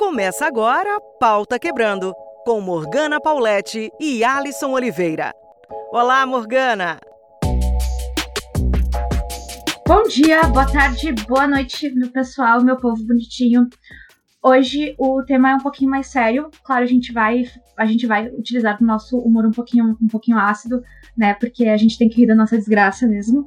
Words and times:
Começa 0.00 0.46
agora 0.46 0.98
Pauta 1.20 1.58
Quebrando, 1.58 2.14
com 2.46 2.58
Morgana 2.58 3.20
Paulette 3.20 3.92
e 4.00 4.24
Alisson 4.24 4.70
Oliveira. 4.70 5.30
Olá, 5.92 6.24
Morgana! 6.24 6.98
Bom 9.86 10.02
dia, 10.04 10.42
boa 10.44 10.64
tarde, 10.64 11.12
boa 11.28 11.46
noite, 11.46 11.90
meu 11.90 12.08
pessoal, 12.08 12.64
meu 12.64 12.78
povo 12.78 13.04
bonitinho. 13.04 13.68
Hoje 14.42 14.94
o 14.98 15.22
tema 15.22 15.50
é 15.50 15.54
um 15.56 15.60
pouquinho 15.60 15.90
mais 15.90 16.06
sério. 16.06 16.48
Claro, 16.64 16.82
a 16.82 16.88
gente 16.88 17.12
vai 17.12 17.44
a 17.76 17.84
gente 17.84 18.06
vai 18.06 18.26
utilizar 18.28 18.78
o 18.80 18.84
nosso 18.86 19.18
humor 19.18 19.44
um 19.44 19.52
pouquinho 19.52 19.98
um 20.00 20.08
pouquinho 20.08 20.38
ácido, 20.38 20.82
né? 21.14 21.34
Porque 21.34 21.66
a 21.66 21.76
gente 21.76 21.98
tem 21.98 22.08
que 22.08 22.22
rir 22.22 22.26
da 22.26 22.34
nossa 22.34 22.56
desgraça 22.56 23.06
mesmo. 23.06 23.46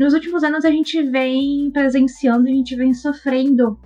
Nos 0.00 0.14
últimos 0.14 0.42
anos 0.42 0.64
a 0.64 0.70
gente 0.70 1.00
vem 1.04 1.70
presenciando, 1.70 2.48
a 2.48 2.52
gente 2.52 2.74
vem 2.74 2.92
sofrendo 2.92 3.78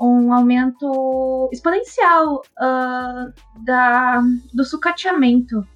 um 0.00 0.32
aumento 0.32 1.48
exponencial 1.52 2.42
uh, 2.58 3.62
da, 3.62 4.22
do 4.52 4.64
sucateamento 4.64 5.66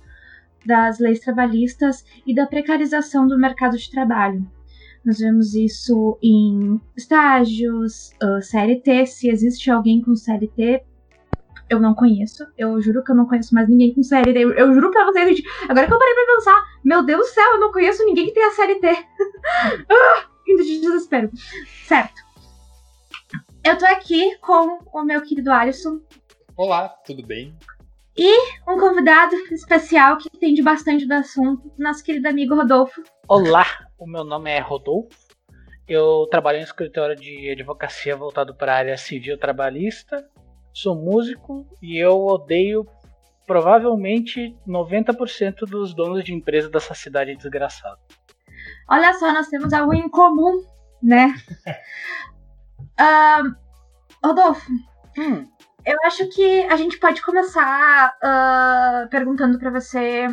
das 0.67 0.99
leis 0.99 1.21
trabalhistas 1.21 2.05
e 2.27 2.35
da 2.35 2.47
precarização 2.47 3.27
do 3.27 3.39
mercado 3.39 3.77
de 3.77 3.91
trabalho. 3.91 4.47
Nós 5.05 5.19
vemos 5.19 5.55
isso 5.55 6.19
em 6.23 6.81
estágios, 6.97 8.13
uh, 8.23 8.43
CLT, 8.43 9.07
se 9.07 9.31
existe 9.31 9.71
alguém 9.71 10.03
com 10.03 10.15
CLT, 10.15 10.83
eu 11.71 11.81
não 11.81 11.95
conheço. 11.95 12.47
Eu 12.57 12.81
juro 12.81 13.05
que 13.05 13.11
eu 13.11 13.17
não 13.17 13.27
conheço 13.27 13.55
mais 13.55 13.69
ninguém 13.69 13.95
com 13.95 14.03
CLT. 14.03 14.39
Eu, 14.39 14.53
eu 14.53 14.75
juro 14.75 14.91
pra 14.91 15.05
vocês, 15.05 15.29
gente, 15.29 15.49
agora 15.69 15.87
que 15.87 15.93
eu 15.93 15.99
parei 15.99 16.15
pra 16.15 16.35
pensar, 16.35 16.65
meu 16.85 17.03
Deus 17.03 17.21
do 17.21 17.33
céu, 17.33 17.53
eu 17.53 17.61
não 17.61 17.73
conheço 17.73 18.05
ninguém 18.05 18.27
que 18.27 18.35
tenha 18.35 18.51
CLT. 18.51 18.89
ah, 19.91 20.27
de 20.47 20.81
desespero. 20.81 21.31
Certo. 21.85 22.28
Eu 23.65 23.77
tô 23.77 23.85
aqui 23.87 24.37
com 24.39 24.79
o 24.93 25.03
meu 25.03 25.21
querido 25.23 25.53
Alisson. 25.53 26.01
Olá, 26.57 26.89
tudo 26.89 27.25
bem? 27.27 27.55
E 28.17 28.51
um 28.69 28.79
convidado 28.79 29.35
especial 29.53 30.17
que 30.17 30.29
entende 30.35 30.63
bastante 30.63 31.07
do 31.07 31.15
assunto, 31.15 31.71
nosso 31.79 32.03
querido 32.03 32.29
amigo 32.29 32.55
Rodolfo. 32.55 33.03
Olá, 33.29 33.67
o 33.99 34.07
meu 34.07 34.25
nome 34.25 34.51
é 34.51 34.59
Rodolfo. 34.61 35.17
Eu 35.87 36.27
trabalho 36.31 36.59
em 36.59 36.63
escritório 36.63 37.17
de 37.17 37.51
advocacia 37.51 38.17
voltado 38.17 38.55
para 38.55 38.73
a 38.73 38.77
área 38.77 38.97
civil 38.97 39.39
trabalhista. 39.39 40.29
Sou 40.73 40.95
músico 40.95 41.67
e 41.83 41.97
eu 41.97 42.25
odeio 42.27 42.87
provavelmente 43.47 44.57
90% 44.67 45.61
dos 45.61 45.95
donos 45.95 46.23
de 46.25 46.35
empresa 46.35 46.69
dessa 46.69 46.95
cidade 46.95 47.37
desgraçada. 47.37 47.99
Olha 48.89 49.13
só, 49.15 49.33
nós 49.33 49.49
temos 49.49 49.73
algo 49.73 49.95
em 49.95 50.09
comum, 50.09 50.63
né? 51.03 51.35
Uh, 53.01 53.55
Rodolfo, 54.25 54.73
hum. 55.17 55.45
eu 55.87 55.97
acho 56.05 56.29
que 56.31 56.63
a 56.65 56.77
gente 56.77 56.99
pode 56.99 57.23
começar 57.23 58.13
uh, 58.23 59.09
perguntando 59.09 59.59
para 59.59 59.71
você 59.71 60.27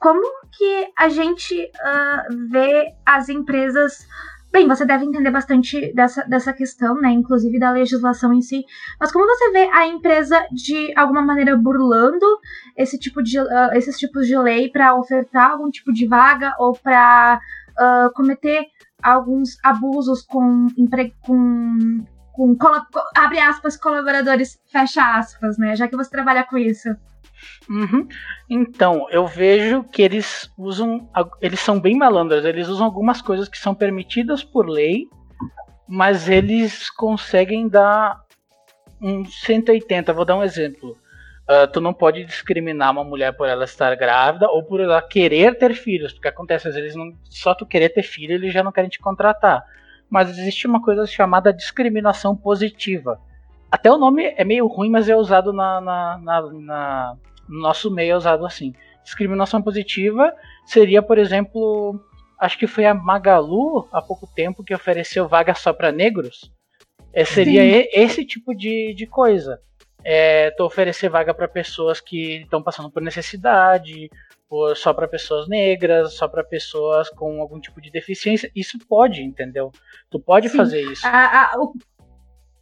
como 0.00 0.20
que 0.50 0.92
a 0.98 1.08
gente 1.08 1.54
uh, 1.54 2.50
vê 2.50 2.92
as 3.06 3.28
empresas. 3.28 4.04
Bem, 4.50 4.66
você 4.66 4.84
deve 4.84 5.04
entender 5.04 5.30
bastante 5.30 5.94
dessa, 5.94 6.24
dessa 6.24 6.52
questão, 6.52 6.96
né? 7.00 7.10
Inclusive 7.10 7.58
da 7.58 7.70
legislação 7.70 8.34
em 8.34 8.42
si. 8.42 8.64
Mas 9.00 9.12
como 9.12 9.24
você 9.24 9.50
vê 9.52 9.70
a 9.72 9.86
empresa 9.86 10.44
de 10.52 10.92
alguma 10.96 11.22
maneira 11.22 11.56
burlando 11.56 12.26
esse 12.76 12.98
tipo 12.98 13.22
de, 13.22 13.38
uh, 13.40 13.72
esses 13.74 13.96
tipos 13.96 14.26
de 14.26 14.36
lei 14.36 14.68
para 14.68 14.94
ofertar 14.96 15.52
algum 15.52 15.70
tipo 15.70 15.92
de 15.92 16.06
vaga 16.06 16.52
ou 16.58 16.74
para 16.74 17.40
uh, 17.78 18.12
cometer 18.12 18.66
alguns 19.02 19.56
abusos 19.62 20.22
com, 20.22 20.68
com, 21.20 21.90
com 22.32 22.56
abre 23.16 23.38
aspas, 23.38 23.76
colaboradores, 23.76 24.60
fecha 24.70 25.16
aspas, 25.16 25.58
né? 25.58 25.76
Já 25.76 25.88
que 25.88 25.96
você 25.96 26.10
trabalha 26.10 26.44
com 26.44 26.56
isso. 26.56 26.88
Uhum. 27.68 28.06
Então, 28.48 29.06
eu 29.10 29.26
vejo 29.26 29.84
que 29.84 30.02
eles 30.02 30.50
usam. 30.56 31.08
Eles 31.40 31.60
são 31.60 31.80
bem 31.80 31.96
malandros, 31.96 32.44
eles 32.44 32.68
usam 32.68 32.86
algumas 32.86 33.20
coisas 33.20 33.48
que 33.48 33.58
são 33.58 33.74
permitidas 33.74 34.44
por 34.44 34.68
lei, 34.68 35.08
mas 35.88 36.28
eles 36.28 36.90
conseguem 36.90 37.68
dar 37.68 38.20
um 39.00 39.24
180. 39.24 40.12
Vou 40.12 40.24
dar 40.24 40.36
um 40.36 40.44
exemplo. 40.44 40.96
Uh, 41.42 41.66
tu 41.72 41.80
não 41.80 41.92
pode 41.92 42.24
discriminar 42.24 42.92
uma 42.92 43.02
mulher 43.02 43.32
por 43.32 43.48
ela 43.48 43.64
estar 43.64 43.94
grávida 43.96 44.48
ou 44.48 44.62
por 44.62 44.80
ela 44.80 45.02
querer 45.02 45.58
ter 45.58 45.74
filhos, 45.74 46.12
porque 46.12 46.28
acontece 46.28 46.68
às 46.68 46.74
vezes 46.76 46.94
não, 46.94 47.12
só 47.24 47.52
tu 47.52 47.66
querer 47.66 47.88
ter 47.88 48.04
filho 48.04 48.34
eles 48.34 48.52
já 48.52 48.62
não 48.62 48.70
querem 48.70 48.88
te 48.88 49.00
contratar. 49.00 49.64
Mas 50.08 50.30
existe 50.30 50.66
uma 50.66 50.80
coisa 50.80 51.04
chamada 51.06 51.52
discriminação 51.52 52.36
positiva. 52.36 53.18
Até 53.70 53.90
o 53.90 53.98
nome 53.98 54.34
é 54.36 54.44
meio 54.44 54.66
ruim, 54.66 54.90
mas 54.90 55.08
é 55.08 55.16
usado 55.16 55.52
na, 55.52 55.80
na, 55.80 56.18
na, 56.18 56.42
na 56.52 57.16
no 57.48 57.60
nosso 57.60 57.90
meio 57.90 58.12
é 58.12 58.16
usado 58.16 58.46
assim. 58.46 58.72
Discriminação 59.02 59.60
positiva 59.60 60.32
seria, 60.64 61.02
por 61.02 61.18
exemplo, 61.18 62.00
acho 62.38 62.56
que 62.56 62.66
foi 62.66 62.86
a 62.86 62.94
Magalu 62.94 63.88
há 63.90 64.00
pouco 64.00 64.28
tempo 64.32 64.62
que 64.62 64.74
ofereceu 64.74 65.26
vaga 65.26 65.54
só 65.54 65.72
para 65.72 65.90
negros. 65.90 66.52
É, 67.12 67.24
seria 67.24 67.64
e, 67.64 67.90
esse 67.92 68.24
tipo 68.24 68.54
de, 68.54 68.94
de 68.94 69.06
coisa 69.06 69.60
é, 70.04 70.50
tu 70.52 70.64
oferecer 70.64 71.08
vaga 71.08 71.32
para 71.32 71.48
pessoas 71.48 72.00
que 72.00 72.42
estão 72.42 72.62
passando 72.62 72.90
por 72.90 73.02
necessidade, 73.02 74.10
só 74.76 74.92
para 74.92 75.08
pessoas 75.08 75.48
negras, 75.48 76.14
só 76.14 76.28
para 76.28 76.44
pessoas 76.44 77.08
com 77.08 77.40
algum 77.40 77.58
tipo 77.58 77.80
de 77.80 77.90
deficiência. 77.90 78.50
Isso 78.54 78.78
pode, 78.86 79.22
entendeu? 79.22 79.72
Tu 80.10 80.20
pode 80.20 80.48
Sim. 80.48 80.56
fazer 80.56 80.82
isso. 80.82 81.06
A, 81.06 81.54
a, 81.54 81.58
o, 81.58 81.72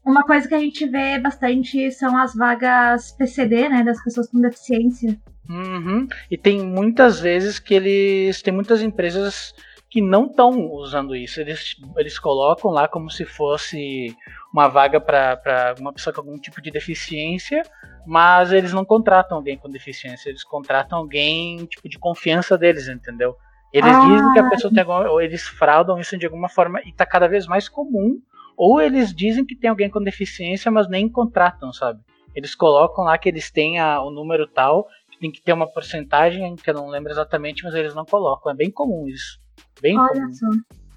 uma 0.04 0.24
coisa 0.24 0.48
que 0.48 0.54
a 0.54 0.60
gente 0.60 0.86
vê 0.86 1.18
bastante 1.18 1.90
são 1.92 2.16
as 2.16 2.34
vagas 2.34 3.12
PCD, 3.12 3.68
né, 3.68 3.82
das 3.82 4.02
pessoas 4.02 4.28
com 4.30 4.40
deficiência. 4.40 5.18
Uhum. 5.48 6.06
E 6.30 6.38
tem 6.38 6.64
muitas 6.64 7.20
vezes 7.20 7.58
que 7.58 7.74
eles. 7.74 8.40
Tem 8.40 8.54
muitas 8.54 8.82
empresas 8.82 9.52
que 9.90 10.00
não 10.00 10.26
estão 10.26 10.70
usando 10.72 11.16
isso. 11.16 11.40
Eles, 11.40 11.74
eles 11.96 12.18
colocam 12.18 12.70
lá 12.70 12.86
como 12.86 13.10
se 13.10 13.24
fosse 13.24 14.16
uma 14.52 14.68
vaga 14.68 15.00
para 15.00 15.74
uma 15.78 15.92
pessoa 15.92 16.12
com 16.12 16.20
algum 16.20 16.38
tipo 16.38 16.60
de 16.60 16.70
deficiência, 16.70 17.62
mas 18.06 18.52
eles 18.52 18.72
não 18.72 18.84
contratam 18.84 19.36
alguém 19.36 19.56
com 19.56 19.68
deficiência, 19.68 20.28
eles 20.28 20.42
contratam 20.42 20.98
alguém 20.98 21.64
tipo 21.66 21.88
de 21.88 21.98
confiança 21.98 22.58
deles, 22.58 22.88
entendeu? 22.88 23.36
Eles 23.72 23.94
ah. 23.94 24.00
dizem 24.00 24.32
que 24.32 24.38
a 24.40 24.50
pessoa 24.50 24.72
tem 24.72 24.80
alguma, 24.80 25.08
ou 25.10 25.20
eles 25.20 25.46
fraudam 25.46 25.98
isso 25.98 26.18
de 26.18 26.26
alguma 26.26 26.48
forma 26.48 26.80
e 26.84 26.88
está 26.88 27.06
cada 27.06 27.28
vez 27.28 27.46
mais 27.46 27.68
comum, 27.68 28.20
ou 28.56 28.80
eles 28.80 29.14
dizem 29.14 29.44
que 29.44 29.54
tem 29.54 29.70
alguém 29.70 29.88
com 29.88 30.02
deficiência, 30.02 30.70
mas 30.70 30.88
nem 30.88 31.08
contratam, 31.08 31.72
sabe? 31.72 32.00
Eles 32.34 32.54
colocam 32.54 33.04
lá 33.04 33.16
que 33.16 33.28
eles 33.28 33.50
têm 33.50 33.78
a, 33.78 34.02
o 34.02 34.10
número 34.10 34.46
tal, 34.46 34.86
que 35.10 35.18
tem 35.18 35.30
que 35.30 35.40
ter 35.40 35.52
uma 35.52 35.66
porcentagem 35.66 36.56
que 36.56 36.68
eu 36.68 36.74
não 36.74 36.88
lembro 36.88 37.12
exatamente, 37.12 37.64
mas 37.64 37.74
eles 37.74 37.94
não 37.94 38.04
colocam. 38.04 38.52
É 38.52 38.54
bem 38.54 38.70
comum 38.70 39.06
isso. 39.08 39.38
Bem 39.80 39.98
Olha 39.98 40.12
comum. 40.12 40.32
Só. 40.32 40.46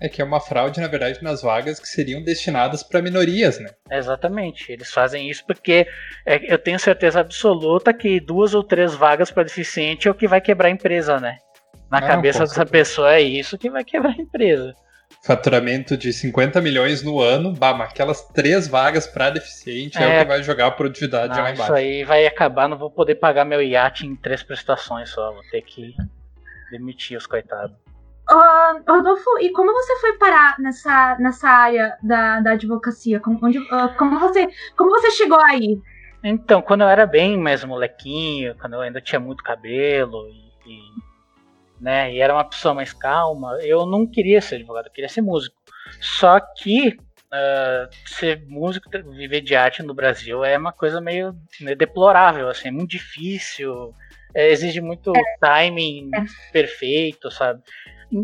É 0.04 0.10
que 0.10 0.22
é 0.22 0.26
uma 0.26 0.42
fraude, 0.42 0.82
na 0.82 0.88
verdade, 0.90 1.24
nas 1.24 1.42
vagas 1.42 1.80
que 1.80 1.88
seriam 1.88 2.22
destinadas 2.22 2.84
para 2.84 3.02
minorias, 3.02 3.58
né? 3.58 3.70
Exatamente. 3.90 4.70
Eles 4.70 4.92
fazem 4.92 5.30
isso 5.30 5.46
porque 5.48 5.88
é, 6.26 6.54
eu 6.54 6.58
tenho 6.58 6.78
certeza 6.78 7.22
absoluta 7.22 7.94
que 7.94 8.20
duas 8.20 8.54
ou 8.54 8.62
três 8.66 8.94
vagas 8.94 9.32
para 9.32 9.44
deficiente 9.44 10.10
é 10.10 10.12
o 10.12 10.14
que 10.14 10.28
vai 10.28 10.42
quebrar 10.42 10.68
a 10.68 10.72
empresa, 10.72 11.22
né? 11.22 11.38
Na 11.90 12.02
Não, 12.02 12.08
cabeça 12.08 12.40
dessa 12.40 12.66
pessoa 12.66 13.14
é 13.14 13.22
isso 13.22 13.58
que 13.58 13.70
vai 13.70 13.86
quebrar 13.86 14.12
a 14.12 14.22
empresa. 14.22 14.76
Faturamento 15.24 15.96
de 15.96 16.12
50 16.12 16.60
milhões 16.60 17.02
no 17.02 17.22
ano, 17.22 17.54
bah, 17.54 17.74
mas 17.74 17.92
aquelas 17.92 18.28
três 18.28 18.68
vagas 18.68 19.08
para 19.08 19.30
deficiente 19.30 19.98
é, 19.98 20.04
é, 20.04 20.18
o 20.18 20.22
que 20.22 20.28
vai 20.28 20.44
jogar 20.44 20.68
a 20.68 20.72
produtividade 20.72 21.34
não, 21.34 21.44
lá 21.44 21.52
embaixo. 21.52 21.72
Isso 21.72 21.74
aí 21.74 22.04
vai 22.04 22.28
acabar, 22.28 22.68
não 22.68 22.78
vou 22.78 22.92
poder 22.92 23.16
pagar 23.16 23.46
meu 23.46 23.62
iate 23.62 24.06
em 24.06 24.18
três 24.18 24.44
prestações 24.44 25.12
só, 25.12 25.32
vou 25.32 25.44
ter 25.50 25.62
que 25.62 25.94
demitir 26.72 27.18
os 27.18 27.26
coitados. 27.26 27.83
Uh, 28.30 28.82
Rodolfo, 28.88 29.38
e 29.40 29.52
como 29.52 29.74
você 29.74 30.00
foi 30.00 30.14
parar 30.14 30.58
nessa, 30.60 31.18
nessa 31.20 31.50
área 31.50 31.98
da, 32.02 32.40
da 32.40 32.52
advocacia? 32.52 33.20
Como, 33.20 33.38
onde, 33.44 33.60
uh, 33.60 33.94
como, 33.98 34.20
você, 34.20 34.48
como 34.78 34.90
você 34.92 35.12
chegou 35.12 35.40
aí? 35.40 35.82
Então, 36.24 36.62
quando 36.62 36.82
eu 36.82 36.88
era 36.88 37.06
bem 37.06 37.38
mais 37.38 37.64
molequinho, 37.66 38.56
quando 38.56 38.74
eu 38.74 38.82
ainda 38.82 39.02
tinha 39.02 39.20
muito 39.20 39.44
cabelo 39.44 40.30
e, 40.30 40.72
e, 40.72 40.80
né, 41.82 42.14
e 42.14 42.20
era 42.22 42.34
uma 42.34 42.46
pessoa 42.46 42.74
mais 42.74 42.94
calma, 42.94 43.58
eu 43.62 43.86
não 43.86 44.08
queria 44.08 44.40
ser 44.40 44.56
advogado, 44.56 44.86
eu 44.86 44.92
queria 44.92 45.10
ser 45.10 45.22
músico. 45.22 45.56
Só 46.00 46.40
que 46.40 46.98
uh, 47.34 47.90
ser 48.06 48.46
músico, 48.48 48.90
viver 49.12 49.42
de 49.42 49.54
arte 49.54 49.84
no 49.84 49.94
Brasil 49.94 50.46
é 50.46 50.58
uma 50.58 50.72
coisa 50.72 51.02
meio 51.02 51.36
né, 51.60 51.76
deplorável, 51.76 52.48
assim, 52.48 52.70
é 52.70 52.72
muito 52.72 52.92
difícil, 52.92 53.94
é, 54.34 54.50
exige 54.50 54.80
muito 54.80 55.12
é. 55.16 55.22
timing 55.42 56.10
é. 56.16 56.24
perfeito, 56.54 57.30
sabe? 57.30 57.62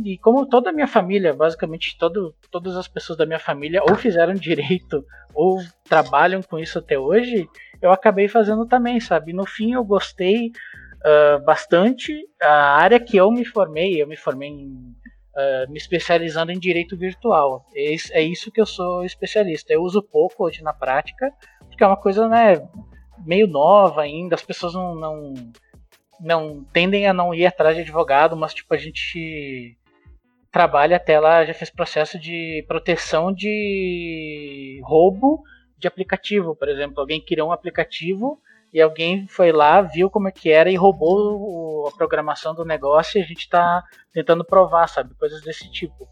E 0.06 0.18
como 0.20 0.46
toda 0.46 0.70
a 0.70 0.74
minha 0.74 0.88
família, 0.88 1.34
basicamente 1.34 1.98
todo, 1.98 2.36
todas 2.52 2.76
as 2.78 2.88
pessoas 2.88 3.18
da 3.18 3.26
minha 3.26 3.40
família 3.40 3.82
ou 3.84 3.96
fizeram 3.96 4.34
direito 4.34 5.04
ou 5.34 5.60
trabalham 5.88 6.42
com 6.42 6.60
isso 6.60 6.80
até 6.80 6.98
hoje, 6.98 7.48
eu 7.82 7.92
acabei 7.92 8.28
fazendo 8.28 8.66
também, 8.66 9.00
sabe? 9.00 9.34
No 9.34 9.46
fim 9.46 9.74
eu 9.74 9.84
gostei 9.84 10.52
uh, 11.06 11.44
bastante. 11.44 12.14
A 12.42 12.78
área 12.78 13.00
que 13.00 13.18
eu 13.18 13.32
me 13.32 13.46
formei, 13.46 14.02
eu 14.02 14.08
me 14.08 14.16
formei 14.16 14.50
em 14.50 14.96
uh, 15.40 15.72
me 15.72 15.78
especializando 15.78 16.52
em 16.52 16.60
direito 16.60 16.98
virtual. 16.98 17.66
É, 17.76 17.96
é 18.20 18.22
isso 18.22 18.52
que 18.52 18.60
eu 18.60 18.66
sou 18.66 19.04
especialista. 19.04 19.74
Eu 19.74 19.82
uso 19.82 20.02
pouco 20.02 20.46
hoje 20.46 20.62
na 20.62 20.74
prática, 20.74 21.32
porque 21.68 21.84
é 21.84 21.88
uma 21.88 21.98
coisa 21.98 22.28
né, 22.28 22.62
meio 23.26 23.48
nova 23.48 24.02
ainda, 24.02 24.36
as 24.36 24.44
pessoas 24.44 24.74
não, 24.74 24.96
não, 24.96 25.34
não 26.19 26.63
tendem 26.74 27.07
a 27.07 27.13
não 27.13 27.33
ir 27.33 27.45
atrás 27.45 27.75
de 27.75 27.81
advogado, 27.81 28.36
mas 28.36 28.54
tipo, 28.54 28.74
a 28.74 28.77
gente 28.77 29.77
trabalha 30.51 30.98
até 30.98 31.19
lá, 31.19 31.45
já 31.45 31.54
fez 31.54 31.69
processo 31.69 32.19
de 32.19 32.63
proteção 32.68 33.33
de 33.33 34.81
roubo 34.83 35.44
de 35.77 35.88
aplicativo, 35.88 36.56
por 36.56 36.68
exemplo. 36.68 37.00
Alguém 37.00 37.24
criou 37.24 37.50
um 37.50 37.51
aplicativo 37.51 38.39
e 38.74 38.81
alguém 38.81 39.27
foi 39.27 39.51
lá, 39.51 39.81
viu 39.81 40.10
como 40.10 40.27
é 40.27 40.31
que 40.31 40.50
era 40.51 40.69
e 40.69 40.75
roubou 40.75 41.88
a 41.88 41.92
programação 41.92 42.54
do 42.54 42.66
negócio 42.66 43.18
e 43.18 43.21
a 43.21 43.25
gente 43.25 43.39
está 43.42 43.83
tentando 44.13 44.44
provar, 44.44 44.88
sabe? 44.88 45.16
Coisas 45.16 45.42
desse 45.42 45.71
tipo. 45.71 46.07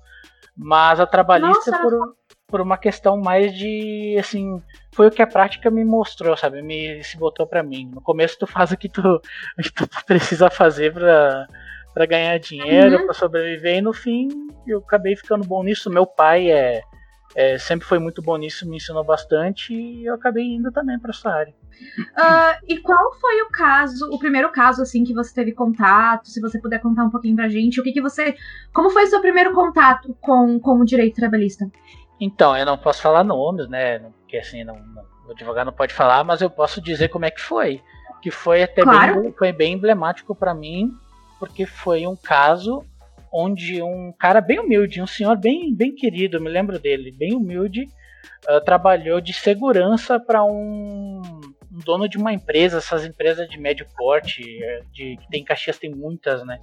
Mas 0.55 0.99
a 0.99 1.05
trabalhista 1.05 1.69
Nossa, 1.69 1.83
por, 1.83 2.15
por 2.47 2.61
uma 2.61 2.77
questão 2.77 3.17
mais 3.17 3.53
de, 3.53 4.15
assim, 4.17 4.61
foi 4.93 5.07
o 5.07 5.11
que 5.11 5.21
a 5.21 5.27
prática 5.27 5.69
me 5.69 5.83
mostrou, 5.83 6.35
sabe? 6.37 6.61
Me 6.61 7.03
se 7.03 7.17
botou 7.17 7.45
para 7.45 7.61
mim. 7.61 7.91
No 7.93 8.01
começo 8.01 8.39
tu 8.39 8.47
faz 8.47 8.71
o 8.71 8.77
que 8.77 8.87
tu, 8.87 9.01
o 9.01 9.61
que 9.61 9.71
tu 9.71 9.87
precisa 10.05 10.49
fazer 10.49 10.93
para 10.93 11.47
para 11.93 12.05
ganhar 12.05 12.37
dinheiro, 12.37 12.99
uhum. 12.99 13.05
para 13.05 13.13
sobreviver 13.15 13.77
e 13.77 13.81
no 13.81 13.91
fim 13.91 14.27
eu 14.67 14.77
acabei 14.77 15.15
ficando 15.15 15.43
bom 15.43 15.63
nisso. 15.63 15.89
Meu 15.89 16.05
pai 16.05 16.51
é 16.51 16.81
é, 17.35 17.57
sempre 17.57 17.87
foi 17.87 17.99
muito 17.99 18.21
bom 18.21 18.37
nisso, 18.37 18.67
me 18.67 18.77
ensinou 18.77 19.03
bastante 19.03 19.73
e 19.73 20.05
eu 20.05 20.15
acabei 20.15 20.43
indo 20.43 20.71
também 20.71 20.97
para 20.99 21.11
essa 21.11 21.29
área. 21.29 21.53
Uh, 21.99 22.65
e 22.67 22.79
qual 22.79 23.13
foi 23.19 23.41
o 23.43 23.49
caso, 23.49 24.09
o 24.11 24.17
primeiro 24.17 24.51
caso 24.51 24.81
assim 24.81 25.03
que 25.03 25.13
você 25.13 25.33
teve 25.33 25.51
contato? 25.51 26.27
Se 26.27 26.41
você 26.41 26.59
puder 26.59 26.79
contar 26.79 27.03
um 27.03 27.09
pouquinho 27.09 27.35
pra 27.35 27.49
gente, 27.49 27.79
o 27.79 27.83
que 27.83 27.91
que 27.91 28.01
você, 28.01 28.35
como 28.73 28.89
foi 28.89 29.03
o 29.03 29.07
seu 29.07 29.21
primeiro 29.21 29.53
contato 29.53 30.17
com, 30.19 30.59
com 30.59 30.79
o 30.79 30.85
direito 30.85 31.15
trabalhista? 31.15 31.69
Então, 32.19 32.57
eu 32.57 32.65
não 32.65 32.77
posso 32.77 33.01
falar 33.01 33.23
nomes, 33.23 33.67
né? 33.67 33.99
Porque 33.99 34.37
assim, 34.37 34.63
não, 34.63 34.75
não, 34.75 35.03
o 35.27 35.31
advogado 35.31 35.67
não 35.67 35.73
pode 35.73 35.93
falar, 35.93 36.23
mas 36.23 36.41
eu 36.41 36.49
posso 36.49 36.81
dizer 36.81 37.09
como 37.09 37.25
é 37.25 37.31
que 37.31 37.41
foi. 37.41 37.81
Que 38.21 38.31
foi 38.31 38.63
até 38.63 38.81
claro. 38.81 39.21
bem, 39.21 39.31
foi 39.33 39.51
bem 39.51 39.73
emblemático 39.73 40.33
para 40.33 40.53
mim, 40.53 40.91
porque 41.39 41.65
foi 41.65 42.07
um 42.07 42.15
caso 42.15 42.83
onde 43.31 43.81
um 43.81 44.11
cara 44.11 44.41
bem 44.41 44.59
humilde, 44.59 45.01
um 45.01 45.07
senhor 45.07 45.37
bem, 45.37 45.73
bem 45.73 45.93
querido, 45.93 46.41
me 46.41 46.49
lembro 46.49 46.79
dele, 46.79 47.11
bem 47.11 47.35
humilde, 47.35 47.87
uh, 48.49 48.61
trabalhou 48.63 49.21
de 49.21 49.33
segurança 49.33 50.19
para 50.19 50.43
um, 50.43 51.21
um, 51.71 51.79
dono 51.83 52.07
de 52.07 52.17
uma 52.17 52.33
empresa, 52.33 52.77
essas 52.77 53.05
empresas 53.05 53.47
de 53.47 53.59
médio 53.59 53.85
porte, 53.95 54.41
eh, 54.63 54.81
de, 54.91 55.17
que 55.17 55.29
tem 55.29 55.43
Caxias 55.43 55.77
tem 55.77 55.93
muitas, 55.93 56.43
né? 56.45 56.59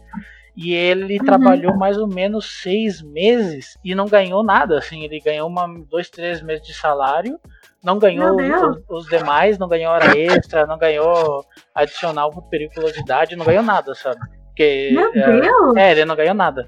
E 0.56 0.73
ele 0.73 1.19
uhum. 1.19 1.25
trabalhou 1.25 1.77
mais 1.77 1.99
ou 1.99 2.06
menos 2.06 2.62
seis 2.62 3.03
meses 3.03 3.77
e 3.85 3.95
não 3.95 4.06
ganhou 4.06 4.45
nada, 4.45 4.79
assim, 4.79 5.03
ele 5.03 5.19
ganhou 5.19 5.49
uma, 5.49 5.67
dois, 5.91 6.09
três 6.09 6.41
meses 6.41 6.65
de 6.65 6.73
salário, 6.73 7.41
não 7.83 7.99
ganhou 7.99 8.37
os, 8.37 8.83
os, 8.89 9.06
demais, 9.06 9.59
não 9.59 9.69
ganhou 9.69 9.93
hora 9.93 10.17
extra, 10.17 10.65
não 10.65 10.79
ganhou 10.79 11.45
adicional 11.75 12.31
por 12.31 12.49
periculosidade, 12.49 13.37
não 13.37 13.45
ganhou 13.45 13.65
nada, 13.65 13.95
sabe? 13.95 14.21
Porque, 14.47 14.91
Meu 14.93 15.11
é, 15.12 15.41
Deus! 15.41 15.77
É, 15.77 15.91
ele 15.91 16.05
não 16.05 16.15
ganhou 16.15 16.35
nada. 16.35 16.67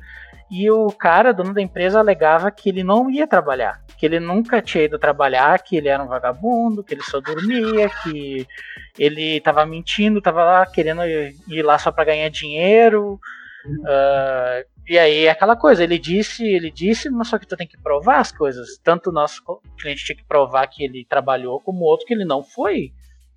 E 0.50 0.71
o 0.71 0.88
cara, 0.88 1.33
dono 1.33 1.55
da 1.55 1.62
empresa, 1.62 1.99
alegava 1.99 2.50
que 2.50 2.69
ele 2.69 2.85
não 2.85 3.11
ia 3.11 3.27
trabalhar. 3.27 3.81
Que 3.97 4.06
ele 4.06 4.21
nunca 4.21 4.62
tinha 4.62 4.85
ido 4.85 4.99
trabalhar, 4.99 5.61
que 5.61 5.77
ele 5.77 5.88
era 5.88 6.03
um 6.03 6.09
vagabundo, 6.09 6.85
que 6.85 6.94
ele 6.94 7.03
só 7.03 7.21
dormia, 7.21 7.88
que 8.03 8.47
ele 8.99 9.41
tava 9.41 9.67
mentindo, 9.67 10.21
tava 10.21 10.44
lá 10.44 10.67
querendo 10.67 11.03
ir 11.05 11.62
lá 11.62 11.79
só 11.79 11.91
para 11.91 12.05
ganhar 12.05 12.29
dinheiro. 12.29 13.19
Uh, 13.67 14.65
e 14.89 14.99
aí 14.99 15.29
aquela 15.29 15.57
coisa, 15.57 15.83
ele 15.83 15.99
disse, 15.99 16.45
ele 16.45 16.71
disse, 16.71 17.11
mas 17.11 17.29
só 17.29 17.39
que 17.39 17.47
tu 17.47 17.57
tem 17.57 17.67
que 17.67 17.79
provar 17.79 18.21
as 18.21 18.31
coisas. 18.31 18.79
Tanto 18.83 19.11
o 19.11 19.13
nosso 19.13 19.43
cliente 19.79 20.05
tinha 20.05 20.17
que 20.17 20.25
provar 20.25 20.67
que 20.69 20.85
ele 20.85 21.05
trabalhou, 21.09 21.61
como 21.61 21.81
o 21.81 21.89
outro 21.89 22.07
que 22.07 22.15
ele 22.15 22.25
não 22.25 22.43
foi. 22.43 22.93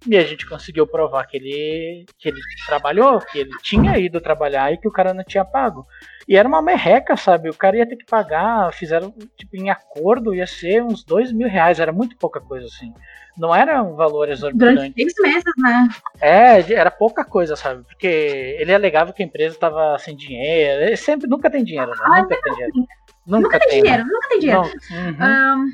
E 0.07 0.18
a 0.18 0.24
gente 0.24 0.48
conseguiu 0.48 0.88
provar 0.88 1.25
que 1.25 1.38
ele, 1.38 2.06
que 2.18 2.30
ele 2.30 2.40
trabalhou, 2.66 3.19
que 3.19 3.40
ele 3.40 3.51
tinha 3.62 3.98
ido 3.98 4.22
trabalhar 4.22 4.72
e 4.72 4.78
que 4.78 4.88
o 4.88 4.92
cara 4.92 5.13
não 5.13 5.24
tinha 5.24 5.44
pago. 5.44 5.86
E 6.28 6.38
era 6.38 6.48
uma 6.48 6.62
merreca, 6.62 7.18
sabe? 7.18 7.50
O 7.50 7.54
cara 7.54 7.78
ia 7.78 7.88
ter 7.88 7.98
que 7.98 8.06
pagar, 8.06 8.72
fizeram 8.74 9.13
tipo, 9.36 9.57
em 9.57 9.69
acordo, 9.69 10.34
ia 10.34 10.48
ser 10.48 10.81
uns 10.81 11.04
dois 11.04 11.31
mil 11.31 11.50
reais, 11.50 11.80
era 11.80 11.92
muito 11.92 12.16
pouca 12.16 12.40
coisa 12.40 12.68
assim. 12.68 12.94
Não 13.38 13.54
era 13.56 13.81
um 13.81 13.96
valor 13.96 14.30
exorbitante. 14.30 14.75
Durante 14.75 14.94
seis 14.96 15.13
meses, 15.22 15.54
né? 15.57 15.88
É, 16.22 16.74
era 16.74 16.92
pouca 16.92 17.25
coisa, 17.25 17.56
sabe? 17.56 17.84
Porque 17.84 18.07
ele 18.60 18.74
alegava 18.74 19.13
que 19.13 19.24
a 19.24 19.25
empresa 19.25 19.56
estava 19.56 19.98
sem 19.98 20.16
dinheiro. 20.16 20.84
Ele 20.84 20.98
sempre 20.98 21.28
nunca 21.28 21.50
tem 21.50 21.63
dinheiro, 21.63 21.92
né? 21.92 21.98
Ah, 22.01 22.22
nunca 22.22 22.42
tem 22.42 22.54
dinheiro. 22.54 22.74
Nunca, 22.75 23.42
nunca 23.42 23.60
tem, 23.60 23.69
tem 23.69 23.81
dinheiro, 23.81 24.04
né? 24.04 24.10
nunca 24.12 24.30
tem 24.30 24.40
dinheiro. 24.40 24.62
Uhum. 24.92 25.66
Um, 25.66 25.72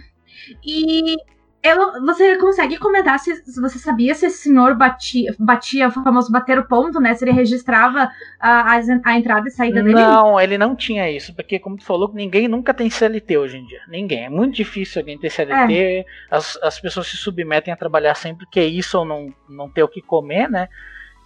e 0.63 1.15
ela, 1.65 1.99
você 1.99 2.37
consegue 2.37 2.77
comentar 2.77 3.17
se, 3.17 3.33
você 3.59 3.79
sabia 3.79 4.13
se 4.13 4.27
esse 4.27 4.37
senhor 4.37 4.75
batia, 4.75 5.33
batia 5.39 5.87
o 5.87 5.91
famoso 5.91 6.31
bater 6.31 6.59
o 6.59 6.67
ponto, 6.67 6.99
né? 6.99 7.13
Se 7.15 7.23
ele 7.23 7.31
registrava 7.31 8.11
a, 8.39 8.75
a, 8.75 8.81
a, 9.03 9.17
entrada 9.17 9.47
e 9.47 9.51
saída 9.51 9.81
dele? 9.81 9.95
Não, 9.95 10.39
ele 10.39 10.57
não 10.57 10.75
tinha 10.75 11.09
isso, 11.09 11.33
porque 11.33 11.57
como 11.57 11.77
tu 11.77 11.83
falou, 11.83 12.11
ninguém 12.13 12.47
nunca 12.47 12.73
tem 12.73 12.89
CLT 12.89 13.37
hoje 13.37 13.57
em 13.57 13.65
dia. 13.65 13.81
Ninguém. 13.87 14.25
É 14.25 14.29
muito 14.29 14.55
difícil 14.55 15.01
alguém 15.01 15.17
ter 15.17 15.29
CLT. 15.29 15.73
É. 15.73 16.05
As, 16.29 16.57
as 16.61 16.79
pessoas 16.79 17.07
se 17.07 17.17
submetem 17.17 17.73
a 17.73 17.77
trabalhar 17.77 18.15
sempre 18.15 18.45
que 18.51 18.59
é 18.59 18.65
isso 18.65 18.99
ou 18.99 19.05
não, 19.05 19.33
não 19.49 19.69
ter 19.69 19.83
o 19.83 19.87
que 19.87 20.01
comer, 20.01 20.49
né? 20.49 20.69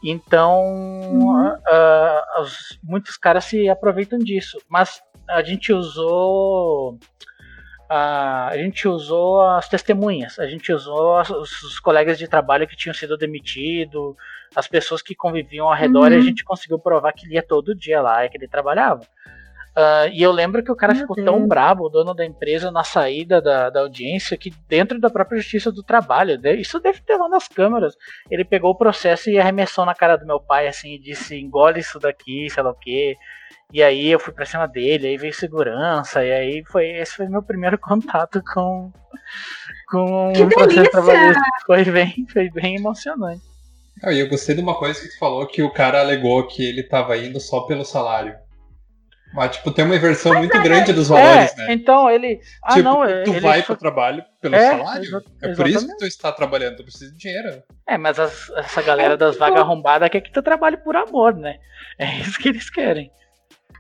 Então, 0.02 0.62
uhum. 0.62 1.48
uh, 1.48 1.54
uh, 1.54 2.42
os, 2.42 2.80
muitos 2.82 3.18
caras 3.18 3.44
se 3.46 3.68
aproveitam 3.68 4.18
disso. 4.18 4.58
Mas 4.70 5.02
a 5.28 5.44
gente 5.44 5.74
usou 5.74 6.98
a, 7.90 8.50
a 8.50 8.58
gente 8.58 8.88
usou 8.88 9.42
as 9.42 9.68
testemunhas, 9.68 10.38
a 10.38 10.46
gente 10.46 10.72
usou 10.72 11.18
as, 11.18 11.30
os, 11.32 11.64
os, 11.64 11.80
colegas 11.80 12.20
de 12.20 12.28
trabalho 12.28 12.68
que 12.68 12.76
tinham 12.76 12.94
sido 12.94 13.18
demitidos, 13.18 14.16
as 14.56 14.68
pessoas 14.68 15.02
que 15.02 15.16
conviviam 15.16 15.68
ao 15.68 15.76
redor, 15.76 16.06
uhum. 16.06 16.12
e 16.12 16.14
a 16.14 16.18
uhum. 16.18 16.22
gente 16.22 16.44
conseguiu 16.44 16.78
provar 16.78 17.12
que 17.14 17.26
ele 17.26 17.34
ia 17.34 17.42
todo 17.42 17.74
dia 17.74 18.00
lá 18.00 18.24
e 18.24 18.30
que 18.30 18.38
ele 18.38 18.48
trabalhava. 18.48 19.02
Uh, 19.78 20.10
e 20.12 20.22
eu 20.22 20.32
lembro 20.32 20.64
que 20.64 20.72
o 20.72 20.76
cara 20.76 20.94
Meu 20.94 21.02
ficou 21.02 21.16
Deus. 21.16 21.26
tão 21.26 21.48
bravo, 21.48 21.86
o 21.86 21.90
dono 21.90 22.14
da 22.14 22.26
empresa, 22.26 22.72
na 22.72 22.84
saída 22.84 23.42
da, 23.42 23.70
da 23.70 23.82
audiência, 23.82 24.38
que 24.38 24.52
dentro 24.68 25.00
da 25.00 25.10
própria 25.10 25.40
justiça 25.40 25.72
do 25.72 25.84
trabalho, 25.84 26.40
isso 26.58 26.80
deve 26.80 27.00
ter 27.02 27.16
lá 27.16 27.30
nas 27.30 27.48
câmeras. 27.48 27.96
Ele 28.30 28.44
pegou 28.44 28.72
o 28.72 28.78
processo 28.78 29.30
e 29.30 29.40
arremessou 29.40 29.86
na 29.86 29.94
cara 29.94 30.18
do 30.18 30.26
meu 30.26 30.40
pai, 30.40 30.68
assim, 30.68 30.96
e 30.96 31.00
disse: 31.00 31.40
engole 31.40 31.80
isso 31.80 32.00
daqui, 32.00 32.50
sei 32.50 32.64
lá 32.64 32.72
o 32.72 32.76
quê. 32.76 33.16
E 33.72 33.84
aí 33.84 34.08
eu 34.08 34.20
fui 34.20 34.34
pra 34.34 34.46
cima 34.46 34.68
dele, 34.68 35.08
aí 35.08 35.18
veio 35.18 35.34
segurança, 35.34 36.26
e 36.26 36.32
aí 36.32 36.64
foi 36.66 36.88
esse 36.90 37.16
foi 37.16 37.28
meu 37.28 37.44
primeiro 37.44 37.78
contato 37.80 38.42
com, 38.54 38.92
com 39.88 40.34
que 40.34 40.44
um 40.44 40.50
processo 40.50 40.92
trabalhista. 40.92 41.42
Foi 41.66 41.84
bem, 41.86 42.26
foi 42.28 42.50
bem 42.50 42.78
emocionante. 42.78 43.44
Ah, 44.04 44.12
e 44.12 44.20
eu 44.20 44.30
gostei 44.30 44.56
de 44.56 44.62
uma 44.62 44.76
coisa 44.76 45.00
que 45.00 45.10
tu 45.10 45.20
falou 45.20 45.46
que 45.46 45.62
o 45.62 45.72
cara 45.72 46.00
alegou 46.00 46.48
que 46.48 46.68
ele 46.68 46.82
tava 46.82 47.18
indo 47.18 47.40
só 47.40 47.62
pelo 47.62 47.86
salário. 47.86 48.34
Mas, 49.34 49.58
tipo, 49.58 49.72
tem 49.72 49.86
uma 49.86 49.96
inversão 49.96 50.32
Mas 50.34 50.40
muito 50.42 50.58
é, 50.58 50.62
grande 50.62 50.92
dos 50.92 51.08
valores, 51.08 51.54
é, 51.54 51.56
né? 51.56 51.74
Então 51.74 52.10
ele. 52.10 52.40
Ah, 52.64 52.74
tipo, 52.74 52.84
não, 52.84 53.02
tu 53.24 53.32
ele 53.32 53.40
vai 53.40 53.62
pro 53.62 53.76
trabalho 53.76 54.24
pelo 54.42 54.56
é, 54.56 54.72
salário? 54.72 55.22
é 55.42 55.54
por 55.54 55.68
isso 55.68 55.88
que 55.88 55.98
tu 55.98 56.06
está 56.06 56.32
trabalhando, 56.32 56.78
tu 56.78 56.84
precisa 56.84 57.12
de 57.12 57.18
dinheiro. 57.18 57.62
É, 57.88 57.98
mas 57.98 58.20
as, 58.20 58.50
essa 58.52 58.82
galera 58.82 59.16
das 59.16 59.38
vagas 59.38 59.60
arrombadas 59.60 60.10
quer 60.10 60.22
que 60.22 60.32
tu 60.32 60.42
trabalhe 60.42 60.78
por 60.78 60.96
amor, 60.96 61.36
né? 61.36 61.58
É 61.98 62.18
isso 62.20 62.40
que 62.40 62.50
eles 62.50 62.70
querem. 62.70 63.12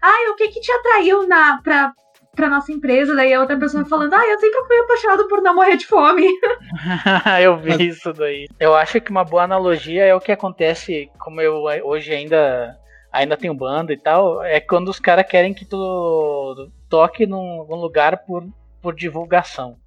Ai, 0.02 0.28
o 0.28 0.36
que 0.36 0.50
que 0.50 0.62
te 0.62 0.72
atraiu 0.72 1.28
na, 1.28 1.60
pra, 1.64 1.94
pra 2.36 2.50
nossa 2.50 2.72
empresa? 2.72 3.16
Daí 3.16 3.34
a 3.34 3.42
outra 3.42 3.58
pessoa 3.58 3.84
falando, 3.86 4.14
ah, 4.14 4.26
eu 4.26 4.40
sempre 4.40 4.64
fui 4.66 4.78
apaixonado 4.80 5.28
por 5.28 5.42
não 5.42 5.56
morrer 5.56 5.78
de 5.78 5.88
fome. 5.88 6.28
eu 7.42 7.58
vi 7.58 7.88
isso 7.88 8.14
daí. 8.14 8.48
Eu 8.60 8.76
acho 8.76 9.02
que 9.02 9.12
uma 9.12 9.26
boa 9.26 9.44
analogia 9.44 10.06
é 10.06 10.14
o 10.14 10.22
que 10.22 10.32
acontece, 10.32 11.10
como 11.20 11.42
eu 11.42 11.64
hoje 11.84 12.14
ainda 12.14 12.78
ainda 13.12 13.38
tenho 13.38 13.54
banda 13.54 13.92
e 13.94 13.98
tal, 13.98 14.44
é 14.44 14.60
quando 14.60 14.90
os 14.90 15.00
caras 15.00 15.26
querem 15.28 15.54
que 15.54 15.66
tu 15.66 16.70
toque 16.88 17.26
num, 17.26 17.66
num, 17.68 17.76
lugar 17.76 18.20
por, 18.20 18.48
por 18.82 18.96
divulgação. 18.96 19.78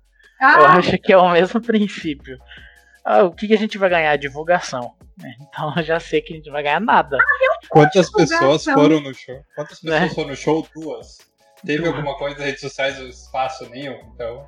Ah. 0.41 0.55
Eu 0.59 0.67
acho 0.67 0.99
que 0.99 1.13
é 1.13 1.17
o 1.17 1.31
mesmo 1.31 1.61
princípio. 1.63 2.39
Ah, 3.05 3.25
o 3.25 3.33
que, 3.33 3.49
que 3.49 3.55
a 3.55 3.59
gente 3.59 3.79
vai 3.79 3.89
ganhar? 3.89 4.17
Divulgação. 4.17 4.95
Então 5.41 5.73
eu 5.77 5.83
já 5.83 6.01
sei 6.01 6.21
que 6.21 6.33
a 6.33 6.37
gente 6.37 6.47
não 6.47 6.53
vai 6.53 6.63
ganhar 6.63 6.81
nada. 6.81 7.19
Ah, 7.21 7.67
Quantas 7.69 8.11
pessoas 8.11 8.65
foram 8.65 9.01
no 9.01 9.15
show? 9.15 9.45
Quantas 9.55 9.81
pessoas 9.81 10.01
né? 10.01 10.09
foram 10.09 10.29
no 10.29 10.37
show? 10.37 10.67
Duas. 10.75 11.19
Teve 11.65 11.85
Duas. 11.85 11.95
alguma 11.95 12.17
coisa 12.17 12.37
nas 12.37 12.47
redes 12.47 12.61
sociais, 12.61 12.99
espaço 12.99 13.69
nenhum, 13.71 13.97
então. 14.15 14.47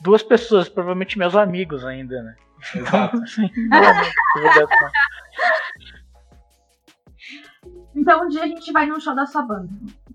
Duas 0.00 0.22
pessoas, 0.22 0.68
provavelmente 0.68 1.18
meus 1.18 1.34
amigos 1.36 1.84
ainda, 1.84 2.22
né? 2.22 2.34
Exato. 2.74 3.16
então 3.38 4.90
um 7.96 8.28
dia 8.28 8.42
a 8.42 8.46
gente 8.46 8.72
vai 8.72 8.86
num 8.86 9.00
show 9.00 9.14
da 9.14 9.26
sua 9.26 9.42
banda. 9.42 9.68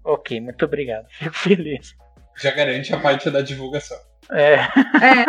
Ok, 0.04 0.40
muito 0.40 0.64
obrigado. 0.66 1.08
Fico 1.18 1.36
feliz. 1.36 1.96
Já 2.38 2.52
garante 2.52 2.94
a 2.94 3.00
parte 3.00 3.30
da 3.30 3.42
divulgação. 3.42 3.98
É. 4.32 4.54
é. 4.54 5.26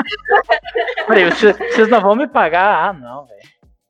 Peraí, 1.07 1.31
vocês, 1.31 1.57
vocês 1.57 1.89
não 1.89 2.01
vão 2.01 2.15
me 2.15 2.29
pagar? 2.29 2.89
Ah, 2.89 2.93
não, 2.93 3.27
velho. 3.27 3.43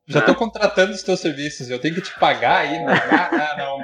Já 0.06 0.20
tô 0.20 0.34
contratando 0.34 0.92
os 0.92 1.02
teus 1.02 1.20
serviços, 1.20 1.70
eu 1.70 1.78
tenho 1.78 1.94
que 1.94 2.02
te 2.02 2.18
pagar 2.18 2.62
aí, 2.62 2.84
né? 2.84 2.92
Ah, 2.92 3.56
não, 3.56 3.78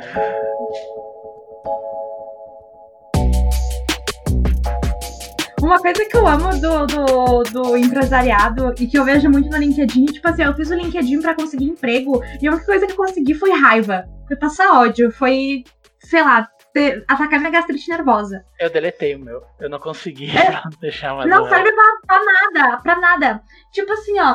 Uma 5.63 5.79
coisa 5.81 6.05
que 6.05 6.17
eu 6.17 6.27
amo 6.27 6.51
do, 6.61 6.87
do, 6.87 7.43
do, 7.45 7.77
empresariado 7.77 8.75
e 8.79 8.87
que 8.87 8.97
eu 8.97 9.05
vejo 9.05 9.29
muito 9.29 9.51
no 9.51 9.57
LinkedIn, 9.57 10.07
tipo 10.07 10.29
assim, 10.29 10.43
eu 10.43 10.55
fiz 10.55 10.71
o 10.71 10.75
LinkedIn 10.75 11.21
para 11.21 11.35
conseguir 11.35 11.65
emprego 11.67 12.23
e 12.41 12.47
a 12.47 12.53
única 12.53 12.67
coisa 12.67 12.87
que 12.87 12.93
eu 12.93 12.97
consegui 12.97 13.35
foi 13.35 13.51
raiva. 13.51 14.05
Foi 14.27 14.37
passar 14.37 14.81
ódio, 14.81 15.11
foi, 15.11 15.65
sei 15.99 16.23
lá, 16.23 16.49
ter, 16.73 17.05
atacar 17.09 17.41
minha 17.41 17.51
gastrite 17.51 17.91
nervosa. 17.91 18.45
Eu 18.59 18.71
deletei 18.71 19.15
o 19.17 19.19
meu. 19.19 19.43
Eu 19.59 19.69
não 19.69 19.79
consegui 19.79 20.31
é, 20.31 20.63
deixar 20.81 21.15
mais. 21.15 21.29
Não 21.29 21.49
serve 21.49 21.73
pra, 21.73 21.85
pra, 22.07 22.21
nada, 22.25 22.77
pra 22.83 23.01
nada. 23.01 23.43
Tipo 23.73 23.93
assim, 23.93 24.19
ó. 24.21 24.35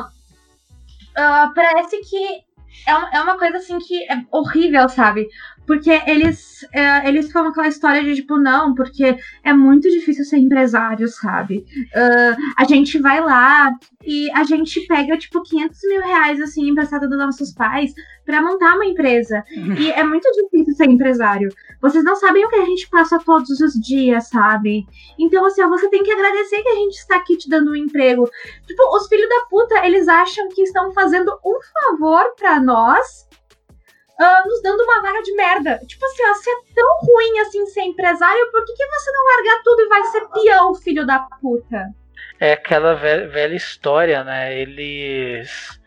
Uh, 1.16 1.54
parece 1.54 2.00
que 2.00 2.44
é, 2.86 3.16
é 3.16 3.20
uma 3.20 3.38
coisa 3.38 3.58
assim 3.58 3.78
que 3.78 4.02
é 4.10 4.24
horrível, 4.30 4.88
sabe? 4.88 5.28
Porque 5.66 5.90
eles, 6.06 6.64
é, 6.72 7.08
eles 7.08 7.26
ficam 7.26 7.48
aquela 7.48 7.68
história 7.68 8.02
de 8.02 8.14
tipo, 8.14 8.36
não, 8.36 8.74
porque 8.74 9.16
é 9.42 9.52
muito 9.52 9.88
difícil 9.88 10.24
ser 10.24 10.38
empresário, 10.38 11.08
sabe? 11.08 11.64
Uh, 11.94 12.36
a 12.56 12.64
gente 12.64 12.98
vai 12.98 13.20
lá 13.20 13.72
e 14.04 14.30
a 14.32 14.44
gente 14.44 14.86
pega, 14.86 15.16
tipo, 15.16 15.42
500 15.42 15.78
mil 15.88 16.02
reais, 16.02 16.40
assim, 16.40 16.68
emprestado 16.68 17.08
dos 17.08 17.18
nossos 17.18 17.52
pais 17.52 17.94
para 18.24 18.42
montar 18.42 18.74
uma 18.74 18.86
empresa. 18.86 19.44
E 19.84 19.90
é 19.90 20.04
muito 20.04 20.30
difícil 20.32 20.74
ser 20.74 20.88
empresário. 20.88 21.48
Vocês 21.80 22.04
não 22.04 22.14
sabem 22.16 22.44
o 22.44 22.48
que 22.48 22.56
a 22.56 22.64
gente 22.64 22.88
passa 22.88 23.18
todos 23.18 23.60
os 23.60 23.74
dias, 23.74 24.28
sabe? 24.28 24.86
Então, 25.18 25.44
assim, 25.44 25.66
você 25.68 25.88
tem 25.88 26.02
que 26.02 26.12
agradecer 26.12 26.62
que 26.62 26.68
a 26.68 26.74
gente 26.76 26.94
está 26.94 27.16
aqui 27.16 27.36
te 27.36 27.48
dando 27.48 27.72
um 27.72 27.76
emprego. 27.76 28.28
Tipo, 28.66 28.96
os 28.96 29.08
filhos 29.08 29.28
da 29.28 29.46
puta, 29.50 29.84
eles 29.86 30.06
acham 30.06 30.48
que 30.48 30.62
estão 30.62 30.92
fazendo 30.92 31.32
um 31.44 31.58
favor 31.90 32.34
para 32.36 32.60
nós 32.60 33.23
uh, 34.20 34.48
nos 34.48 34.62
dando 34.62 34.82
uma 34.82 35.02
vaga 35.02 35.22
de 35.22 35.34
merda. 35.34 35.80
Tipo 35.86 36.04
assim, 36.06 36.22
ó, 36.24 36.34
se 36.34 36.50
é 36.50 36.54
tão 36.74 36.98
ruim 37.02 37.38
assim 37.40 37.66
ser 37.66 37.82
empresário, 37.82 38.50
por 38.50 38.64
que, 38.64 38.72
que 38.72 38.86
você 38.86 39.10
não 39.10 39.36
largar 39.36 39.62
tudo 39.62 39.82
e 39.82 39.88
vai 39.88 40.04
ser 40.04 40.28
peão, 40.28 40.74
filho 40.74 41.06
da 41.06 41.20
puta? 41.40 41.94
É 42.40 42.52
aquela 42.52 42.94
velha, 42.94 43.28
velha 43.28 43.54
história, 43.54 44.24
né? 44.24 44.56
Eles. 44.58 45.80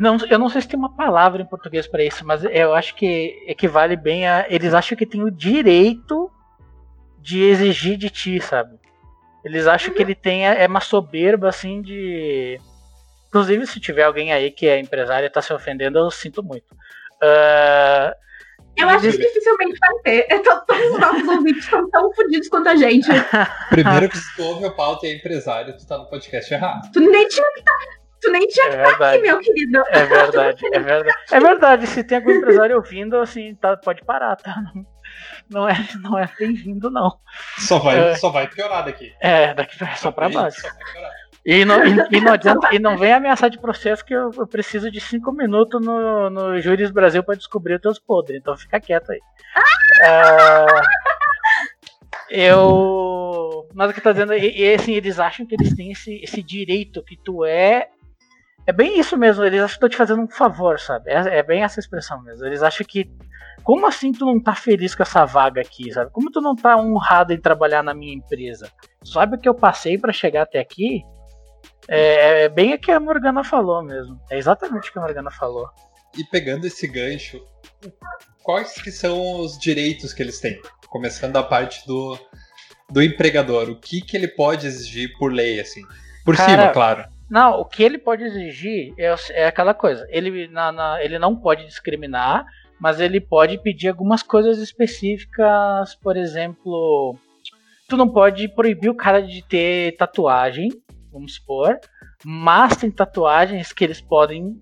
Não, 0.00 0.16
eu 0.30 0.38
não 0.38 0.48
sei 0.48 0.62
se 0.62 0.68
tem 0.68 0.78
uma 0.78 0.94
palavra 0.94 1.42
em 1.42 1.46
português 1.46 1.86
para 1.86 2.02
isso, 2.02 2.24
mas 2.24 2.42
eu 2.44 2.74
acho 2.74 2.94
que 2.94 3.44
equivale 3.46 3.96
bem 3.96 4.26
a. 4.26 4.46
Eles 4.48 4.72
acham 4.72 4.96
que 4.96 5.04
tem 5.04 5.22
o 5.22 5.30
direito 5.30 6.30
de 7.20 7.42
exigir 7.42 7.98
de 7.98 8.08
ti, 8.08 8.40
sabe? 8.40 8.78
Eles 9.44 9.66
acham 9.66 9.90
uhum. 9.90 9.96
que 9.96 10.02
ele 10.02 10.14
tem. 10.14 10.46
É 10.46 10.66
uma 10.66 10.80
soberba 10.80 11.48
assim 11.48 11.82
de. 11.82 12.58
Inclusive, 13.28 13.66
se 13.66 13.78
tiver 13.78 14.04
alguém 14.04 14.32
aí 14.32 14.50
que 14.50 14.66
é 14.66 14.80
empresário 14.80 15.26
e 15.26 15.30
tá 15.30 15.42
se 15.42 15.52
ofendendo, 15.52 15.98
eu 15.98 16.10
sinto 16.10 16.42
muito. 16.42 16.74
Uh, 17.22 18.14
eu 18.76 18.88
acho 18.90 19.10
que 19.10 19.18
dificilmente 19.18 19.78
vai 19.78 19.94
ter. 20.04 20.42
Todos 20.42 20.92
os 20.92 20.98
nossos 21.00 21.28
ouvintes 21.28 21.64
estão 21.64 21.88
tão 21.90 22.12
fodidos 22.12 22.48
quanto 22.48 22.68
a 22.68 22.76
gente. 22.76 23.08
Primeiro 23.70 24.08
que 24.08 24.18
se 24.18 24.36
tu 24.36 24.42
ouve 24.42 24.66
o 24.66 24.76
pauta 24.76 25.06
e 25.06 25.10
é 25.10 25.16
empresário, 25.16 25.76
tu 25.76 25.86
tá 25.86 25.96
no 25.96 26.06
podcast 26.10 26.52
errado. 26.52 26.90
Tu 26.92 27.00
nem 27.00 27.26
tinha 27.26 27.52
que 27.54 27.62
tá, 27.62 27.72
Tu 28.20 28.30
nem 28.30 28.46
tinha 28.48 28.70
que 28.70 28.76
é 28.76 28.90
estar 28.90 29.10
aqui, 29.10 29.22
meu 29.22 29.38
querido. 29.38 29.82
É 29.88 30.04
verdade, 30.04 30.66
é 30.72 30.80
verdade. 30.80 31.18
É 31.30 31.40
verdade, 31.40 31.86
se 31.86 32.04
tem 32.04 32.18
algum 32.18 32.30
empresário 32.30 32.76
ouvindo, 32.76 33.16
assim, 33.18 33.54
tá, 33.54 33.76
pode 33.76 34.04
parar, 34.04 34.36
tá? 34.36 34.62
Não 35.48 35.68
é, 35.68 35.74
não 36.00 36.18
é 36.18 36.28
bem-vindo, 36.38 36.90
não. 36.90 37.18
Só 37.58 37.78
vai, 37.78 38.10
é, 38.10 38.14
só 38.16 38.30
vai 38.30 38.48
piorar 38.48 38.84
daqui. 38.84 39.12
É, 39.20 39.54
daqui 39.54 39.76
só 39.96 40.10
pra 40.10 40.28
baixo. 40.28 40.60
Só 40.60 40.68
vai 40.68 40.92
piorar. 40.92 41.10
E 41.46 41.64
não, 41.64 41.86
e, 41.86 41.94
e, 42.10 42.20
não 42.20 42.32
adianta, 42.32 42.74
e 42.74 42.78
não 42.80 42.98
vem 42.98 43.12
ameaçar 43.12 43.48
de 43.48 43.60
processo 43.60 44.04
que 44.04 44.12
eu, 44.12 44.32
eu 44.36 44.46
preciso 44.48 44.90
de 44.90 45.00
cinco 45.00 45.30
minutos 45.30 45.80
no, 45.80 46.28
no 46.28 46.60
Júris 46.60 46.90
Brasil 46.90 47.22
para 47.22 47.36
descobrir 47.36 47.76
os 47.76 47.80
teus 47.80 48.00
podres, 48.00 48.40
então 48.40 48.56
fica 48.56 48.80
quieto 48.80 49.12
aí. 49.12 49.20
Uh, 50.02 50.82
eu. 52.28 53.68
Mas 53.72 53.90
o 53.90 53.94
que 53.94 54.00
tá 54.00 54.10
dizendo, 54.10 54.34
e, 54.34 54.60
e, 54.60 54.74
assim, 54.74 54.94
eles 54.94 55.20
acham 55.20 55.46
que 55.46 55.54
eles 55.54 55.72
têm 55.76 55.92
esse, 55.92 56.16
esse 56.16 56.42
direito, 56.42 57.04
que 57.04 57.16
tu 57.16 57.44
é. 57.44 57.90
É 58.66 58.72
bem 58.72 58.98
isso 58.98 59.16
mesmo, 59.16 59.44
eles 59.44 59.60
acham 59.60 59.68
que 59.68 59.74
estão 59.74 59.88
te 59.88 59.96
fazendo 59.96 60.22
um 60.22 60.28
favor, 60.28 60.80
sabe? 60.80 61.08
É, 61.08 61.38
é 61.38 61.42
bem 61.44 61.62
essa 61.62 61.78
expressão 61.78 62.20
mesmo. 62.22 62.44
Eles 62.44 62.64
acham 62.64 62.84
que. 62.84 63.08
Como 63.62 63.86
assim 63.86 64.12
tu 64.12 64.24
não 64.26 64.40
tá 64.40 64.54
feliz 64.54 64.94
com 64.94 65.02
essa 65.02 65.24
vaga 65.24 65.60
aqui, 65.60 65.92
sabe? 65.92 66.10
Como 66.10 66.30
tu 66.30 66.40
não 66.40 66.56
tá 66.56 66.76
honrado 66.76 67.32
em 67.32 67.40
trabalhar 67.40 67.82
na 67.82 67.94
minha 67.94 68.14
empresa? 68.14 68.68
Sabe 69.04 69.36
o 69.36 69.38
que 69.38 69.48
eu 69.48 69.54
passei 69.54 69.96
para 69.96 70.12
chegar 70.12 70.42
até 70.42 70.58
aqui? 70.58 71.04
É, 71.88 72.44
é 72.44 72.48
bem 72.48 72.74
o 72.74 72.78
que 72.78 72.90
a 72.90 73.00
Morgana 73.00 73.44
falou 73.44 73.82
mesmo. 73.82 74.20
É 74.30 74.38
exatamente 74.38 74.90
o 74.90 74.92
que 74.92 74.98
a 74.98 75.02
Morgana 75.02 75.30
falou. 75.30 75.68
E 76.16 76.24
pegando 76.24 76.66
esse 76.66 76.86
gancho, 76.86 77.40
quais 78.42 78.80
que 78.80 78.90
são 78.90 79.40
os 79.40 79.58
direitos 79.58 80.12
que 80.12 80.22
eles 80.22 80.40
têm? 80.40 80.60
Começando 80.88 81.36
a 81.36 81.42
parte 81.42 81.86
do, 81.86 82.18
do 82.90 83.02
empregador, 83.02 83.68
o 83.68 83.78
que, 83.78 84.00
que 84.00 84.16
ele 84.16 84.28
pode 84.28 84.66
exigir 84.66 85.16
por 85.18 85.32
lei, 85.32 85.60
assim? 85.60 85.82
Por 86.24 86.36
Cara, 86.36 86.50
cima, 86.50 86.72
claro. 86.72 87.04
Não, 87.28 87.60
o 87.60 87.64
que 87.64 87.82
ele 87.82 87.98
pode 87.98 88.24
exigir 88.24 88.94
é, 88.98 89.14
é 89.30 89.46
aquela 89.46 89.74
coisa. 89.74 90.06
Ele, 90.10 90.48
na, 90.48 90.72
na, 90.72 91.02
ele 91.02 91.18
não 91.18 91.36
pode 91.36 91.66
discriminar, 91.66 92.46
mas 92.80 93.00
ele 93.00 93.20
pode 93.20 93.58
pedir 93.58 93.88
algumas 93.88 94.22
coisas 94.22 94.58
específicas, 94.58 95.94
por 95.96 96.16
exemplo, 96.16 97.16
tu 97.88 97.96
não 97.96 98.08
pode 98.08 98.48
proibir 98.48 98.90
o 98.90 98.94
cara 98.94 99.20
de 99.20 99.42
ter 99.42 99.96
tatuagem, 99.96 100.68
vamos 101.16 101.36
supor, 101.36 101.78
mas 102.24 102.76
tem 102.76 102.90
tatuagens 102.90 103.72
que 103.72 103.82
eles 103.82 104.00
podem 104.00 104.60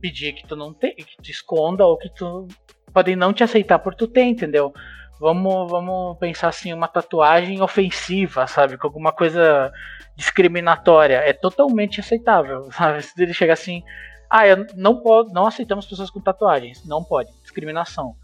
pedir 0.00 0.32
que 0.32 0.46
tu 0.46 0.56
não 0.56 0.74
tenha, 0.74 0.96
que 0.96 1.16
tu 1.22 1.30
esconda 1.30 1.86
ou 1.86 1.96
que 1.96 2.12
tu 2.12 2.48
podem 2.92 3.16
não 3.16 3.32
te 3.32 3.44
aceitar 3.44 3.78
por 3.78 3.94
tu 3.94 4.08
ter, 4.08 4.24
entendeu? 4.24 4.72
Vamos, 5.20 5.70
vamos 5.70 6.18
pensar 6.18 6.48
assim, 6.48 6.72
uma 6.72 6.88
tatuagem 6.88 7.62
ofensiva, 7.62 8.46
sabe? 8.48 8.76
Com 8.76 8.88
alguma 8.88 9.12
coisa 9.12 9.72
discriminatória. 10.16 11.18
É 11.18 11.32
totalmente 11.32 12.00
aceitável, 12.00 12.70
sabe? 12.72 13.02
Se 13.02 13.22
ele 13.22 13.32
chegar 13.32 13.52
assim, 13.52 13.82
ah, 14.28 14.46
eu 14.46 14.66
não 14.74 15.00
pode, 15.00 15.32
não 15.32 15.46
aceitamos 15.46 15.86
pessoas 15.86 16.10
com 16.10 16.20
tatuagens. 16.20 16.84
Não 16.84 17.04
pode, 17.04 17.30
discriminação. 17.40 18.16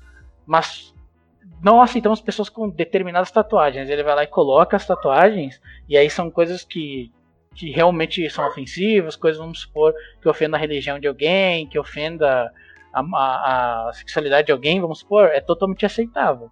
Mas 0.44 0.92
não 1.62 1.80
aceitamos 1.80 2.20
pessoas 2.20 2.48
com 2.48 2.68
determinadas 2.68 3.30
tatuagens. 3.30 3.88
Ele 3.88 4.02
vai 4.02 4.14
lá 4.14 4.24
e 4.24 4.28
coloca 4.28 4.76
as 4.76 4.86
tatuagens, 4.86 5.60
e 5.88 5.96
aí 5.96 6.10
são 6.10 6.30
coisas 6.30 6.64
que 6.64 7.12
que 7.58 7.72
realmente 7.72 8.30
são 8.30 8.46
ofensivas, 8.46 9.16
coisas, 9.16 9.40
vamos 9.40 9.62
supor, 9.62 9.92
que 10.22 10.28
ofenda 10.28 10.56
a 10.56 10.60
religião 10.60 11.00
de 11.00 11.08
alguém, 11.08 11.66
que 11.66 11.76
ofenda 11.76 12.52
a, 12.94 13.00
a, 13.00 13.88
a 13.88 13.92
sexualidade 13.92 14.46
de 14.46 14.52
alguém, 14.52 14.80
vamos 14.80 15.00
supor, 15.00 15.24
é 15.24 15.40
totalmente 15.40 15.84
aceitável. 15.84 16.48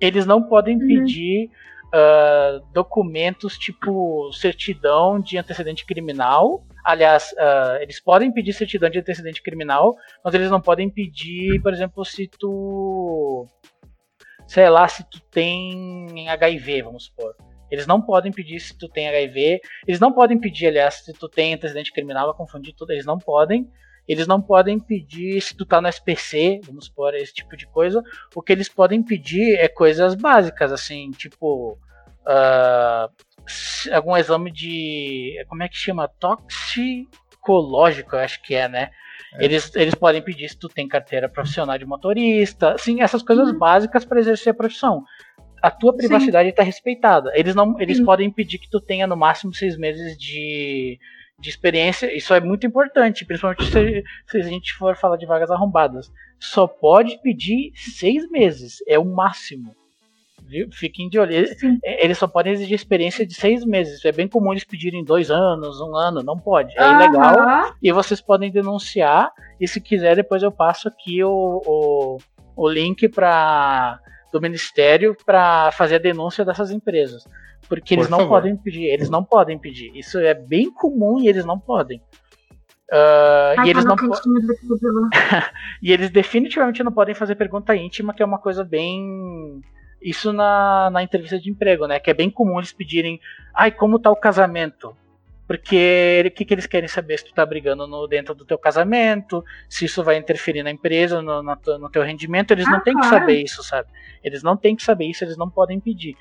Eles 0.00 0.24
não 0.24 0.40
podem 0.40 0.76
uhum. 0.76 0.86
pedir 0.86 1.50
uh, 1.86 2.64
documentos 2.72 3.58
tipo 3.58 4.30
certidão 4.32 5.18
de 5.20 5.36
antecedente 5.36 5.84
criminal. 5.84 6.64
Aliás, 6.84 7.32
uh, 7.32 7.82
eles 7.82 8.00
podem 8.00 8.32
pedir 8.32 8.52
certidão 8.52 8.88
de 8.88 9.00
antecedente 9.00 9.42
criminal, 9.42 9.96
mas 10.24 10.32
eles 10.32 10.48
não 10.48 10.60
podem 10.60 10.88
pedir, 10.88 11.60
por 11.60 11.72
exemplo, 11.72 12.04
se 12.04 12.28
tu. 12.28 13.48
Sei 14.46 14.70
lá, 14.70 14.86
se 14.86 15.02
tu 15.10 15.20
tem 15.22 16.28
HIV, 16.28 16.82
vamos 16.82 17.06
supor. 17.06 17.34
Eles 17.70 17.86
não 17.86 18.00
podem 18.00 18.32
pedir 18.32 18.60
se 18.60 18.76
tu 18.76 18.88
tem 18.88 19.08
HIV. 19.08 19.60
Eles 19.86 20.00
não 20.00 20.12
podem 20.12 20.38
pedir, 20.38 20.68
aliás, 20.68 21.02
se 21.04 21.12
tu 21.12 21.28
tem 21.28 21.54
antecedente 21.54 21.92
criminal, 21.92 22.28
vai 22.28 22.36
confundir 22.36 22.74
tudo. 22.74 22.92
Eles 22.92 23.06
não 23.06 23.18
podem. 23.18 23.68
Eles 24.06 24.26
não 24.26 24.40
podem 24.40 24.78
pedir 24.78 25.40
se 25.40 25.56
tu 25.56 25.66
tá 25.66 25.80
no 25.80 25.88
SPC, 25.88 26.60
vamos 26.64 26.86
supor, 26.86 27.14
esse 27.14 27.34
tipo 27.34 27.56
de 27.56 27.66
coisa. 27.66 28.02
O 28.34 28.42
que 28.42 28.52
eles 28.52 28.68
podem 28.68 29.02
pedir 29.02 29.58
é 29.58 29.68
coisas 29.68 30.14
básicas, 30.14 30.72
assim, 30.72 31.10
tipo. 31.10 31.78
Uh, 32.22 33.92
algum 33.92 34.16
exame 34.16 34.52
de. 34.52 35.44
Como 35.48 35.62
é 35.62 35.68
que 35.68 35.76
chama? 35.76 36.08
Toxicológico, 36.08 38.14
eu 38.14 38.20
acho 38.20 38.40
que 38.42 38.54
é, 38.54 38.68
né? 38.68 38.90
É. 39.34 39.44
Eles, 39.44 39.74
eles 39.74 39.94
podem 39.94 40.22
pedir 40.22 40.48
se 40.48 40.58
tu 40.58 40.68
tem 40.68 40.86
carteira 40.86 41.28
profissional 41.28 41.76
de 41.76 41.84
motorista, 41.84 42.74
assim, 42.74 43.02
essas 43.02 43.22
coisas 43.22 43.50
uhum. 43.50 43.58
básicas 43.58 44.04
para 44.04 44.20
exercer 44.20 44.52
a 44.52 44.56
profissão 44.56 45.04
a 45.66 45.70
tua 45.70 45.96
privacidade 45.96 46.50
está 46.50 46.62
respeitada. 46.62 47.32
Eles 47.34 47.52
não, 47.52 47.74
eles 47.80 47.96
Sim. 47.96 48.04
podem 48.04 48.28
impedir 48.28 48.58
que 48.58 48.70
tu 48.70 48.80
tenha 48.80 49.04
no 49.04 49.16
máximo 49.16 49.52
seis 49.52 49.76
meses 49.76 50.16
de, 50.16 50.96
de 51.40 51.50
experiência. 51.50 52.16
Isso 52.16 52.32
é 52.32 52.38
muito 52.38 52.64
importante, 52.64 53.24
principalmente 53.24 53.64
se, 53.64 54.04
se, 54.28 54.36
a 54.38 54.42
gente 54.42 54.72
for 54.74 54.96
falar 54.96 55.16
de 55.16 55.26
vagas 55.26 55.50
arrombadas. 55.50 56.08
Só 56.38 56.68
pode 56.68 57.20
pedir 57.20 57.72
seis 57.74 58.30
meses, 58.30 58.76
é 58.86 58.96
o 58.96 59.04
máximo. 59.04 59.74
Viu? 60.44 60.68
Fiquem 60.70 61.08
de 61.08 61.18
olho. 61.18 61.32
Eles, 61.32 61.56
eles 61.82 62.16
só 62.16 62.28
podem 62.28 62.52
exigir 62.52 62.76
experiência 62.76 63.26
de 63.26 63.34
seis 63.34 63.64
meses. 63.64 64.04
É 64.04 64.12
bem 64.12 64.28
comum 64.28 64.52
eles 64.52 64.62
pedirem 64.62 65.02
dois 65.02 65.32
anos, 65.32 65.80
um 65.80 65.96
ano, 65.96 66.22
não 66.22 66.38
pode. 66.38 66.78
É 66.78 66.86
uhum. 66.86 66.94
ilegal. 66.94 67.74
E 67.82 67.90
vocês 67.90 68.20
podem 68.20 68.52
denunciar. 68.52 69.32
E 69.60 69.66
se 69.66 69.80
quiser, 69.80 70.14
depois 70.14 70.44
eu 70.44 70.52
passo 70.52 70.86
aqui 70.86 71.24
o, 71.24 71.60
o, 71.66 72.18
o 72.54 72.68
link 72.68 73.08
para 73.08 73.98
do 74.38 74.42
Ministério 74.42 75.16
para 75.24 75.70
fazer 75.72 75.96
a 75.96 75.98
denúncia 75.98 76.44
dessas 76.44 76.70
empresas. 76.70 77.24
Porque 77.68 77.94
eles 77.94 78.06
Por 78.06 78.10
não 78.10 78.18
favor. 78.18 78.36
podem 78.36 78.56
pedir, 78.56 78.84
eles 78.84 79.10
não 79.10 79.24
podem 79.24 79.58
pedir. 79.58 79.90
Isso 79.96 80.18
é 80.18 80.34
bem 80.34 80.70
comum 80.70 81.18
e 81.20 81.28
eles 81.28 81.44
não 81.44 81.58
podem. 81.58 81.98
Uh, 82.92 83.58
Ai, 83.58 83.66
e 83.66 83.70
eles 83.70 83.84
não 83.84 83.96
e 85.82 85.92
eles 85.92 86.10
definitivamente 86.10 86.84
não 86.84 86.92
podem 86.92 87.14
fazer 87.14 87.34
pergunta 87.34 87.74
íntima, 87.74 88.14
que 88.14 88.22
é 88.22 88.26
uma 88.26 88.38
coisa 88.38 88.62
bem 88.62 89.60
isso 90.00 90.32
na, 90.32 90.88
na 90.90 91.02
entrevista 91.02 91.38
de 91.38 91.50
emprego, 91.50 91.86
né? 91.86 91.98
Que 91.98 92.10
é 92.10 92.14
bem 92.14 92.30
comum 92.30 92.58
eles 92.58 92.72
pedirem, 92.72 93.18
ai, 93.52 93.72
como 93.72 93.98
tá 93.98 94.10
o 94.10 94.16
casamento? 94.16 94.96
Porque 95.46 96.24
o 96.26 96.30
que, 96.32 96.44
que 96.44 96.54
eles 96.54 96.66
querem 96.66 96.88
saber? 96.88 97.18
Se 97.18 97.26
tu 97.26 97.34
tá 97.34 97.46
brigando 97.46 97.86
no, 97.86 98.06
dentro 98.08 98.34
do 98.34 98.44
teu 98.44 98.58
casamento, 98.58 99.44
se 99.68 99.84
isso 99.84 100.02
vai 100.02 100.16
interferir 100.16 100.62
na 100.62 100.70
empresa, 100.70 101.22
no, 101.22 101.42
no, 101.42 101.56
no 101.78 101.90
teu 101.90 102.02
rendimento, 102.02 102.50
eles 102.50 102.66
ah, 102.66 102.70
não 102.70 102.80
têm 102.82 102.94
claro. 102.94 103.08
que 103.08 103.18
saber 103.20 103.42
isso, 103.42 103.62
sabe? 103.62 103.88
Eles 104.24 104.42
não 104.42 104.56
têm 104.56 104.74
que 104.74 104.82
saber 104.82 105.06
isso, 105.06 105.22
eles 105.22 105.36
não 105.36 105.48
podem 105.48 105.78
pedir. 105.78 106.16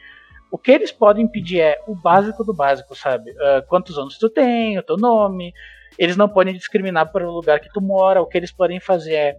O 0.51 0.58
que 0.58 0.72
eles 0.72 0.91
podem 0.91 1.27
pedir 1.27 1.60
é 1.60 1.82
o 1.88 1.96
básico 1.96 2.44
do 2.44 2.53
básico, 2.53 2.96
sabe? 2.96 3.32
Uh, 3.32 3.65
quantos 3.67 3.98
anos 3.98 4.17
tu 4.17 4.29
tem, 4.29 4.77
o 4.77 4.84
teu 4.84 4.96
nome. 4.96 5.51
Eles 5.98 6.15
não 6.15 6.29
podem 6.29 6.53
discriminar 6.53 7.12
pelo 7.12 7.32
lugar 7.32 7.60
que 7.60 7.72
tu 7.74 7.82
mora. 7.82 8.22
O 8.22 8.27
que 8.27 8.38
eles 8.38 8.51
podem 8.51 8.79
fazer 8.79 9.13
é 9.13 9.38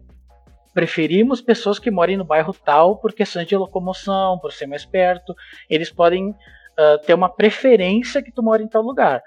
preferimos 0.75 1.41
pessoas 1.41 1.79
que 1.79 1.91
morem 1.91 2.17
no 2.17 2.25
bairro 2.25 2.53
tal 2.53 2.99
por 2.99 3.15
questões 3.15 3.47
de 3.47 3.57
locomoção, 3.57 4.39
por 4.39 4.53
ser 4.53 4.67
mais 4.67 4.85
perto. 4.85 5.35
Eles 5.71 5.91
podem 5.91 6.31
uh, 6.31 6.99
ter 7.07 7.15
uma 7.15 7.29
preferência 7.29 8.23
que 8.23 8.33
tu 8.33 8.43
mora 8.43 8.63
em 8.63 8.69
tal 8.69 8.83
lugar. 8.83 9.23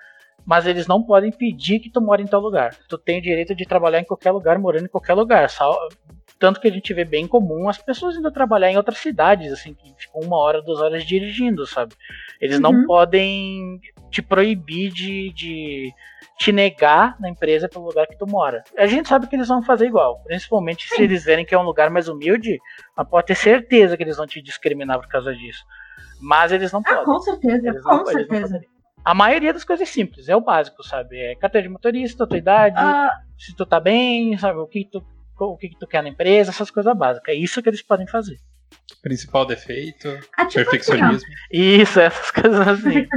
Mas 0.49 0.65
eles 0.65 0.87
não 0.87 1.03
podem 1.03 1.31
pedir 1.31 1.79
que 1.79 1.91
tu 1.91 2.01
mora 2.01 2.23
em 2.23 2.25
tal 2.25 2.41
lugar. 2.41 2.75
Tu 2.87 2.97
tem 2.97 3.19
o 3.19 3.21
direito 3.21 3.53
de 3.53 3.67
trabalhar 3.67 3.99
em 3.99 4.03
qualquer 4.03 4.31
lugar, 4.31 4.57
morando 4.57 4.85
em 4.85 4.89
qualquer 4.89 5.13
lugar. 5.13 5.47
Só, 5.47 5.77
tanto 6.39 6.59
que 6.59 6.67
a 6.67 6.71
gente 6.71 6.91
vê 6.91 7.05
bem 7.05 7.27
comum 7.27 7.69
as 7.69 7.77
pessoas 7.77 8.15
indo 8.15 8.31
trabalhar 8.31 8.71
em 8.71 8.75
outras 8.75 8.97
cidades, 8.97 9.53
assim, 9.53 9.75
que 9.75 9.93
ficam 9.95 10.21
uma 10.21 10.37
hora, 10.37 10.59
duas 10.59 10.81
horas 10.81 11.05
dirigindo, 11.05 11.67
sabe? 11.67 11.93
Eles 12.41 12.55
uhum. 12.55 12.63
não 12.63 12.85
podem 12.87 13.79
te 14.09 14.23
proibir 14.23 14.91
de, 14.91 15.31
de 15.33 15.93
te 16.39 16.51
negar 16.51 17.15
na 17.19 17.29
empresa 17.29 17.69
pelo 17.69 17.85
lugar 17.85 18.07
que 18.07 18.17
tu 18.17 18.25
mora. 18.25 18.63
A 18.75 18.87
gente 18.87 19.07
sabe 19.07 19.27
que 19.27 19.35
eles 19.35 19.49
vão 19.49 19.61
fazer 19.61 19.85
igual, 19.85 20.19
principalmente 20.23 20.89
Sim. 20.89 20.95
se 20.95 21.03
eles 21.03 21.25
verem 21.25 21.45
que 21.45 21.53
é 21.53 21.59
um 21.59 21.63
lugar 21.63 21.91
mais 21.91 22.07
humilde, 22.07 22.57
mas 22.97 23.07
pode 23.07 23.27
ter 23.27 23.35
certeza 23.35 23.95
que 23.95 24.01
eles 24.01 24.17
vão 24.17 24.25
te 24.25 24.41
discriminar 24.41 24.99
por 24.99 25.09
causa 25.09 25.31
disso. 25.31 25.63
Mas 26.19 26.51
eles 26.51 26.71
não 26.71 26.79
ah, 26.79 26.89
podem. 26.89 27.05
Com 27.05 27.19
certeza, 27.19 27.67
eles 27.67 27.83
com 27.83 27.97
não, 27.97 28.05
certeza. 28.07 28.59
A 29.03 29.13
maioria 29.13 29.53
das 29.53 29.63
coisas 29.63 29.87
é 29.87 29.91
simples, 29.91 30.29
é 30.29 30.35
o 30.35 30.41
básico, 30.41 30.83
sabe? 30.83 31.17
É 31.17 31.35
carteira 31.35 31.67
de 31.67 31.73
motorista, 31.73 32.27
tua 32.27 32.37
idade, 32.37 32.75
ah. 32.77 33.11
se 33.37 33.55
tu 33.55 33.65
tá 33.65 33.79
bem, 33.79 34.37
sabe? 34.37 34.59
O 34.59 34.67
que 34.67 34.85
tu, 34.91 35.03
o 35.39 35.57
que 35.57 35.69
tu 35.79 35.87
quer 35.87 36.03
na 36.03 36.09
empresa, 36.09 36.51
essas 36.51 36.69
coisas 36.69 36.95
básicas. 36.95 37.33
É 37.33 37.37
isso 37.37 37.61
que 37.61 37.69
eles 37.69 37.81
podem 37.81 38.07
fazer. 38.07 38.37
Principal 39.01 39.45
defeito, 39.45 40.09
ah, 40.37 40.45
tipo 40.45 40.65
perfeccionismo. 40.65 41.15
Assim, 41.15 41.33
isso, 41.51 41.99
essas 41.99 42.31
coisas 42.31 42.67
assim. 42.67 43.07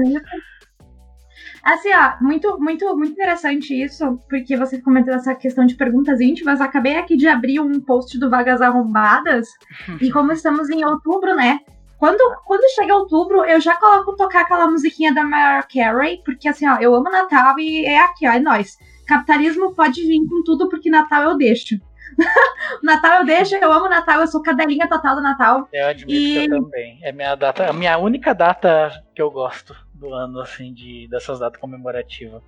Assim, 1.62 1.90
ó, 1.94 2.16
muito, 2.20 2.58
muito, 2.58 2.96
muito 2.96 3.12
interessante 3.12 3.72
isso, 3.72 4.18
porque 4.28 4.56
você 4.56 4.80
comentou 4.80 5.14
essa 5.14 5.32
questão 5.34 5.64
de 5.64 5.76
perguntas 5.76 6.20
íntimas. 6.20 6.60
Acabei 6.60 6.96
aqui 6.96 7.16
de 7.16 7.28
abrir 7.28 7.60
um 7.60 7.80
post 7.80 8.18
do 8.18 8.28
Vagas 8.28 8.60
Arrombadas, 8.60 9.48
e 10.00 10.10
como 10.10 10.32
estamos 10.32 10.70
em 10.70 10.84
outubro, 10.84 11.34
né? 11.36 11.60
Quando, 12.02 12.18
quando 12.44 12.68
chega 12.74 12.96
outubro, 12.96 13.44
eu 13.44 13.60
já 13.60 13.76
coloco 13.76 14.16
tocar 14.16 14.40
aquela 14.40 14.68
musiquinha 14.68 15.14
da 15.14 15.22
Mariah 15.22 15.62
Carey, 15.62 16.20
porque 16.24 16.48
assim, 16.48 16.68
ó, 16.68 16.76
eu 16.80 16.92
amo 16.96 17.08
Natal 17.08 17.56
e 17.60 17.86
é 17.86 17.96
aqui, 18.00 18.26
ó, 18.26 18.32
é 18.32 18.40
nóis. 18.40 18.76
Capitalismo 19.06 19.72
pode 19.72 20.04
vir 20.04 20.18
com 20.28 20.42
tudo, 20.42 20.68
porque 20.68 20.90
Natal 20.90 21.22
eu 21.22 21.38
deixo. 21.38 21.76
Natal 22.82 23.20
eu 23.20 23.24
deixo, 23.24 23.54
eu 23.54 23.72
amo 23.72 23.88
Natal, 23.88 24.20
eu 24.20 24.26
sou 24.26 24.42
cadelinha 24.42 24.88
total 24.88 25.14
do 25.14 25.22
Natal. 25.22 25.68
Eu 25.72 25.86
admito 25.86 26.12
e... 26.12 26.48
que 26.48 26.52
eu 26.52 26.64
também. 26.64 26.98
É 27.04 27.12
minha 27.12 27.36
data, 27.36 27.70
a 27.70 27.72
minha 27.72 27.96
única 27.96 28.34
data 28.34 28.90
que 29.14 29.22
eu 29.22 29.30
gosto 29.30 29.72
do 29.94 30.12
ano, 30.12 30.40
assim, 30.40 30.74
de, 30.74 31.06
dessas 31.08 31.38
datas 31.38 31.60
comemorativas. 31.60 32.42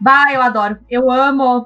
Bah, 0.00 0.32
eu 0.32 0.42
adoro. 0.42 0.80
Eu 0.90 1.08
amo. 1.08 1.60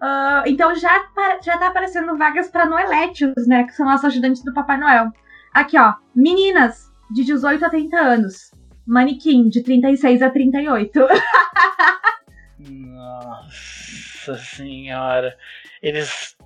Uh, 0.00 0.46
então 0.46 0.72
já, 0.76 1.06
já 1.42 1.58
tá 1.58 1.66
aparecendo 1.66 2.16
vagas 2.16 2.48
para 2.48 2.66
Noeletios, 2.66 3.48
né? 3.48 3.64
Que 3.64 3.72
são 3.72 3.84
nossos 3.84 4.04
ajudantes 4.04 4.44
do 4.44 4.54
Papai 4.54 4.78
Noel. 4.78 5.10
Aqui, 5.52 5.78
ó. 5.78 5.94
Meninas 6.14 6.90
de 7.10 7.24
18 7.24 7.64
a 7.64 7.70
30 7.70 7.96
anos. 7.96 8.50
Manequim 8.86 9.48
de 9.48 9.62
36 9.62 10.22
a 10.22 10.30
38. 10.30 11.00
Nossa 12.58 14.34
senhora. 14.36 15.36
Eles 15.82 16.36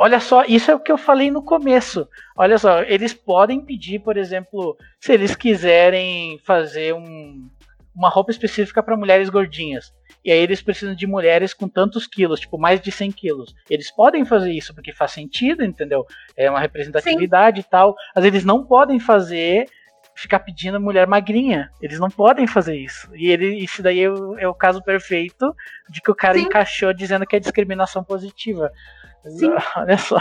Olha 0.00 0.20
só, 0.20 0.44
isso 0.44 0.70
é 0.70 0.74
o 0.76 0.78
que 0.78 0.92
eu 0.92 0.96
falei 0.96 1.28
no 1.28 1.42
começo. 1.42 2.08
Olha 2.36 2.56
só, 2.56 2.82
eles 2.82 3.12
podem 3.12 3.60
pedir, 3.60 3.98
por 3.98 4.16
exemplo, 4.16 4.76
se 5.00 5.12
eles 5.12 5.34
quiserem 5.34 6.38
fazer 6.44 6.94
um, 6.94 7.50
uma 7.98 8.08
roupa 8.08 8.30
específica 8.30 8.80
para 8.80 8.96
mulheres 8.96 9.28
gordinhas. 9.28 9.92
E 10.24 10.30
aí 10.30 10.38
eles 10.38 10.62
precisam 10.62 10.94
de 10.94 11.06
mulheres 11.06 11.52
com 11.52 11.68
tantos 11.68 12.06
quilos, 12.06 12.38
tipo 12.38 12.56
mais 12.56 12.80
de 12.80 12.92
100 12.92 13.10
quilos. 13.10 13.54
Eles 13.68 13.90
podem 13.90 14.24
fazer 14.24 14.52
isso 14.52 14.72
porque 14.72 14.92
faz 14.92 15.10
sentido, 15.10 15.64
entendeu? 15.64 16.06
É 16.36 16.48
uma 16.48 16.60
representatividade 16.60 17.60
Sim. 17.60 17.66
e 17.66 17.70
tal. 17.70 17.96
Mas 18.14 18.24
eles 18.24 18.44
não 18.44 18.64
podem 18.64 19.00
fazer 19.00 19.66
ficar 20.14 20.40
pedindo 20.40 20.80
mulher 20.80 21.06
magrinha. 21.06 21.70
Eles 21.80 21.98
não 21.98 22.08
podem 22.08 22.46
fazer 22.46 22.76
isso. 22.76 23.08
E 23.14 23.30
ele, 23.30 23.56
isso 23.56 23.82
daí 23.82 24.00
é 24.00 24.10
o, 24.10 24.38
é 24.38 24.48
o 24.48 24.54
caso 24.54 24.82
perfeito 24.82 25.54
de 25.88 26.00
que 26.00 26.10
o 26.10 26.14
cara 26.14 26.34
Sim. 26.34 26.44
encaixou 26.44 26.92
dizendo 26.92 27.26
que 27.26 27.34
é 27.34 27.40
discriminação 27.40 28.04
positiva. 28.04 28.70
Sim. 29.24 29.50
Olha 29.76 29.98
só. 29.98 30.20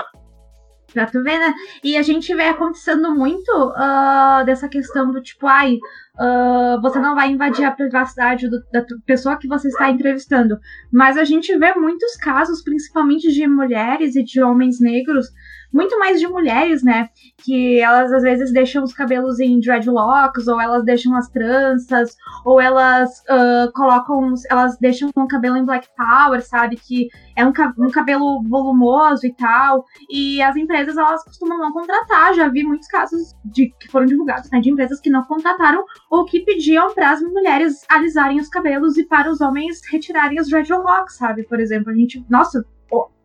Pra 0.93 1.05
tu 1.05 1.21
ver, 1.21 1.37
né? 1.37 1.53
E 1.83 1.97
a 1.97 2.01
gente 2.01 2.33
vê 2.33 2.45
acontecendo 2.45 3.13
muito 3.13 3.51
uh, 3.51 4.45
dessa 4.45 4.69
questão 4.69 5.11
do 5.11 5.21
tipo, 5.21 5.45
ai, 5.45 5.77
uh, 6.19 6.81
você 6.81 6.99
não 6.99 7.15
vai 7.15 7.31
invadir 7.31 7.65
a 7.65 7.71
privacidade 7.71 8.49
do, 8.49 8.59
da 8.71 8.83
pessoa 9.05 9.37
que 9.37 9.47
você 9.47 9.67
está 9.67 9.89
entrevistando. 9.89 10.57
Mas 10.91 11.17
a 11.17 11.23
gente 11.23 11.55
vê 11.57 11.73
muitos 11.75 12.15
casos, 12.17 12.63
principalmente 12.63 13.31
de 13.31 13.47
mulheres 13.47 14.15
e 14.15 14.23
de 14.23 14.41
homens 14.41 14.79
negros, 14.79 15.27
muito 15.71 15.99
mais 15.99 16.19
de 16.19 16.27
mulheres, 16.27 16.83
né? 16.83 17.09
Que 17.43 17.79
elas 17.79 18.11
às 18.11 18.23
vezes 18.23 18.53
deixam 18.53 18.83
os 18.83 18.93
cabelos 18.93 19.39
em 19.39 19.59
dreadlocks, 19.59 20.47
ou 20.47 20.59
elas 20.59 20.83
deixam 20.83 21.15
as 21.15 21.29
tranças, 21.29 22.15
ou 22.45 22.59
elas 22.61 23.09
uh, 23.29 23.71
colocam, 23.73 24.33
elas 24.49 24.77
deixam 24.79 25.09
o 25.15 25.27
cabelo 25.27 25.57
em 25.57 25.65
black 25.65 25.87
power, 25.95 26.41
sabe? 26.41 26.77
Que 26.77 27.09
é 27.35 27.45
um, 27.45 27.51
um 27.77 27.91
cabelo 27.91 28.41
volumoso 28.47 29.25
e 29.25 29.33
tal. 29.33 29.85
E 30.09 30.41
as 30.41 30.55
empresas 30.55 30.97
elas 30.97 31.23
costumam 31.23 31.57
não 31.59 31.71
contratar. 31.71 32.33
Já 32.33 32.47
vi 32.47 32.63
muitos 32.63 32.87
casos 32.87 33.35
de 33.45 33.69
que 33.79 33.91
foram 33.91 34.05
divulgados, 34.05 34.49
né? 34.51 34.59
De 34.59 34.69
empresas 34.69 34.99
que 34.99 35.09
não 35.09 35.23
contrataram 35.23 35.83
ou 36.09 36.25
que 36.25 36.41
pediam 36.41 36.93
para 36.93 37.11
as 37.11 37.21
mulheres 37.21 37.85
alisarem 37.89 38.39
os 38.39 38.49
cabelos 38.49 38.97
e 38.97 39.05
para 39.05 39.29
os 39.29 39.41
homens 39.41 39.81
retirarem 39.91 40.39
os 40.39 40.49
dreadlocks, 40.49 41.17
sabe? 41.17 41.43
Por 41.43 41.59
exemplo, 41.59 41.91
a 41.91 41.95
gente, 41.95 42.23
nossa, 42.29 42.65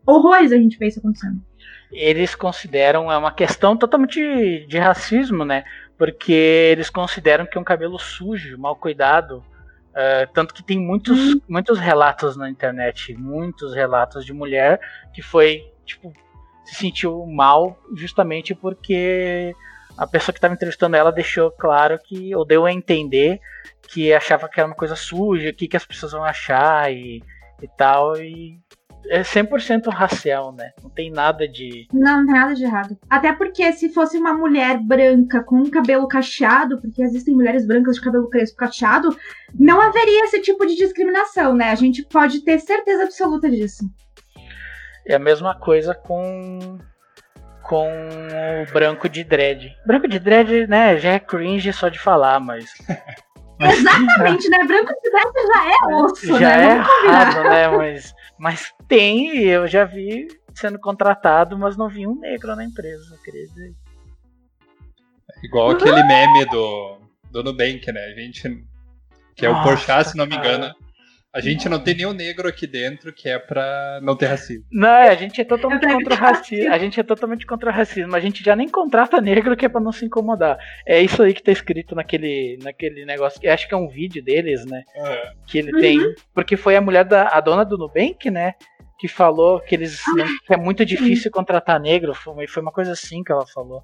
horrores 0.05 0.51
a 0.51 0.57
gente 0.57 0.77
vê 0.77 0.87
isso 0.87 0.99
acontecendo 0.99 1.41
eles 1.93 2.33
consideram 2.33 3.11
é 3.11 3.17
uma 3.17 3.31
questão 3.31 3.77
totalmente 3.77 4.65
de 4.67 4.77
racismo, 4.77 5.45
né? 5.45 5.63
Porque 5.97 6.33
eles 6.33 6.89
consideram 6.89 7.45
que 7.45 7.57
é 7.57 7.61
um 7.61 7.63
cabelo 7.63 7.99
sujo, 7.99 8.57
mal 8.57 8.75
cuidado. 8.75 9.43
Uh, 9.91 10.25
tanto 10.33 10.55
que 10.55 10.63
tem 10.63 10.79
muitos, 10.79 11.35
hum. 11.35 11.41
muitos 11.47 11.77
relatos 11.77 12.35
na 12.35 12.49
internet, 12.49 13.13
muitos 13.15 13.75
relatos 13.75 14.25
de 14.25 14.33
mulher 14.33 14.79
que 15.13 15.21
foi, 15.21 15.71
tipo, 15.85 16.11
se 16.65 16.73
sentiu 16.73 17.27
mal 17.27 17.79
justamente 17.93 18.55
porque 18.55 19.53
a 19.97 20.07
pessoa 20.07 20.33
que 20.33 20.37
estava 20.37 20.53
entrevistando 20.53 20.95
ela 20.95 21.11
deixou 21.11 21.51
claro 21.51 21.99
que, 21.99 22.35
ou 22.35 22.45
deu 22.45 22.65
a 22.65 22.71
entender 22.71 23.39
que 23.87 24.13
achava 24.13 24.49
que 24.49 24.59
era 24.59 24.67
uma 24.67 24.75
coisa 24.75 24.95
suja, 24.95 25.49
o 25.49 25.53
que, 25.53 25.67
que 25.67 25.77
as 25.77 25.85
pessoas 25.85 26.13
vão 26.13 26.23
achar 26.23 26.91
e, 26.91 27.21
e 27.61 27.67
tal, 27.77 28.17
e 28.17 28.59
é 29.07 29.21
100% 29.21 29.87
racial, 29.89 30.53
né? 30.53 30.71
Não 30.81 30.89
tem 30.89 31.11
nada 31.11 31.47
de. 31.47 31.87
Não, 31.91 32.19
não 32.19 32.25
tem 32.25 32.35
nada 32.35 32.55
de 32.55 32.63
errado. 32.63 32.97
Até 33.09 33.33
porque 33.33 33.71
se 33.73 33.89
fosse 33.89 34.17
uma 34.17 34.33
mulher 34.33 34.79
branca 34.79 35.43
com 35.43 35.69
cabelo 35.69 36.07
cacheado, 36.07 36.79
porque 36.79 37.01
existem 37.01 37.33
mulheres 37.33 37.67
brancas 37.67 37.95
de 37.95 38.01
cabelo 38.01 38.29
crespo 38.29 38.57
cacheado, 38.57 39.15
não 39.53 39.81
haveria 39.81 40.23
esse 40.25 40.41
tipo 40.41 40.65
de 40.65 40.75
discriminação, 40.75 41.53
né? 41.53 41.71
A 41.71 41.75
gente 41.75 42.03
pode 42.03 42.41
ter 42.41 42.59
certeza 42.59 43.03
absoluta 43.03 43.49
disso. 43.49 43.83
É 45.05 45.15
a 45.15 45.19
mesma 45.19 45.59
coisa 45.59 45.93
com 45.93 46.79
com 47.73 47.89
o 47.89 48.71
branco 48.71 49.09
de 49.09 49.23
dread. 49.23 49.75
Branco 49.83 50.07
de 50.07 50.19
dread, 50.19 50.67
né, 50.67 50.99
já 50.99 51.13
é 51.13 51.19
cringe 51.19 51.73
só 51.73 51.89
de 51.89 51.97
falar, 51.97 52.39
mas 52.39 52.65
Exatamente, 53.59 54.47
né? 54.49 54.63
Branco 54.65 54.93
de 55.01 55.09
dread 55.09 55.33
já 55.47 55.69
é 55.69 55.95
osso, 55.95 56.39
já 56.39 56.57
né? 56.57 56.67
é 56.67 56.75
errado, 56.75 57.43
né? 57.43 57.67
Mas 57.69 58.13
mas 58.37 58.73
tem, 58.87 59.39
eu 59.39 59.67
já 59.67 59.85
vi 59.85 60.27
sendo 60.53 60.79
contratado, 60.79 61.57
mas 61.57 61.75
não 61.75 61.89
vi 61.89 62.05
um 62.05 62.19
negro 62.19 62.55
na 62.55 62.63
empresa, 62.63 63.17
queria 63.23 63.47
dizer. 63.47 63.73
Igual 65.43 65.71
aquele 65.71 66.03
meme 66.03 66.45
do, 66.45 66.99
do 67.31 67.43
Nubank, 67.43 67.91
né? 67.91 68.05
A 68.05 68.19
gente. 68.19 68.63
Que 69.35 69.47
é 69.47 69.49
o 69.49 69.63
Porsche, 69.63 70.03
se 70.03 70.15
não 70.15 70.27
me 70.27 70.35
engano. 70.35 70.71
A 71.33 71.41
gente 71.41 71.67
não 71.67 71.79
tem 71.79 71.95
nenhum 71.95 72.13
negro 72.13 72.47
aqui 72.47 72.67
dentro 72.67 73.11
que 73.11 73.27
é 73.27 73.39
pra 73.39 73.99
não 74.03 74.15
ter 74.15 74.27
racismo. 74.27 74.63
Não, 74.71 74.87
é, 74.87 75.09
a 75.09 75.15
gente 75.15 75.41
é 75.41 75.43
totalmente 75.43 75.87
contra 75.91 76.13
o 76.13 76.17
racismo. 76.17 76.71
A 76.71 76.77
gente 76.77 76.99
é 76.99 77.03
totalmente 77.03 77.45
contra 77.47 77.69
o 77.71 77.73
racismo. 77.73 78.15
A 78.15 78.19
gente 78.19 78.43
já 78.43 78.55
nem 78.55 78.69
contrata 78.69 79.19
negro 79.19 79.57
que 79.57 79.65
é 79.65 79.69
pra 79.69 79.81
não 79.81 79.91
se 79.91 80.05
incomodar. 80.05 80.59
É 80.85 81.01
isso 81.01 81.23
aí 81.23 81.33
que 81.33 81.41
tá 81.41 81.51
escrito 81.51 81.95
naquele, 81.95 82.59
naquele 82.61 83.03
negócio. 83.03 83.41
Que 83.41 83.47
acho 83.47 83.67
que 83.67 83.73
é 83.73 83.77
um 83.77 83.87
vídeo 83.87 84.23
deles, 84.23 84.63
né? 84.67 84.83
Uhum. 84.95 85.33
Que 85.47 85.57
ele 85.57 85.73
uhum. 85.73 85.81
tem. 85.81 85.99
Porque 86.35 86.55
foi 86.55 86.75
a 86.75 86.81
mulher 86.81 87.03
da 87.03 87.27
a 87.29 87.41
dona 87.41 87.65
do 87.65 87.79
Nubank, 87.79 88.29
né? 88.29 88.53
Que 88.99 89.07
falou 89.07 89.59
que 89.59 89.73
eles. 89.73 90.03
Que 90.45 90.53
é 90.53 90.57
muito 90.57 90.85
difícil 90.85 91.31
contratar 91.31 91.79
negro. 91.79 92.13
Foi, 92.13 92.45
foi 92.45 92.61
uma 92.61 92.71
coisa 92.71 92.91
assim 92.91 93.23
que 93.23 93.31
ela 93.31 93.47
falou. 93.47 93.81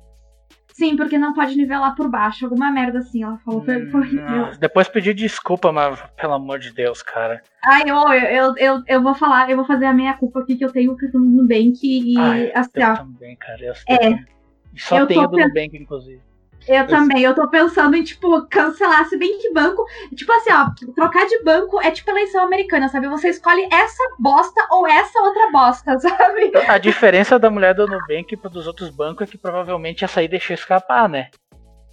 Sim, 0.80 0.96
porque 0.96 1.18
não 1.18 1.34
pode 1.34 1.56
nivelar 1.58 1.94
por 1.94 2.10
baixo. 2.10 2.46
Alguma 2.46 2.72
merda 2.72 3.00
assim, 3.00 3.22
ela 3.22 3.38
falou. 3.40 3.64
Foi, 3.66 3.86
foi, 3.88 4.02
Hum, 4.02 4.52
depois 4.60 4.88
pediu 4.88 5.14
desculpa, 5.14 5.72
mas 5.74 6.02
pelo 6.16 6.34
amor 6.34 6.58
de 6.58 6.74
Deus, 6.74 7.04
cara. 7.04 7.44
Ai, 7.66 7.84
eu, 7.86 7.98
eu, 8.14 8.56
eu, 8.58 8.84
eu 8.88 9.04
vou 9.04 9.14
falar, 9.14 9.50
eu 9.50 9.58
vou 9.58 9.66
fazer 9.66 9.86
a 9.86 9.94
minha 9.94 10.14
culpa 10.14 10.40
aqui 10.40 10.56
que 10.56 10.64
eu 10.64 10.72
tenho 10.72 10.94
o 10.94 10.98
cartão 10.98 11.20
do 11.20 11.28
Nubank 11.28 11.80
e 11.84 12.18
Ai, 12.18 12.52
assim, 12.56 12.72
eu 12.76 12.88
ó. 12.92 12.96
também, 12.96 13.36
cara. 13.36 13.62
Eu 13.62 13.74
É. 13.88 13.98
tenho- 13.98 14.26
Só 14.78 14.98
Eu 15.00 15.08
tenho 15.08 15.28
do 15.28 15.36
pen- 15.36 15.48
Nubank, 15.48 15.78
inclusive. 15.78 16.22
Eu 16.68 16.88
também, 16.88 17.24
eu 17.24 17.34
tô 17.34 17.48
pensando 17.50 17.96
em, 17.96 18.04
tipo, 18.04 18.46
cancelar, 18.48 19.06
se 19.06 19.18
bem 19.18 19.40
que 19.40 19.52
banco. 19.52 19.84
Tipo 20.16 20.32
assim, 20.34 20.52
ó, 20.52 20.68
trocar 20.94 21.26
de 21.26 21.44
banco 21.44 21.82
é 21.82 21.90
tipo 21.92 22.12
eleição 22.12 22.44
americana, 22.44 22.90
sabe? 22.90 23.08
Você 23.08 23.30
escolhe 23.30 23.68
essa 23.72 24.04
bosta 24.20 24.68
ou 24.72 24.88
essa 24.88 25.20
outra 25.20 25.50
bosta, 25.52 25.98
sabe? 26.00 26.52
A 26.68 26.78
diferença 26.78 27.40
da 27.40 27.50
mulher 27.50 27.74
do 27.74 27.88
Nubank 27.88 28.36
para 28.38 28.50
dos 28.50 28.68
outros 28.68 28.90
bancos 28.90 29.28
é 29.28 29.32
que 29.32 29.38
provavelmente 29.38 30.04
essa 30.06 30.20
aí 30.20 30.28
deixou 30.28 30.54
escapar, 30.54 31.10
né? 31.10 31.30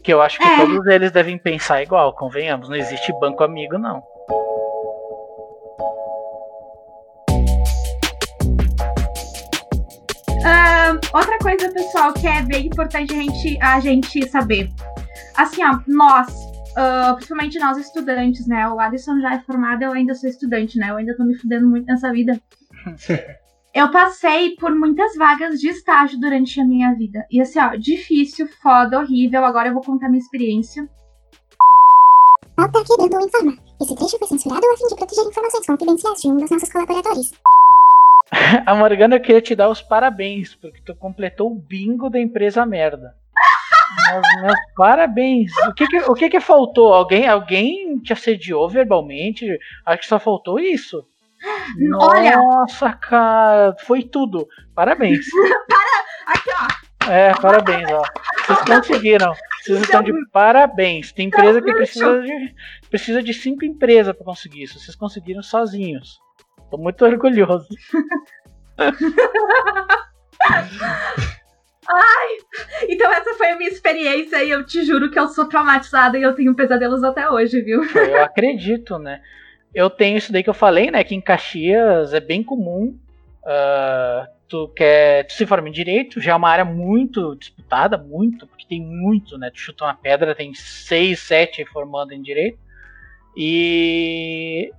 Que 0.03 0.13
eu 0.13 0.21
acho 0.21 0.39
que 0.39 0.45
É. 0.47 0.57
todos 0.57 0.87
eles 0.87 1.11
devem 1.11 1.39
pensar 1.39 1.83
igual, 1.83 2.15
convenhamos. 2.15 2.69
Não 2.69 2.77
existe 2.77 3.13
banco 3.19 3.43
amigo, 3.43 3.79
não. 3.79 4.03
Outra 11.13 11.39
coisa, 11.39 11.71
pessoal, 11.71 12.13
que 12.13 12.27
é 12.27 12.43
bem 12.43 12.67
importante 12.67 13.13
a 13.15 13.17
gente, 13.17 13.59
a 13.61 13.81
gente 13.81 14.29
saber. 14.29 14.71
Assim, 15.37 15.63
ó, 15.65 15.79
nós, 15.87 16.27
ah, 16.77 17.15
principalmente 17.15 17.59
nós 17.59 17.79
estudantes, 17.79 18.47
né? 18.47 18.69
O 18.69 18.79
Alisson 18.79 19.21
já 19.21 19.35
é 19.35 19.41
formado, 19.41 19.83
eu 19.83 19.93
ainda 19.93 20.15
sou 20.15 20.29
estudante, 20.29 20.79
né? 20.79 20.91
Eu 20.91 20.97
ainda 20.97 21.17
tô 21.17 21.25
me 21.25 21.35
fudendo 21.37 21.69
muito 21.69 21.87
nessa 21.87 22.13
vida. 22.13 22.41
Eu 23.77 23.91
passei 23.91 24.57
por 24.57 24.75
muitas 24.75 25.15
vagas 25.17 25.61
de 25.61 25.69
estágio 25.69 26.19
durante 26.19 26.59
a 26.59 26.65
minha 26.65 26.95
vida. 26.95 27.27
E 27.31 27.43
assim, 27.43 27.59
ó, 27.59 27.77
difícil, 27.77 28.49
foda, 28.49 28.99
horrível. 28.99 29.45
Agora 29.45 29.69
eu 29.69 29.75
vou 29.75 29.83
contar 29.83 30.09
minha 30.09 30.19
experiência. 30.19 30.89
Nota 32.57 32.83
quebrando 32.83 33.27
informa. 33.27 33.55
Esse 33.79 33.95
trecho 33.95 34.19
foi 34.19 34.29
censurado 34.29 34.67
a 34.67 34.77
fim 34.79 34.87
de 34.87 34.97
proteger 34.97 35.27
informações 35.27 35.67
confidenciais 35.67 36.21
de 36.23 36.29
um 36.29 36.37
dos 36.39 36.51
nossos 36.51 36.73
colaboradores. 36.73 37.33
A 38.67 38.75
Morgana, 38.75 39.17
eu 39.17 39.21
queria 39.21 39.41
te 39.41 39.55
dar 39.55 39.69
os 39.69 39.81
parabéns, 39.81 40.55
porque 40.55 40.81
tu 40.85 40.95
completou 40.95 41.51
o 41.51 41.59
bingo 41.59 42.11
da 42.11 42.21
empresa 42.21 42.67
merda. 42.67 43.15
Meus, 44.11 44.43
meus 44.43 44.59
parabéns. 44.77 45.51
O 45.69 45.73
que 45.73 45.87
que, 45.87 45.99
o 45.99 46.15
que 46.15 46.29
que 46.29 46.41
faltou? 46.41 46.93
Alguém, 46.93 47.27
alguém 47.27 47.99
te 47.99 48.13
assediou 48.13 48.69
verbalmente? 48.69 49.47
Acho 49.85 50.01
que 50.01 50.07
só 50.07 50.19
faltou 50.19 50.59
isso. 50.59 51.05
Olha. 52.01 52.37
Nossa, 52.37 52.93
cara, 52.93 53.75
foi 53.81 54.03
tudo. 54.03 54.47
Parabéns. 54.75 55.27
Aqui, 56.27 56.51
ó. 56.51 57.11
É, 57.11 57.33
parabéns, 57.35 57.89
ó. 57.91 58.03
Vocês 58.47 58.61
conseguiram. 58.63 59.33
Vocês 59.63 59.81
estão 59.81 60.03
de 60.03 60.13
parabéns. 60.33 61.13
Tem 61.13 61.29
empresa 61.29 61.63
que 61.63 61.73
precisa 61.73 62.21
de, 62.21 62.55
precisa 62.91 63.23
de 63.23 63.33
cinco 63.33 63.65
empresas 63.65 64.15
para 64.15 64.25
conseguir 64.25 64.65
isso. 64.65 64.79
Vocês 64.79 64.97
conseguiram 64.97 65.43
sozinhos. 65.43 66.19
Tô 66.71 66.79
muito 66.79 67.05
orgulhoso. 67.05 67.69
Então 72.89 73.13
essa 73.13 73.35
foi 73.35 73.51
a 73.51 73.57
minha 73.57 73.71
experiência 73.71 74.43
e 74.43 74.51
eu 74.51 74.65
te 74.65 74.85
juro 74.85 75.11
que 75.11 75.19
eu 75.19 75.29
sou 75.29 75.49
traumatizada 75.49 76.19
e 76.19 76.23
eu 76.23 76.35
tenho 76.35 76.55
pesadelos 76.55 77.05
até 77.05 77.31
hoje, 77.31 77.61
viu? 77.61 77.83
Eu 77.85 78.25
acredito, 78.25 78.99
né? 78.99 79.23
Eu 79.75 79.89
tenho 79.89 80.19
isso 80.19 80.33
daí 80.33 80.43
que 80.43 80.51
eu 80.51 80.55
falei, 80.55 80.91
né? 80.91 81.05
Que 81.05 81.15
em 81.15 81.21
Caxias 81.21 82.13
é 82.13 82.21
bem 82.21 82.43
comum. 82.43 82.99
ah, 83.45 84.27
tu 84.49 84.69
quer. 84.69 85.25
Tu 85.25 85.35
se 85.35 85.47
forma 85.47 85.69
em 85.69 85.73
direito, 85.73 86.21
já 86.21 86.33
é 86.33 86.35
uma 86.35 86.49
área 86.49 86.65
muito 86.65 87.35
disputada, 87.37 87.99
muito, 87.99 88.47
porque 88.47 88.67
tem 88.67 88.81
muito, 88.81 89.37
né? 89.39 89.51
Tu 89.51 89.59
chuta 89.61 89.85
uma 89.85 89.95
pedra, 89.95 90.35
tem 90.35 90.55
seis, 90.55 91.21
sete 91.21 91.65
formando 91.67 92.13
em 92.13 92.23
direito. 92.23 92.59
E 93.37 94.73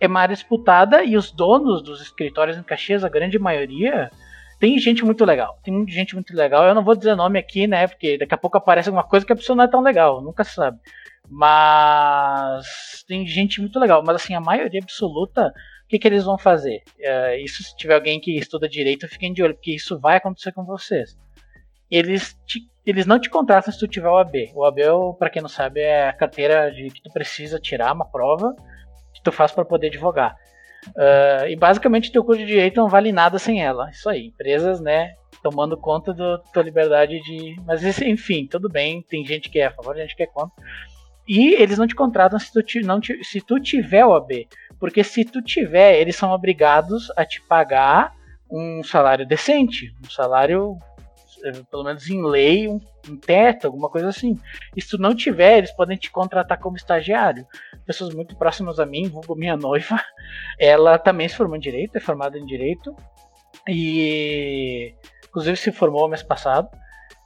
é 0.00 0.06
uma 0.06 0.20
área 0.20 0.34
disputada 0.34 1.04
e 1.04 1.16
os 1.16 1.30
donos 1.30 1.82
dos 1.82 2.00
escritórios 2.00 2.56
em 2.56 2.62
Caxias, 2.62 3.04
a 3.04 3.08
grande 3.08 3.38
maioria, 3.38 4.10
tem 4.58 4.78
gente 4.78 5.04
muito 5.04 5.24
legal. 5.24 5.58
Tem 5.62 5.86
gente 5.88 6.14
muito 6.14 6.34
legal. 6.34 6.64
Eu 6.64 6.74
não 6.74 6.82
vou 6.84 6.96
dizer 6.96 7.14
nome 7.14 7.38
aqui, 7.38 7.66
né? 7.66 7.86
Porque 7.86 8.18
daqui 8.18 8.34
a 8.34 8.38
pouco 8.38 8.56
aparece 8.58 8.88
alguma 8.88 9.04
coisa 9.04 9.24
que 9.24 9.32
a 9.32 9.36
pessoa 9.36 9.56
não 9.56 9.64
é 9.64 9.68
tão 9.68 9.80
legal, 9.80 10.20
nunca 10.20 10.42
sabe. 10.44 10.78
Mas 11.28 13.04
tem 13.06 13.26
gente 13.26 13.60
muito 13.60 13.78
legal. 13.78 14.02
Mas 14.04 14.16
assim, 14.16 14.34
a 14.34 14.40
maioria 14.40 14.80
absoluta, 14.82 15.48
o 15.84 15.88
que, 15.88 15.98
que 15.98 16.08
eles 16.08 16.24
vão 16.24 16.38
fazer? 16.38 16.82
É, 16.98 17.42
isso 17.42 17.62
se 17.62 17.76
tiver 17.76 17.94
alguém 17.94 18.20
que 18.20 18.36
estuda 18.36 18.68
direito, 18.68 19.08
fiquem 19.08 19.32
de 19.32 19.42
olho, 19.42 19.54
porque 19.54 19.74
isso 19.74 19.98
vai 19.98 20.16
acontecer 20.16 20.52
com 20.52 20.64
vocês. 20.64 21.16
Eles, 21.90 22.38
te- 22.46 22.68
eles 22.86 23.06
não 23.06 23.18
te 23.18 23.28
contratam 23.28 23.72
se 23.72 23.78
tu 23.78 23.88
tiver 23.88 24.08
o 24.08 24.16
AB. 24.16 24.52
O 24.54 24.64
AB, 24.64 24.82
para 25.18 25.30
quem 25.30 25.42
não 25.42 25.48
sabe, 25.48 25.80
é 25.80 26.08
a 26.08 26.12
carteira 26.12 26.70
de 26.70 26.88
que 26.90 27.02
tu 27.02 27.10
precisa 27.10 27.58
tirar 27.58 27.92
uma 27.92 28.04
prova 28.04 28.54
que 29.20 29.24
tu 29.24 29.32
faz 29.32 29.52
para 29.52 29.64
poder 29.64 29.88
advogar. 29.88 30.34
Ah, 30.96 31.48
e 31.48 31.56
basicamente 31.56 32.10
teu 32.10 32.24
curso 32.24 32.40
de 32.40 32.46
direito 32.46 32.80
não 32.80 32.88
vale 32.88 33.12
nada 33.12 33.38
sem 33.38 33.62
ela. 33.62 33.90
Isso 33.90 34.08
aí, 34.08 34.26
empresas, 34.26 34.80
né, 34.80 35.14
tomando 35.42 35.76
conta 35.76 36.12
da 36.12 36.38
tua 36.52 36.62
liberdade 36.62 37.20
de. 37.20 37.56
Mas 37.66 37.82
enfim, 38.00 38.46
tudo 38.46 38.68
bem. 38.68 39.02
Tem 39.02 39.24
gente 39.24 39.48
que 39.48 39.58
é 39.58 39.66
a 39.66 39.70
favor, 39.70 39.96
gente 39.96 40.16
que 40.16 40.22
é 40.22 40.26
contra. 40.26 40.54
E 41.28 41.54
eles 41.54 41.78
não 41.78 41.86
te 41.86 41.94
contratam 41.94 42.38
se 42.38 42.52
tu, 42.52 42.62
não 42.84 43.00
se 43.02 43.40
tu 43.40 43.60
tiver 43.60 44.04
o 44.04 44.14
AB. 44.14 44.48
Porque 44.78 45.04
se 45.04 45.24
tu 45.24 45.42
tiver, 45.42 46.00
eles 46.00 46.16
são 46.16 46.32
obrigados 46.32 47.12
a 47.16 47.24
te 47.24 47.40
pagar 47.42 48.12
um 48.50 48.82
salário 48.82 49.26
decente, 49.26 49.94
um 50.04 50.10
salário, 50.10 50.76
pelo 51.70 51.84
menos 51.84 52.08
em 52.08 52.24
lei, 52.24 52.68
um, 52.68 52.80
um 53.08 53.16
teto, 53.16 53.66
alguma 53.66 53.88
coisa 53.88 54.08
assim. 54.08 54.38
E 54.76 54.82
se 54.82 54.90
tu 54.90 54.98
não 54.98 55.14
tiver, 55.14 55.58
eles 55.58 55.72
podem 55.72 55.96
te 55.96 56.10
contratar 56.10 56.58
como 56.58 56.76
estagiário. 56.76 57.46
Pessoas 57.86 58.14
muito 58.14 58.36
próximas 58.36 58.78
a 58.78 58.86
mim, 58.86 59.08
vulgo 59.08 59.34
minha 59.34 59.56
noiva, 59.56 60.02
ela 60.58 60.98
também 60.98 61.28
se 61.28 61.36
formou 61.36 61.56
em 61.56 61.60
direito, 61.60 61.96
é 61.96 62.00
formada 62.00 62.38
em 62.38 62.46
direito 62.46 62.94
e 63.68 64.94
inclusive 65.28 65.56
se 65.56 65.72
formou 65.72 66.08
mês 66.08 66.22
passado 66.22 66.68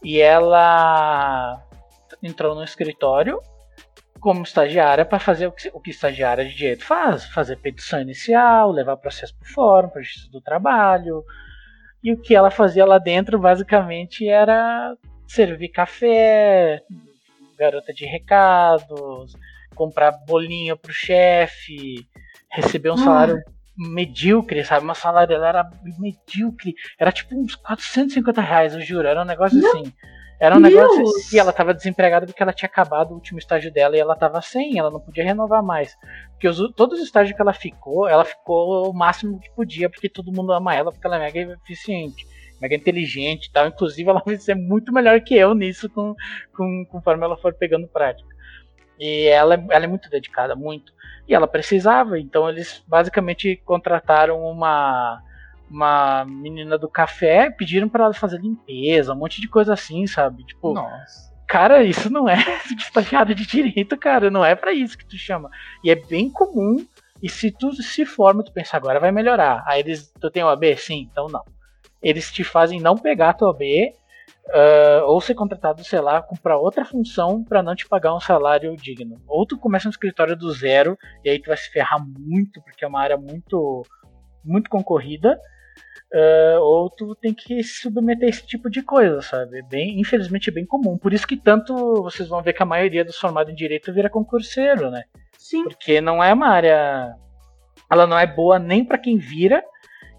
e 0.02 0.20
ela 0.20 1.62
entrou 2.22 2.54
no 2.54 2.64
escritório 2.64 3.40
como 4.20 4.42
estagiária 4.42 5.04
para 5.04 5.18
fazer 5.18 5.46
o 5.46 5.52
que, 5.52 5.70
o 5.74 5.80
que 5.80 5.90
estagiária 5.90 6.46
de 6.46 6.54
direito 6.54 6.82
faz, 6.82 7.26
fazer 7.26 7.56
petição 7.56 8.00
inicial, 8.00 8.72
levar 8.72 8.96
processo 8.96 9.34
o 9.38 9.44
fórum, 9.44 9.90
para 9.90 10.00
justiça 10.00 10.30
do 10.30 10.40
trabalho. 10.40 11.22
E 12.04 12.12
o 12.12 12.20
que 12.20 12.34
ela 12.34 12.50
fazia 12.50 12.84
lá 12.84 12.98
dentro 12.98 13.38
basicamente 13.38 14.28
era 14.28 14.94
servir 15.26 15.70
café, 15.70 16.82
garota 17.58 17.94
de 17.94 18.04
recados, 18.04 19.34
comprar 19.74 20.12
bolinho 20.26 20.76
pro 20.76 20.92
chefe, 20.92 22.06
receber 22.50 22.90
um 22.90 22.96
salário 22.98 23.42
medíocre, 23.76 24.62
sabe? 24.64 24.84
Uma 24.84 24.94
salário 24.94 25.28
dela 25.28 25.48
era 25.48 25.70
medíocre. 25.98 26.74
Era 26.98 27.10
tipo 27.10 27.34
uns 27.34 27.54
450 27.56 28.40
reais, 28.40 28.74
eu 28.74 28.82
juro. 28.82 29.08
Era 29.08 29.22
um 29.22 29.26
negócio 29.26 29.58
assim. 29.58 29.92
Era 30.44 30.56
um 30.56 30.60
Deus! 30.60 30.74
negócio 30.74 31.02
assim. 31.02 31.36
E 31.36 31.38
ela 31.38 31.52
tava 31.52 31.72
desempregada 31.74 32.26
porque 32.26 32.42
ela 32.42 32.52
tinha 32.52 32.66
acabado 32.68 33.10
o 33.10 33.14
último 33.14 33.38
estágio 33.38 33.72
dela 33.72 33.96
e 33.96 34.00
ela 34.00 34.14
tava 34.16 34.40
sem, 34.42 34.78
ela 34.78 34.90
não 34.90 35.00
podia 35.00 35.24
renovar 35.24 35.62
mais. 35.62 35.96
Porque 36.32 36.48
os- 36.48 36.72
todos 36.74 36.98
os 37.00 37.06
estágios 37.06 37.34
que 37.34 37.42
ela 37.42 37.52
ficou, 37.52 38.08
ela 38.08 38.24
ficou 38.24 38.90
o 38.90 38.92
máximo 38.92 39.38
que 39.40 39.50
podia, 39.54 39.88
porque 39.88 40.08
todo 40.08 40.32
mundo 40.32 40.52
ama 40.52 40.74
ela, 40.74 40.92
porque 40.92 41.06
ela 41.06 41.16
é 41.16 41.20
mega 41.20 41.58
eficiente, 41.64 42.26
mega 42.60 42.74
inteligente 42.74 43.46
e 43.46 43.52
tal. 43.52 43.66
Inclusive, 43.68 44.08
ela 44.10 44.22
vai 44.26 44.36
ser 44.36 44.54
muito 44.54 44.92
melhor 44.92 45.20
que 45.20 45.34
eu 45.34 45.54
nisso 45.54 45.88
com, 45.90 46.14
com, 46.56 46.84
conforme 46.90 47.24
ela 47.24 47.36
for 47.36 47.54
pegando 47.54 47.88
prática. 47.88 48.28
E 48.98 49.26
ela, 49.26 49.54
é- 49.54 49.66
ela 49.70 49.84
é 49.84 49.88
muito 49.88 50.08
dedicada, 50.10 50.54
muito. 50.54 50.92
E 51.26 51.34
ela 51.34 51.46
precisava, 51.48 52.18
então 52.18 52.48
eles 52.48 52.84
basicamente 52.86 53.56
contrataram 53.64 54.42
uma 54.42 55.20
uma 55.70 56.24
menina 56.24 56.78
do 56.78 56.88
café, 56.88 57.50
pediram 57.50 57.88
para 57.88 58.04
ela 58.04 58.14
fazer 58.14 58.40
limpeza, 58.40 59.12
um 59.12 59.18
monte 59.18 59.40
de 59.40 59.48
coisa 59.48 59.72
assim, 59.72 60.06
sabe? 60.06 60.44
Tipo, 60.44 60.74
Nossa. 60.74 61.32
cara, 61.46 61.82
isso 61.82 62.10
não 62.10 62.28
é 62.28 62.36
estagiário 62.76 63.34
de 63.34 63.46
direito, 63.46 63.96
cara, 63.96 64.30
não 64.30 64.44
é 64.44 64.54
para 64.54 64.72
isso 64.72 64.98
que 64.98 65.06
tu 65.06 65.16
chama. 65.16 65.50
E 65.82 65.90
é 65.90 65.94
bem 65.94 66.30
comum. 66.30 66.84
E 67.22 67.28
se 67.28 67.50
tu 67.50 67.72
se 67.72 68.04
forma, 68.04 68.44
tu 68.44 68.52
pensa 68.52 68.76
agora 68.76 69.00
vai 69.00 69.10
melhorar. 69.10 69.64
Aí 69.66 69.80
eles, 69.80 70.12
tu 70.20 70.30
tem 70.30 70.42
o 70.42 70.48
AB? 70.48 70.76
Sim, 70.76 71.08
então 71.10 71.26
não. 71.28 71.42
Eles 72.02 72.30
te 72.30 72.44
fazem 72.44 72.80
não 72.80 72.98
pegar 72.98 73.32
teu 73.32 73.48
AB 73.48 73.94
ah, 74.50 75.04
ou 75.06 75.20
ser 75.20 75.34
contratado, 75.34 75.82
sei 75.84 76.00
lá, 76.00 76.22
para 76.42 76.58
outra 76.58 76.84
função 76.84 77.42
para 77.42 77.62
não 77.62 77.74
te 77.74 77.88
pagar 77.88 78.14
um 78.14 78.20
salário 78.20 78.76
digno. 78.76 79.20
Ou 79.26 79.46
tu 79.46 79.58
começa 79.58 79.88
um 79.88 79.90
escritório 79.90 80.36
do 80.36 80.52
zero 80.52 80.98
e 81.24 81.30
aí 81.30 81.40
tu 81.40 81.48
vai 81.48 81.56
se 81.56 81.70
ferrar 81.70 82.00
muito 82.06 82.62
porque 82.62 82.84
é 82.84 82.88
uma 82.88 83.00
área 83.00 83.16
muito 83.16 83.82
muito 84.44 84.70
concorrida. 84.70 85.38
ah, 86.12 86.60
ou 86.60 86.90
tu 86.90 87.14
tem 87.16 87.34
que 87.34 87.62
se 87.62 87.80
submeter 87.82 88.26
a 88.26 88.30
esse 88.30 88.46
tipo 88.46 88.70
de 88.70 88.82
coisa, 88.82 89.20
sabe? 89.22 89.62
Bem, 89.62 90.00
infelizmente 90.00 90.50
é 90.50 90.52
bem 90.52 90.66
comum. 90.66 90.98
Por 90.98 91.12
isso 91.12 91.26
que 91.26 91.36
tanto 91.36 91.74
vocês 92.02 92.28
vão 92.28 92.42
ver 92.42 92.52
que 92.52 92.62
a 92.62 92.66
maioria 92.66 93.04
dos 93.04 93.16
formados 93.16 93.52
em 93.52 93.56
direito 93.56 93.92
vira 93.92 94.10
concurseiro, 94.10 94.90
né? 94.90 95.04
Sim. 95.38 95.64
Porque 95.64 96.00
não 96.00 96.22
é 96.22 96.32
uma 96.32 96.48
área. 96.48 97.14
Ela 97.90 98.06
não 98.06 98.18
é 98.18 98.26
boa 98.26 98.58
nem 98.58 98.84
para 98.84 98.98
quem 98.98 99.18
vira 99.18 99.62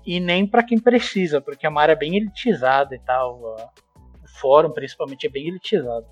e 0.05 0.19
nem 0.19 0.45
para 0.45 0.63
quem 0.63 0.77
precisa, 0.79 1.41
porque 1.41 1.65
é 1.65 1.69
uma 1.69 1.81
área 1.81 1.95
bem 1.95 2.15
elitizada 2.15 2.95
e 2.95 2.99
tal. 2.99 3.41
ó. 3.43 3.69
fórum, 4.39 4.71
principalmente, 4.71 5.25
é 5.25 5.29
bem 5.29 5.47
elitizado. 5.47 6.05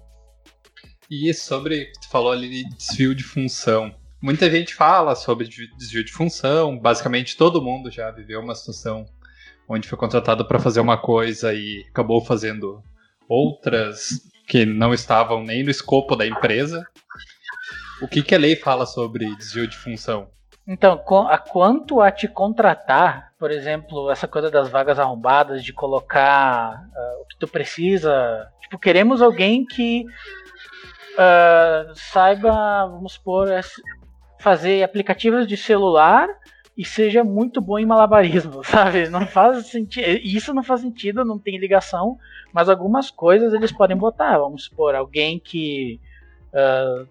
E 1.10 1.32
sobre, 1.34 1.92
tu 2.02 2.10
falou 2.10 2.32
ali 2.32 2.50
de 2.50 2.70
desvio 2.76 3.14
de 3.14 3.24
função. 3.24 3.94
Muita 4.24 4.50
gente 4.50 4.74
fala 4.74 5.16
sobre 5.16 5.50
desvio 5.50 6.02
de 6.02 6.14
função, 6.14 6.80
basicamente 6.80 7.36
todo 7.36 7.62
mundo 7.62 7.92
já 7.92 8.10
viveu 8.10 8.40
uma 8.40 8.56
situação 8.56 9.06
onde 9.68 9.86
foi 9.86 9.98
contratado 9.98 10.46
para 10.48 10.60
fazer 10.60 10.80
uma 10.80 10.98
coisa 10.98 11.54
e 11.54 11.86
acabou 11.90 12.24
fazendo 12.24 12.82
outras 13.28 14.22
que 14.48 14.66
não 14.66 14.94
estavam 14.94 15.44
nem 15.44 15.62
no 15.62 15.70
escopo 15.70 16.16
da 16.16 16.26
empresa. 16.26 16.88
O 18.02 18.08
que, 18.08 18.24
que 18.24 18.34
a 18.34 18.38
lei 18.40 18.56
fala 18.56 18.86
sobre 18.86 19.36
desvio 19.36 19.68
de 19.68 19.76
função? 19.76 20.30
Então, 20.66 21.04
a 21.28 21.38
quanto 21.38 22.00
a 22.00 22.10
te 22.10 22.30
contratar, 22.30 23.34
por 23.38 23.52
exemplo, 23.52 24.10
essa 24.10 24.26
coisa 24.26 24.50
das 24.50 24.70
vagas 24.70 25.00
arrombadas, 25.00 25.66
de 25.66 25.74
colocar 25.74 26.82
uh, 26.96 27.22
o 27.22 27.26
que 27.26 27.38
tu 27.38 27.48
precisa. 27.50 28.50
Tipo, 28.62 28.80
queremos 28.80 29.22
alguém 29.22 29.66
que 29.66 30.06
uh, 31.16 31.94
saiba, 31.94 32.88
vamos 32.88 33.12
supor, 33.12 33.50
fazer 34.44 34.84
aplicativos 34.84 35.48
de 35.48 35.56
celular 35.56 36.28
e 36.78 36.84
seja 36.84 37.24
muito 37.24 37.62
bom 37.62 37.80
em 37.80 37.86
malabarismo, 37.86 38.62
sabe? 38.66 39.08
Não 39.08 39.26
faz 39.26 39.68
sentido. 39.68 40.06
Isso 40.22 40.54
não 40.54 40.62
faz 40.62 40.82
sentido, 40.82 41.24
não 41.24 41.40
tem 41.40 41.58
ligação, 41.58 42.18
mas 42.52 42.68
algumas 42.68 43.10
coisas 43.10 43.54
eles 43.54 43.72
podem 43.72 43.96
botar. 43.96 44.38
Vamos 44.38 44.66
supor, 44.66 44.96
alguém 44.96 45.40
que 45.40 45.98
uh, 46.50 47.08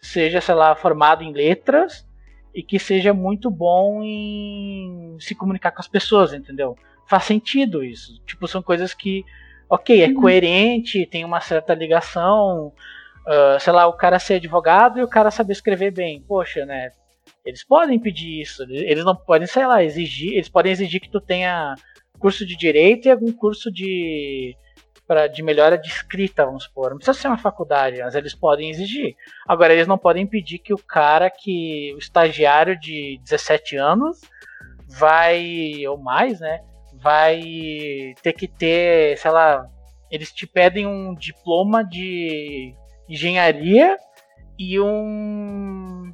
seja, 0.00 0.40
sei 0.40 0.54
lá, 0.56 0.74
formado 0.74 1.22
em 1.22 1.32
letras 1.32 2.04
e 2.52 2.60
que 2.60 2.80
seja 2.80 3.14
muito 3.14 3.52
bom 3.52 4.02
em 4.02 5.16
se 5.20 5.32
comunicar 5.32 5.70
com 5.70 5.80
as 5.80 5.88
pessoas, 5.88 6.34
entendeu? 6.34 6.76
Faz 7.06 7.22
sentido 7.22 7.84
isso. 7.84 8.20
Tipo, 8.26 8.48
são 8.48 8.60
coisas 8.60 8.92
que, 8.92 9.24
ok, 9.70 10.02
é 10.02 10.08
uhum. 10.08 10.14
coerente, 10.14 11.06
tem 11.06 11.24
uma 11.24 11.40
certa 11.40 11.72
ligação. 11.72 12.72
Uh, 13.26 13.58
sei 13.58 13.72
lá, 13.72 13.86
o 13.86 13.94
cara 13.94 14.18
ser 14.18 14.34
advogado 14.34 14.98
e 14.98 15.02
o 15.02 15.08
cara 15.08 15.30
saber 15.30 15.52
escrever 15.52 15.90
bem. 15.90 16.22
Poxa, 16.22 16.66
né? 16.66 16.90
Eles 17.44 17.64
podem 17.64 17.98
pedir 17.98 18.40
isso, 18.40 18.62
eles 18.68 19.04
não 19.04 19.14
podem, 19.14 19.46
sei 19.46 19.66
lá, 19.66 19.82
exigir, 19.82 20.32
eles 20.32 20.48
podem 20.48 20.72
exigir 20.72 21.00
que 21.00 21.10
tu 21.10 21.20
tenha 21.20 21.74
curso 22.18 22.46
de 22.46 22.56
direito 22.56 23.06
e 23.06 23.10
algum 23.10 23.32
curso 23.32 23.70
de 23.70 24.56
para 25.06 25.26
de 25.26 25.42
melhora 25.42 25.76
de 25.76 25.88
escrita, 25.88 26.46
vamos 26.46 26.64
supor. 26.64 26.90
Não 26.90 26.96
precisa 26.96 27.18
ser 27.18 27.28
uma 27.28 27.38
faculdade, 27.38 27.98
mas 27.98 28.14
eles 28.14 28.34
podem 28.34 28.70
exigir. 28.70 29.14
Agora, 29.46 29.74
eles 29.74 29.86
não 29.86 29.98
podem 29.98 30.26
pedir 30.26 30.58
que 30.58 30.72
o 30.72 30.78
cara 30.78 31.30
que. 31.30 31.92
o 31.94 31.98
estagiário 31.98 32.78
de 32.78 33.20
17 33.22 33.76
anos 33.76 34.20
vai. 34.88 35.86
ou 35.86 35.98
mais, 35.98 36.40
né? 36.40 36.60
Vai 37.02 37.42
ter 38.22 38.32
que 38.32 38.48
ter, 38.48 39.18
sei 39.18 39.30
lá. 39.30 39.66
Eles 40.10 40.32
te 40.32 40.46
pedem 40.46 40.86
um 40.86 41.14
diploma 41.14 41.84
de 41.84 42.74
engenharia 43.08 43.96
e 44.58 44.80
um 44.80 46.12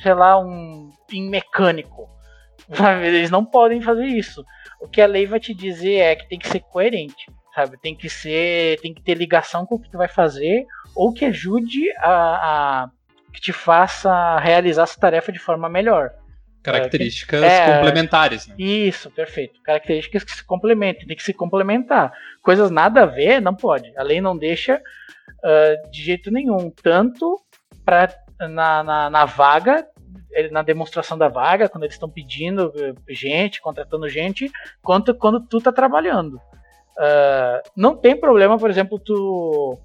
sei 0.00 0.14
lá, 0.14 0.38
um 0.38 0.90
pin 1.06 1.28
mecânico. 1.28 2.08
Eles 3.02 3.30
não 3.30 3.44
podem 3.44 3.80
fazer 3.80 4.06
isso. 4.06 4.44
O 4.80 4.88
que 4.88 5.00
a 5.00 5.06
lei 5.06 5.26
vai 5.26 5.38
te 5.38 5.54
dizer 5.54 5.96
é 5.96 6.16
que 6.16 6.28
tem 6.28 6.38
que 6.38 6.48
ser 6.48 6.60
coerente, 6.60 7.30
sabe? 7.54 7.78
Tem 7.80 7.94
que 7.94 8.08
ser, 8.08 8.80
tem 8.80 8.94
que 8.94 9.02
ter 9.02 9.14
ligação 9.14 9.66
com 9.66 9.74
o 9.74 9.80
que 9.80 9.90
tu 9.90 9.98
vai 9.98 10.08
fazer 10.08 10.64
ou 10.94 11.12
que 11.12 11.24
ajude 11.24 11.90
a, 11.98 12.84
a 12.84 12.90
que 13.32 13.40
te 13.40 13.52
faça 13.52 14.38
realizar 14.38 14.84
essa 14.84 14.98
tarefa 14.98 15.30
de 15.30 15.38
forma 15.38 15.68
melhor. 15.68 16.10
Características 16.62 17.42
é, 17.42 17.74
complementares. 17.74 18.46
Né? 18.46 18.54
Isso, 18.58 19.10
perfeito. 19.10 19.62
Características 19.62 20.24
que 20.24 20.32
se 20.32 20.44
complementem, 20.44 21.06
tem 21.06 21.16
que 21.16 21.22
se 21.22 21.32
complementar. 21.32 22.12
Coisas 22.42 22.70
nada 22.70 23.02
a 23.02 23.06
ver, 23.06 23.40
não 23.40 23.54
pode. 23.54 23.96
A 23.96 24.02
lei 24.02 24.20
não 24.20 24.36
deixa 24.36 24.80
uh, 25.44 25.90
de 25.90 26.02
jeito 26.02 26.30
nenhum. 26.30 26.70
Tanto 26.70 27.36
para 27.84 28.14
na, 28.48 28.82
na, 28.82 29.10
na 29.10 29.24
vaga, 29.24 29.86
na 30.50 30.62
demonstração 30.62 31.18
da 31.18 31.28
vaga, 31.28 31.68
quando 31.68 31.84
eles 31.84 31.94
estão 31.94 32.08
pedindo 32.08 32.72
eh, 32.76 32.94
gente, 33.08 33.60
contratando 33.60 34.08
gente, 34.08 34.50
quanto 34.82 35.14
quando 35.14 35.40
tu 35.40 35.60
tá 35.60 35.72
trabalhando. 35.72 36.36
Uh, 36.96 37.60
não 37.76 37.96
tem 37.96 38.18
problema, 38.18 38.58
por 38.58 38.70
exemplo, 38.70 38.98
tu 38.98 39.78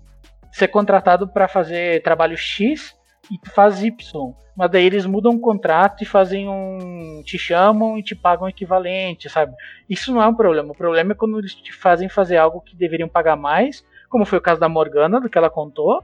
ser 0.51 0.67
contratado 0.67 1.27
para 1.27 1.47
fazer 1.47 2.01
trabalho 2.03 2.37
X 2.37 2.95
e 3.31 3.37
tu 3.37 3.49
faz 3.51 3.83
Y, 3.83 4.33
mas 4.55 4.71
daí 4.71 4.85
eles 4.85 5.05
mudam 5.05 5.33
o 5.33 5.39
contrato 5.39 6.03
e 6.03 6.05
fazem 6.05 6.47
um. 6.47 7.21
te 7.25 7.37
chamam 7.37 7.97
e 7.97 8.03
te 8.03 8.15
pagam 8.15 8.47
equivalente, 8.47 9.29
sabe? 9.29 9.53
Isso 9.89 10.13
não 10.13 10.21
é 10.21 10.27
um 10.27 10.35
problema. 10.35 10.71
O 10.71 10.77
problema 10.77 11.11
é 11.11 11.15
quando 11.15 11.39
eles 11.39 11.55
te 11.55 11.73
fazem 11.73 12.07
fazer 12.07 12.37
algo 12.37 12.61
que 12.61 12.75
deveriam 12.75 13.09
pagar 13.09 13.35
mais, 13.35 13.83
como 14.09 14.25
foi 14.25 14.37
o 14.37 14.41
caso 14.41 14.59
da 14.59 14.69
Morgana, 14.69 15.19
do 15.19 15.29
que 15.29 15.37
ela 15.37 15.49
contou, 15.49 16.03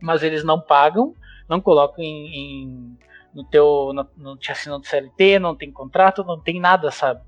mas 0.00 0.22
eles 0.22 0.44
não 0.44 0.60
pagam 0.60 1.14
não 1.52 1.60
coloca 1.60 2.00
em, 2.00 2.34
em 2.34 2.98
no 3.34 3.44
teu 3.44 3.92
no, 3.94 4.06
no 4.16 4.36
te 4.36 4.52
assinando 4.52 4.86
CLT, 4.86 5.38
não 5.38 5.54
tem 5.56 5.70
contrato, 5.70 6.24
não 6.24 6.40
tem 6.40 6.60
nada, 6.60 6.90
sabe? 6.90 7.20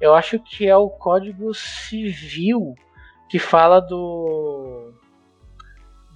Eu 0.00 0.14
acho 0.14 0.38
que 0.38 0.68
é 0.68 0.76
o 0.76 0.88
Código 0.88 1.52
Civil 1.54 2.74
que 3.28 3.38
fala 3.38 3.80
do, 3.80 4.92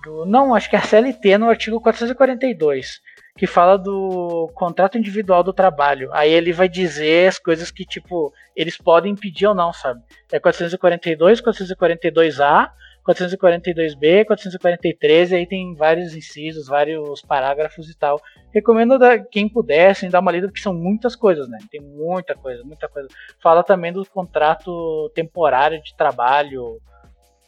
do 0.04 0.24
não, 0.24 0.54
acho 0.54 0.70
que 0.70 0.76
é 0.76 0.78
a 0.78 0.82
CLT 0.82 1.38
no 1.38 1.48
artigo 1.48 1.80
442 1.80 3.00
que 3.36 3.46
fala 3.46 3.78
do 3.78 4.50
contrato 4.54 4.98
individual 4.98 5.42
do 5.42 5.54
trabalho. 5.54 6.10
Aí 6.12 6.30
ele 6.30 6.52
vai 6.52 6.68
dizer 6.68 7.28
as 7.28 7.38
coisas 7.38 7.70
que 7.70 7.84
tipo 7.84 8.32
eles 8.54 8.76
podem 8.76 9.16
pedir 9.16 9.46
ou 9.46 9.54
não, 9.54 9.72
sabe? 9.72 10.00
É 10.30 10.38
442, 10.38 11.40
442A, 11.40 12.70
442B, 13.06 14.24
443, 14.24 15.32
e 15.32 15.34
aí 15.34 15.46
tem 15.46 15.74
vários 15.74 16.14
incisos, 16.14 16.68
vários 16.68 17.20
parágrafos 17.22 17.90
e 17.90 17.96
tal. 17.96 18.20
Recomendo 18.52 18.98
da, 18.98 19.18
quem 19.18 19.48
pudesse 19.48 20.08
dar 20.08 20.20
uma 20.20 20.30
lida, 20.30 20.46
porque 20.46 20.60
são 20.60 20.72
muitas 20.72 21.16
coisas, 21.16 21.48
né? 21.48 21.58
Tem 21.70 21.80
muita 21.80 22.34
coisa, 22.34 22.62
muita 22.62 22.88
coisa. 22.88 23.08
Fala 23.42 23.64
também 23.64 23.92
do 23.92 24.04
contrato 24.06 25.10
temporário 25.14 25.82
de 25.82 25.96
trabalho, 25.96 26.80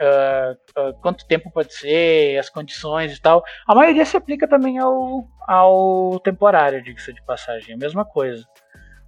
uh, 0.01 0.81
uh, 0.81 0.95
quanto 1.01 1.27
tempo 1.27 1.51
pode 1.53 1.73
ser, 1.73 2.37
as 2.39 2.51
condições 2.51 3.17
e 3.17 3.21
tal. 3.21 3.45
A 3.67 3.75
maioria 3.75 4.05
se 4.05 4.17
aplica 4.17 4.49
também 4.49 4.79
ao, 4.79 5.29
ao 5.47 6.19
temporário, 6.21 6.83
diga-se 6.83 7.13
de 7.13 7.23
passagem, 7.23 7.73
é 7.73 7.75
a 7.75 7.79
mesma 7.79 8.05
coisa. 8.05 8.45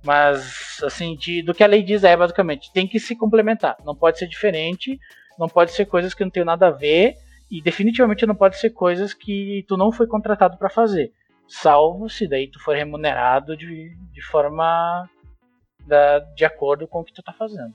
Mas, 0.05 0.79
assim, 0.85 1.17
de, 1.17 1.43
do 1.43 1.53
que 1.53 1.65
a 1.65 1.67
lei 1.67 1.83
diz 1.83 2.05
é 2.05 2.17
basicamente, 2.17 2.73
tem 2.73 2.87
que 2.87 3.01
se 3.01 3.17
complementar, 3.17 3.77
não 3.85 3.97
pode 3.97 4.19
ser 4.19 4.29
diferente 4.29 4.97
não 5.39 5.49
pode 5.49 5.73
ser 5.73 5.87
coisas 5.87 6.15
que 6.15 6.25
não 6.25 6.31
tem 6.31 6.45
nada 6.45 6.69
a 6.69 6.71
ver 6.71 7.15
e 7.51 7.63
definitivamente 7.63 8.27
não 8.27 8.35
pode 8.35 8.59
ser 8.59 8.71
coisas 8.71 9.15
que 9.15 9.65
tu 9.69 9.77
não 9.77 9.93
foi 9.93 10.07
contratado 10.07 10.57
para 10.59 10.69
fazer, 10.69 11.13
salvo 11.47 12.09
se 12.09 12.29
daí 12.29 12.51
tu 12.51 12.61
for 12.61 12.75
remunerado 12.75 13.57
de, 13.57 13.95
de 14.13 14.23
forma 14.23 15.09
da, 15.87 16.19
de 16.19 16.45
acordo 16.45 16.87
com 16.89 17.01
o 17.01 17.05
que 17.05 17.13
tu 17.13 17.23
tá 17.23 17.33
fazendo. 17.33 17.75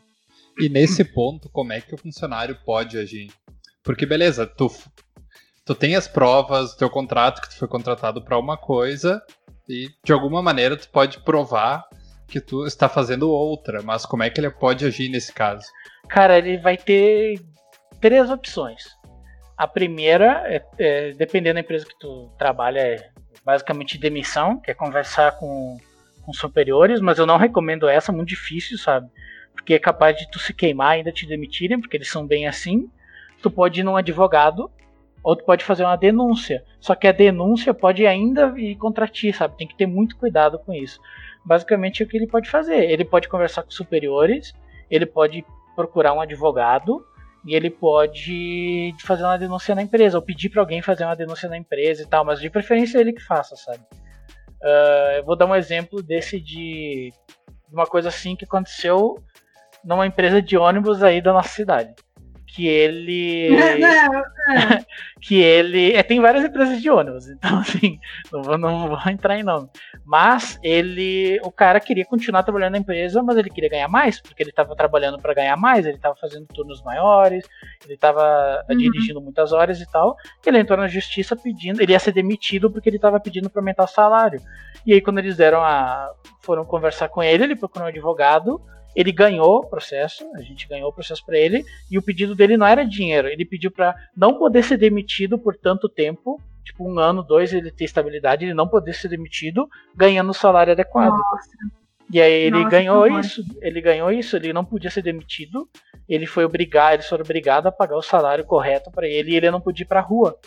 E 0.59 0.67
nesse 0.67 1.03
ponto, 1.03 1.49
como 1.49 1.71
é 1.71 1.79
que 1.79 1.95
o 1.95 1.97
funcionário 1.97 2.57
pode 2.65 2.97
agir? 2.97 3.31
Porque 3.83 4.05
beleza, 4.05 4.45
tu 4.45 4.69
tu 5.65 5.75
tem 5.75 5.95
as 5.95 6.07
provas 6.07 6.71
do 6.71 6.77
teu 6.77 6.89
contrato 6.89 7.41
que 7.41 7.49
tu 7.49 7.57
foi 7.57 7.67
contratado 7.67 8.21
para 8.23 8.37
uma 8.37 8.57
coisa 8.57 9.21
e 9.69 9.87
de 10.03 10.11
alguma 10.11 10.41
maneira 10.41 10.75
tu 10.75 10.89
pode 10.89 11.19
provar 11.19 11.85
que 12.27 12.41
tu 12.41 12.65
está 12.65 12.87
fazendo 12.87 13.29
outra, 13.29 13.81
mas 13.81 14.05
como 14.05 14.23
é 14.23 14.29
que 14.29 14.39
ele 14.39 14.49
pode 14.49 14.85
agir 14.85 15.09
nesse 15.09 15.33
caso? 15.33 15.65
Cara, 16.07 16.37
ele 16.37 16.57
vai 16.57 16.77
ter 16.77 17.41
três 18.01 18.29
opções. 18.29 18.97
A 19.55 19.67
primeira, 19.67 20.43
é, 20.47 20.65
é, 20.79 21.11
dependendo 21.11 21.55
da 21.55 21.59
empresa 21.61 21.85
que 21.85 21.97
tu 21.97 22.29
trabalha, 22.37 22.79
é 22.79 23.09
basicamente 23.45 23.97
demissão, 23.97 24.59
que 24.59 24.71
é 24.71 24.73
conversar 24.73 25.37
com, 25.37 25.77
com 26.23 26.33
superiores, 26.33 26.99
mas 26.99 27.19
eu 27.19 27.25
não 27.25 27.37
recomendo 27.37 27.87
essa, 27.87 28.11
muito 28.11 28.29
difícil, 28.29 28.77
sabe? 28.77 29.07
Porque 29.53 29.75
é 29.75 29.79
capaz 29.79 30.17
de 30.17 30.29
tu 30.31 30.39
se 30.39 30.53
queimar 30.53 30.93
ainda 30.93 31.11
te 31.11 31.27
demitirem, 31.27 31.79
porque 31.79 31.95
eles 31.95 32.09
são 32.09 32.25
bem 32.25 32.47
assim. 32.47 32.89
Tu 33.41 33.51
pode 33.51 33.79
ir 33.79 33.83
num 33.83 33.95
advogado, 33.95 34.71
ou 35.23 35.35
tu 35.35 35.43
pode 35.43 35.63
fazer 35.63 35.83
uma 35.83 35.95
denúncia. 35.95 36.63
Só 36.79 36.95
que 36.95 37.07
a 37.07 37.11
denúncia 37.11 37.73
pode 37.73 38.05
ainda 38.07 38.53
ir 38.57 38.75
contra 38.75 39.07
ti, 39.07 39.31
sabe? 39.31 39.57
Tem 39.57 39.67
que 39.67 39.77
ter 39.77 39.85
muito 39.85 40.17
cuidado 40.17 40.57
com 40.59 40.73
isso. 40.73 40.99
Basicamente 41.45 42.01
é 42.01 42.05
o 42.05 42.09
que 42.09 42.17
ele 42.17 42.27
pode 42.27 42.49
fazer. 42.49 42.89
Ele 42.89 43.05
pode 43.05 43.27
conversar 43.27 43.63
com 43.63 43.71
superiores, 43.71 44.53
ele 44.89 45.05
pode 45.05 45.45
procurar 45.75 46.13
um 46.13 46.21
advogado, 46.21 47.05
e 47.45 47.55
ele 47.55 47.69
pode 47.69 48.93
fazer 48.99 49.23
uma 49.23 49.37
denúncia 49.37 49.73
na 49.73 49.81
empresa, 49.81 50.17
ou 50.17 50.23
pedir 50.23 50.49
para 50.49 50.61
alguém 50.61 50.81
fazer 50.81 51.05
uma 51.05 51.15
denúncia 51.15 51.49
na 51.49 51.57
empresa 51.57 52.03
e 52.03 52.05
tal, 52.05 52.23
mas 52.23 52.39
de 52.39 52.49
preferência 52.49 52.97
é 52.97 53.01
ele 53.01 53.13
que 53.13 53.23
faça, 53.23 53.55
sabe? 53.55 53.83
Uh, 54.61 55.17
eu 55.17 55.25
vou 55.25 55.35
dar 55.35 55.47
um 55.47 55.55
exemplo 55.55 56.03
desse 56.03 56.39
de 56.39 57.11
uma 57.71 57.85
coisa 57.85 58.09
assim 58.09 58.35
que 58.35 58.45
aconteceu 58.45 59.15
numa 59.83 60.05
empresa 60.05 60.41
de 60.41 60.55
ônibus 60.55 61.01
aí 61.01 61.19
da 61.21 61.33
nossa 61.33 61.49
cidade. 61.49 61.95
Que 62.53 62.67
ele. 62.67 63.49
que 65.21 65.41
ele. 65.41 65.93
É, 65.93 66.03
tem 66.03 66.19
várias 66.19 66.43
empresas 66.43 66.81
de 66.81 66.89
ônibus, 66.89 67.29
então 67.31 67.59
assim, 67.59 67.97
não 68.31 68.43
vou, 68.43 68.57
não 68.57 68.89
vou 68.89 68.99
entrar 69.09 69.39
em 69.39 69.43
nome. 69.43 69.69
Mas 70.05 70.59
ele. 70.61 71.39
O 71.45 71.51
cara 71.51 71.79
queria 71.79 72.03
continuar 72.03 72.43
trabalhando 72.43 72.73
na 72.73 72.79
empresa, 72.79 73.23
mas 73.23 73.37
ele 73.37 73.49
queria 73.49 73.69
ganhar 73.69 73.87
mais, 73.87 74.19
porque 74.19 74.43
ele 74.43 74.49
estava 74.49 74.75
trabalhando 74.75 75.17
para 75.17 75.33
ganhar 75.33 75.55
mais, 75.55 75.85
ele 75.85 75.95
estava 75.95 76.13
fazendo 76.17 76.45
turnos 76.47 76.81
maiores, 76.83 77.47
ele 77.85 77.93
estava 77.93 78.65
uhum. 78.69 78.77
dirigindo 78.77 79.21
muitas 79.21 79.53
horas 79.53 79.79
e 79.79 79.89
tal. 79.89 80.17
Ele 80.45 80.59
entrou 80.59 80.77
na 80.77 80.89
justiça 80.89 81.37
pedindo. 81.37 81.81
Ele 81.81 81.93
ia 81.93 81.99
ser 81.99 82.11
demitido 82.11 82.69
porque 82.69 82.89
ele 82.89 82.97
estava 82.97 83.17
pedindo 83.17 83.49
para 83.49 83.61
aumentar 83.61 83.85
o 83.85 83.87
salário. 83.87 84.41
E 84.85 84.91
aí, 84.91 84.99
quando 84.99 85.19
eles 85.19 85.37
deram 85.37 85.63
a. 85.63 86.11
foram 86.41 86.65
conversar 86.65 87.07
com 87.07 87.23
ele, 87.23 87.45
ele 87.45 87.55
procurou 87.55 87.85
um 87.85 87.89
advogado 87.89 88.61
ele 88.95 89.11
ganhou 89.11 89.59
o 89.59 89.67
processo, 89.67 90.25
a 90.35 90.41
gente 90.41 90.67
ganhou 90.67 90.89
o 90.89 90.93
processo 90.93 91.25
para 91.25 91.37
ele, 91.37 91.63
e 91.89 91.97
o 91.97 92.01
pedido 92.01 92.35
dele 92.35 92.57
não 92.57 92.67
era 92.67 92.83
dinheiro, 92.83 93.27
ele 93.27 93.45
pediu 93.45 93.71
para 93.71 93.95
não 94.15 94.37
poder 94.37 94.63
ser 94.63 94.77
demitido 94.77 95.37
por 95.37 95.55
tanto 95.55 95.87
tempo, 95.87 96.39
tipo 96.63 96.89
um 96.89 96.99
ano, 96.99 97.23
dois, 97.23 97.53
ele 97.53 97.71
ter 97.71 97.85
estabilidade, 97.85 98.45
ele 98.45 98.53
não 98.53 98.67
poder 98.67 98.93
ser 98.93 99.07
demitido, 99.07 99.67
ganhando 99.95 100.29
o 100.29 100.33
salário 100.33 100.73
adequado. 100.73 101.17
Nossa. 101.17 101.81
E 102.13 102.21
aí 102.21 102.33
ele 102.33 102.57
Nossa, 102.57 102.69
ganhou 102.69 103.19
isso, 103.19 103.41
ele 103.61 103.79
ganhou 103.79 104.11
isso, 104.11 104.35
ele 104.35 104.51
não 104.51 104.65
podia 104.65 104.91
ser 104.91 105.01
demitido, 105.01 105.69
ele 106.09 106.25
foi 106.25 106.43
obrigado, 106.43 106.95
eles 106.95 107.07
foram 107.07 107.23
obrigados 107.23 107.67
a 107.67 107.71
pagar 107.71 107.95
o 107.95 108.01
salário 108.01 108.43
correto 108.43 108.91
para 108.91 109.07
ele 109.07 109.31
e 109.31 109.35
ele 109.37 109.49
não 109.49 109.61
podia 109.61 109.85
ir 109.85 109.87
pra 109.87 110.01
rua, 110.01 110.37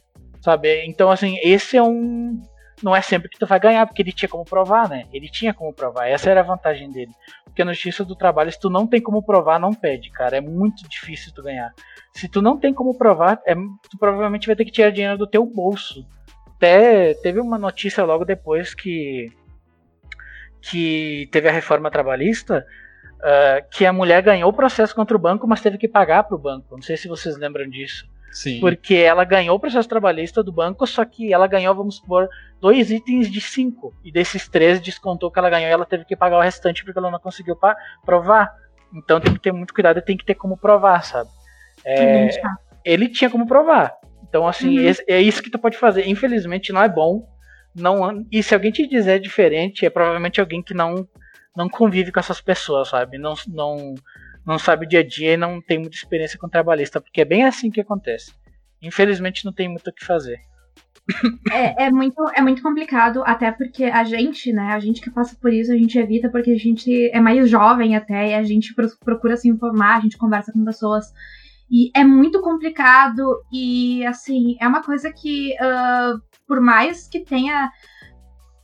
sabe? 0.43 0.85
Então 0.85 1.11
assim, 1.11 1.39
esse 1.43 1.79
é 1.79 1.83
um 1.83 2.43
não 2.83 2.95
é 2.95 3.01
sempre 3.01 3.29
que 3.29 3.39
tu 3.39 3.47
vai 3.47 3.59
ganhar, 3.61 3.87
porque 3.87 4.03
ele 4.03 4.13
tinha 4.13 4.29
como 4.29 4.45
provar, 4.45 4.89
né? 4.89 5.07
Ele 5.13 5.29
tinha 5.29 5.55
como 5.55 5.73
provar, 5.73 6.09
essa 6.09 6.31
era 6.31 6.41
a 6.41 6.45
vantagem 6.45 6.91
dele. 6.91 7.13
Porque 7.45 7.63
na 7.63 7.73
justiça 7.73 8.05
do 8.05 8.17
trabalho, 8.17 8.51
se 8.51 8.59
tu 8.59 8.69
não 8.69 8.87
tem 8.87 9.01
como 9.01 9.23
provar, 9.23 9.61
não 9.61 9.73
pede, 9.73 10.11
cara. 10.11 10.37
É 10.37 10.41
muito 10.41 10.89
difícil 10.89 11.33
tu 11.33 11.43
ganhar. 11.43 11.73
Se 12.13 12.29
tu 12.29 12.43
não 12.43 12.59
tem 12.59 12.75
como 12.75 12.97
provar, 12.97 13.41
é, 13.47 13.55
tu 13.55 13.99
provavelmente 13.99 14.47
vai 14.47 14.57
ter 14.57 14.65
que 14.65 14.73
tirar 14.73 14.91
dinheiro 14.91 15.17
do 15.17 15.27
teu 15.27 15.47
bolso. 15.47 16.05
Até 16.57 17.15
teve 17.15 17.41
uma 17.41 17.59
notícia 17.59 18.05
logo 18.05 18.25
depois 18.25 18.75
que 18.75 19.31
que 20.61 21.29
teve 21.31 21.47
a 21.47 21.53
reforma 21.53 21.91
trabalhista, 21.91 22.67
uh, 23.21 23.69
que 23.71 23.85
a 23.85 23.93
mulher 23.93 24.23
ganhou 24.23 24.49
o 24.49 24.53
processo 24.53 24.95
contra 24.95 25.15
o 25.15 25.21
banco, 25.21 25.47
mas 25.47 25.61
teve 25.61 25.77
que 25.77 25.87
pagar 25.87 26.25
para 26.25 26.35
o 26.35 26.39
banco. 26.39 26.75
Não 26.75 26.83
sei 26.83 26.97
se 26.97 27.07
vocês 27.07 27.37
lembram 27.37 27.69
disso. 27.69 28.09
Sim. 28.35 28.59
Porque 28.59 28.97
ela 28.97 29.25
ganhou 29.25 29.57
o 29.57 29.61
processo 29.61 29.89
trabalhista 29.89 30.43
do 30.43 30.53
banco, 30.53 30.85
só 30.89 31.05
que 31.05 31.33
ela 31.33 31.47
ganhou, 31.47 31.73
vamos 31.73 31.99
supor, 31.99 32.29
dois 32.61 32.91
itens 32.91 33.31
de 33.31 33.41
cinco. 33.41 33.95
E 34.05 34.11
desses 34.11 34.49
três 34.49 34.81
descontou 34.81 35.31
que 35.31 35.39
ela 35.39 35.49
ganhou 35.49 35.69
e 35.69 35.73
ela 35.73 35.87
teve 35.87 36.05
que 36.05 36.17
pagar 36.17 36.39
o 36.39 36.43
restante 36.43 36.85
porque 36.85 36.99
ela 36.99 37.13
não 37.13 37.21
conseguiu 37.21 37.57
provar. 38.05 38.53
Então 38.93 39.21
tem 39.21 39.33
que 39.33 39.39
ter 39.39 39.53
muito 39.53 39.73
cuidado 39.73 40.01
e 40.01 40.03
tem 40.03 40.17
que 40.17 40.25
ter 40.25 40.35
como 40.35 40.57
provar, 40.57 41.05
sabe? 41.05 41.31
É, 41.85 42.29
ele 42.85 43.09
tinha 43.09 43.31
como 43.31 43.47
provar. 43.47 43.95
Então, 44.29 44.49
assim, 44.49 44.81
uhum. 44.81 44.93
é 45.07 45.21
isso 45.21 45.41
que 45.41 45.51
tu 45.51 45.59
pode 45.59 45.79
fazer. 45.79 46.09
Infelizmente, 46.09 46.73
não 46.73 46.83
é 46.83 46.89
bom. 46.89 47.29
Não, 47.73 48.27
e 48.33 48.43
se 48.43 48.53
alguém 48.53 48.73
te 48.73 48.85
dizer 48.85 49.21
diferente, 49.21 49.87
é 49.87 49.91
provavelmente 49.91 50.41
alguém 50.41 50.61
que 50.61 50.75
não, 50.75 51.07
não 51.57 51.69
convive 51.69 52.11
com 52.11 52.19
essas 52.19 52.41
pessoas, 52.41 52.89
sabe? 52.89 53.17
Não, 53.17 53.35
não, 53.47 53.95
não 54.47 54.59
sabe 54.59 54.85
o 54.85 54.89
dia 54.89 55.01
a 55.01 55.07
dia 55.07 55.33
e 55.33 55.37
não 55.37 55.61
tem 55.61 55.79
muita 55.79 55.97
experiência 55.97 56.39
com 56.39 56.49
trabalhista, 56.49 57.01
porque 57.01 57.21
é 57.21 57.25
bem 57.25 57.45
assim 57.45 57.71
que 57.71 57.81
acontece. 57.81 58.33
Infelizmente 58.83 59.45
não 59.45 59.53
tem 59.53 59.69
muito 59.69 59.89
o 59.89 59.93
que 59.93 60.05
fazer. 60.05 60.41
É, 61.53 61.85
é, 61.85 61.91
muito, 61.91 62.17
é 62.35 62.41
muito 62.41 62.63
complicado, 62.63 63.23
até 63.27 63.53
porque 63.53 63.85
a 63.85 64.05
gente, 64.05 64.53
né, 64.53 64.73
a 64.73 64.79
gente 64.79 65.03
que 65.03 65.11
passa 65.11 65.37
por 65.41 65.53
isso, 65.53 65.71
a 65.71 65.77
gente 65.77 65.99
evita 65.99 66.31
porque 66.31 66.51
a 66.51 66.59
gente 66.59 67.11
é 67.11 67.21
mais 67.21 67.49
jovem 67.49 67.95
até, 67.95 68.31
e 68.31 68.35
a 68.35 68.43
gente 68.43 68.75
procura 69.05 69.37
se 69.37 69.49
informar, 69.49 69.99
a 69.99 70.01
gente 70.01 70.17
conversa 70.17 70.53
com 70.53 70.65
pessoas. 70.65 71.13
E 71.71 71.91
é 71.95 72.05
muito 72.05 72.41
complicado, 72.41 73.43
e 73.53 74.05
assim, 74.07 74.57
é 74.61 74.67
uma 74.67 74.83
coisa 74.83 75.13
que, 75.13 75.53
uh, 75.55 76.21
por 76.47 76.61
mais 76.61 77.07
que 77.07 77.21
tenha. 77.21 77.71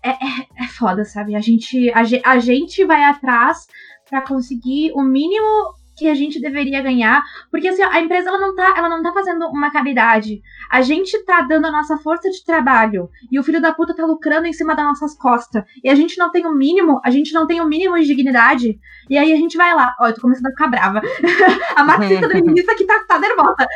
É, 0.03 0.11
é, 0.11 0.65
é 0.65 0.69
foda, 0.69 1.05
sabe? 1.05 1.37
A 1.37 1.41
gente, 1.41 1.91
a, 1.91 2.01
a 2.25 2.39
gente 2.39 2.83
vai 2.87 3.05
atrás 3.05 3.67
para 4.11 4.23
conseguir 4.23 4.93
o 4.93 5.03
mínimo 5.03 5.73
que 5.97 6.09
a 6.09 6.15
gente 6.15 6.41
deveria 6.41 6.83
ganhar, 6.83 7.23
porque 7.51 7.69
assim, 7.69 7.83
a 7.83 8.01
empresa 8.01 8.31
ela 8.31 8.39
não 8.39 8.55
tá, 8.55 8.75
ela 8.75 8.89
não 8.89 9.03
tá 9.03 9.13
fazendo 9.13 9.47
uma 9.49 9.71
caridade. 9.71 10.41
A 10.71 10.81
gente 10.81 11.23
tá 11.25 11.43
dando 11.43 11.67
a 11.67 11.71
nossa 11.71 11.99
força 11.99 12.31
de 12.31 12.43
trabalho 12.43 13.11
e 13.31 13.39
o 13.39 13.43
filho 13.43 13.61
da 13.61 13.75
puta 13.75 13.95
tá 13.95 14.07
lucrando 14.07 14.47
em 14.47 14.53
cima 14.53 14.75
das 14.75 14.87
nossas 14.87 15.15
costas. 15.15 15.63
E 15.85 15.91
a 15.91 15.95
gente 15.95 16.17
não 16.17 16.31
tem 16.31 16.47
o 16.47 16.55
mínimo, 16.55 17.01
a 17.05 17.11
gente 17.11 17.35
não 17.35 17.47
tem 17.47 17.61
o 17.61 17.67
mínimo 17.67 17.99
de 17.99 18.07
dignidade. 18.07 18.81
E 19.11 19.19
aí 19.19 19.31
a 19.31 19.37
gente 19.37 19.59
vai 19.59 19.75
lá, 19.75 19.95
ó, 20.01 20.09
eu 20.09 20.15
tô 20.15 20.23
começando 20.23 20.47
a 20.47 20.51
ficar 20.51 20.69
brava. 20.69 21.03
a 21.77 21.85
marxista 21.85 22.29
do 22.29 22.39
início 22.39 22.71
aqui 22.73 22.87
tá, 22.87 23.05
tá 23.07 23.19
nervosa. 23.19 23.69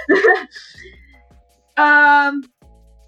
uh, 1.79 2.41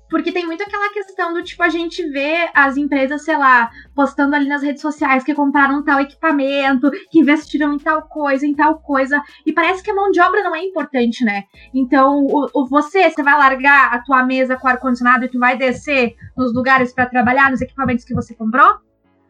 Porque 0.09 0.33
tem 0.33 0.47
muito 0.47 0.62
aquela 0.62 0.92
questão 0.92 1.33
do 1.33 1.42
tipo, 1.42 1.62
a 1.62 1.69
gente 1.69 2.07
vê 2.09 2.49
as 2.55 2.77
empresas, 2.77 3.25
sei 3.25 3.37
lá, 3.37 3.71
postando 3.95 4.37
ali 4.37 4.49
nas 4.49 4.62
redes 4.62 4.81
sociais 4.81 5.25
que 5.25 5.35
compraram 5.35 5.83
tal 5.83 6.01
equipamento, 6.01 6.90
que 7.11 7.21
investiram 7.21 7.75
em 7.75 7.79
tal 7.79 8.03
coisa, 8.03 8.47
em 8.47 8.55
tal 8.55 8.79
coisa. 8.79 9.21
E 9.45 9.53
parece 9.53 9.83
que 9.83 9.90
a 9.90 9.95
mão 9.95 10.11
de 10.11 10.21
obra 10.21 10.42
não 10.42 10.55
é 10.55 10.62
importante, 10.62 11.25
né? 11.25 11.45
Então, 11.75 12.25
o, 12.25 12.49
o 12.55 12.66
você, 12.66 13.11
você 13.11 13.23
vai 13.23 13.37
largar 13.37 13.92
a 13.92 14.01
tua 14.01 14.25
mesa 14.25 14.57
com 14.57 14.69
ar-condicionado 14.69 15.25
e 15.25 15.29
tu 15.29 15.38
vai 15.38 15.57
descer 15.57 16.14
nos 16.37 16.55
lugares 16.55 16.92
para 16.92 17.07
trabalhar, 17.07 17.51
nos 17.51 17.61
equipamentos 17.61 18.05
que 18.05 18.14
você 18.14 18.35
comprou? 18.35 18.77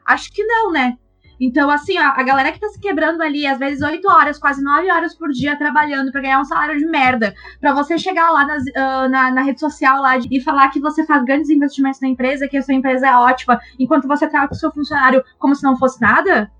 Acho 0.04 0.30
que 0.30 0.44
não, 0.44 0.70
né? 0.70 0.96
Então, 1.40 1.70
assim, 1.70 1.98
ó, 1.98 2.12
a 2.16 2.22
galera 2.22 2.52
que 2.52 2.60
tá 2.60 2.68
se 2.68 2.80
quebrando 2.80 3.22
ali, 3.22 3.46
às 3.46 3.58
vezes 3.58 3.82
8 3.82 4.08
horas, 4.08 4.38
quase 4.38 4.62
9 4.62 4.90
horas 4.90 5.14
por 5.14 5.28
dia 5.30 5.56
trabalhando 5.56 6.10
para 6.10 6.22
ganhar 6.22 6.40
um 6.40 6.44
salário 6.44 6.78
de 6.78 6.86
merda, 6.86 7.34
para 7.60 7.74
você 7.74 7.98
chegar 7.98 8.30
lá 8.30 8.46
nas, 8.46 8.62
uh, 8.62 9.08
na, 9.10 9.30
na, 9.30 9.42
rede 9.42 9.60
social 9.60 10.00
lá 10.00 10.18
e 10.18 10.40
falar 10.40 10.70
que 10.70 10.80
você 10.80 11.04
faz 11.04 11.24
grandes 11.24 11.50
investimentos 11.50 12.00
na 12.00 12.08
empresa, 12.08 12.48
que 12.48 12.56
a 12.56 12.62
sua 12.62 12.74
empresa 12.74 13.06
é 13.06 13.16
ótima, 13.16 13.60
enquanto 13.78 14.08
você 14.08 14.26
trata 14.26 14.54
o 14.54 14.56
seu 14.56 14.72
funcionário 14.72 15.22
como 15.38 15.54
se 15.54 15.62
não 15.62 15.76
fosse 15.76 16.00
nada, 16.00 16.50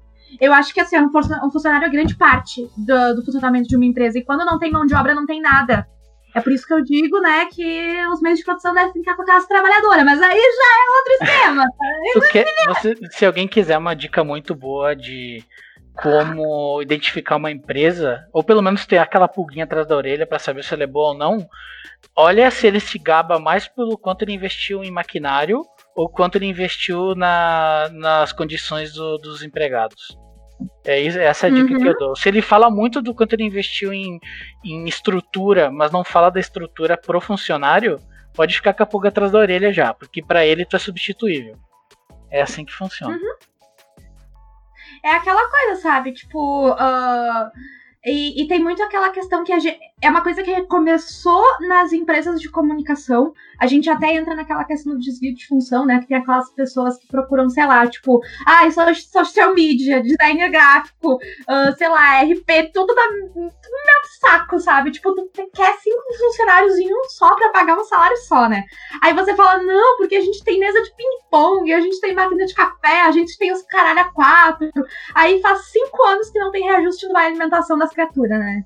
eu 0.40 0.52
acho 0.52 0.74
que 0.74 0.80
assim, 0.80 0.96
um 0.98 1.50
funcionário 1.50 1.86
é 1.86 1.90
grande 1.90 2.16
parte 2.16 2.68
do, 2.76 3.16
do 3.16 3.24
funcionamento 3.24 3.68
de 3.68 3.76
uma 3.76 3.84
empresa. 3.84 4.18
E 4.18 4.24
quando 4.24 4.44
não 4.44 4.58
tem 4.58 4.70
mão 4.70 4.84
de 4.84 4.94
obra, 4.94 5.14
não 5.14 5.24
tem 5.24 5.40
nada. 5.40 5.88
É 6.36 6.40
por 6.42 6.52
isso 6.52 6.66
que 6.66 6.74
eu 6.74 6.82
digo, 6.82 7.18
né, 7.18 7.46
que 7.46 8.06
os 8.12 8.20
meios 8.20 8.38
de 8.38 8.44
produção 8.44 8.74
devem 8.74 8.92
ficar 8.92 9.16
com 9.16 9.22
a 9.22 9.24
classe 9.24 9.48
trabalhadora, 9.48 10.04
mas 10.04 10.20
aí 10.20 10.38
já 10.38 10.68
é 10.76 10.90
outro 10.98 11.12
esquema. 11.24 11.64
quer, 12.30 12.44
você, 12.66 12.94
se 13.10 13.24
alguém 13.24 13.48
quiser 13.48 13.78
uma 13.78 13.96
dica 13.96 14.22
muito 14.22 14.54
boa 14.54 14.94
de 14.94 15.42
como 15.94 16.82
identificar 16.82 17.36
uma 17.36 17.50
empresa, 17.50 18.28
ou 18.34 18.44
pelo 18.44 18.60
menos 18.60 18.84
ter 18.84 18.98
aquela 18.98 19.26
pulguinha 19.26 19.64
atrás 19.64 19.86
da 19.86 19.96
orelha 19.96 20.26
para 20.26 20.38
saber 20.38 20.62
se 20.62 20.74
ela 20.74 20.82
é 20.82 20.86
boa 20.86 21.12
ou 21.12 21.18
não, 21.18 21.48
olha 22.14 22.50
se 22.50 22.66
ele 22.66 22.80
se 22.80 22.98
gaba 22.98 23.38
mais 23.38 23.66
pelo 23.66 23.96
quanto 23.96 24.20
ele 24.20 24.34
investiu 24.34 24.84
em 24.84 24.90
maquinário 24.90 25.62
ou 25.96 26.06
quanto 26.06 26.36
ele 26.36 26.44
investiu 26.44 27.14
na, 27.14 27.88
nas 27.94 28.30
condições 28.34 28.92
do, 28.92 29.16
dos 29.16 29.42
empregados. 29.42 30.18
É 30.84 31.04
essa 31.04 31.46
é 31.46 31.50
a 31.50 31.52
dica 31.52 31.74
uhum. 31.74 31.80
que 31.80 31.88
eu 31.88 31.98
dou. 31.98 32.16
Se 32.16 32.28
ele 32.28 32.40
fala 32.40 32.70
muito 32.70 33.02
do 33.02 33.14
quanto 33.14 33.34
ele 33.34 33.44
investiu 33.44 33.92
em, 33.92 34.18
em 34.64 34.84
estrutura, 34.86 35.70
mas 35.70 35.90
não 35.90 36.04
fala 36.04 36.30
da 36.30 36.40
estrutura 36.40 36.96
pro 36.96 37.20
funcionário, 37.20 37.98
pode 38.34 38.54
ficar 38.54 38.72
com 38.72 38.82
a 38.82 38.86
pulga 38.86 39.08
atrás 39.08 39.32
da 39.32 39.38
orelha 39.38 39.72
já, 39.72 39.92
porque 39.92 40.22
para 40.22 40.46
ele 40.46 40.64
tu 40.64 40.76
é 40.76 40.78
substituível. 40.78 41.56
É 42.30 42.42
assim 42.42 42.64
que 42.64 42.72
funciona. 42.72 43.14
Uhum. 43.14 43.34
É 45.04 45.14
aquela 45.14 45.50
coisa, 45.50 45.82
sabe? 45.82 46.12
Tipo, 46.12 46.72
uh, 46.72 47.50
e, 48.06 48.40
e, 48.40 48.46
tem 48.46 48.62
muito 48.62 48.80
aquela 48.84 49.10
questão 49.10 49.42
que 49.42 49.58
gente, 49.58 49.80
é 50.00 50.08
uma 50.08 50.22
coisa 50.22 50.40
que 50.40 50.62
começou 50.66 51.42
nas 51.62 51.92
empresas 51.92 52.40
de 52.40 52.48
comunicação. 52.48 53.32
A 53.58 53.66
gente 53.66 53.90
até 53.90 54.14
entra 54.14 54.36
naquela 54.36 54.62
questão 54.62 54.92
do 54.92 55.00
desvio 55.00 55.34
de 55.34 55.46
função, 55.48 55.84
né? 55.84 55.98
Que 55.98 56.06
tem 56.06 56.16
aquelas 56.18 56.48
pessoas 56.52 56.98
que 56.98 57.08
procuram, 57.08 57.50
sei 57.50 57.66
lá, 57.66 57.84
tipo, 57.88 58.20
ah, 58.46 58.62
social 58.94 59.54
media, 59.54 60.02
design 60.02 60.48
gráfico, 60.50 61.14
uh, 61.14 61.76
sei 61.76 61.88
lá, 61.88 62.20
RP, 62.22 62.70
tudo, 62.72 62.94
da, 62.94 63.02
tudo 63.08 63.34
meu 63.34 63.96
saco, 64.20 64.60
sabe? 64.60 64.92
Tipo, 64.92 65.12
tu 65.14 65.28
quer 65.52 65.76
cinco 65.78 66.02
funcionários 66.18 66.76
em 66.78 66.94
um 66.94 67.04
só 67.08 67.34
pra 67.34 67.48
pagar 67.48 67.76
um 67.76 67.84
salário 67.84 68.16
só, 68.18 68.48
né? 68.48 68.64
Aí 69.02 69.12
você 69.14 69.34
fala, 69.34 69.62
não, 69.62 69.96
porque 69.96 70.14
a 70.14 70.20
gente 70.20 70.44
tem 70.44 70.60
mesa 70.60 70.80
de 70.82 70.94
ping-pong, 70.94 71.72
a 71.72 71.80
gente 71.80 72.00
tem 72.00 72.14
máquina 72.14 72.46
de 72.46 72.54
café, 72.54 73.02
a 73.02 73.10
gente 73.10 73.36
tem 73.36 73.52
os 73.52 73.62
caralho 73.62 74.00
a 74.00 74.12
quatro. 74.12 74.70
Aí 75.14 75.40
faz 75.40 75.66
cinco 75.72 76.02
anos 76.04 76.30
que 76.30 76.38
não 76.38 76.52
tem 76.52 76.64
reajuste 76.64 77.08
na 77.08 77.24
alimentação 77.24 77.78
das 77.78 77.95
criatura, 77.96 78.38
né? 78.38 78.64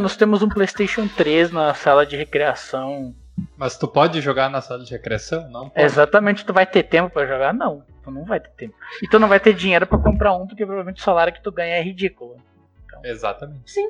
Nós 0.00 0.16
temos 0.16 0.42
um 0.42 0.48
PlayStation 0.48 1.06
3 1.06 1.52
na 1.52 1.72
sala 1.74 2.04
de 2.04 2.16
recreação. 2.16 3.14
Mas 3.56 3.76
tu 3.78 3.86
pode 3.86 4.20
jogar 4.20 4.48
na 4.50 4.60
sala 4.60 4.84
de 4.84 4.90
recreação? 4.90 5.48
Não. 5.50 5.68
Pode. 5.68 5.84
Exatamente, 5.84 6.44
tu 6.44 6.52
vai 6.52 6.66
ter 6.66 6.82
tempo 6.84 7.10
para 7.10 7.26
jogar? 7.26 7.54
Não, 7.54 7.84
tu 8.02 8.10
não 8.10 8.24
vai 8.24 8.40
ter 8.40 8.50
tempo. 8.50 8.74
E 9.02 9.08
tu 9.08 9.18
não 9.18 9.28
vai 9.28 9.38
ter 9.38 9.54
dinheiro 9.54 9.86
para 9.86 9.98
comprar 9.98 10.34
um, 10.34 10.46
porque 10.46 10.64
provavelmente 10.64 11.00
o 11.00 11.04
salário 11.04 11.32
que 11.32 11.42
tu 11.42 11.52
ganha 11.52 11.76
é 11.76 11.82
ridículo. 11.82 12.36
Então... 12.84 13.00
Exatamente. 13.04 13.70
Sim. 13.70 13.88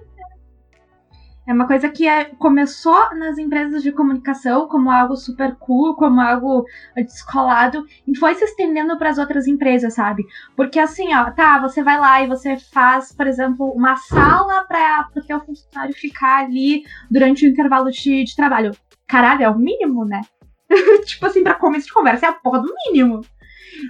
É 1.47 1.53
uma 1.53 1.67
coisa 1.67 1.91
que 1.91 2.09
é, 2.09 2.25
começou 2.25 3.15
nas 3.15 3.37
empresas 3.37 3.83
de 3.83 3.93
comunicação 3.93 4.67
como 4.67 4.91
algo 4.91 5.15
super 5.15 5.55
cool, 5.57 5.95
como 5.95 6.21
algo 6.21 6.65
descolado, 6.97 7.85
e 8.07 8.17
foi 8.17 8.35
se 8.35 8.45
estendendo 8.45 8.97
para 8.97 9.11
as 9.11 9.19
outras 9.19 9.47
empresas, 9.47 9.95
sabe? 9.95 10.25
Porque 10.57 10.79
assim, 10.79 11.15
ó, 11.15 11.31
tá, 11.31 11.59
você 11.61 11.83
vai 11.83 11.99
lá 11.99 12.23
e 12.23 12.27
você 12.27 12.57
faz, 12.57 13.13
por 13.13 13.27
exemplo, 13.27 13.71
uma 13.73 13.97
sala 13.97 14.65
para 14.65 15.09
o 15.15 15.21
teu 15.23 15.39
funcionário 15.41 15.95
ficar 15.95 16.45
ali 16.45 16.83
durante 17.11 17.47
o 17.47 17.49
intervalo 17.49 17.91
de, 17.91 18.25
de 18.25 18.35
trabalho. 18.35 18.73
Caralho, 19.07 19.43
é 19.43 19.51
o 19.51 19.59
mínimo, 19.59 20.05
né? 20.07 20.23
tipo 21.05 21.27
assim, 21.27 21.43
pra 21.43 21.55
começo 21.55 21.87
de 21.87 21.93
conversa, 21.93 22.27
é 22.27 22.29
a 22.31 22.33
porra 22.33 22.61
do 22.61 22.73
mínimo. 22.87 23.21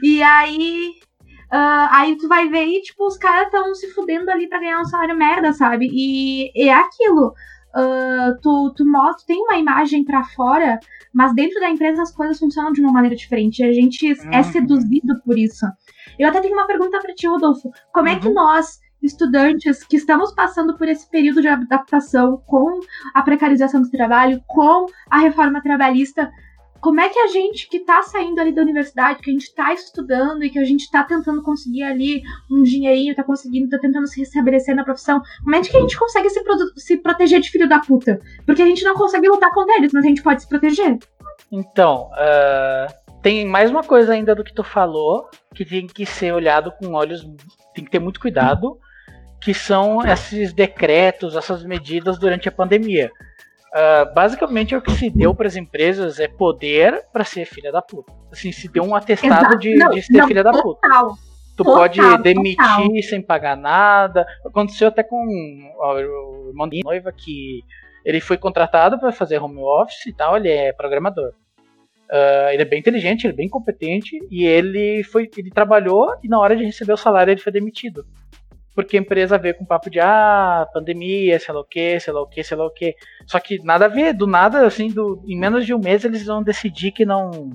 E 0.02 0.22
aí. 0.22 1.03
Uh, 1.54 1.86
aí 1.92 2.16
tu 2.16 2.26
vai 2.26 2.48
ver 2.48 2.64
e, 2.64 2.82
tipo, 2.82 3.06
os 3.06 3.16
caras 3.16 3.46
estão 3.46 3.72
se 3.76 3.88
fudendo 3.92 4.28
ali 4.28 4.48
pra 4.48 4.58
ganhar 4.58 4.80
um 4.80 4.84
salário 4.84 5.16
merda, 5.16 5.52
sabe? 5.52 5.88
E, 5.88 6.50
é 6.60 6.72
aquilo. 6.72 7.32
Uh, 7.76 8.40
tu, 8.42 8.74
tu 8.76 8.84
mostra, 8.84 9.24
tem 9.24 9.40
uma 9.40 9.56
imagem 9.56 10.04
para 10.04 10.24
fora, 10.24 10.80
mas 11.12 11.32
dentro 11.32 11.60
da 11.60 11.70
empresa 11.70 12.02
as 12.02 12.12
coisas 12.12 12.40
funcionam 12.40 12.72
de 12.72 12.80
uma 12.80 12.92
maneira 12.92 13.14
diferente. 13.14 13.62
A 13.62 13.72
gente 13.72 14.04
é 14.04 14.14
uhum. 14.14 14.30
é 14.32 14.42
seduzido 14.42 15.22
por 15.24 15.38
isso. 15.38 15.64
Eu 16.18 16.28
até 16.28 16.40
tenho 16.40 16.54
uma 16.54 16.66
pergunta 16.66 16.98
para 17.00 17.14
ti, 17.14 17.28
Rodolfo. 17.28 17.70
Como 17.92 18.08
uhum. 18.08 18.14
é 18.16 18.18
que 18.18 18.26
uhum. 18.26 18.34
nós, 18.34 18.80
estudantes 19.00 19.84
que 19.84 19.96
estamos 19.96 20.34
passando 20.34 20.76
por 20.76 20.88
esse 20.88 21.08
período 21.08 21.40
de 21.40 21.46
adaptação 21.46 22.42
com 22.46 22.80
a 23.14 23.22
precarização 23.22 23.80
do 23.80 23.90
trabalho, 23.90 24.42
com 24.48 24.86
a 25.08 25.18
reforma 25.18 25.62
trabalhista, 25.62 26.32
como 26.84 27.00
é 27.00 27.08
que 27.08 27.18
a 27.18 27.28
gente 27.28 27.66
que 27.66 27.78
está 27.78 28.02
saindo 28.02 28.38
ali 28.38 28.52
da 28.52 28.60
universidade, 28.60 29.22
que 29.22 29.30
a 29.30 29.32
gente 29.32 29.44
está 29.44 29.72
estudando 29.72 30.44
e 30.44 30.50
que 30.50 30.58
a 30.58 30.64
gente 30.64 30.82
está 30.82 31.02
tentando 31.02 31.42
conseguir 31.42 31.82
ali 31.82 32.22
um 32.50 32.62
dinheirinho, 32.62 33.12
está 33.12 33.24
conseguindo, 33.24 33.64
está 33.64 33.78
tentando 33.78 34.06
se 34.06 34.20
restabelecer 34.20 34.76
na 34.76 34.84
profissão, 34.84 35.22
como 35.42 35.56
é 35.56 35.62
que 35.62 35.74
a 35.74 35.80
gente 35.80 35.98
consegue 35.98 36.28
se, 36.28 36.42
se 36.76 36.98
proteger 36.98 37.40
de 37.40 37.50
filho 37.50 37.66
da 37.66 37.78
puta? 37.78 38.20
Porque 38.44 38.60
a 38.60 38.66
gente 38.66 38.84
não 38.84 38.92
consegue 38.92 39.26
lutar 39.26 39.50
contra 39.54 39.78
eles, 39.78 39.94
mas 39.94 40.04
a 40.04 40.08
gente 40.08 40.22
pode 40.22 40.42
se 40.42 40.46
proteger. 40.46 40.98
Então, 41.50 42.10
uh, 42.12 43.20
tem 43.22 43.46
mais 43.46 43.70
uma 43.70 43.82
coisa 43.82 44.12
ainda 44.12 44.34
do 44.34 44.44
que 44.44 44.52
tu 44.52 44.62
falou, 44.62 45.26
que 45.54 45.64
tem 45.64 45.86
que 45.86 46.04
ser 46.04 46.34
olhado 46.34 46.70
com 46.70 46.92
olhos, 46.92 47.26
tem 47.74 47.82
que 47.82 47.90
ter 47.90 47.98
muito 47.98 48.20
cuidado, 48.20 48.78
que 49.40 49.54
são 49.54 50.04
esses 50.06 50.52
decretos, 50.52 51.34
essas 51.34 51.64
medidas 51.64 52.18
durante 52.18 52.46
a 52.46 52.52
pandemia. 52.52 53.10
Uh, 53.74 54.14
basicamente 54.14 54.76
o 54.76 54.80
que 54.80 54.92
se 54.92 55.10
deu 55.10 55.34
para 55.34 55.48
as 55.48 55.56
empresas 55.56 56.20
é 56.20 56.28
poder 56.28 57.06
para 57.12 57.24
ser 57.24 57.44
filha 57.44 57.72
da 57.72 57.82
puta. 57.82 58.12
Assim, 58.30 58.52
se 58.52 58.68
deu 58.68 58.84
um 58.84 58.94
atestado 58.94 59.58
de, 59.58 59.74
não, 59.74 59.90
de, 59.90 60.00
ser 60.00 60.12
não, 60.12 60.28
filha 60.28 60.44
total, 60.44 60.56
da 60.56 60.62
puta. 60.62 60.88
Tu 61.56 61.64
total, 61.64 61.74
pode 61.74 62.22
demitir 62.22 62.56
total. 62.56 63.02
sem 63.02 63.20
pagar 63.20 63.56
nada. 63.56 64.24
Aconteceu 64.46 64.86
até 64.86 65.02
com 65.02 65.16
o 65.16 66.48
irmão 66.48 66.68
da 66.68 66.76
noiva 66.84 67.12
que 67.12 67.64
ele 68.04 68.20
foi 68.20 68.36
contratado 68.36 68.96
para 68.96 69.10
fazer 69.10 69.38
home 69.38 69.58
office 69.58 70.06
e 70.06 70.12
tal, 70.12 70.36
ele 70.36 70.50
é 70.50 70.72
programador. 70.72 71.32
Uh, 72.10 72.50
ele 72.52 72.62
é 72.62 72.66
bem 72.66 72.78
inteligente, 72.78 73.24
ele 73.24 73.32
é 73.32 73.36
bem 73.36 73.48
competente 73.48 74.16
e 74.30 74.44
ele 74.44 75.02
foi, 75.02 75.28
ele 75.36 75.50
trabalhou 75.50 76.14
e 76.22 76.28
na 76.28 76.38
hora 76.38 76.54
de 76.54 76.62
receber 76.62 76.92
o 76.92 76.98
salário 76.98 77.32
ele 77.32 77.40
foi 77.40 77.50
demitido 77.50 78.06
porque 78.74 78.96
a 78.96 79.00
empresa 79.00 79.38
veio 79.38 79.54
com 79.54 79.64
papo 79.64 79.88
de 79.88 80.00
ah, 80.00 80.66
pandemia, 80.72 81.38
sei 81.38 81.54
lá 81.54 81.60
o 81.60 81.64
que, 81.64 82.00
sei 82.00 82.12
lá 82.12 82.20
o 82.20 82.26
que, 82.26 82.42
sei 82.42 82.56
lá 82.56 82.66
o 82.66 82.70
que. 82.70 82.94
Só 83.26 83.38
que 83.38 83.62
nada 83.62 83.84
a 83.84 83.88
ver, 83.88 84.12
do 84.12 84.26
nada, 84.26 84.66
assim, 84.66 84.88
do, 84.88 85.22
em 85.26 85.38
menos 85.38 85.64
de 85.64 85.72
um 85.72 85.78
mês 85.78 86.04
eles 86.04 86.26
vão 86.26 86.42
decidir 86.42 86.90
que 86.90 87.04
não. 87.04 87.50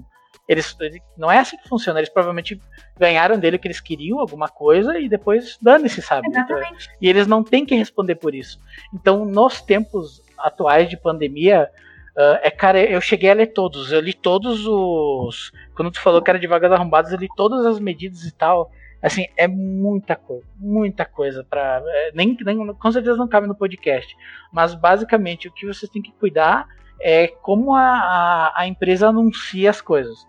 Eles, 0.48 0.76
não 1.16 1.30
é 1.30 1.38
assim 1.38 1.58
que 1.58 1.70
funciona, 1.70 2.00
eles 2.00 2.10
provavelmente 2.10 2.60
ganharam 2.98 3.38
dele 3.38 3.58
o 3.58 3.60
que 3.60 3.68
eles 3.68 3.80
queriam, 3.80 4.20
alguma 4.20 4.48
coisa, 4.48 4.98
e 4.98 5.08
depois 5.08 5.60
dane-se, 5.62 6.02
sabe? 6.02 6.28
Exatamente. 6.28 6.90
E 7.00 7.08
eles 7.08 7.28
não 7.28 7.44
têm 7.44 7.64
que 7.64 7.76
responder 7.76 8.16
por 8.16 8.34
isso. 8.34 8.60
Então, 8.92 9.26
nos 9.26 9.62
tempos 9.62 10.24
atuais 10.40 10.90
de 10.90 10.98
pandemia, 10.98 11.70
uh, 12.18 12.40
é 12.42 12.50
cara, 12.50 12.82
eu 12.82 13.00
cheguei 13.00 13.30
a 13.30 13.36
ler 13.36 13.48
todos, 13.48 13.92
eu 13.92 14.00
li 14.00 14.12
todos 14.12 14.66
os. 14.66 15.52
Quando 15.76 15.92
tu 15.92 16.02
falou 16.02 16.20
que 16.20 16.32
era 16.32 16.40
de 16.40 16.48
vagas 16.48 16.72
arrombadas, 16.72 17.12
eu 17.12 17.20
li 17.20 17.28
todas 17.36 17.64
as 17.64 17.80
medidas 17.80 18.24
e 18.24 18.32
tal. 18.32 18.72
Assim, 19.02 19.26
é 19.38 19.48
muita 19.48 20.16
coisa, 20.16 20.46
muita 20.58 21.06
coisa 21.06 21.46
para 21.50 21.82
é, 21.86 22.12
nem, 22.14 22.36
nem 22.42 22.74
com 22.74 22.92
certeza 22.92 23.16
não 23.16 23.30
cabe 23.30 23.48
no 23.48 23.56
podcast, 23.56 24.14
mas 24.52 24.76
basicamente 24.76 25.48
o 25.48 25.54
que 25.54 25.66
vocês 25.66 25.90
têm 25.90 26.02
que 26.02 26.12
cuidar 26.12 26.68
é 27.02 27.28
como 27.28 27.74
a, 27.74 27.82
a, 27.82 28.62
a 28.62 28.68
empresa 28.68 29.08
anuncia 29.08 29.70
as 29.70 29.80
coisas. 29.80 30.28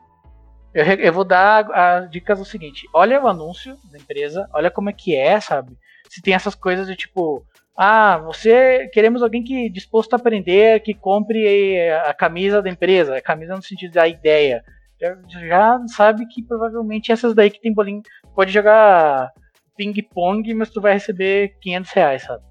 Eu, 0.73 0.85
eu 0.85 1.12
vou 1.12 1.25
dar 1.25 1.68
as 1.73 2.11
dicas 2.11 2.41
o 2.41 2.45
seguinte: 2.45 2.87
olha 2.95 3.21
o 3.21 3.27
anúncio 3.27 3.77
da 3.91 3.99
empresa, 3.99 4.49
olha 4.55 4.71
como 4.71 4.89
é 4.89 4.93
que 4.93 5.16
é, 5.16 5.41
sabe? 5.41 5.77
Se 6.09 6.23
tem 6.23 6.35
essas 6.35 6.55
coisas 6.55 6.87
de 6.87 6.95
tipo, 6.95 7.45
ah, 7.77 8.18
você 8.18 8.89
queremos 8.93 9.21
alguém 9.21 9.43
que 9.43 9.68
disposto 9.68 10.14
a 10.14 10.16
aprender, 10.16 10.81
que 10.81 10.95
compre 10.95 11.91
a 12.07 12.14
camisa 12.14 12.62
da 12.62 12.71
empresa, 12.71 13.16
a 13.16 13.23
camisa 13.23 13.57
no 13.57 13.62
sentido 13.62 13.95
da 13.95 14.07
ideia 14.07 14.62
já, 15.01 15.16
já 15.28 15.78
sabe 15.88 16.26
que 16.26 16.42
provavelmente 16.42 17.11
essas 17.11 17.34
daí 17.34 17.51
que 17.51 17.61
tem 17.61 17.72
bolinho 17.72 18.03
pode 18.34 18.53
jogar 18.53 19.32
ping-pong, 19.76 20.53
mas 20.55 20.70
tu 20.70 20.80
vai 20.80 20.92
receber 20.92 21.57
500 21.61 21.90
reais, 21.92 22.22
sabe? 22.22 22.44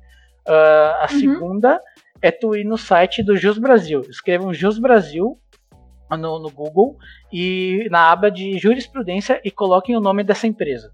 Uh, 0.48 0.96
a 1.00 1.08
uhum. 1.12 1.20
segunda 1.20 1.82
é 2.22 2.32
tu 2.32 2.56
ir 2.56 2.64
no 2.64 2.78
site 2.78 3.22
do 3.22 3.38
Jus 3.38 3.60
Brasil. 3.60 4.02
Escrevam 4.10 4.54
Jus 4.54 4.80
Brasil 4.80 5.40
no, 6.10 6.40
no, 6.40 6.50
Google 6.50 6.98
e 7.32 7.88
na 7.92 8.12
aba 8.12 8.32
de 8.32 8.58
jurisprudência 8.58 9.40
e 9.44 9.52
coloquem 9.52 9.96
o 9.96 10.02
nome 10.02 10.24
dessa 10.24 10.48
empresa. 10.48 10.92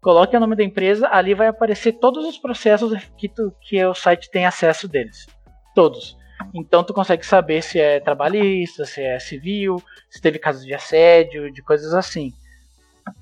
Coloquem 0.00 0.38
o 0.38 0.40
nome 0.40 0.56
da 0.56 0.64
empresa, 0.64 1.08
ali 1.10 1.34
vai 1.34 1.48
aparecer 1.48 1.92
todos 1.92 2.24
os 2.24 2.38
processos 2.38 2.94
que, 3.18 3.28
tu, 3.28 3.52
que 3.60 3.84
o 3.84 3.94
site 3.94 4.30
tem 4.30 4.46
acesso 4.46 4.88
deles. 4.88 5.26
Todos. 5.74 6.16
Então 6.54 6.82
tu 6.82 6.94
consegue 6.94 7.24
saber 7.24 7.62
se 7.62 7.78
é 7.78 8.00
trabalhista, 8.00 8.84
se 8.84 9.02
é 9.02 9.18
civil, 9.18 9.82
se 10.08 10.20
teve 10.20 10.38
casos 10.38 10.64
de 10.64 10.74
assédio, 10.74 11.52
de 11.52 11.62
coisas 11.62 11.92
assim. 11.94 12.32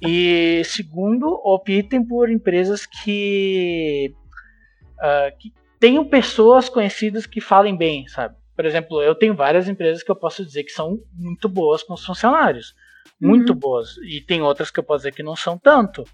E 0.00 0.62
segundo, 0.64 1.40
optem 1.44 2.04
por 2.04 2.30
empresas 2.30 2.86
que, 2.86 4.14
uh, 4.98 5.36
que 5.38 5.52
tenham 5.78 6.04
pessoas 6.04 6.68
conhecidas 6.68 7.26
que 7.26 7.40
falem 7.40 7.76
bem, 7.76 8.06
sabe? 8.08 8.36
Por 8.54 8.64
exemplo, 8.64 9.00
eu 9.00 9.14
tenho 9.14 9.34
várias 9.34 9.68
empresas 9.68 10.02
que 10.02 10.10
eu 10.10 10.16
posso 10.16 10.44
dizer 10.44 10.64
que 10.64 10.72
são 10.72 10.98
muito 11.14 11.48
boas 11.48 11.82
com 11.82 11.94
os 11.94 12.04
funcionários. 12.04 12.74
Muito 13.20 13.52
uhum. 13.52 13.58
boas. 13.58 13.96
E 13.98 14.20
tem 14.20 14.42
outras 14.42 14.70
que 14.70 14.80
eu 14.80 14.84
posso 14.84 14.98
dizer 14.98 15.12
que 15.12 15.22
não 15.22 15.36
são 15.36 15.56
tanto. 15.56 16.04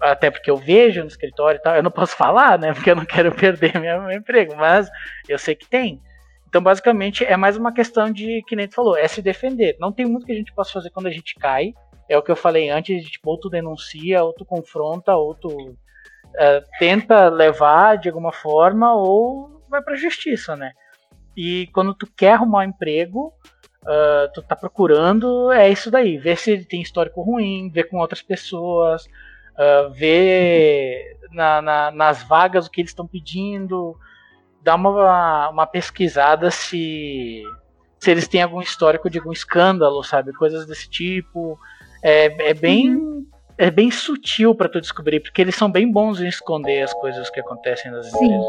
Até 0.00 0.30
porque 0.30 0.50
eu 0.50 0.56
vejo 0.56 1.00
no 1.00 1.08
escritório 1.08 1.58
e 1.58 1.62
tal. 1.62 1.74
Eu 1.74 1.82
não 1.82 1.90
posso 1.90 2.14
falar, 2.16 2.58
né? 2.58 2.72
Porque 2.72 2.90
eu 2.90 2.96
não 2.96 3.04
quero 3.04 3.34
perder 3.34 3.78
meu, 3.80 4.02
meu 4.02 4.12
emprego. 4.12 4.54
Mas 4.56 4.88
eu 5.28 5.38
sei 5.38 5.54
que 5.54 5.66
tem. 5.66 6.00
Então, 6.48 6.62
basicamente, 6.62 7.24
é 7.24 7.36
mais 7.36 7.58
uma 7.58 7.72
questão 7.72 8.10
de, 8.10 8.42
que 8.46 8.56
nem 8.56 8.66
tu 8.66 8.74
falou, 8.74 8.96
é 8.96 9.06
se 9.06 9.20
defender. 9.20 9.76
Não 9.78 9.92
tem 9.92 10.06
muito 10.06 10.24
que 10.24 10.32
a 10.32 10.34
gente 10.34 10.52
possa 10.54 10.72
fazer 10.72 10.88
quando 10.88 11.06
a 11.06 11.10
gente 11.10 11.34
cai. 11.34 11.74
É 12.08 12.16
o 12.16 12.22
que 12.22 12.30
eu 12.30 12.36
falei 12.36 12.70
antes, 12.70 13.04
tipo, 13.04 13.30
ou 13.30 13.38
tu 13.38 13.50
denuncia, 13.50 14.24
ou 14.24 14.32
tu 14.32 14.46
confronta, 14.46 15.14
ou 15.14 15.34
tu 15.34 15.48
uh, 15.48 16.64
tenta 16.78 17.28
levar 17.28 17.98
de 17.98 18.08
alguma 18.08 18.32
forma, 18.32 18.94
ou 18.94 19.62
vai 19.68 19.82
pra 19.82 19.94
justiça, 19.94 20.56
né? 20.56 20.72
E 21.36 21.68
quando 21.74 21.94
tu 21.94 22.06
quer 22.16 22.32
arrumar 22.32 22.60
um 22.60 22.70
emprego, 22.70 23.30
uh, 23.82 24.32
tu 24.32 24.40
tá 24.40 24.56
procurando, 24.56 25.52
é 25.52 25.68
isso 25.68 25.90
daí. 25.90 26.16
Ver 26.16 26.38
se 26.38 26.52
ele 26.52 26.64
tem 26.64 26.80
histórico 26.80 27.20
ruim, 27.20 27.70
ver 27.70 27.84
com 27.84 27.98
outras 27.98 28.22
pessoas, 28.22 29.04
uh, 29.04 29.92
ver 29.92 31.18
na, 31.30 31.60
na, 31.60 31.90
nas 31.90 32.22
vagas 32.22 32.66
o 32.66 32.70
que 32.70 32.80
eles 32.80 32.90
estão 32.90 33.06
pedindo, 33.06 33.94
dar 34.68 34.74
uma, 34.74 35.48
uma 35.48 35.66
pesquisada 35.66 36.50
se, 36.50 37.42
se 37.98 38.10
eles 38.10 38.28
têm 38.28 38.42
algum 38.42 38.60
histórico 38.60 39.08
de 39.08 39.18
algum 39.18 39.32
escândalo, 39.32 40.04
sabe? 40.04 40.30
Coisas 40.34 40.66
desse 40.66 40.90
tipo. 40.90 41.58
É, 42.02 42.50
é 42.50 42.54
bem. 42.54 42.94
Uhum. 42.94 43.26
É 43.56 43.72
bem 43.72 43.90
sutil 43.90 44.54
para 44.54 44.68
tu 44.68 44.80
descobrir, 44.80 45.18
porque 45.18 45.42
eles 45.42 45.56
são 45.56 45.68
bem 45.68 45.90
bons 45.90 46.20
em 46.20 46.28
esconder 46.28 46.82
as 46.82 46.92
coisas 46.92 47.28
que 47.28 47.40
acontecem 47.40 47.90
nas 47.90 48.08
Sim. 48.08 48.24
empresas. 48.24 48.46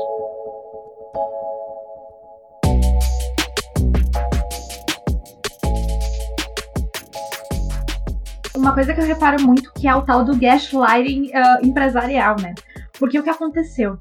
Uma 8.55 8.73
coisa 8.73 8.93
que 8.93 9.01
eu 9.01 9.05
reparo 9.05 9.41
muito 9.41 9.73
que 9.73 9.87
é 9.87 9.95
o 9.95 10.03
tal 10.03 10.23
do 10.23 10.37
gaslighting 10.37 11.31
uh, 11.31 11.65
empresarial, 11.65 12.35
né? 12.39 12.53
Porque 12.99 13.17
o 13.17 13.23
que 13.23 13.29
aconteceu? 13.31 13.97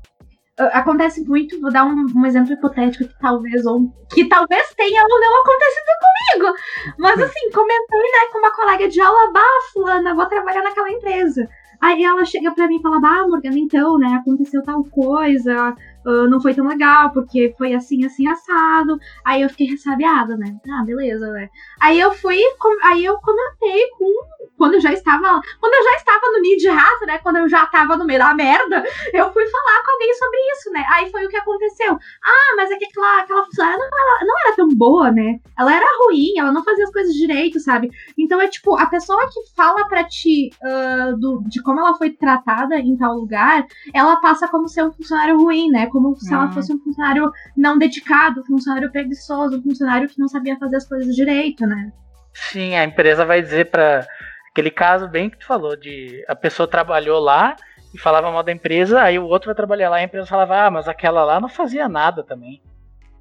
Acontece 0.58 1.24
muito, 1.24 1.60
vou 1.60 1.72
dar 1.72 1.84
um, 1.84 2.06
um, 2.14 2.26
exemplo 2.26 2.52
hipotético 2.52 3.08
que 3.08 3.18
talvez 3.18 3.64
ou 3.64 3.92
que 4.12 4.28
talvez 4.28 4.74
tenha 4.74 5.02
ou 5.02 5.20
não 5.20 5.40
acontecido 5.40 5.84
comigo. 6.00 6.56
Mas 6.98 7.20
assim, 7.20 7.50
comentei, 7.52 8.00
né, 8.00 8.32
com 8.32 8.38
uma 8.38 8.54
colega 8.54 8.88
de 8.88 9.00
aula, 9.00 9.32
bah, 9.32 9.42
fulana, 9.72 10.14
vou 10.14 10.26
trabalhar 10.26 10.62
naquela 10.62 10.90
empresa. 10.90 11.48
Aí 11.80 12.02
ela 12.02 12.24
chega 12.24 12.50
pra 12.50 12.66
mim 12.66 12.76
e 12.76 12.82
fala, 12.82 13.00
bah, 13.00 13.26
Morgana, 13.28 13.58
então, 13.58 13.98
né, 13.98 14.08
aconteceu 14.20 14.62
tal 14.64 14.82
coisa, 14.84 15.76
uh, 16.08 16.28
não 16.28 16.40
foi 16.40 16.54
tão 16.54 16.66
legal, 16.66 17.12
porque 17.12 17.54
foi 17.58 17.74
assim, 17.74 18.04
assim, 18.04 18.26
assado. 18.26 18.98
Aí 19.24 19.42
eu 19.42 19.50
fiquei 19.50 19.66
ressabiada, 19.66 20.36
né? 20.36 20.56
Ah, 20.70 20.84
beleza, 20.84 21.30
né? 21.32 21.50
Aí 21.80 22.00
eu 22.00 22.12
fui, 22.12 22.40
aí 22.84 23.04
eu 23.04 23.18
comentei 23.20 23.88
com. 23.98 24.38
Quando 24.56 24.74
eu 24.74 24.80
já 24.80 24.92
estava. 24.92 25.40
Quando 25.60 25.74
eu 25.74 25.84
já 25.84 25.96
estava 25.96 26.32
no 26.32 26.40
ninho 26.40 26.56
de 26.56 26.68
rato, 26.68 27.06
né? 27.06 27.18
Quando 27.18 27.36
eu 27.36 27.48
já 27.48 27.64
estava 27.64 27.96
no 27.96 28.04
meio 28.04 28.18
da 28.18 28.34
merda, 28.34 28.84
eu 29.12 29.32
fui 29.32 29.46
falar 29.46 29.82
com 29.84 29.90
alguém 29.92 30.14
sobre 30.14 30.38
isso, 30.52 30.70
né? 30.72 30.84
Aí 30.90 31.10
foi 31.10 31.26
o 31.26 31.28
que 31.28 31.36
aconteceu. 31.36 31.92
Ah, 31.92 32.54
mas 32.56 32.70
é 32.70 32.76
que 32.76 32.86
aquela, 32.86 33.20
aquela 33.20 33.44
funcionária 33.44 33.78
não, 33.78 33.86
ela, 33.86 34.26
não 34.26 34.34
era 34.46 34.56
tão 34.56 34.68
boa, 34.68 35.10
né? 35.10 35.38
Ela 35.58 35.76
era 35.76 35.86
ruim, 36.04 36.38
ela 36.38 36.52
não 36.52 36.64
fazia 36.64 36.84
as 36.84 36.92
coisas 36.92 37.14
direito, 37.14 37.60
sabe? 37.60 37.90
Então 38.16 38.40
é 38.40 38.48
tipo, 38.48 38.76
a 38.76 38.86
pessoa 38.86 39.28
que 39.28 39.54
fala 39.54 39.86
para 39.88 40.04
ti 40.04 40.50
uh, 40.62 41.16
do, 41.18 41.42
de 41.46 41.62
como 41.62 41.80
ela 41.80 41.94
foi 41.94 42.10
tratada 42.10 42.76
em 42.76 42.96
tal 42.96 43.14
lugar, 43.14 43.66
ela 43.92 44.16
passa 44.16 44.48
como 44.48 44.68
ser 44.68 44.84
um 44.84 44.92
funcionário 44.92 45.36
ruim, 45.38 45.70
né? 45.70 45.86
Como 45.86 45.97
se 46.16 46.32
ela 46.32 46.46
hum. 46.46 46.52
fosse 46.52 46.72
um 46.72 46.78
funcionário 46.78 47.30
não 47.56 47.78
dedicado, 47.78 48.40
um 48.40 48.44
funcionário 48.44 48.90
preguiçoso, 48.90 49.58
um 49.58 49.62
funcionário 49.62 50.08
que 50.08 50.18
não 50.18 50.28
sabia 50.28 50.58
fazer 50.58 50.76
as 50.76 50.86
coisas 50.86 51.14
direito, 51.14 51.66
né? 51.66 51.92
Sim, 52.32 52.74
a 52.74 52.84
empresa 52.84 53.24
vai 53.24 53.42
dizer 53.42 53.70
para 53.70 54.06
aquele 54.50 54.70
caso 54.70 55.08
bem 55.08 55.28
que 55.28 55.38
tu 55.38 55.46
falou 55.46 55.76
de 55.76 56.24
a 56.28 56.34
pessoa 56.34 56.68
trabalhou 56.68 57.20
lá 57.20 57.56
e 57.92 57.98
falava 57.98 58.30
mal 58.30 58.42
da 58.42 58.52
empresa, 58.52 59.00
aí 59.00 59.18
o 59.18 59.26
outro 59.26 59.46
vai 59.46 59.54
trabalhar 59.54 59.90
lá 59.90 59.98
e 59.98 60.02
a 60.02 60.04
empresa 60.04 60.26
falava, 60.26 60.66
ah, 60.66 60.70
mas 60.70 60.88
aquela 60.88 61.24
lá 61.24 61.40
não 61.40 61.48
fazia 61.48 61.88
nada 61.88 62.22
também. 62.22 62.62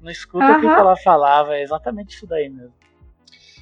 Não 0.00 0.10
escuta 0.10 0.44
uhum. 0.44 0.58
o 0.58 0.60
que 0.60 0.66
ela 0.66 0.96
falava, 0.96 1.56
é 1.56 1.62
exatamente 1.62 2.14
isso 2.14 2.26
daí 2.26 2.48
mesmo. 2.48 2.72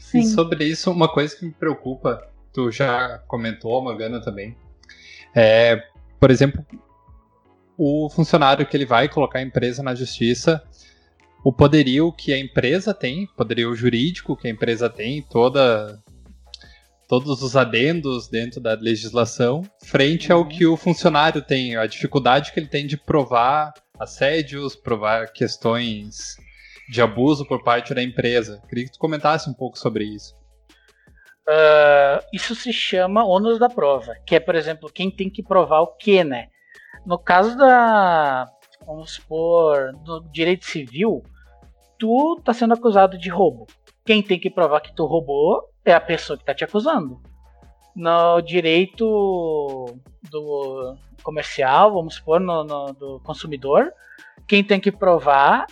Sim. 0.01 0.21
E 0.21 0.27
sobre 0.27 0.65
isso, 0.65 0.91
uma 0.91 1.09
coisa 1.09 1.37
que 1.37 1.47
me 1.47 1.53
preocupa, 1.53 2.29
tu 2.53 2.71
já 2.71 3.19
comentou, 3.27 3.83
Morgana 3.83 4.21
também, 4.21 4.57
é, 5.35 5.83
por 6.19 6.31
exemplo, 6.31 6.65
o 7.77 8.09
funcionário 8.11 8.67
que 8.67 8.77
ele 8.77 8.87
vai 8.87 9.09
colocar 9.09 9.39
a 9.39 9.43
empresa 9.43 9.83
na 9.83 9.95
justiça, 9.95 10.63
o 11.45 11.53
poderio 11.53 12.13
que 12.13 12.33
a 12.33 12.39
empresa 12.39 12.93
tem, 12.93 13.27
poderio 13.37 13.75
jurídico 13.75 14.37
que 14.37 14.49
a 14.49 14.51
empresa 14.51 14.91
tem, 14.91 15.23
toda 15.23 16.03
todos 17.09 17.41
os 17.41 17.57
adendos 17.57 18.29
dentro 18.29 18.61
da 18.61 18.75
legislação, 18.75 19.63
frente 19.85 20.33
uhum. 20.33 20.39
ao 20.39 20.49
que 20.49 20.67
o 20.67 20.77
funcionário 20.77 21.41
tem, 21.41 21.77
a 21.77 21.87
dificuldade 21.87 22.53
que 22.53 22.59
ele 22.59 22.67
tem 22.67 22.85
de 22.85 22.97
provar 22.97 23.73
assédios, 23.99 24.75
provar 24.75 25.33
questões 25.33 26.37
de 26.89 27.01
abuso 27.01 27.47
por 27.47 27.63
parte 27.63 27.95
da 27.95 28.03
empresa. 28.03 28.61
Queria 28.69 28.87
que 28.87 28.93
tu 28.93 28.99
comentasse 28.99 29.49
um 29.49 29.55
pouco 29.55 29.79
sobre 29.79 30.05
isso. 30.05 30.35
Uh, 31.49 32.19
isso 32.33 32.57
se 32.57 32.73
chama 32.73 33.25
ônus 33.25 33.57
da 33.59 33.69
prova, 33.69 34.17
que 34.27 34.35
é, 34.35 34.41
por 34.41 34.57
exemplo, 34.57 34.91
quem 34.93 35.09
tem 35.09 35.31
que 35.31 35.45
provar 35.45 35.83
o 35.83 35.97
que, 35.97 36.25
né? 36.25 36.49
No 37.07 37.19
caso 37.19 37.57
da, 37.57 38.49
vamos 38.85 39.13
supor, 39.13 39.93
do 40.05 40.21
direito 40.33 40.65
civil, 40.65 41.23
tu 41.97 42.41
tá 42.45 42.53
sendo 42.53 42.75
acusado 42.75 43.17
de 43.17 43.31
roubo. 43.31 43.69
Quem 44.05 44.21
tem 44.21 44.41
que 44.41 44.51
provar 44.51 44.81
que 44.81 44.95
tu 44.95 45.07
roubou 45.07 45.71
é 45.85 45.95
a 45.95 46.01
pessoa 46.01 46.37
que 46.37 46.45
tá 46.45 46.53
te 46.53 46.65
acusando. 46.65 47.21
No 47.95 48.41
direito 48.41 49.97
do 50.31 50.97
comercial, 51.23 51.93
vamos 51.93 52.17
supor, 52.17 52.41
no, 52.41 52.65
no 52.65 52.93
do 52.93 53.21
consumidor, 53.21 53.93
quem 54.47 54.65
tem 54.65 54.81
que 54.81 54.91
provar 54.91 55.67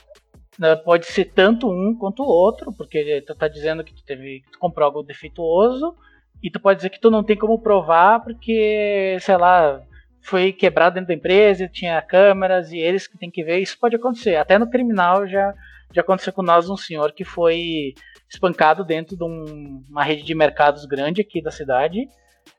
né, 0.59 0.76
pode 0.76 1.07
ser 1.07 1.26
tanto 1.26 1.68
um 1.68 1.97
quanto 1.99 2.22
o 2.22 2.28
outro, 2.28 2.72
porque 2.72 3.22
tu 3.26 3.35
tá 3.35 3.49
dizendo 3.49 3.82
que 3.82 3.93
tu, 3.93 4.05
teve, 4.05 4.41
que 4.41 4.53
tu 4.53 4.59
comprou 4.59 4.87
algo 4.87 5.03
defeituoso, 5.03 5.97
e 6.41 6.51
tu 6.51 6.61
pode 6.61 6.78
dizer 6.78 6.91
que 6.91 7.01
tu 7.01 7.11
não 7.11 7.24
tem 7.24 7.37
como 7.37 7.61
provar 7.61 8.22
porque, 8.22 9.16
sei 9.20 9.37
lá, 9.37 9.82
foi 10.25 10.53
quebrado 10.53 10.95
dentro 10.95 11.09
da 11.09 11.14
empresa, 11.14 11.68
tinha 11.68 12.01
câmeras 12.03 12.72
e 12.72 12.79
eles 12.79 13.07
que 13.07 13.18
tem 13.18 13.31
que 13.31 13.45
ver. 13.45 13.59
Isso 13.59 13.79
pode 13.79 13.97
acontecer. 13.97 14.37
Até 14.37 14.59
no 14.59 14.68
criminal 14.68 15.27
já, 15.27 15.55
já 15.93 16.01
aconteceu 16.01 16.33
com 16.33 16.43
nós 16.43 16.68
um 16.68 16.77
senhor 16.77 17.12
que 17.12 17.25
foi 17.25 17.95
espancado 18.29 18.85
dentro 18.85 19.16
de 19.16 19.25
um, 19.25 19.85
uma 19.89 20.03
rede 20.03 20.22
de 20.22 20.35
mercados 20.35 20.87
grande 20.87 21.20
aqui 21.20 21.43
da 21.43 21.51
cidade. 21.51 22.09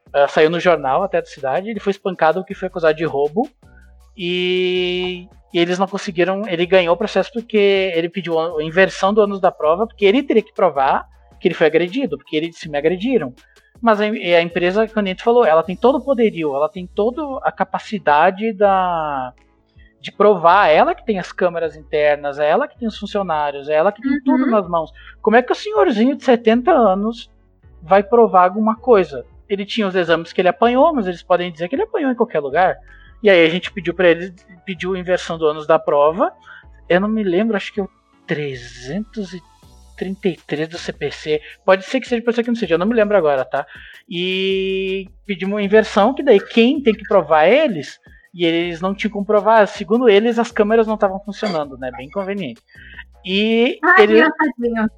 Uh, 0.08 0.30
saiu 0.30 0.50
no 0.50 0.60
jornal 0.60 1.04
até 1.04 1.20
da 1.20 1.28
cidade. 1.28 1.70
Ele 1.70 1.80
foi 1.80 1.92
espancado 1.92 2.40
porque 2.40 2.54
foi 2.54 2.68
acusado 2.68 2.96
de 2.96 3.04
roubo. 3.04 3.50
E 4.16 5.28
e 5.56 5.60
eles 5.60 5.80
não 5.80 5.88
conseguiram. 5.88 6.42
Ele 6.50 6.66
ganhou 6.66 6.94
o 6.94 6.98
processo 6.98 7.32
porque 7.32 7.94
ele 7.96 8.10
pediu 8.10 8.38
a 8.38 8.62
inversão 8.62 9.14
do 9.14 9.22
ônus 9.22 9.40
da 9.40 9.54
prova, 9.54 9.88
porque 9.88 10.04
ele 10.04 10.22
teria 10.22 10.44
que 10.44 10.54
provar 10.54 11.08
que 11.40 11.48
ele 11.48 11.56
foi 11.56 11.66
agredido, 11.66 12.18
porque 12.18 12.36
ele 12.36 12.50
disse: 12.50 12.68
me 12.68 12.78
agrediram. 12.78 13.34
Mas 13.82 14.00
a, 14.02 14.06
a 14.06 14.42
empresa, 14.42 14.88
quando 14.88 15.08
a 15.08 15.10
gente 15.10 15.24
falou, 15.24 15.46
ela 15.46 15.64
tem 15.64 15.76
todo 15.76 15.98
o 15.98 16.04
poderio, 16.04 16.56
ela 16.56 16.70
tem 16.70 16.88
toda 16.88 17.22
a 17.44 17.52
capacidade 17.52 18.54
da, 18.54 19.34
de 20.06 20.12
provar, 20.12 20.70
é 20.70 20.76
ela 20.76 20.94
que 20.94 21.06
tem 21.06 21.18
as 21.18 21.32
câmeras 21.32 21.76
internas, 21.76 22.38
é 22.38 22.48
ela 22.48 22.68
que 22.68 22.78
tem 22.78 22.88
os 22.88 22.98
funcionários, 22.98 23.68
é 23.68 23.74
ela 23.74 23.92
que 23.92 24.02
tem 24.02 24.12
uhum. 24.12 24.22
tudo 24.24 24.46
nas 24.46 24.68
mãos. 24.68 24.92
Como 25.22 25.36
é 25.36 25.42
que 25.42 25.52
o 25.52 25.56
senhorzinho 25.56 26.16
de 26.16 26.24
70 26.24 26.72
anos 26.72 27.32
vai 27.82 28.04
provar 28.04 28.44
alguma 28.44 28.76
coisa? 28.76 29.26
Ele 29.50 29.66
tinha 29.66 29.88
os 29.88 29.96
exames 29.96 30.32
que 30.32 30.42
ele 30.42 30.48
apanhou, 30.48 30.94
mas 30.94 31.08
eles 31.08 31.24
podem 31.24 31.52
dizer 31.52 31.68
que 31.68 31.76
ele 31.76 31.84
apanhou 31.84 32.12
em 32.12 32.16
qualquer 32.16 32.40
lugar. 32.40 32.78
E 33.22 33.30
aí 33.30 33.46
a 33.46 33.50
gente 33.50 33.72
pediu 33.72 33.94
para 33.94 34.10
ele, 34.10 34.34
pediu 34.64 34.96
inversão 34.96 35.38
do 35.38 35.48
ânus 35.48 35.66
da 35.66 35.80
prova. 35.80 36.32
Eu 36.88 37.02
não 37.02 37.08
me 37.08 37.24
lembro, 37.24 37.58
acho 37.58 37.74
que 37.74 37.80
eu 37.80 37.90
330 38.28 39.44
33 39.96 40.68
do 40.68 40.78
CPC. 40.78 41.42
Pode 41.66 41.86
ser 41.86 42.00
que 42.00 42.08
seja, 42.08 42.22
pode 42.24 42.36
ser 42.36 42.44
que 42.44 42.50
não 42.50 42.56
seja, 42.56 42.76
eu 42.76 42.80
não 42.80 42.86
me 42.86 42.94
lembro 42.94 43.18
agora, 43.18 43.46
tá? 43.46 43.66
E 44.10 45.08
pedimos 45.26 45.56
uma 45.56 45.64
inversão, 45.64 46.14
que 46.14 46.24
daí 46.24 46.40
quem 46.40 46.82
tem 46.82 46.94
que 46.94 47.08
provar 47.08 47.48
eles. 47.48 48.00
E 48.34 48.46
eles 48.46 48.82
não 48.82 48.94
tinham 48.94 49.14
como 49.14 49.26
provar. 49.26 49.66
Segundo 49.66 50.10
eles, 50.10 50.38
as 50.38 50.52
câmeras 50.52 50.86
não 50.86 50.96
estavam 50.96 51.20
funcionando, 51.22 51.78
né? 51.78 51.90
Bem 51.96 52.10
conveniente. 52.10 52.62
E 53.26 53.80
ah, 53.84 54.04
ele, 54.04 54.22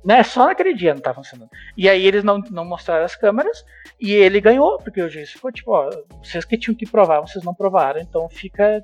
né, 0.03 0.21
só 0.21 0.47
naquele 0.47 0.73
dia 0.73 0.93
não 0.93 1.01
tá 1.01 1.13
funcionando. 1.13 1.49
E 1.77 1.87
aí 1.87 2.05
eles 2.05 2.25
não, 2.25 2.39
não 2.51 2.65
mostraram 2.65 3.05
as 3.05 3.15
câmeras 3.15 3.63
e 4.01 4.11
ele 4.11 4.41
ganhou, 4.41 4.77
porque 4.79 5.01
o 5.01 5.09
juiz 5.09 5.31
ficou 5.31 5.49
tipo, 5.49 5.71
ó, 5.71 5.89
vocês 6.21 6.43
que 6.43 6.57
tinham 6.57 6.75
que 6.75 6.85
provar, 6.85 7.21
vocês 7.21 7.45
não 7.45 7.53
provaram, 7.53 8.01
então 8.01 8.27
fica 8.27 8.83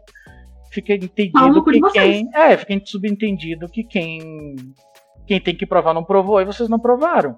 fica 0.71 0.93
entendido 0.93 1.63
que 1.63 1.81
quem, 1.91 2.29
é, 2.33 2.57
fica 2.57 2.81
subentendido 2.85 3.69
que 3.69 3.83
quem 3.83 4.55
quem 5.25 5.39
tem 5.39 5.55
que 5.55 5.65
provar 5.65 5.93
não 5.93 6.03
provou 6.03 6.41
e 6.41 6.45
vocês 6.45 6.69
não 6.69 6.79
provaram. 6.79 7.37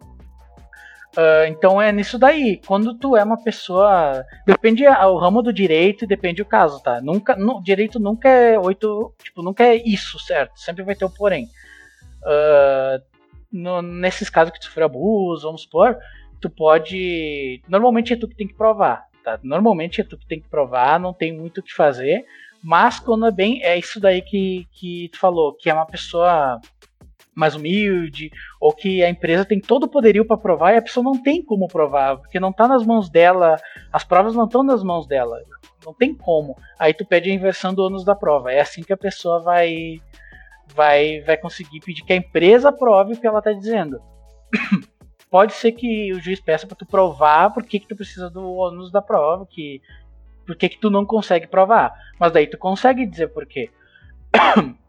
Uh, 1.17 1.47
então 1.47 1.81
é 1.81 1.91
nisso 1.91 2.19
daí. 2.19 2.59
Quando 2.65 2.93
tu 2.97 3.15
é 3.15 3.23
uma 3.23 3.41
pessoa. 3.41 4.25
Depende 4.45 4.85
o 4.85 5.17
ramo 5.17 5.41
do 5.41 5.53
direito 5.53 6.03
e 6.03 6.07
depende 6.07 6.41
o 6.41 6.45
caso, 6.45 6.83
tá? 6.83 6.99
Nunca, 7.01 7.35
no, 7.37 7.61
direito 7.63 7.99
nunca 7.99 8.27
é 8.27 8.59
oito. 8.59 9.13
Tipo, 9.23 9.41
nunca 9.41 9.63
é 9.63 9.75
isso, 9.75 10.19
certo? 10.19 10.59
Sempre 10.59 10.83
vai 10.83 10.93
ter 10.93 11.05
o 11.05 11.09
porém. 11.09 11.45
Uh, 12.21 13.01
no, 13.51 13.81
nesses 13.81 14.29
casos 14.29 14.51
que 14.51 14.59
tu 14.59 14.65
sofreu 14.65 14.87
abuso, 14.87 15.47
vamos 15.47 15.61
supor, 15.61 15.97
tu 16.41 16.49
pode. 16.49 17.61
Normalmente 17.69 18.11
é 18.11 18.17
tu 18.17 18.27
que 18.27 18.35
tem 18.35 18.47
que 18.47 18.55
provar, 18.55 19.05
tá? 19.23 19.39
Normalmente 19.41 20.01
é 20.01 20.03
tu 20.03 20.17
que 20.17 20.27
tem 20.27 20.41
que 20.41 20.49
provar, 20.49 20.99
não 20.99 21.13
tem 21.13 21.31
muito 21.31 21.59
o 21.59 21.63
que 21.63 21.73
fazer. 21.73 22.25
Mas 22.61 22.99
quando 22.99 23.25
é 23.25 23.31
bem. 23.31 23.63
É 23.63 23.77
isso 23.77 24.01
daí 24.01 24.21
que, 24.21 24.67
que 24.73 25.07
tu 25.13 25.19
falou, 25.19 25.53
que 25.53 25.69
é 25.69 25.73
uma 25.73 25.85
pessoa 25.85 26.59
mais 27.35 27.55
humilde, 27.55 28.31
ou 28.61 28.73
que 28.73 29.03
a 29.03 29.09
empresa 29.09 29.43
tem 29.43 29.59
todo 29.59 29.83
o 29.83 29.89
poderio 29.89 30.25
para 30.25 30.37
provar 30.37 30.73
e 30.73 30.77
a 30.77 30.81
pessoa 30.81 31.03
não 31.03 31.21
tem 31.21 31.43
como 31.43 31.67
provar, 31.67 32.17
porque 32.17 32.39
não 32.39 32.49
está 32.49 32.67
nas 32.67 32.85
mãos 32.85 33.09
dela, 33.09 33.57
as 33.91 34.03
provas 34.03 34.33
não 34.33 34.45
estão 34.45 34.63
nas 34.63 34.81
mãos 34.81 35.05
dela, 35.05 35.37
não 35.85 35.93
tem 35.93 36.15
como. 36.15 36.55
Aí 36.79 36.93
tu 36.93 37.05
pede 37.05 37.29
a 37.29 37.33
inversão 37.33 37.73
do 37.73 37.83
ônus 37.83 38.05
da 38.05 38.15
prova. 38.15 38.51
É 38.51 38.61
assim 38.61 38.81
que 38.81 38.93
a 38.93 38.97
pessoa 38.97 39.41
vai 39.41 40.01
vai, 40.73 41.21
vai 41.21 41.37
conseguir 41.37 41.79
pedir 41.81 42.03
que 42.03 42.13
a 42.13 42.17
empresa 42.17 42.71
prove 42.71 43.13
o 43.13 43.19
que 43.19 43.27
ela 43.27 43.39
está 43.39 43.51
dizendo. 43.51 44.01
Pode 45.29 45.53
ser 45.53 45.73
que 45.73 46.13
o 46.13 46.19
juiz 46.21 46.39
peça 46.39 46.65
para 46.65 46.77
tu 46.77 46.85
provar 46.85 47.53
por 47.53 47.63
que, 47.63 47.79
que 47.79 47.87
tu 47.87 47.95
precisa 47.95 48.29
do 48.29 48.41
ônus 48.53 48.91
da 48.91 49.01
prova, 49.01 49.45
que 49.45 49.81
por 50.45 50.55
que, 50.55 50.69
que 50.69 50.79
tu 50.79 50.89
não 50.89 51.05
consegue 51.05 51.47
provar. 51.47 51.93
Mas 52.19 52.31
daí 52.31 52.47
tu 52.47 52.57
consegue 52.57 53.05
dizer 53.05 53.27
por 53.29 53.45
quê. 53.45 53.69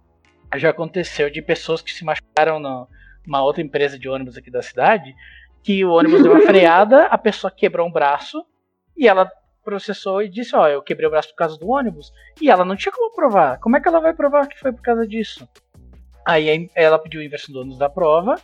Já 0.55 0.71
aconteceu 0.71 1.29
de 1.31 1.43
pessoas 1.43 1.83
que 1.83 1.93
se 1.93 2.05
machucaram 2.05 2.59
numa 2.59 3.43
outra 3.43 3.63
empresa 3.63 3.99
de 3.99 4.09
ônibus 4.09 4.37
aqui 4.37 4.51
da 4.51 4.63
cidade, 4.63 5.15
que 5.63 5.85
o 5.85 5.93
ônibus 5.93 6.23
deu 6.23 6.33
uma 6.33 6.43
freada, 6.47 7.07
a 7.07 7.19
pessoa 7.19 7.51
quebrou 7.51 7.87
um 7.87 7.93
braço 7.93 8.45
e 8.97 9.09
ela 9.09 9.31
processou 9.65 10.23
e 10.23 10.29
disse: 10.29 10.55
Ó, 10.55 10.63
oh, 10.63 10.69
eu 10.69 10.83
quebrei 10.83 11.09
o 11.09 11.11
braço 11.11 11.31
por 11.31 11.37
causa 11.37 11.59
do 11.59 11.69
ônibus. 11.69 12.13
E 12.41 12.49
ela 12.49 12.65
não 12.65 12.77
tinha 12.77 12.93
como 12.93 13.13
provar. 13.13 13.59
Como 13.59 13.77
é 13.77 13.81
que 13.81 13.89
ela 13.89 14.01
vai 14.01 14.15
provar 14.15 14.47
que 14.47 14.59
foi 14.59 14.73
por 14.73 14.83
causa 14.83 15.07
disso? 15.07 15.49
Aí 16.25 16.71
ela 16.75 16.99
pediu 16.99 17.23
inversão 17.23 17.53
do 17.53 17.61
ônus 17.61 17.79
da 17.79 17.89
prova 17.89 18.37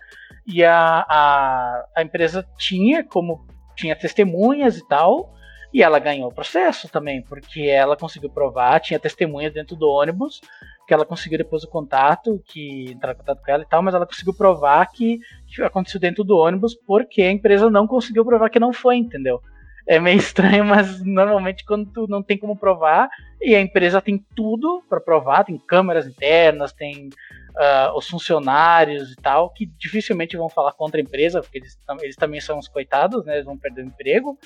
e 0.47 0.65
a, 0.65 1.05
a, 1.09 1.85
a 1.97 2.03
empresa 2.03 2.47
tinha 2.57 3.05
como 3.05 3.47
tinha 3.77 3.97
testemunhas 3.97 4.77
e 4.77 4.87
tal, 4.87 5.35
e 5.73 5.83
ela 5.83 5.99
ganhou 5.99 6.29
o 6.29 6.35
processo 6.35 6.89
também, 6.89 7.23
porque 7.23 7.63
ela 7.63 7.97
conseguiu 7.97 8.31
provar, 8.31 8.79
tinha 8.81 8.99
testemunhas 8.99 9.53
dentro 9.53 9.75
do 9.75 9.89
ônibus, 9.89 10.41
que 10.87 10.93
ela 10.93 11.05
conseguiu 11.05 11.39
depois 11.39 11.63
o 11.63 11.69
contato, 11.69 12.43
que 12.47 12.91
entrar 12.91 13.13
em 13.13 13.17
contato 13.17 13.43
com 13.43 13.51
ela 13.51 13.63
e 13.63 13.67
tal, 13.67 13.83
mas 13.83 13.95
ela 13.95 14.07
conseguiu 14.07 14.35
provar 14.35 14.85
que, 14.87 15.21
que 15.47 15.63
aconteceu 15.63 16.01
dentro 16.01 16.25
do 16.25 16.37
ônibus, 16.37 16.75
porque 16.75 17.23
a 17.23 17.31
empresa 17.31 17.71
não 17.71 17.87
conseguiu 17.87 18.25
provar 18.25 18.51
que 18.51 18.61
não 18.61 18.73
foi, 18.73 18.97
entendeu? 18.97 19.41
É 19.87 19.99
meio 19.99 20.19
estranho, 20.19 20.65
mas 20.67 21.05
normalmente 21.05 21.65
quando 21.65 21.91
tu 21.91 22.07
não 22.09 22.23
tem 22.23 22.37
como 22.37 22.57
provar, 22.57 23.09
e 23.41 23.55
a 23.55 23.61
empresa 23.61 24.01
tem 24.01 24.25
tudo 24.35 24.83
para 24.89 25.01
provar, 25.01 25.45
tem 25.45 25.59
câmeras 25.59 26.07
internas, 26.07 26.73
tem 26.73 27.09
uh, 27.09 27.97
os 27.97 28.09
funcionários 28.09 29.13
e 29.13 29.17
tal, 29.17 29.51
que 29.51 29.67
dificilmente 29.79 30.37
vão 30.37 30.49
falar 30.49 30.73
contra 30.73 31.01
a 31.01 31.03
empresa, 31.03 31.41
porque 31.41 31.59
eles, 31.59 31.79
eles 32.01 32.17
também 32.17 32.41
são 32.41 32.59
os 32.59 32.69
coitados, 32.69 33.25
né? 33.25 33.35
Eles 33.35 33.47
vão 33.47 33.59
perder 33.59 33.83
o 33.83 33.87
emprego. 33.87 34.39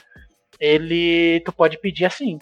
Ele, 0.58 1.40
tu 1.44 1.52
pode 1.52 1.78
pedir 1.78 2.06
assim. 2.06 2.38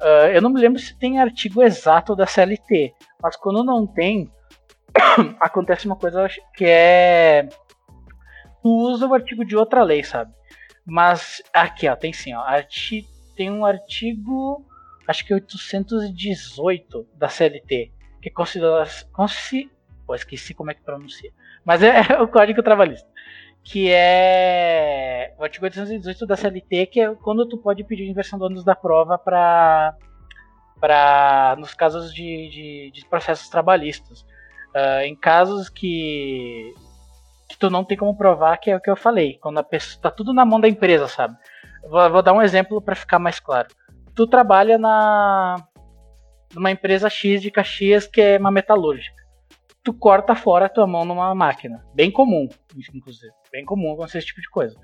Uh, 0.00 0.32
eu 0.32 0.40
não 0.40 0.50
me 0.50 0.60
lembro 0.60 0.80
se 0.80 0.98
tem 0.98 1.20
artigo 1.20 1.62
exato 1.62 2.16
da 2.16 2.26
CLT, 2.26 2.94
mas 3.22 3.36
quando 3.36 3.64
não 3.64 3.86
tem, 3.86 4.30
acontece 5.40 5.86
uma 5.86 5.96
coisa 5.96 6.26
que 6.54 6.64
é. 6.64 7.48
Tu 8.62 8.68
usa 8.68 9.06
o 9.06 9.14
artigo 9.14 9.44
de 9.44 9.56
outra 9.56 9.82
lei, 9.82 10.02
sabe? 10.02 10.32
Mas 10.84 11.42
aqui, 11.52 11.88
ó, 11.88 11.96
tem 11.96 12.12
sim, 12.12 12.34
ó. 12.34 12.40
Arti, 12.40 13.06
tem 13.36 13.50
um 13.50 13.64
artigo, 13.64 14.64
acho 15.06 15.24
que 15.24 15.32
818 15.32 17.06
da 17.14 17.28
CLT, 17.28 17.92
que 18.20 18.28
é 18.28 18.32
considera. 18.32 18.84
Consi, 19.12 19.70
pô, 20.06 20.14
esqueci 20.14 20.52
como 20.52 20.70
é 20.70 20.74
que 20.74 20.82
pronuncia. 20.82 21.30
Mas 21.64 21.82
é, 21.82 22.00
é 22.12 22.20
o 22.20 22.28
Código 22.28 22.62
Trabalhista. 22.62 23.08
Que 23.62 23.90
é 23.90 25.34
o 25.38 25.44
artigo 25.44 25.66
818 25.66 26.26
da 26.26 26.36
CLT, 26.36 26.86
que 26.86 27.00
é 27.00 27.14
quando 27.14 27.46
tu 27.46 27.58
pode 27.58 27.84
pedir 27.84 28.08
inversão 28.08 28.38
do 28.38 28.46
ônus 28.46 28.64
da 28.64 28.74
prova 28.74 29.18
para 29.18 29.94
para 30.80 31.56
nos 31.58 31.74
casos 31.74 32.12
de, 32.14 32.48
de, 32.48 32.90
de 32.92 33.06
processos 33.06 33.48
trabalhistas. 33.48 34.22
Uh, 34.74 35.02
em 35.04 35.16
casos 35.16 35.68
que, 35.68 36.72
que 37.48 37.58
tu 37.58 37.68
não 37.68 37.84
tem 37.84 37.98
como 37.98 38.16
provar, 38.16 38.56
que 38.56 38.70
é 38.70 38.76
o 38.76 38.80
que 38.80 38.90
eu 38.90 38.96
falei, 38.96 39.38
quando 39.40 39.58
a 39.58 39.62
pessoa 39.64 40.00
tá 40.00 40.10
tudo 40.10 40.32
na 40.32 40.44
mão 40.44 40.60
da 40.60 40.68
empresa, 40.68 41.08
sabe? 41.08 41.36
Vou, 41.88 42.10
vou 42.10 42.22
dar 42.22 42.32
um 42.32 42.42
exemplo 42.42 42.80
para 42.80 42.94
ficar 42.94 43.18
mais 43.18 43.40
claro. 43.40 43.68
Tu 44.14 44.26
trabalha 44.26 44.78
na 44.78 45.56
numa 46.54 46.70
empresa 46.70 47.08
X 47.08 47.40
de 47.40 47.50
Caxias 47.50 48.06
que 48.06 48.20
é 48.20 48.38
uma 48.38 48.50
metalúrgica. 48.50 49.20
Tu 49.82 49.94
corta 49.94 50.34
fora 50.34 50.66
a 50.66 50.68
tua 50.68 50.86
mão 50.86 51.04
numa 51.04 51.34
máquina, 51.34 51.84
bem 51.94 52.10
comum, 52.10 52.48
inclusive, 52.94 53.32
bem 53.50 53.64
comum 53.64 53.92
acontecer 53.92 54.18
esse 54.18 54.26
tipo 54.26 54.40
de 54.40 54.50
coisa. 54.50 54.78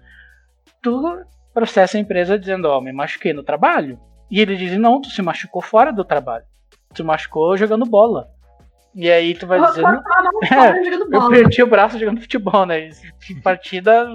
Tu 0.80 1.24
processa 1.52 1.96
a 1.96 2.00
empresa 2.00 2.38
dizendo, 2.38 2.66
ó, 2.66 2.78
oh, 2.78 2.80
me 2.80 2.92
machuquei 2.92 3.32
no 3.32 3.42
trabalho. 3.42 4.00
E 4.30 4.40
ele 4.40 4.56
diz, 4.56 4.76
não, 4.78 5.00
tu 5.00 5.08
se 5.10 5.22
machucou 5.22 5.62
fora 5.62 5.92
do 5.92 6.04
trabalho. 6.04 6.44
Tu 6.94 7.04
machucou 7.04 7.56
jogando 7.56 7.84
bola. 7.86 8.28
E 8.94 9.10
aí 9.10 9.34
tu 9.34 9.46
vai 9.46 9.60
dizer. 9.60 9.84
É, 10.52 11.16
eu 11.16 11.28
perdi 11.28 11.62
o 11.62 11.66
braço 11.66 11.98
jogando 11.98 12.20
futebol, 12.20 12.66
né? 12.66 12.90
Que 13.24 13.40
partida 13.40 14.06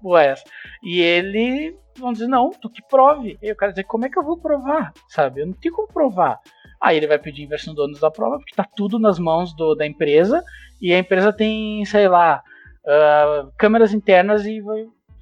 boa 0.00 0.22
essa. 0.22 0.44
E 0.82 1.00
ele 1.00 1.76
vão 1.98 2.12
dizer, 2.12 2.28
não, 2.28 2.50
tu 2.50 2.70
que 2.70 2.82
prove. 2.88 3.38
E 3.42 3.48
eu 3.48 3.56
quero 3.56 3.72
dizer, 3.72 3.84
como 3.84 4.06
é 4.06 4.08
que 4.08 4.18
eu 4.18 4.22
vou 4.22 4.38
provar? 4.38 4.92
Sabe? 5.08 5.40
Eu 5.40 5.46
não 5.46 5.54
tenho 5.54 5.74
como 5.74 5.88
provar. 5.88 6.40
Aí 6.80 6.96
ele 6.96 7.06
vai 7.06 7.18
pedir 7.18 7.42
inversão 7.42 7.74
do 7.74 7.82
ônus 7.82 8.00
da 8.00 8.10
prova, 8.10 8.38
porque 8.38 8.54
tá 8.54 8.66
tudo 8.76 8.98
nas 8.98 9.18
mãos 9.18 9.54
do, 9.54 9.74
da 9.74 9.86
empresa, 9.86 10.42
e 10.80 10.92
a 10.92 10.98
empresa 10.98 11.32
tem, 11.32 11.84
sei 11.84 12.06
lá, 12.08 12.42
uh, 12.84 13.50
câmeras 13.58 13.92
internas 13.92 14.44
e 14.46 14.60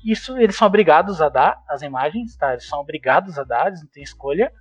isso 0.05 0.37
eles 0.39 0.57
são 0.57 0.69
obrigados 0.69 1.21
a 1.21 1.29
dar 1.29 1.63
as 1.69 1.83
imagens, 1.83 2.37
tá? 2.37 2.53
Eles 2.53 2.67
são 2.67 2.81
obrigados 2.81 3.39
a 3.39 3.45
dar, 3.45 3.69
eles 3.69 3.81
não 3.81 3.89
têm 3.89 4.03
escolha. 4.03 4.53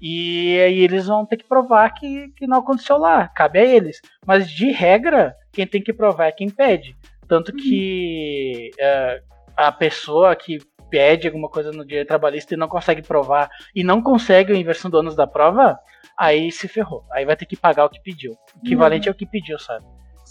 E 0.00 0.60
aí 0.60 0.80
eles 0.80 1.06
vão 1.06 1.24
ter 1.24 1.38
que 1.38 1.48
provar 1.48 1.88
que, 1.90 2.28
que 2.36 2.46
não 2.46 2.58
aconteceu 2.58 2.98
lá, 2.98 3.28
cabe 3.28 3.58
a 3.58 3.64
eles. 3.64 4.00
Mas 4.26 4.50
de 4.50 4.70
regra, 4.70 5.34
quem 5.52 5.66
tem 5.66 5.82
que 5.82 5.92
provar 5.92 6.26
é 6.26 6.32
quem 6.32 6.50
pede. 6.50 6.96
Tanto 7.26 7.52
uhum. 7.52 7.56
que 7.56 8.70
uh, 8.74 9.24
a 9.56 9.72
pessoa 9.72 10.36
que 10.36 10.58
pede 10.90 11.26
alguma 11.26 11.48
coisa 11.48 11.72
no 11.72 11.84
direito 11.84 12.08
trabalhista 12.08 12.54
e 12.54 12.56
não 12.56 12.68
consegue 12.68 13.02
provar 13.02 13.48
e 13.74 13.82
não 13.82 14.02
consegue 14.02 14.52
a 14.52 14.56
inversão 14.56 14.90
do 14.90 14.98
ônus 14.98 15.16
da 15.16 15.26
prova, 15.26 15.78
aí 16.18 16.52
se 16.52 16.68
ferrou. 16.68 17.04
Aí 17.10 17.24
vai 17.24 17.36
ter 17.36 17.46
que 17.46 17.56
pagar 17.56 17.86
o 17.86 17.90
que 17.90 18.00
pediu. 18.02 18.32
O 18.32 18.66
equivalente 18.66 19.08
uhum. 19.08 19.12
ao 19.12 19.16
que 19.16 19.26
pediu, 19.26 19.58
sabe? 19.58 19.84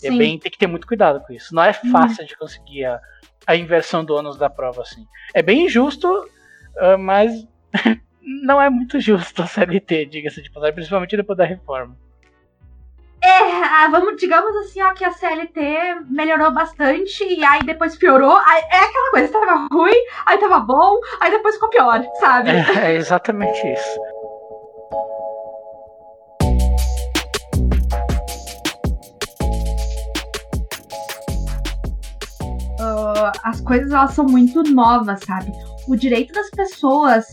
É 0.03 0.09
Sim. 0.09 0.15
É 0.15 0.17
bem, 0.17 0.39
tem 0.39 0.51
que 0.51 0.57
ter 0.57 0.67
muito 0.67 0.87
cuidado 0.87 1.21
com 1.25 1.33
isso. 1.33 1.53
Não 1.53 1.63
é 1.63 1.77
uhum. 1.83 1.91
fácil 1.91 2.21
uhum. 2.21 2.27
de 2.27 2.37
conseguir 2.37 2.85
a, 2.85 2.99
a 3.45 3.55
inversão 3.55 4.03
do 4.03 4.15
ônus 4.15 4.37
da 4.37 4.49
prova, 4.49 4.81
assim. 4.81 5.05
É 5.33 5.41
bem 5.41 5.65
injusto, 5.65 6.07
uh, 6.07 6.97
mas 6.97 7.47
não 8.21 8.61
é 8.61 8.69
muito 8.69 8.99
justo 8.99 9.41
a 9.41 9.47
CLT, 9.47 10.05
diga-se 10.05 10.41
de 10.41 10.51
passagem, 10.51 10.75
principalmente 10.75 11.17
depois 11.17 11.37
da 11.37 11.45
reforma. 11.45 11.95
É, 13.23 13.63
ah, 13.63 13.87
vamos, 13.89 14.17
digamos 14.17 14.53
assim, 14.57 14.81
ó, 14.81 14.93
que 14.93 15.05
a 15.05 15.11
CLT 15.11 16.01
melhorou 16.09 16.51
bastante 16.51 17.23
e 17.23 17.41
aí 17.43 17.63
depois 17.63 17.95
piorou. 17.95 18.35
Aí, 18.35 18.61
é 18.69 18.79
aquela 18.79 19.11
coisa, 19.11 19.31
tava 19.31 19.67
ruim, 19.71 19.95
aí 20.25 20.37
tava 20.37 20.59
bom, 20.59 20.99
aí 21.21 21.31
depois 21.31 21.55
ficou 21.55 21.69
pior, 21.69 22.03
sabe? 22.19 22.49
É, 22.49 22.91
é 22.91 22.95
exatamente 22.95 23.65
isso. 23.65 24.12
As 33.53 33.61
coisas 33.61 33.91
elas 33.91 34.13
são 34.13 34.25
muito 34.25 34.63
novas, 34.63 35.19
sabe? 35.21 35.51
O 35.87 35.95
direito 35.95 36.33
das 36.33 36.49
pessoas 36.49 37.25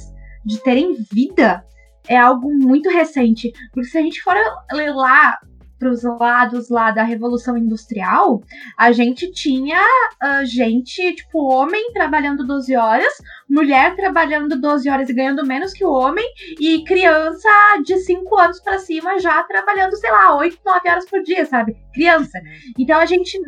de 0.45 0.63
terem 0.63 0.95
vida 1.11 1.65
é 2.07 2.17
algo 2.17 2.53
muito 2.53 2.91
recente. 2.91 3.51
Porque 3.73 3.89
se 3.89 3.97
a 3.97 4.03
gente 4.03 4.23
for 4.23 4.35
ler 4.73 4.95
lá 4.95 5.39
para 5.79 5.91
os 5.91 6.03
lados 6.03 6.69
lá 6.69 6.91
da 6.91 7.03
Revolução 7.03 7.57
Industrial, 7.57 8.43
a 8.77 8.93
gente 8.93 9.33
tinha 9.33 9.81
uh, 9.81 10.45
gente, 10.45 11.15
tipo, 11.15 11.39
homem 11.43 11.91
trabalhando 11.95 12.47
12 12.47 12.77
horas, 12.77 13.15
mulher 13.49 13.97
trabalhando 13.97 14.61
12 14.61 14.91
horas 14.91 15.09
e 15.09 15.15
ganhando 15.15 15.47
menos 15.47 15.73
que 15.73 15.83
o 15.83 15.91
homem, 15.91 16.27
e 16.61 16.85
criança 16.85 17.49
de 17.83 17.97
5 17.97 18.39
anos 18.39 18.61
para 18.61 18.79
cima 18.79 19.19
já 19.21 19.43
trabalhando, 19.45 19.97
sei 19.97 20.11
lá, 20.11 20.37
8, 20.37 20.59
9 20.63 20.91
horas 20.91 21.09
por 21.09 21.23
dia, 21.23 21.47
sabe? 21.47 21.75
Criança. 21.95 22.39
Então 22.79 22.99
a 22.99 23.07
gente 23.07 23.41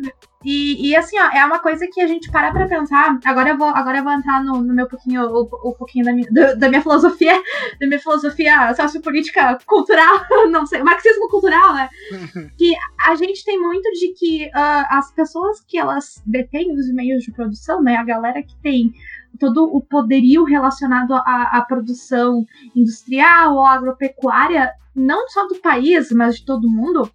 e, 0.43 0.89
e, 0.89 0.95
assim, 0.95 1.17
ó, 1.19 1.29
é 1.31 1.45
uma 1.45 1.59
coisa 1.59 1.87
que 1.87 2.01
a 2.01 2.07
gente 2.07 2.29
para 2.29 2.51
pra 2.51 2.67
pensar. 2.67 3.17
Agora 3.23 3.49
eu 3.49 3.57
vou, 3.57 3.69
agora 3.69 3.99
eu 3.99 4.03
vou 4.03 4.11
entrar 4.11 4.43
no, 4.43 4.61
no 4.61 4.73
meu 4.73 4.87
pouquinho, 4.87 5.23
o, 5.23 5.41
o 5.41 5.73
pouquinho 5.73 6.05
da 6.05 6.13
minha, 6.13 6.29
da, 6.31 6.53
da, 6.53 6.69
minha 6.69 6.81
filosofia, 6.81 7.33
da 7.79 7.87
minha 7.87 7.99
filosofia 7.99 8.73
sociopolítica 8.75 9.57
cultural, 9.65 10.25
não 10.51 10.65
sei, 10.65 10.83
marxismo 10.83 11.29
cultural, 11.29 11.73
né? 11.73 11.89
que 12.57 12.73
a 13.05 13.15
gente 13.15 13.45
tem 13.45 13.59
muito 13.59 13.89
de 13.91 14.13
que 14.13 14.45
uh, 14.47 14.85
as 14.89 15.11
pessoas 15.13 15.61
que 15.61 15.77
elas 15.77 16.21
detêm 16.25 16.73
os 16.73 16.91
meios 16.93 17.23
de 17.23 17.31
produção, 17.31 17.81
né? 17.81 17.95
A 17.95 18.03
galera 18.03 18.41
que 18.43 18.55
tem 18.61 18.91
todo 19.39 19.63
o 19.63 19.81
poderio 19.81 20.43
relacionado 20.43 21.13
à, 21.13 21.57
à 21.57 21.61
produção 21.61 22.45
industrial 22.75 23.55
ou 23.55 23.65
agropecuária, 23.65 24.71
não 24.95 25.27
só 25.29 25.47
do 25.47 25.55
país, 25.55 26.11
mas 26.11 26.37
de 26.37 26.45
todo 26.45 26.69
mundo, 26.69 27.09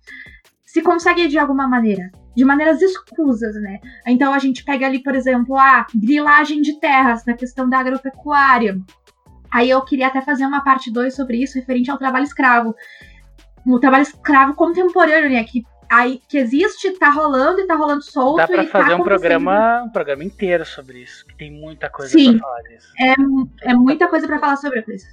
se 0.69 0.83
consegue 0.83 1.29
de 1.29 1.39
alguma 1.39 1.67
maneira 1.67 2.11
de 2.37 2.45
maneiras 2.45 2.81
escusas, 2.83 3.55
né? 3.57 3.81
Então 4.07 4.33
a 4.35 4.39
gente 4.39 4.63
pega 4.63 4.87
ali, 4.87 5.03
por 5.03 5.15
exemplo, 5.15 5.57
a 5.57 5.87
grilagem 5.95 6.61
de 6.61 6.79
terras 6.79 7.25
na 7.25 7.33
questão 7.33 7.69
da 7.69 7.79
agropecuária. 7.79 8.79
Aí 9.51 9.71
eu 9.71 9.81
queria 9.83 10.09
até 10.09 10.21
fazer 10.21 10.45
uma 10.45 10.63
parte 10.63 10.93
2 10.93 11.17
sobre 11.17 11.43
isso, 11.43 11.59
referente 11.59 11.91
ao 11.91 11.99
trabalho 11.99 12.25
escravo. 12.25 12.77
O 13.67 13.81
trabalho 13.81 14.03
escravo 14.03 14.55
contemporâneo, 14.55 15.31
né? 15.31 15.43
Que, 15.43 15.65
aí, 15.91 16.21
que 16.29 16.37
existe, 16.37 16.93
tá 16.99 17.11
rolando 17.11 17.61
e 17.61 17.67
tá 17.67 17.75
rolando 17.75 18.03
solto. 18.03 18.37
Dá 18.37 18.47
pra 18.47 18.65
fazer 18.67 18.91
tá 18.91 18.97
um 18.97 19.03
programa, 19.03 19.83
um 19.85 19.91
programa 19.91 20.23
inteiro 20.23 20.67
sobre 20.67 20.99
isso, 21.03 21.27
que 21.27 21.35
tem 21.35 21.51
muita 21.51 21.89
coisa 21.89 22.13
Sim, 22.13 22.39
pra 22.39 22.47
falar 22.47 22.63
disso. 22.63 22.93
É, 23.01 23.71
é 23.71 23.75
muita 23.75 24.07
coisa 24.07 24.27
para 24.27 24.39
falar 24.39 24.57
sobre 24.57 24.85
isso. 24.87 25.09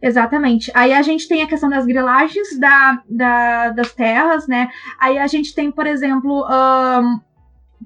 Exatamente. 0.00 0.70
Aí 0.74 0.92
a 0.92 1.02
gente 1.02 1.26
tem 1.26 1.42
a 1.42 1.46
questão 1.46 1.68
das 1.68 1.84
grilagens 1.84 2.58
da, 2.58 3.02
da, 3.08 3.70
das 3.70 3.92
terras, 3.92 4.46
né? 4.46 4.68
Aí 4.98 5.18
a 5.18 5.26
gente 5.26 5.54
tem, 5.54 5.72
por 5.72 5.86
exemplo, 5.86 6.46
um, 6.46 7.20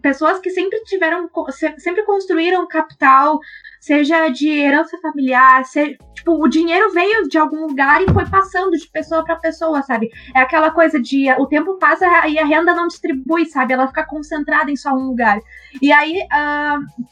pessoas 0.03 0.39
que 0.39 0.51
sempre 0.51 0.83
tiveram, 0.85 1.29
sempre 1.79 2.03
construíram 2.05 2.69
capital, 2.69 3.41
seja 3.81 4.29
de 4.29 4.49
herança 4.49 4.99
familiar, 4.99 5.65
seja, 5.65 5.97
tipo, 6.15 6.33
o 6.33 6.49
dinheiro 6.49 6.93
veio 6.93 7.29
de 7.29 7.39
algum 7.39 7.67
lugar 7.67 8.03
e 8.03 8.13
foi 8.13 8.27
passando 8.27 8.73
de 8.73 8.87
pessoa 8.89 9.25
para 9.25 9.37
pessoa, 9.37 9.83
sabe? 9.83 10.11
É 10.35 10.41
aquela 10.41 10.71
coisa 10.71 11.01
de 11.01 11.31
o 11.39 11.47
tempo 11.47 11.79
passa 11.79 12.07
e 12.29 12.39
a 12.39 12.45
renda 12.45 12.75
não 12.75 12.89
distribui, 12.89 13.47
sabe? 13.47 13.73
Ela 13.73 13.89
fica 13.89 14.05
concentrada 14.05 14.71
em 14.71 14.77
só 14.77 14.93
um 14.93 15.07
lugar. 15.07 15.39
E 15.81 15.91
aí 15.91 16.19
uh, 16.19 17.07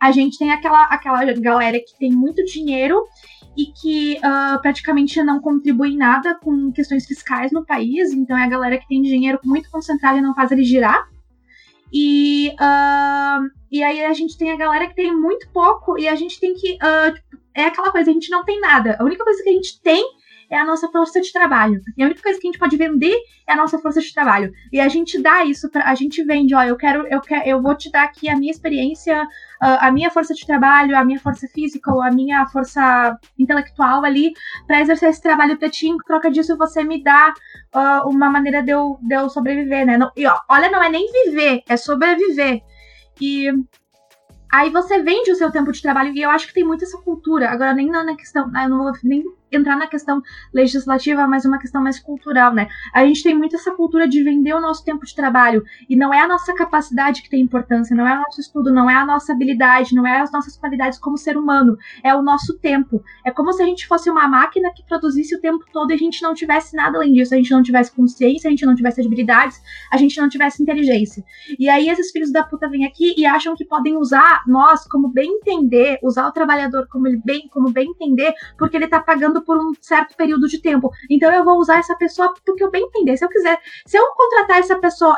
a 0.00 0.12
gente 0.12 0.38
tem 0.38 0.52
aquela, 0.52 0.84
aquela 0.84 1.24
galera 1.32 1.78
que 1.78 1.98
tem 1.98 2.10
muito 2.10 2.44
dinheiro 2.44 3.04
e 3.56 3.66
que 3.66 4.18
uh, 4.18 4.60
praticamente 4.60 5.22
não 5.22 5.40
contribui 5.40 5.96
nada 5.96 6.34
com 6.34 6.72
questões 6.72 7.06
fiscais 7.06 7.52
no 7.52 7.64
país. 7.64 8.12
Então 8.12 8.36
é 8.36 8.44
a 8.44 8.48
galera 8.48 8.78
que 8.78 8.88
tem 8.88 9.02
dinheiro 9.02 9.38
muito 9.44 9.70
concentrado 9.70 10.18
e 10.18 10.22
não 10.22 10.34
faz 10.34 10.50
ele 10.50 10.64
girar. 10.64 11.08
E, 11.92 12.48
uh, 12.60 13.48
e 13.70 13.82
aí 13.82 14.04
a 14.04 14.12
gente 14.12 14.36
tem 14.36 14.50
a 14.50 14.56
galera 14.56 14.88
que 14.88 14.94
tem 14.96 15.14
muito 15.14 15.48
pouco 15.50 15.98
e 15.98 16.08
a 16.08 16.14
gente 16.14 16.40
tem 16.40 16.54
que. 16.54 16.74
Uh, 16.74 17.14
é 17.54 17.66
aquela 17.66 17.92
coisa, 17.92 18.10
a 18.10 18.12
gente 18.12 18.30
não 18.30 18.44
tem 18.44 18.60
nada. 18.60 18.96
A 18.98 19.04
única 19.04 19.22
coisa 19.22 19.42
que 19.42 19.48
a 19.48 19.52
gente 19.52 19.80
tem 19.80 20.04
é 20.50 20.58
a 20.58 20.64
nossa 20.64 20.88
força 20.88 21.20
de 21.20 21.32
trabalho. 21.32 21.80
E 21.96 22.02
a 22.02 22.06
única 22.06 22.22
coisa 22.22 22.38
que 22.38 22.46
a 22.46 22.50
gente 22.50 22.58
pode 22.58 22.76
vender 22.76 23.16
é 23.46 23.52
a 23.52 23.56
nossa 23.56 23.78
força 23.78 24.00
de 24.00 24.12
trabalho. 24.12 24.52
E 24.72 24.80
a 24.80 24.88
gente 24.88 25.20
dá 25.20 25.44
isso 25.44 25.70
para 25.70 25.84
a 25.84 25.94
gente 25.94 26.22
vende, 26.24 26.54
ó, 26.54 26.62
eu 26.62 26.76
quero, 26.76 27.06
eu 27.08 27.20
quero, 27.20 27.48
eu 27.48 27.62
vou 27.62 27.74
te 27.74 27.90
dar 27.90 28.04
aqui 28.04 28.28
a 28.28 28.36
minha 28.36 28.50
experiência, 28.50 29.26
a 29.60 29.90
minha 29.90 30.10
força 30.10 30.34
de 30.34 30.46
trabalho, 30.46 30.96
a 30.96 31.04
minha 31.04 31.18
força 31.18 31.46
física 31.48 31.92
ou 31.92 32.02
a 32.02 32.10
minha 32.10 32.46
força 32.46 33.18
intelectual 33.38 34.04
ali 34.04 34.32
para 34.66 34.80
exercer 34.80 35.08
esse 35.08 35.22
trabalho 35.22 35.58
para 35.58 35.70
ti. 35.70 35.88
Em 35.88 35.96
troca 35.98 36.30
disso, 36.30 36.56
você 36.56 36.84
me 36.84 37.02
dá 37.02 37.32
uh, 37.74 38.08
uma 38.08 38.30
maneira 38.30 38.62
de 38.62 38.72
eu, 38.72 38.98
de 39.00 39.14
eu 39.14 39.28
sobreviver, 39.28 39.86
né? 39.86 39.96
Não, 39.96 40.10
e 40.16 40.26
ó, 40.26 40.38
olha, 40.48 40.70
não 40.70 40.82
é 40.82 40.88
nem 40.88 41.10
viver, 41.24 41.62
é 41.68 41.76
sobreviver. 41.76 42.62
E 43.20 43.50
aí 44.52 44.70
você 44.70 45.02
vende 45.02 45.30
o 45.30 45.36
seu 45.36 45.50
tempo 45.50 45.72
de 45.72 45.82
trabalho 45.82 46.12
e 46.14 46.22
eu 46.22 46.30
acho 46.30 46.46
que 46.46 46.54
tem 46.54 46.64
muito 46.64 46.84
essa 46.84 46.98
cultura. 46.98 47.50
Agora 47.50 47.74
nem 47.74 47.88
na 47.88 48.16
questão, 48.16 48.44
eu 48.44 48.68
não 48.68 48.78
vou 48.78 48.92
nem 49.02 49.24
entrar 49.56 49.76
na 49.76 49.86
questão 49.86 50.22
legislativa, 50.52 51.26
mas 51.26 51.44
uma 51.44 51.58
questão 51.58 51.82
mais 51.82 51.98
cultural, 51.98 52.52
né? 52.52 52.68
A 52.92 53.04
gente 53.04 53.22
tem 53.22 53.34
muito 53.34 53.56
essa 53.56 53.72
cultura 53.72 54.08
de 54.08 54.22
vender 54.22 54.54
o 54.54 54.60
nosso 54.60 54.84
tempo 54.84 55.04
de 55.04 55.14
trabalho 55.14 55.64
e 55.88 55.96
não 55.96 56.12
é 56.12 56.20
a 56.20 56.28
nossa 56.28 56.54
capacidade 56.54 57.22
que 57.22 57.30
tem 57.30 57.40
importância, 57.40 57.96
não 57.96 58.06
é 58.06 58.14
o 58.14 58.20
nosso 58.20 58.40
estudo, 58.40 58.72
não 58.72 58.88
é 58.88 58.94
a 58.94 59.04
nossa 59.04 59.32
habilidade, 59.32 59.94
não 59.94 60.06
é 60.06 60.20
as 60.20 60.32
nossas 60.32 60.56
qualidades 60.56 60.98
como 60.98 61.16
ser 61.16 61.36
humano, 61.36 61.76
é 62.02 62.14
o 62.14 62.22
nosso 62.22 62.58
tempo. 62.58 63.02
É 63.24 63.30
como 63.30 63.52
se 63.52 63.62
a 63.62 63.66
gente 63.66 63.86
fosse 63.86 64.10
uma 64.10 64.26
máquina 64.28 64.72
que 64.74 64.84
produzisse 64.84 65.34
o 65.34 65.40
tempo 65.40 65.64
todo 65.72 65.90
e 65.90 65.94
a 65.94 65.98
gente 65.98 66.22
não 66.22 66.34
tivesse 66.34 66.76
nada 66.76 66.98
além 66.98 67.12
disso, 67.12 67.34
a 67.34 67.36
gente 67.36 67.50
não 67.50 67.62
tivesse 67.62 67.92
consciência, 67.92 68.48
a 68.48 68.50
gente 68.50 68.66
não 68.66 68.74
tivesse 68.74 69.00
habilidades, 69.00 69.60
a 69.90 69.96
gente 69.96 70.20
não 70.20 70.28
tivesse 70.28 70.62
inteligência. 70.62 71.24
E 71.58 71.68
aí 71.68 71.88
esses 71.88 72.10
filhos 72.10 72.32
da 72.32 72.42
puta 72.42 72.68
vêm 72.68 72.84
aqui 72.86 73.14
e 73.16 73.26
acham 73.26 73.54
que 73.54 73.64
podem 73.64 73.96
usar 73.96 74.42
nós 74.46 74.86
como 74.86 75.08
bem 75.08 75.30
entender, 75.30 75.98
usar 76.02 76.26
o 76.26 76.32
trabalhador 76.32 76.86
como 76.88 77.06
ele 77.06 77.20
bem, 77.24 77.48
como 77.48 77.70
bem 77.70 77.90
entender, 77.90 78.34
porque 78.58 78.76
ele 78.76 78.86
tá 78.86 79.00
pagando 79.00 79.42
por 79.44 79.58
um 79.58 79.72
certo 79.80 80.16
período 80.16 80.48
de 80.48 80.60
tempo. 80.60 80.90
Então 81.10 81.32
eu 81.32 81.44
vou 81.44 81.58
usar 81.58 81.78
essa 81.78 81.96
pessoa 81.96 82.32
porque 82.44 82.62
eu 82.62 82.70
bem 82.70 82.84
entender. 82.84 83.16
Se 83.16 83.24
eu 83.24 83.28
quiser, 83.28 83.58
se 83.86 83.96
eu 83.96 84.06
contratar 84.14 84.58
essa 84.58 84.76
pessoa, 84.76 85.16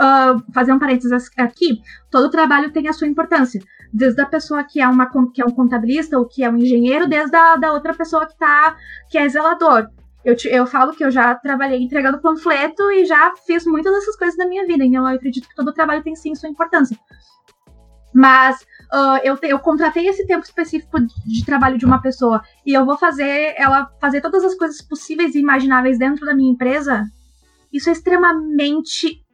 uh, 0.00 0.52
fazer 0.52 0.72
um 0.72 0.78
parênteses 0.78 1.30
aqui, 1.36 1.80
todo 2.10 2.30
trabalho 2.30 2.72
tem 2.72 2.88
a 2.88 2.92
sua 2.92 3.06
importância. 3.06 3.60
Desde 3.92 4.20
a 4.20 4.26
pessoa 4.26 4.62
que 4.64 4.80
é, 4.80 4.86
uma, 4.86 5.10
que 5.32 5.42
é 5.42 5.44
um 5.44 5.50
contabilista 5.50 6.18
ou 6.18 6.26
que 6.26 6.44
é 6.44 6.50
um 6.50 6.56
engenheiro, 6.56 7.08
desde 7.08 7.36
a 7.36 7.56
da 7.56 7.72
outra 7.72 7.92
pessoa 7.92 8.26
que 8.26 8.36
tá, 8.38 8.76
que 9.10 9.18
é 9.18 9.28
zelador. 9.28 9.88
Eu, 10.24 10.36
te, 10.36 10.48
eu 10.48 10.66
falo 10.66 10.92
que 10.92 11.02
eu 11.02 11.10
já 11.10 11.34
trabalhei 11.34 11.82
entregando 11.82 12.20
panfleto 12.20 12.90
e 12.90 13.06
já 13.06 13.34
fiz 13.46 13.64
muitas 13.64 13.92
dessas 13.92 14.16
coisas 14.16 14.36
na 14.36 14.46
minha 14.46 14.66
vida, 14.66 14.84
então 14.84 15.08
eu 15.08 15.16
acredito 15.16 15.48
que 15.48 15.54
todo 15.54 15.72
trabalho 15.72 16.02
tem 16.02 16.14
sim 16.14 16.34
sua 16.34 16.48
importância. 16.48 16.96
Mas 18.14 18.66
uh, 18.92 19.20
eu, 19.22 19.36
te, 19.36 19.48
eu 19.48 19.58
contratei 19.58 20.06
esse 20.06 20.26
tempo 20.26 20.44
específico 20.44 21.00
de 21.00 21.44
trabalho 21.44 21.78
de 21.78 21.84
uma 21.84 22.00
pessoa 22.00 22.42
e 22.64 22.74
eu 22.74 22.84
vou 22.84 22.96
fazer 22.96 23.54
ela 23.56 23.90
fazer 24.00 24.20
todas 24.20 24.44
as 24.44 24.54
coisas 24.54 24.80
possíveis 24.82 25.34
e 25.34 25.40
imagináveis 25.40 25.98
dentro 25.98 26.26
da 26.26 26.34
minha 26.34 26.52
empresa, 26.52 27.04
isso 27.72 27.88
é 27.88 27.92
extremamente 27.92 29.24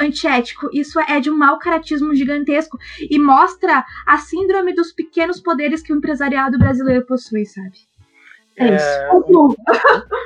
antiético. 0.00 0.68
Isso 0.72 1.00
é 1.00 1.20
de 1.20 1.30
um 1.30 1.36
mau 1.36 1.58
caratismo 1.58 2.14
gigantesco 2.14 2.78
e 3.00 3.18
mostra 3.18 3.84
a 4.06 4.18
síndrome 4.18 4.74
dos 4.74 4.92
pequenos 4.92 5.40
poderes 5.40 5.82
que 5.82 5.92
o 5.92 5.96
empresariado 5.96 6.58
brasileiro 6.58 7.04
possui, 7.04 7.44
sabe? 7.44 7.78
É, 8.56 8.68
é 8.68 8.76
isso. 8.76 8.86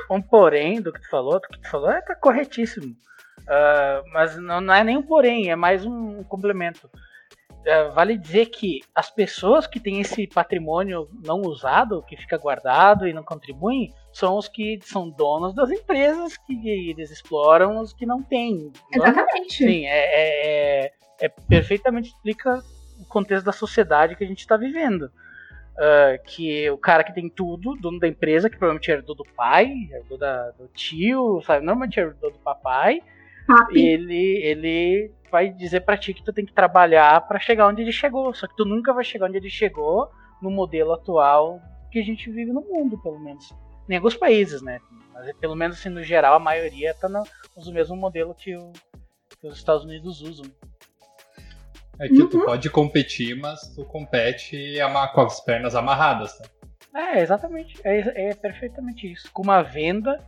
Um, 0.09 0.15
um, 0.15 0.21
porém 0.21 0.81
do 0.81 0.91
que 0.91 1.01
tu 1.01 1.09
falou, 1.09 1.39
do 1.39 1.47
que 1.47 1.61
tu 1.61 1.69
falou, 1.69 1.91
é 1.91 2.01
tá 2.01 2.15
corretíssimo. 2.15 2.95
Uh, 3.41 4.03
mas 4.13 4.37
não, 4.37 4.61
não, 4.61 4.73
é 4.73 4.83
nem 4.83 4.97
um 4.97 5.03
porém, 5.03 5.49
é 5.49 5.55
mais 5.55 5.85
um 5.85 6.23
complemento. 6.23 6.89
É, 7.65 7.89
vale 7.89 8.17
dizer 8.17 8.47
que 8.47 8.81
as 8.93 9.09
pessoas 9.09 9.65
que 9.65 9.79
têm 9.79 10.01
esse 10.01 10.27
patrimônio 10.27 11.07
não 11.23 11.41
usado, 11.41 12.03
que 12.03 12.17
fica 12.17 12.37
guardado 12.37 13.07
e 13.07 13.13
não 13.13 13.23
contribuem, 13.23 13.93
são 14.11 14.37
os 14.37 14.49
que 14.49 14.79
são 14.83 15.09
donos 15.09 15.55
das 15.55 15.71
empresas 15.71 16.37
que 16.37 16.69
eles 16.69 17.09
exploram 17.09 17.79
os 17.79 17.93
que 17.93 18.05
não 18.05 18.21
têm. 18.21 18.71
Exatamente. 18.93 19.63
Sim, 19.63 19.85
é, 19.85 19.97
é, 19.97 20.85
é, 20.85 20.91
é 21.21 21.29
perfeitamente 21.29 22.09
explica 22.09 22.61
o 22.99 23.05
contexto 23.05 23.45
da 23.45 23.53
sociedade 23.53 24.15
que 24.15 24.23
a 24.23 24.27
gente 24.27 24.39
está 24.39 24.57
vivendo. 24.57 25.11
Uh, 25.73 26.21
que 26.25 26.69
o 26.69 26.77
cara 26.77 27.03
que 27.03 27.15
tem 27.15 27.27
tudo, 27.27 27.75
dono 27.75 27.99
da 27.99 28.07
empresa, 28.07 28.47
que 28.47 28.57
provavelmente 28.57 28.91
herdou 28.91 29.15
do 29.15 29.25
pai, 29.35 29.73
herdou 29.91 30.19
da, 30.19 30.51
do 30.51 30.67
tio, 30.67 31.41
sabe? 31.41 31.65
Normalmente 31.65 31.99
herdou 31.99 32.31
do 32.31 32.37
papai, 32.37 33.01
Papi. 33.47 33.79
ele, 33.79 34.41
ele 34.43 35.11
vai 35.31 35.49
dizer 35.49 35.81
para 35.81 35.97
ti 35.97 36.13
que 36.13 36.23
tu 36.23 36.31
tem 36.31 36.45
que 36.45 36.53
trabalhar 36.53 37.27
para 37.27 37.39
chegar 37.39 37.67
onde 37.67 37.81
ele 37.81 37.91
chegou. 37.91 38.33
Só 38.33 38.47
que 38.47 38.55
tu 38.55 38.65
nunca 38.65 38.93
vai 38.93 39.03
chegar 39.03 39.27
onde 39.27 39.37
ele 39.37 39.49
chegou 39.49 40.09
no 40.41 40.51
modelo 40.51 40.93
atual 40.93 41.59
que 41.91 41.99
a 41.99 42.03
gente 42.03 42.29
vive 42.31 42.51
no 42.51 42.61
mundo, 42.61 43.01
pelo 43.01 43.19
menos. 43.19 43.51
Em 43.89 43.95
alguns 43.95 44.15
países, 44.15 44.61
né? 44.61 44.79
Mas 45.13 45.31
pelo 45.37 45.55
menos 45.55 45.77
assim, 45.77 45.89
no 45.89 46.03
geral, 46.03 46.35
a 46.35 46.39
maioria 46.39 46.93
tá 46.93 47.07
no, 47.07 47.23
usa 47.55 47.69
o 47.69 47.73
mesmo 47.73 47.95
modelo 47.95 48.33
que, 48.33 48.55
o, 48.55 48.71
que 49.39 49.47
os 49.47 49.57
Estados 49.57 49.83
Unidos 49.83 50.21
usam. 50.21 50.45
É 51.99 52.07
que 52.07 52.21
uhum. 52.21 52.29
tu 52.29 52.43
pode 52.43 52.69
competir, 52.69 53.35
mas 53.35 53.61
tu 53.75 53.85
compete 53.85 54.77
com 55.13 55.21
as 55.21 55.39
pernas 55.41 55.75
amarradas, 55.75 56.37
tá? 56.37 56.45
É, 56.95 57.21
exatamente. 57.21 57.79
É, 57.83 58.29
é 58.29 58.35
perfeitamente 58.35 59.11
isso. 59.11 59.31
Com 59.31 59.43
uma 59.43 59.61
venda 59.61 60.19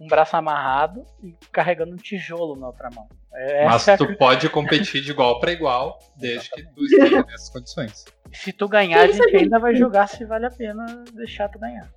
um 0.00 0.06
braço 0.06 0.34
amarrado 0.36 1.04
e 1.22 1.36
carregando 1.52 1.92
um 1.92 1.96
tijolo 1.96 2.56
na 2.56 2.68
outra 2.68 2.88
mão. 2.94 3.06
É, 3.32 3.66
Mas 3.66 3.84
tu 3.84 4.04
é... 4.04 4.14
pode 4.14 4.48
competir 4.48 5.02
de 5.02 5.10
igual 5.10 5.38
para 5.38 5.52
igual, 5.52 5.98
desde 6.16 6.46
Exatamente. 6.46 6.68
que 6.68 6.74
tu 6.74 6.84
esteja 6.84 7.22
nessas 7.22 7.48
condições. 7.50 8.04
Se 8.32 8.52
tu 8.52 8.66
ganhar, 8.66 9.02
a 9.02 9.12
gente 9.12 9.36
ainda 9.36 9.58
vai 9.58 9.74
julgar 9.74 10.08
se 10.08 10.24
vale 10.24 10.46
a 10.46 10.50
pena 10.50 10.86
deixar 11.12 11.48
tu 11.48 11.58
ganhar. 11.58 11.88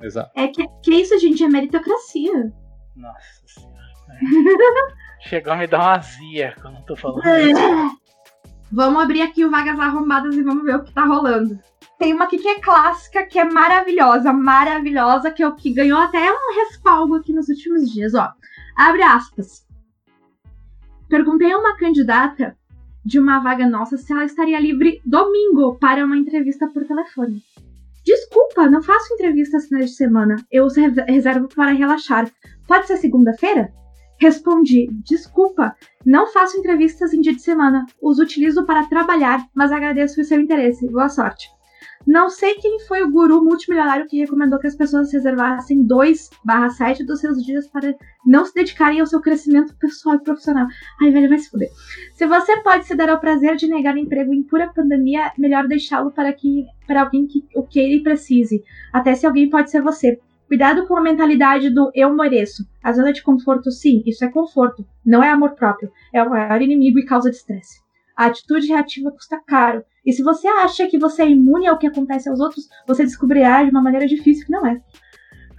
Exato. 0.00 0.30
É 0.34 0.48
que, 0.48 0.66
que 0.82 0.94
isso, 0.94 1.18
gente, 1.18 1.44
é 1.44 1.48
meritocracia. 1.48 2.52
Nossa 2.96 3.42
senhora. 3.46 3.74
É. 4.10 5.28
Chegou 5.28 5.52
a 5.52 5.56
me 5.56 5.66
dar 5.66 5.78
uma 5.78 5.94
azia 5.96 6.54
quando 6.60 6.84
tô 6.84 6.96
falando 6.96 7.26
é. 7.26 7.42
isso. 7.42 7.98
Vamos 8.72 9.02
abrir 9.02 9.22
aqui 9.22 9.44
o 9.44 9.50
Vagas 9.50 9.78
Arrombadas 9.78 10.34
e 10.34 10.42
vamos 10.42 10.64
ver 10.64 10.76
o 10.76 10.82
que 10.82 10.92
tá 10.92 11.04
rolando. 11.04 11.58
Tem 11.98 12.12
uma 12.12 12.24
aqui 12.24 12.38
que 12.38 12.48
é 12.48 12.60
clássica, 12.60 13.24
que 13.24 13.38
é 13.38 13.44
maravilhosa, 13.44 14.32
maravilhosa, 14.32 15.30
que, 15.30 15.42
é 15.42 15.48
o 15.48 15.54
que 15.54 15.72
ganhou 15.72 15.98
até 15.98 16.30
um 16.30 16.54
respaldo 16.54 17.14
aqui 17.14 17.32
nos 17.32 17.48
últimos 17.48 17.90
dias, 17.90 18.14
ó. 18.14 18.32
Abre 18.76 19.02
aspas. 19.02 19.64
Perguntei 21.08 21.52
a 21.52 21.58
uma 21.58 21.76
candidata 21.76 22.56
de 23.04 23.18
uma 23.18 23.38
vaga 23.38 23.68
nossa 23.68 23.96
se 23.96 24.12
ela 24.12 24.24
estaria 24.24 24.58
livre 24.58 25.00
domingo 25.04 25.76
para 25.78 26.04
uma 26.04 26.16
entrevista 26.16 26.66
por 26.66 26.84
telefone. 26.84 27.42
Desculpa, 28.04 28.68
não 28.68 28.82
faço 28.82 29.14
entrevistas 29.14 29.66
finais 29.66 29.90
de 29.90 29.96
semana. 29.96 30.36
Eu 30.50 30.66
reservo 31.06 31.48
para 31.48 31.72
relaxar. 31.72 32.30
Pode 32.66 32.86
ser 32.86 32.96
segunda-feira? 32.96 33.72
Respondi: 34.18 34.88
Desculpa, 35.04 35.74
não 36.04 36.26
faço 36.26 36.58
entrevistas 36.58 37.12
em 37.12 37.20
dia 37.20 37.34
de 37.34 37.42
semana. 37.42 37.86
Os 38.02 38.18
utilizo 38.18 38.64
para 38.64 38.86
trabalhar, 38.86 39.46
mas 39.54 39.72
agradeço 39.72 40.20
o 40.20 40.24
seu 40.24 40.40
interesse. 40.40 40.86
Boa 40.90 41.08
sorte. 41.08 41.48
Não 42.06 42.28
sei 42.28 42.56
quem 42.56 42.78
foi 42.80 43.02
o 43.02 43.10
guru 43.10 43.42
multimilionário 43.42 44.06
que 44.06 44.18
recomendou 44.18 44.58
que 44.58 44.66
as 44.66 44.76
pessoas 44.76 45.12
reservassem 45.12 45.82
2/7 45.82 47.04
dos 47.04 47.20
seus 47.20 47.42
dias 47.42 47.66
para 47.66 47.94
não 48.26 48.44
se 48.44 48.54
dedicarem 48.54 49.00
ao 49.00 49.06
seu 49.06 49.20
crescimento 49.20 49.74
pessoal 49.76 50.16
e 50.16 50.22
profissional. 50.22 50.66
Ai, 51.00 51.10
velho, 51.10 51.28
vai 51.28 51.38
se 51.38 51.50
fuder. 51.50 51.70
Se 52.12 52.26
você 52.26 52.60
pode 52.60 52.86
se 52.86 52.94
dar 52.94 53.08
ao 53.08 53.20
prazer 53.20 53.56
de 53.56 53.66
negar 53.68 53.96
emprego 53.96 54.34
em 54.34 54.42
pura 54.42 54.72
pandemia, 54.72 55.32
melhor 55.38 55.66
deixá-lo 55.66 56.10
para, 56.10 56.32
que, 56.32 56.66
para 56.86 57.02
alguém 57.02 57.26
que 57.26 57.42
o 57.54 57.62
queira 57.62 57.94
e 57.94 58.02
precise. 58.02 58.62
Até 58.92 59.14
se 59.14 59.26
alguém 59.26 59.48
pode 59.48 59.70
ser 59.70 59.80
você. 59.80 60.20
Cuidado 60.46 60.86
com 60.86 60.96
a 60.96 61.02
mentalidade 61.02 61.70
do 61.70 61.90
eu 61.94 62.14
mereço. 62.14 62.64
A 62.82 62.92
zona 62.92 63.14
de 63.14 63.22
conforto, 63.22 63.70
sim, 63.70 64.02
isso 64.04 64.24
é 64.24 64.30
conforto. 64.30 64.86
Não 65.04 65.22
é 65.22 65.30
amor 65.30 65.54
próprio. 65.54 65.90
É 66.12 66.22
o 66.22 66.28
maior 66.28 66.60
inimigo 66.60 66.98
e 66.98 67.06
causa 67.06 67.30
de 67.30 67.36
estresse. 67.36 67.80
A 68.14 68.26
atitude 68.26 68.68
reativa 68.68 69.10
custa 69.10 69.40
caro. 69.46 69.82
E 70.04 70.12
se 70.12 70.22
você 70.22 70.46
acha 70.46 70.86
que 70.86 70.98
você 70.98 71.22
é 71.22 71.30
imune 71.30 71.66
ao 71.66 71.78
que 71.78 71.86
acontece 71.86 72.28
aos 72.28 72.40
outros, 72.40 72.68
você 72.86 73.04
descobrirá 73.04 73.62
de 73.62 73.70
uma 73.70 73.82
maneira 73.82 74.06
difícil 74.06 74.46
que 74.46 74.52
não 74.52 74.66
é. 74.66 74.80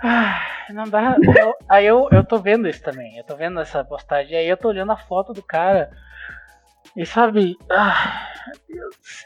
Ah, 0.03 0.39
não 0.69 0.83
dá. 0.83 1.17
Eu, 1.39 1.55
aí 1.67 1.85
eu, 1.85 2.07
eu 2.11 2.23
tô 2.23 2.37
vendo 2.37 2.67
isso 2.67 2.83
também. 2.83 3.17
Eu 3.17 3.23
tô 3.23 3.35
vendo 3.35 3.59
essa 3.59 3.83
postagem. 3.83 4.37
Aí 4.37 4.47
eu 4.47 4.57
tô 4.57 4.67
olhando 4.67 4.91
a 4.91 4.97
foto 4.97 5.33
do 5.33 5.41
cara. 5.41 5.89
E 6.95 7.05
sabe. 7.05 7.57
Ah, 7.69 8.29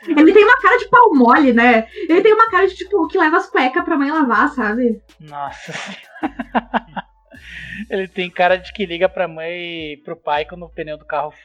ele 0.08 0.34
tem 0.34 0.44
uma 0.44 0.62
cara 0.62 0.78
de 0.78 0.88
pau 0.88 1.14
mole, 1.14 1.54
né? 1.54 1.88
Ele 2.08 2.22
tem 2.22 2.34
uma 2.34 2.50
cara 2.50 2.68
de 2.68 2.76
tipo 2.76 3.08
que 3.08 3.18
leva 3.18 3.38
as 3.38 3.50
cuecas 3.50 3.84
pra 3.84 3.98
mãe 3.98 4.12
lavar, 4.12 4.50
sabe? 4.50 5.02
Nossa 5.20 5.74
Ele 7.90 8.08
tem 8.08 8.30
cara 8.30 8.58
de 8.58 8.72
que 8.74 8.86
liga 8.86 9.10
pra 9.10 9.28
mãe 9.28 9.94
e 9.94 9.98
pro 9.98 10.16
pai 10.16 10.46
quando 10.46 10.66
o 10.66 10.70
pneu 10.70 10.98
do 10.98 11.06
carro 11.06 11.32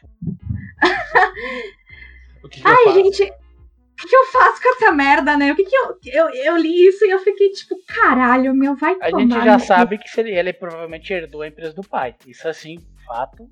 que 2.51 2.61
que 2.61 2.63
Ai, 2.65 2.93
gente, 2.93 3.23
o 3.23 3.44
que, 4.05 4.09
que, 4.09 4.17
eu 4.17 4.27
faço 4.27 4.63
com 4.63 4.69
essa 4.69 4.93
merda, 4.93 5.37
né? 5.37 5.53
O 5.53 5.57
que, 5.57 5.65
que 5.65 5.77
eu, 5.77 5.99
eu. 6.07 6.29
Eu 6.31 6.57
li 6.57 6.87
isso 6.87 7.05
e 7.05 7.11
eu 7.11 7.19
fiquei 7.19 7.51
tipo, 7.51 7.77
caralho, 7.87 8.55
meu, 8.55 8.77
vai 8.77 8.97
A 9.01 9.11
gente 9.11 9.33
já 9.33 9.59
sabe 9.59 9.99
que 9.99 10.21
ele, 10.21 10.31
ele 10.31 10.53
provavelmente 10.53 11.13
herdou 11.13 11.43
a 11.43 11.49
empresa 11.49 11.73
do 11.73 11.83
pai. 11.83 12.15
Isso 12.27 12.49
assim, 12.49 12.79
fato. 13.07 13.49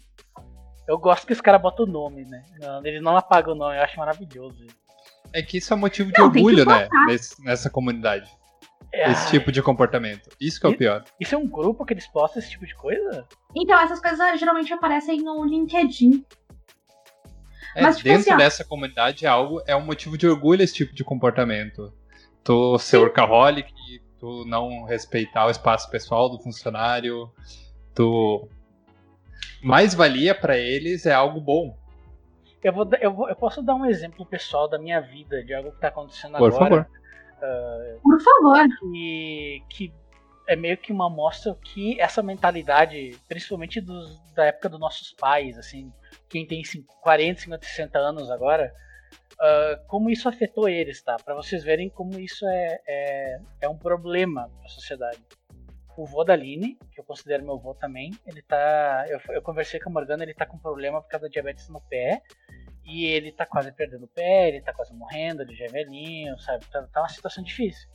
Eu 0.89 0.99
gosto 0.99 1.27
que 1.27 1.33
os 1.33 1.41
caras 1.41 1.63
botam 1.63 1.87
o 1.87 1.89
nome, 1.89 2.25
né? 2.25 2.45
Eles 2.85 3.03
não 3.03 3.17
apagam 3.17 3.55
o 3.55 3.57
nome, 3.57 3.77
eu 3.77 3.83
acho 3.83 3.97
maravilhoso. 3.99 4.67
É 5.33 5.43
que 5.43 5.59
isso 5.59 5.73
é 5.73 5.77
motivo 5.77 6.13
de 6.13 6.19
não, 6.19 6.27
orgulho, 6.27 6.65
né? 6.67 6.89
Nesse, 7.07 7.43
nessa 7.43 7.71
comunidade. 7.71 8.31
É, 8.93 9.11
esse 9.11 9.31
tipo 9.31 9.51
de 9.51 9.63
comportamento. 9.63 10.29
Isso 10.39 10.61
que 10.61 10.67
é 10.67 10.69
o 10.69 10.77
pior. 10.77 11.03
Isso 11.19 11.35
é 11.35 11.39
um 11.39 11.47
grupo 11.47 11.85
que 11.87 11.95
eles 11.95 12.07
postam 12.07 12.43
esse 12.43 12.51
tipo 12.51 12.67
de 12.67 12.75
coisa? 12.75 13.27
Então, 13.57 13.81
essas 13.81 14.01
coisas 14.01 14.39
geralmente 14.39 14.71
aparecem 14.73 15.23
no 15.23 15.45
LinkedIn. 15.47 16.23
É, 17.75 17.83
Mas, 17.83 17.97
tipo 17.97 18.09
dentro 18.09 18.21
assim, 18.23 18.33
ó. 18.35 18.37
dessa 18.37 18.65
comunidade 18.65 19.25
é 19.25 19.29
algo, 19.29 19.63
é 19.67 19.75
um 19.75 19.85
motivo 19.85 20.19
de 20.19 20.27
orgulho 20.29 20.63
esse 20.63 20.75
tipo 20.75 20.95
de 20.95 21.03
comportamento. 21.03 21.93
Tu 22.45 22.79
ser 22.79 22.99
workaholic, 22.99 23.73
tu 24.19 24.45
não 24.47 24.85
respeitar 24.85 25.47
o 25.47 25.51
espaço 25.51 25.91
pessoal 25.91 26.29
do 26.29 26.39
funcionário, 26.43 27.31
tu 27.95 28.49
mais 29.63 29.95
valia 29.95 30.35
pra 30.35 30.57
eles 30.59 31.07
é 31.07 31.13
algo 31.15 31.41
bom. 31.41 31.77
Eu, 32.63 32.73
vou, 32.73 32.89
eu, 33.01 33.13
vou- 33.13 33.29
eu 33.29 33.37
posso 33.37 33.63
dar 33.63 33.75
um 33.75 33.87
exemplo 33.87 34.25
pessoal 34.27 34.69
da 34.69 34.79
minha 34.79 35.01
vida, 35.01 35.43
de 35.43 35.53
algo 35.55 35.73
que 35.73 35.81
tá 35.81 35.89
acontecendo 35.89 36.37
Por 36.39 36.53
agora. 36.55 36.85
favor. 36.85 36.87
Por 38.03 38.21
favor. 38.23 38.69
que, 38.93 39.63
que 39.69 39.93
é 40.47 40.55
meio 40.55 40.77
que 40.77 40.93
uma 40.93 41.07
amostra 41.07 41.57
que 41.63 42.01
essa 42.01 42.23
mentalidade, 42.23 43.19
principalmente 43.29 43.81
dos, 43.81 44.21
da 44.35 44.45
época 44.47 44.69
dos 44.69 44.79
nossos 44.79 45.13
pais, 45.13 45.59
assim, 45.59 45.93
quem 46.33 46.47
tem 46.47 46.65
cinco- 46.65 46.99
40, 47.03 47.43
50, 47.43 47.67
60 47.67 47.99
anos 47.99 48.31
agora, 48.31 48.73
ah, 49.39 49.79
como 49.87 50.09
isso 50.09 50.29
afetou 50.29 50.69
eles, 50.69 51.03
tá? 51.03 51.17
Pra 51.17 51.35
vocês 51.35 51.63
verem 51.63 51.91
como 51.91 52.19
isso 52.19 52.47
é, 52.47 52.81
é, 52.87 53.41
é 53.61 53.69
um 53.69 53.77
problema 53.77 54.49
pra 54.59 54.69
sociedade. 54.69 55.23
O 55.95 56.07
vô 56.07 56.25
da 56.25 56.33
Aline, 56.33 56.79
que 56.91 56.99
eu 56.99 57.05
considero 57.05 57.45
meu 57.45 57.59
vô 57.59 57.75
também, 57.75 58.13
ele 58.27 58.41
tá. 58.41 59.05
Eu, 59.09 59.21
eu 59.35 59.43
conversei 59.43 59.79
com 59.79 59.91
a 59.91 59.93
Morgana, 59.93 60.23
ele 60.23 60.33
tá 60.33 60.47
com 60.47 60.59
problema 60.59 61.03
por 61.03 61.09
causa 61.09 61.27
da 61.27 61.31
diabetes 61.31 61.69
no 61.69 61.83
pé. 61.83 62.23
E 62.85 63.05
ele 63.05 63.31
tá 63.31 63.45
quase 63.47 63.71
perdendo 63.71 64.07
o 64.07 64.09
pé, 64.09 64.49
ele 64.49 64.63
tá 64.63 64.73
quase 64.73 64.93
morrendo, 64.95 65.43
ele 65.43 65.55
já 65.55 65.67
é 65.67 65.69
velhinho, 65.69 66.37
sabe? 66.39 66.65
Tá, 66.67 66.83
tá 66.93 67.01
uma 67.03 67.09
situação 67.09 67.45
difícil. 67.45 67.89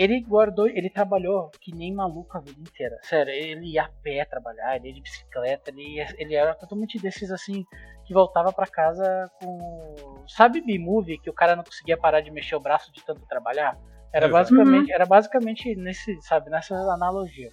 Ele 0.00 0.20
guardou, 0.20 0.68
ele 0.68 0.88
trabalhou 0.88 1.50
que 1.60 1.74
nem 1.74 1.92
maluco 1.92 2.38
a 2.38 2.40
vida 2.40 2.60
inteira. 2.60 2.96
Sério, 3.02 3.32
ele 3.32 3.72
ia 3.72 3.82
a 3.82 3.88
pé 3.88 4.24
trabalhar, 4.24 4.76
ele 4.76 4.88
ia 4.88 4.94
de 4.94 5.00
bicicleta, 5.00 5.70
ele, 5.70 5.96
ia- 5.96 6.14
ele 6.16 6.36
era 6.36 6.54
totalmente 6.54 7.00
desses 7.00 7.32
assim, 7.32 7.64
que 8.06 8.14
voltava 8.14 8.52
pra 8.52 8.64
casa 8.68 9.28
com. 9.40 10.22
Sabe 10.28 10.60
B-Movie, 10.60 11.18
que 11.18 11.28
o 11.28 11.32
cara 11.32 11.56
não 11.56 11.64
conseguia 11.64 11.96
parar 11.96 12.20
de 12.20 12.30
mexer 12.30 12.54
o 12.54 12.60
braço 12.60 12.92
de 12.92 13.04
tanto 13.04 13.26
trabalhar? 13.26 13.76
Era 14.12 14.26
Exato. 14.28 14.32
basicamente, 14.54 14.92
era 14.92 15.04
basicamente 15.04 15.74
nesse, 15.74 16.16
sabe, 16.22 16.48
nessa 16.48 16.76
analogia. 16.76 17.50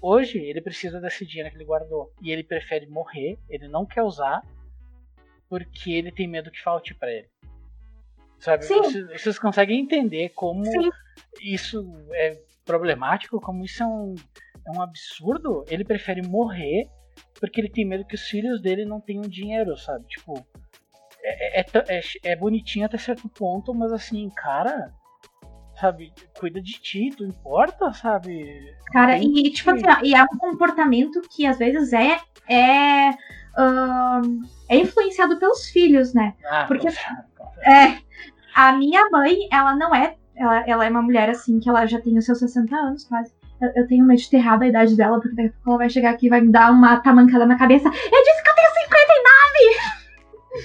Hoje 0.00 0.38
ele 0.38 0.62
precisa 0.62 0.98
desse 1.00 1.26
dinheiro 1.26 1.50
que 1.50 1.56
ele 1.58 1.66
guardou. 1.66 2.10
E 2.22 2.30
ele 2.30 2.44
prefere 2.44 2.86
morrer, 2.86 3.38
ele 3.46 3.68
não 3.68 3.84
quer 3.84 4.02
usar, 4.02 4.40
porque 5.50 5.92
ele 5.92 6.10
tem 6.12 6.26
medo 6.26 6.50
que 6.50 6.62
falte 6.62 6.94
pra 6.94 7.10
ele. 7.12 7.28
Sabe? 8.40 8.64
Vocês, 8.64 9.22
vocês 9.22 9.38
conseguem 9.38 9.80
entender 9.80 10.30
como 10.30 10.64
Sim. 10.64 10.90
isso 11.42 11.84
é 12.12 12.38
problemático, 12.64 13.40
como 13.40 13.64
isso 13.64 13.82
é 13.82 13.86
um, 13.86 14.14
é 14.66 14.70
um 14.78 14.82
absurdo? 14.82 15.64
Ele 15.68 15.84
prefere 15.84 16.22
morrer 16.22 16.88
porque 17.40 17.60
ele 17.60 17.70
tem 17.70 17.84
medo 17.84 18.04
que 18.04 18.14
os 18.14 18.22
filhos 18.22 18.60
dele 18.60 18.84
não 18.84 19.00
tenham 19.00 19.22
dinheiro, 19.22 19.76
sabe? 19.76 20.06
Tipo, 20.06 20.46
é, 21.22 21.60
é, 21.60 21.66
é, 21.88 22.00
é 22.24 22.36
bonitinho 22.36 22.86
até 22.86 22.98
certo 22.98 23.28
ponto, 23.28 23.74
mas 23.74 23.92
assim, 23.92 24.30
cara, 24.30 24.92
sabe, 25.80 26.12
cuida 26.38 26.60
de 26.60 26.72
ti, 26.72 27.10
tu 27.16 27.24
importa, 27.24 27.92
sabe? 27.92 28.74
Cara, 28.92 29.18
e 29.18 29.50
tipo 29.50 29.70
assim, 29.70 29.86
ó, 29.86 30.04
e 30.04 30.14
é 30.14 30.22
um 30.22 30.38
comportamento 30.38 31.20
que 31.30 31.46
às 31.46 31.58
vezes 31.58 31.92
é. 31.92 32.20
é 32.48 33.10
é 34.68 34.76
influenciado 34.76 35.38
pelos 35.38 35.66
filhos, 35.68 36.14
né? 36.14 36.34
Ah, 36.46 36.64
Porque- 36.66 36.88
É. 36.88 37.98
A 38.54 38.72
minha 38.72 39.08
mãe, 39.10 39.36
ela 39.52 39.74
não 39.76 39.94
é. 39.94 40.14
Ela, 40.36 40.64
ela 40.66 40.84
é 40.84 40.90
uma 40.90 41.02
mulher 41.02 41.28
assim, 41.30 41.58
que 41.60 41.68
ela 41.68 41.86
já 41.86 42.00
tem 42.00 42.16
os 42.16 42.24
seus 42.24 42.38
60 42.38 42.74
anos 42.74 43.04
quase. 43.04 43.32
Eu, 43.60 43.70
eu 43.82 43.86
tenho 43.88 44.04
medo 44.04 44.20
de 44.20 44.30
ter 44.30 44.36
errado 44.36 44.62
a 44.62 44.66
idade 44.68 44.96
dela, 44.96 45.20
porque 45.20 45.34
daqui 45.34 45.48
a 45.48 45.52
pouco 45.52 45.70
ela 45.70 45.78
vai 45.78 45.90
chegar 45.90 46.10
aqui 46.10 46.26
e 46.26 46.30
vai 46.30 46.40
me 46.40 46.50
dar 46.52 46.70
uma 46.72 46.96
tamancada 47.00 47.44
na 47.46 47.58
cabeça. 47.58 47.88
Eu 47.88 47.92
disse 47.92 48.42
que 48.42 48.50
eu 48.50 48.54
tenho 48.54 48.70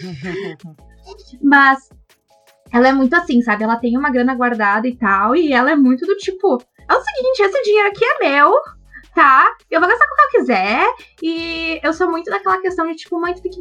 59! 0.03 0.73
Mas 1.41 1.89
ela 2.71 2.87
é 2.87 2.93
muito 2.93 3.15
assim, 3.15 3.41
sabe? 3.41 3.63
Ela 3.63 3.77
tem 3.77 3.97
uma 3.97 4.09
grana 4.11 4.35
guardada 4.35 4.87
e 4.87 4.95
tal, 4.95 5.35
e 5.35 5.51
ela 5.53 5.71
é 5.71 5.75
muito 5.75 6.05
do 6.05 6.15
tipo: 6.17 6.57
é 6.89 6.93
o 6.93 7.01
seguinte, 7.01 7.41
esse 7.41 7.63
dinheiro 7.63 7.89
aqui 7.89 8.03
é 8.05 8.19
meu, 8.29 8.51
tá? 9.13 9.55
Eu 9.69 9.79
vou 9.79 9.89
gastar 9.89 10.07
com 10.07 10.13
o 10.13 10.17
que 10.17 10.23
eu 10.23 10.39
quiser. 10.39 10.87
E 11.21 11.79
eu 11.83 11.93
sou 11.93 12.09
muito 12.09 12.29
daquela 12.29 12.61
questão 12.61 12.87
de, 12.87 12.95
tipo, 12.95 13.19
mãe, 13.19 13.33
tu 13.33 13.41
tem 13.41 13.51
que 13.51 13.59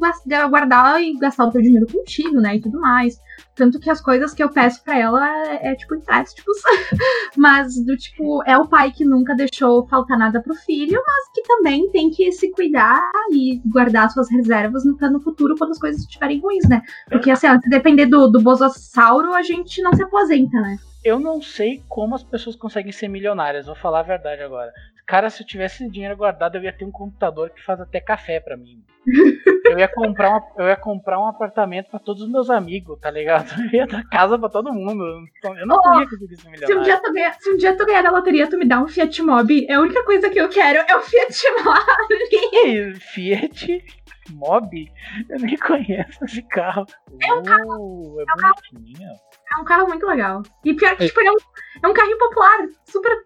guardar 0.48 1.02
e 1.02 1.16
gastar 1.18 1.46
o 1.46 1.50
teu 1.50 1.62
dinheiro 1.62 1.86
contigo, 1.86 2.40
né? 2.40 2.56
E 2.56 2.60
tudo 2.60 2.80
mais. 2.80 3.20
Tanto 3.54 3.78
que 3.78 3.90
as 3.90 4.00
coisas 4.00 4.32
que 4.32 4.42
eu 4.42 4.48
peço 4.48 4.82
pra 4.82 4.98
ela 4.98 5.46
é, 5.46 5.72
é, 5.72 5.74
tipo, 5.74 5.94
empréstimos. 5.94 6.56
mas, 7.36 7.74
do 7.84 7.96
tipo, 7.96 8.42
é 8.44 8.56
o 8.56 8.66
pai 8.66 8.90
que 8.90 9.04
nunca 9.04 9.34
deixou 9.34 9.86
faltar 9.88 10.18
nada 10.18 10.40
pro 10.40 10.54
filho, 10.54 11.02
mas 11.06 11.32
que 11.34 11.42
também 11.42 11.90
tem 11.90 12.10
que 12.10 12.32
se 12.32 12.50
cuidar 12.50 13.00
e 13.30 13.60
guardar 13.66 14.10
suas 14.10 14.30
reservas 14.30 14.84
no, 14.84 14.96
no 15.10 15.20
futuro 15.20 15.54
quando 15.56 15.72
as 15.72 15.78
coisas 15.78 16.02
estiverem 16.02 16.40
ruins, 16.40 16.68
né? 16.68 16.82
Porque, 17.08 17.30
assim, 17.30 17.46
ó, 17.46 17.58
se 17.60 17.68
depender 17.68 18.06
do, 18.06 18.28
do 18.28 18.40
bosossauro, 18.40 19.34
a 19.34 19.42
gente 19.42 19.82
não 19.82 19.92
se 19.92 20.02
aposenta, 20.02 20.60
né? 20.60 20.78
Eu 21.04 21.18
não 21.18 21.42
sei 21.42 21.82
como 21.88 22.14
as 22.14 22.22
pessoas 22.22 22.54
conseguem 22.54 22.92
ser 22.92 23.08
milionárias, 23.08 23.66
vou 23.66 23.74
falar 23.74 24.00
a 24.00 24.04
verdade 24.04 24.40
agora. 24.40 24.72
Cara, 25.06 25.28
se 25.30 25.42
eu 25.42 25.46
tivesse 25.46 25.88
dinheiro 25.90 26.16
guardado, 26.16 26.56
eu 26.56 26.62
ia 26.62 26.72
ter 26.72 26.84
um 26.84 26.90
computador 26.92 27.50
que 27.50 27.62
faz 27.62 27.80
até 27.80 28.00
café 28.00 28.40
pra 28.40 28.56
mim. 28.56 28.82
Eu 29.64 29.78
ia 29.78 29.88
comprar, 29.88 30.28
uma, 30.30 30.42
eu 30.58 30.66
ia 30.66 30.76
comprar 30.76 31.18
um 31.18 31.26
apartamento 31.26 31.88
pra 31.88 31.98
todos 31.98 32.22
os 32.22 32.28
meus 32.30 32.50
amigos, 32.50 32.98
tá 33.00 33.10
ligado? 33.10 33.48
Eu 33.72 33.78
ia 33.80 33.86
dar 33.86 34.04
casa 34.08 34.38
pra 34.38 34.48
todo 34.50 34.72
mundo. 34.72 35.02
Eu 35.44 35.66
não 35.66 35.78
Oh, 35.82 36.00
ia 36.00 36.04
conseguir 36.08 36.36
ser 36.36 36.42
Se 36.42 36.48
um, 36.48 36.50
milionário. 36.50 36.84
dia 36.84 37.00
tu 37.00 37.12
ganhar, 37.12 37.32
se 37.40 37.50
um 37.50 37.56
dia 37.56 37.76
tu 37.76 37.86
ganhar 37.86 38.02
na 38.02 38.10
loteria, 38.10 38.50
tu 38.50 38.58
me 38.58 38.66
dá 38.66 38.80
um 38.82 38.86
Fiat 38.88 39.22
Mobi, 39.22 39.66
é 39.70 39.74
a 39.74 39.80
única 39.80 40.04
coisa 40.04 40.28
que 40.28 40.38
eu 40.38 40.48
quero 40.50 40.78
é 40.86 40.96
um 40.96 41.00
Fiat 41.00 41.42
Mobi. 41.64 42.94
Fiat 43.00 43.84
Mobi? 44.30 44.92
Eu 45.30 45.38
nem 45.40 45.56
conheço 45.56 46.24
esse 46.24 46.42
carro. 46.42 46.86
É 47.22 47.32
um 47.32 47.42
carro. 47.42 48.20
é 48.20 48.24
bonitinho. 48.72 49.10
É 49.56 49.60
um 49.60 49.64
carro 49.64 49.88
muito 49.88 50.06
legal. 50.06 50.42
E 50.64 50.74
pior 50.74 50.96
que, 50.96 51.04
É. 51.04 51.06
tipo, 51.06 51.20
é 51.20 51.30
um, 51.30 51.36
é 51.84 51.88
um 51.88 51.94
carrinho 51.94 52.18
popular, 52.18 52.58
super 52.84 53.16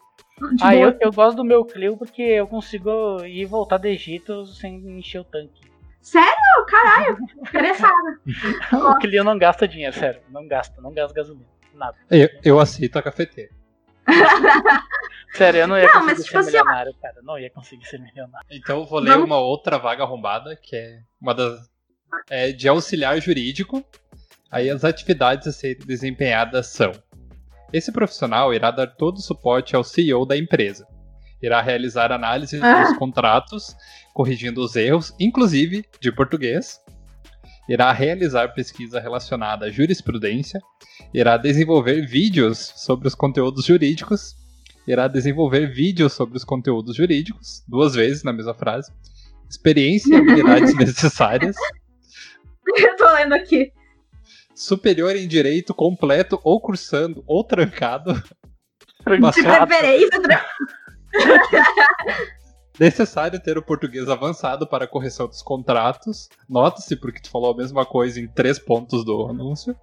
Ah, 0.61 0.71
boa. 0.73 0.75
eu, 0.75 0.97
eu 1.01 1.13
gosto 1.13 1.37
do 1.37 1.45
meu 1.45 1.65
Clio 1.65 1.97
porque 1.97 2.21
eu 2.23 2.47
consigo 2.47 3.25
ir 3.25 3.41
e 3.43 3.45
voltar 3.47 3.79
do 3.79 3.87
Egito 3.87 4.45
sem 4.47 4.77
encher 4.99 5.21
o 5.21 5.25
tanque. 5.25 5.63
Sério? 6.01 6.37
Caralho, 6.69 7.19
interessada. 7.39 8.21
O 8.73 8.99
Clio 8.99 9.25
não 9.25 9.39
gasta 9.39 9.67
dinheiro, 9.67 9.95
sério. 9.97 10.21
Não 10.29 10.47
gasta, 10.47 10.81
não 10.81 10.93
gasta 10.93 11.15
gasolina. 11.15 11.47
Nada. 11.75 11.97
Eu, 12.11 12.29
eu 12.45 12.61
aceito 12.61 12.97
a 12.99 13.03
cafeteira. 13.03 13.51
Sério, 15.35 15.61
eu 15.61 15.69
não 15.69 15.77
ia 15.77 15.85
Não, 15.87 15.93
conseguir 15.93 16.07
mas, 16.07 16.19
ser 16.19 16.25
tipo 16.25 16.39
assim, 16.39 16.49
ó. 16.57 16.61
milionário, 16.61 16.95
cara. 17.03 17.15
Não 17.23 17.39
ia 17.39 17.51
conseguir 17.51 17.85
ser 17.87 17.99
milionário. 18.01 18.47
Então 18.51 18.79
eu 18.81 18.87
vou 18.87 18.99
ler 19.01 19.11
Vamos- 19.11 19.27
uma 19.27 19.39
outra 19.39 19.79
vaga 19.79 20.03
arrombada, 20.05 20.57
que 20.57 20.77
é 20.77 21.01
uma 21.21 21.35
das. 21.35 21.69
É 22.31 22.53
de 22.53 22.69
auxiliar 22.69 23.21
jurídico. 23.21 23.85
Aí 24.51 24.71
as 24.71 24.85
atividades 24.85 25.47
a 25.49 25.53
serem 25.53 25.85
desempenhadas 25.85 26.69
são: 26.69 26.93
esse 27.73 27.91
profissional 27.93 28.53
irá 28.55 28.71
dar 28.71 28.87
todo 28.87 29.17
o 29.19 29.23
suporte 29.23 29.75
ao 29.77 29.85
CEO 29.85 30.25
da 30.25 30.37
empresa. 30.37 30.87
Irá 31.43 31.61
realizar 31.61 32.11
análise 32.13 32.59
Ah. 32.63 32.85
dos 32.85 32.97
contratos, 32.99 33.77
corrigindo 34.15 34.63
os 34.63 34.75
erros, 34.77 35.15
inclusive 35.21 35.85
de 36.01 36.11
português. 36.11 36.81
Irá 37.69 37.93
realizar 37.93 38.49
pesquisa 38.55 39.01
relacionada 39.01 39.67
à 39.67 39.71
jurisprudência. 39.71 40.61
Irá 41.13 41.37
desenvolver 41.37 42.07
vídeos 42.07 42.73
sobre 42.77 43.09
os 43.09 43.15
conteúdos 43.15 43.65
jurídicos. 43.65 44.37
Irá 44.87 45.09
desenvolver 45.09 45.67
vídeos 45.67 46.13
sobre 46.13 46.37
os 46.37 46.45
conteúdos 46.45 46.95
jurídicos, 46.97 47.65
duas 47.67 47.95
vezes 47.95 48.23
na 48.23 48.33
mesma 48.33 48.55
frase. 48.55 48.93
Experiência 49.51 50.15
e 50.15 50.17
habilidades 50.17 50.75
necessárias. 50.79 51.57
Eu 52.77 52.97
tô 52.97 53.13
lendo 53.15 53.35
aqui. 53.35 53.73
Superior 54.57 55.15
em 55.15 55.29
direito 55.29 55.75
completo 55.75 56.41
ou 56.43 56.61
cursando 56.61 57.23
ou 57.27 57.45
trancado. 57.45 58.15
De 59.31 59.43
preferência, 59.69 60.23
tra- 60.23 60.47
necessário 62.81 63.41
ter 63.41 63.57
o 63.57 63.63
português 63.63 64.09
avançado 64.09 64.67
para 64.67 64.85
a 64.85 64.89
correção 64.89 65.27
dos 65.29 65.43
contratos. 65.43 66.29
Nota-se 66.49 66.97
porque 66.97 67.21
tu 67.21 67.31
falou 67.31 67.53
a 67.53 67.57
mesma 67.57 67.85
coisa 67.87 68.21
em 68.21 68.27
três 68.27 68.59
pontos 68.59 69.05
do 69.05 69.27
anúncio. 69.27 69.77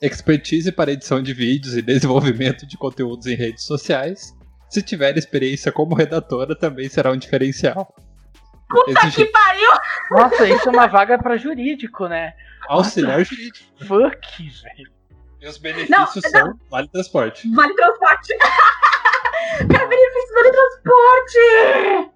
Expertise 0.00 0.70
para 0.72 0.92
edição 0.92 1.22
de 1.22 1.32
vídeos 1.34 1.76
e 1.76 1.82
desenvolvimento 1.82 2.66
de 2.66 2.76
conteúdos 2.76 3.26
em 3.26 3.34
redes 3.34 3.64
sociais. 3.64 4.32
Se 4.68 4.82
tiver 4.82 5.16
experiência 5.16 5.70
como 5.72 5.94
redatora, 5.94 6.56
também 6.56 6.88
será 6.88 7.12
um 7.12 7.16
diferencial. 7.16 7.94
Puta 8.68 8.90
Exige 8.90 9.24
que 9.24 9.32
pariu! 9.32 9.70
Nossa, 10.10 10.48
isso 10.48 10.68
é 10.68 10.72
uma 10.72 10.86
vaga 10.86 11.18
pra 11.18 11.36
jurídico, 11.36 12.06
né? 12.08 12.34
auxiliar 12.68 13.24
jurídico. 13.24 13.64
Fuck, 13.86 14.42
velho. 14.62 14.90
E 15.40 15.46
os 15.48 15.56
benefícios 15.58 15.90
Não, 15.96 16.06
são 16.06 16.58
vale 16.70 16.88
transporte. 16.88 17.48
Vale 17.54 17.74
transporte. 17.74 18.36
Cara, 19.72 19.86
benefício 19.86 20.34
vale 20.34 20.50
transporte! 20.50 22.10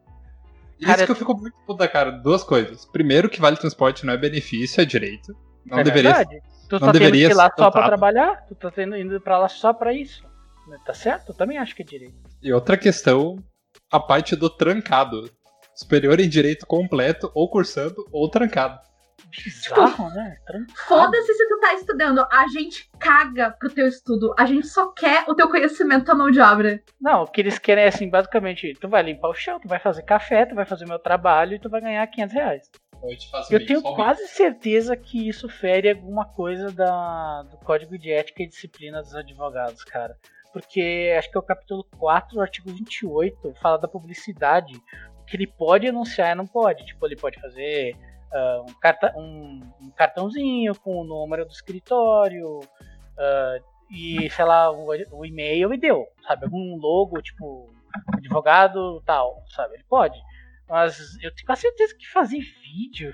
Isso 0.80 0.86
Cara, 0.90 1.05
que 1.07 1.12
eu 1.12 1.16
fico 1.16 1.36
muito 1.36 1.57
puta, 1.66 1.86
cara. 1.86 2.11
Duas 2.11 2.42
coisas. 2.42 2.86
Primeiro, 2.86 3.28
que 3.28 3.40
vale 3.40 3.57
transporte 3.57 4.05
não 4.07 4.14
é 4.14 4.16
benefício, 4.16 4.80
é 4.80 4.84
direito. 4.84 5.36
Não 5.66 5.78
é 5.78 5.84
deveria. 5.84 6.14
verdade. 6.14 6.42
Tu 6.68 6.72
não 6.72 6.80
tá 6.80 6.86
tendo 6.86 6.92
deveria 6.92 7.26
que 7.28 7.34
ir 7.34 7.36
lá 7.36 7.53
só 7.57 7.70
pra 7.70 7.86
trabalhar? 7.86 8.46
Tu 8.48 8.55
tá 8.55 8.70
tendo, 8.70 8.96
indo 8.96 9.20
pra 9.20 9.38
lá 9.38 9.48
só 9.48 9.72
pra 9.74 9.92
isso? 9.92 10.24
Tá 10.86 10.94
certo? 10.94 11.30
Eu 11.30 11.34
também 11.34 11.59
acho 11.59 11.74
que 11.74 11.82
é 11.82 11.84
direito. 11.84 12.14
E 12.42 12.53
outra 12.53 12.76
questão, 12.78 13.36
a 13.92 14.01
parte 14.01 14.34
do 14.34 14.48
trancado. 14.48 15.30
Superior 15.80 16.20
em 16.20 16.28
direito 16.28 16.66
completo, 16.66 17.30
ou 17.34 17.48
cursando, 17.48 18.06
ou 18.12 18.28
trancado. 18.28 18.78
Bizarro, 19.30 20.10
né? 20.10 20.36
Trancado. 20.46 20.78
Foda-se 20.86 21.32
se 21.32 21.48
tu 21.48 21.58
tá 21.58 21.72
estudando. 21.74 22.26
A 22.30 22.46
gente 22.48 22.90
caga 22.98 23.50
pro 23.58 23.70
teu 23.70 23.88
estudo. 23.88 24.34
A 24.38 24.44
gente 24.44 24.66
só 24.66 24.92
quer 24.92 25.24
o 25.26 25.34
teu 25.34 25.48
conhecimento, 25.48 26.04
tua 26.04 26.14
mão 26.14 26.30
de 26.30 26.38
obra. 26.38 26.82
Não, 27.00 27.22
o 27.22 27.26
que 27.26 27.40
eles 27.40 27.58
querem 27.58 27.84
é 27.84 27.88
assim, 27.88 28.10
basicamente, 28.10 28.76
tu 28.78 28.88
vai 28.88 29.02
limpar 29.02 29.30
o 29.30 29.34
chão, 29.34 29.58
tu 29.58 29.68
vai 29.68 29.78
fazer 29.78 30.02
café, 30.02 30.44
tu 30.44 30.54
vai 30.54 30.66
fazer 30.66 30.84
o 30.84 30.88
meu 30.88 30.98
trabalho 30.98 31.54
e 31.54 31.58
tu 31.58 31.70
vai 31.70 31.80
ganhar 31.80 32.06
500 32.06 32.34
reais. 32.34 32.70
Eu, 33.02 33.16
te 33.16 33.30
faço 33.30 33.54
Eu 33.54 33.66
tenho 33.66 33.82
quase 33.82 34.28
certeza 34.28 34.94
que 34.94 35.28
isso 35.28 35.48
fere 35.48 35.88
alguma 35.88 36.26
coisa 36.26 36.70
da, 36.70 37.42
do 37.44 37.56
Código 37.58 37.96
de 37.96 38.12
Ética 38.12 38.42
e 38.42 38.48
Disciplina 38.48 39.00
dos 39.00 39.14
Advogados, 39.14 39.82
cara. 39.84 40.14
Porque 40.52 41.14
acho 41.16 41.30
que 41.30 41.36
é 41.36 41.40
o 41.40 41.44
capítulo 41.44 41.84
4, 41.96 42.36
o 42.36 42.40
artigo 42.40 42.70
28, 42.70 43.54
fala 43.62 43.78
da 43.78 43.86
publicidade. 43.86 44.74
Que 45.30 45.36
ele 45.36 45.46
pode 45.46 45.86
anunciar 45.86 46.32
e 46.32 46.34
não 46.34 46.46
pode. 46.46 46.84
Tipo, 46.84 47.06
ele 47.06 47.16
pode 47.16 47.40
fazer 47.40 47.96
ah, 48.32 48.64
um, 48.68 48.74
carta, 48.74 49.14
um, 49.16 49.60
um 49.80 49.90
cartãozinho 49.90 50.74
com 50.74 51.00
o 51.00 51.04
número 51.04 51.44
do 51.44 51.52
escritório 51.52 52.60
ah, 53.16 53.58
e, 53.90 54.28
sei 54.30 54.44
lá, 54.44 54.70
o, 54.70 54.88
o 55.12 55.24
e-mail 55.24 55.72
e 55.72 55.78
deu, 55.78 56.06
sabe? 56.26 56.44
Algum 56.44 56.76
logo, 56.76 57.22
tipo, 57.22 57.72
advogado 58.12 59.00
tal, 59.06 59.44
sabe? 59.48 59.74
Ele 59.74 59.84
pode. 59.88 60.20
Mas 60.68 61.16
eu 61.22 61.34
tenho 61.34 61.46
quase 61.46 61.62
certeza 61.62 61.96
que 61.96 62.06
fazer 62.08 62.40
vídeo 62.40 63.12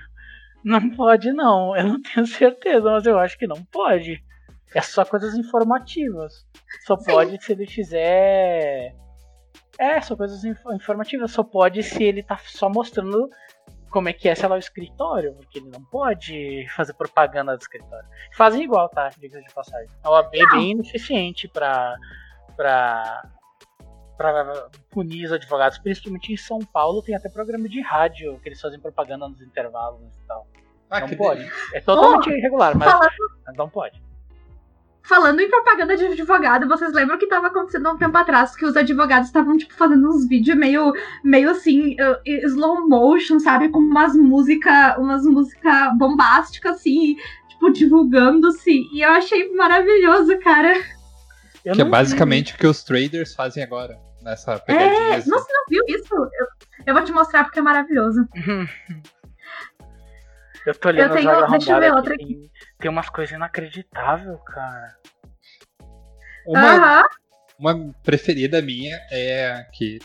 não 0.63 0.89
pode, 0.89 1.31
não. 1.31 1.75
Eu 1.75 1.87
não 1.87 2.01
tenho 2.01 2.25
certeza, 2.25 2.81
mas 2.81 3.05
eu 3.05 3.17
acho 3.17 3.37
que 3.37 3.47
não 3.47 3.63
pode. 3.63 4.21
É 4.75 4.81
só 4.81 5.05
coisas 5.05 5.33
informativas. 5.35 6.45
Só 6.85 6.97
Sim. 6.97 7.11
pode 7.11 7.43
se 7.43 7.53
ele 7.53 7.65
fizer. 7.65 8.93
É, 9.79 10.01
só 10.01 10.15
coisas 10.15 10.43
inf- 10.43 10.65
informativas. 10.73 11.31
Só 11.31 11.43
pode 11.43 11.83
se 11.83 12.03
ele 12.03 12.23
tá 12.23 12.37
só 12.45 12.69
mostrando 12.69 13.29
como 13.89 14.09
é 14.09 14.13
que 14.13 14.27
é, 14.27 14.35
sei 14.35 14.47
lá, 14.49 14.55
o 14.55 14.59
escritório. 14.59 15.33
Porque 15.35 15.59
ele 15.59 15.69
não 15.69 15.83
pode 15.85 16.65
fazer 16.75 16.93
propaganda 16.93 17.55
do 17.55 17.61
escritório. 17.61 18.07
Fazem 18.35 18.63
igual, 18.63 18.89
tá? 18.89 19.09
Diga 19.17 19.39
de 19.41 19.53
passagem. 19.53 19.89
A 20.03 20.09
OAB 20.11 20.33
é 20.35 20.45
bem 20.51 20.71
ineficiente 20.71 21.47
pra. 21.47 21.95
pra 22.55 23.23
para 24.17 24.67
punir 24.89 25.25
os 25.25 25.31
advogados, 25.31 25.77
principalmente 25.77 26.33
em 26.33 26.37
São 26.37 26.57
Paulo, 26.57 27.03
tem 27.03 27.13
até 27.13 27.29
programa 27.29 27.69
de 27.69 27.79
rádio 27.81 28.39
que 28.39 28.49
eles 28.49 28.59
fazem 28.59 28.79
propaganda 28.79 29.27
nos 29.27 29.39
intervalos 29.43 30.01
e 30.17 30.27
tal. 30.27 30.47
Ah, 30.89 31.01
não 31.01 31.09
pode. 31.09 31.41
delícia. 31.43 31.77
É 31.77 31.81
totalmente 31.81 32.27
irregular, 32.31 32.75
mas 32.75 32.91
Falando, 32.91 33.11
não 33.55 33.69
pode. 33.69 34.01
Falando 35.07 35.39
em 35.39 35.49
propaganda 35.49 35.95
de 35.95 36.05
advogado, 36.05 36.67
vocês 36.67 36.91
lembram 36.93 37.17
que 37.17 37.27
tava 37.27 37.47
acontecendo 37.47 37.87
há 37.87 37.91
um 37.93 37.97
tempo 37.97 38.17
atrás 38.17 38.55
que 38.55 38.65
os 38.65 38.75
advogados 38.75 39.27
estavam, 39.27 39.57
tipo, 39.57 39.73
fazendo 39.73 40.07
uns 40.09 40.27
vídeos 40.27 40.57
meio, 40.57 40.93
meio 41.23 41.49
assim, 41.49 41.93
uh, 42.01 42.17
slow 42.47 42.87
motion, 42.87 43.39
sabe? 43.39 43.69
Com 43.69 43.79
umas 43.79 44.15
músicas, 44.15 44.97
umas 44.97 45.23
música 45.23 45.91
bombásticas, 45.97 46.75
assim, 46.75 47.15
tipo, 47.49 47.71
divulgando-se. 47.71 48.83
E 48.93 49.01
eu 49.01 49.11
achei 49.11 49.53
maravilhoso, 49.55 50.37
cara. 50.39 50.73
Eu 51.63 51.73
Que 51.73 51.81
é 51.81 51.83
não- 51.83 51.91
basicamente 51.91 52.53
o 52.53 52.57
que 52.57 52.67
os 52.67 52.83
traders 52.83 53.33
fazem 53.33 53.63
agora. 53.63 53.97
Nessa 54.21 54.59
pegadinha. 54.59 54.91
É, 54.91 55.15
assim. 55.15 55.29
nossa, 55.29 55.45
você 55.45 55.53
não 55.53 55.63
viu 55.69 55.83
isso? 55.87 56.13
Eu, 56.13 56.47
eu 56.87 56.93
vou 56.93 57.03
te 57.03 57.11
mostrar 57.13 57.45
porque 57.45 57.59
é 57.59 57.61
maravilhoso. 57.61 58.27
Eu 60.65 60.75
tô 60.75 60.89
olhando 60.89 61.11
Eu 61.11 61.15
tenho- 61.17 61.47
deixa 61.49 61.71
eu 61.71 61.79
ver 61.79 61.93
outra 61.93 62.13
aqui, 62.13 62.25
Tem, 62.25 62.51
tem 62.79 62.89
umas 62.89 63.09
coisas 63.09 63.35
inacreditáveis, 63.35 64.37
cara. 64.45 64.95
Uma, 66.45 66.75
Aham. 66.75 67.03
uma 67.59 67.93
preferida 68.03 68.61
minha 68.61 68.97
é 69.11 69.65
que 69.73 69.99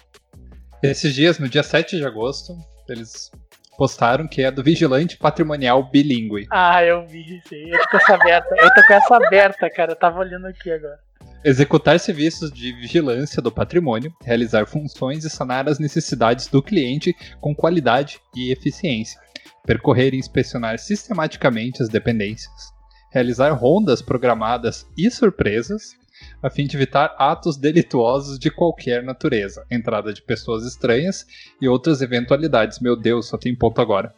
esses 0.83 1.15
dias, 1.15 1.39
no 1.39 1.49
dia 1.49 1.63
7 1.63 1.97
de 1.97 2.05
agosto, 2.05 2.57
eles 2.89 3.31
postaram 3.77 4.27
que 4.27 4.43
é 4.43 4.51
do 4.51 4.63
Vigilante 4.63 5.17
Patrimonial 5.17 5.89
Bilingue. 5.91 6.47
Ah, 6.51 6.85
eu 6.85 7.07
vi 7.07 7.39
isso 7.39 7.55
aí. 7.55 7.71
Eu 7.71 7.81
tô 7.83 7.89
com 7.91 7.97
essa 7.99 8.15
aberta. 8.15 8.55
Eu 8.57 8.75
tô 8.75 8.87
com 8.87 8.93
essa 8.93 9.17
aberta, 9.17 9.71
cara. 9.71 9.93
Eu 9.93 9.97
tava 9.97 10.19
olhando 10.19 10.47
aqui 10.47 10.71
agora. 10.71 10.99
Executar 11.45 11.99
serviços 11.99 12.53
de 12.53 12.73
vigilância 12.73 13.43
do 13.43 13.51
patrimônio, 13.51 14.15
realizar 14.23 14.67
funções 14.67 15.25
e 15.25 15.31
sanar 15.31 15.69
as 15.69 15.79
necessidades 15.79 16.47
do 16.47 16.63
cliente 16.63 17.15
com 17.41 17.55
qualidade 17.55 18.21
e 18.35 18.53
eficiência. 18.53 19.21
Percorrer 19.65 20.15
e 20.15 20.19
inspecionar 20.19 20.79
sistematicamente 20.79 21.83
as 21.83 21.89
dependências. 21.89 22.73
Realizar 23.11 23.53
rondas 23.53 24.03
programadas 24.03 24.87
e 24.97 25.11
surpresas, 25.11 25.97
a 26.43 26.51
fim 26.51 26.67
de 26.67 26.77
evitar 26.77 27.15
atos 27.19 27.57
delituosos 27.57 28.39
de 28.39 28.51
qualquer 28.51 29.03
natureza, 29.03 29.65
entrada 29.71 30.13
de 30.13 30.23
pessoas 30.23 30.65
estranhas 30.65 31.27
e 31.61 31.69
outras 31.69 32.01
eventualidades. 32.01 32.81
Meu 32.81 32.97
Deus, 32.97 33.27
só 33.27 33.39
tem 33.39 33.55
ponto 33.55 33.81
agora. 33.81 34.15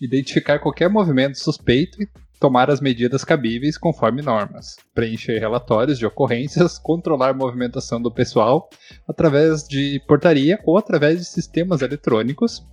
Identificar 0.00 0.58
qualquer 0.58 0.88
movimento 0.88 1.38
suspeito 1.38 2.02
e 2.02 2.08
tomar 2.38 2.70
as 2.70 2.80
medidas 2.80 3.24
cabíveis 3.24 3.76
conforme 3.76 4.22
normas, 4.22 4.76
preencher 4.94 5.38
relatórios 5.38 5.98
de 5.98 6.06
ocorrências, 6.06 6.78
controlar 6.80 7.30
a 7.30 7.34
movimentação 7.34 8.00
do 8.00 8.10
pessoal 8.10 8.70
através 9.08 9.66
de 9.66 10.00
portaria 10.06 10.58
ou 10.64 10.78
através 10.78 11.18
de 11.18 11.24
sistemas 11.24 11.82
eletrônicos, 11.82 12.64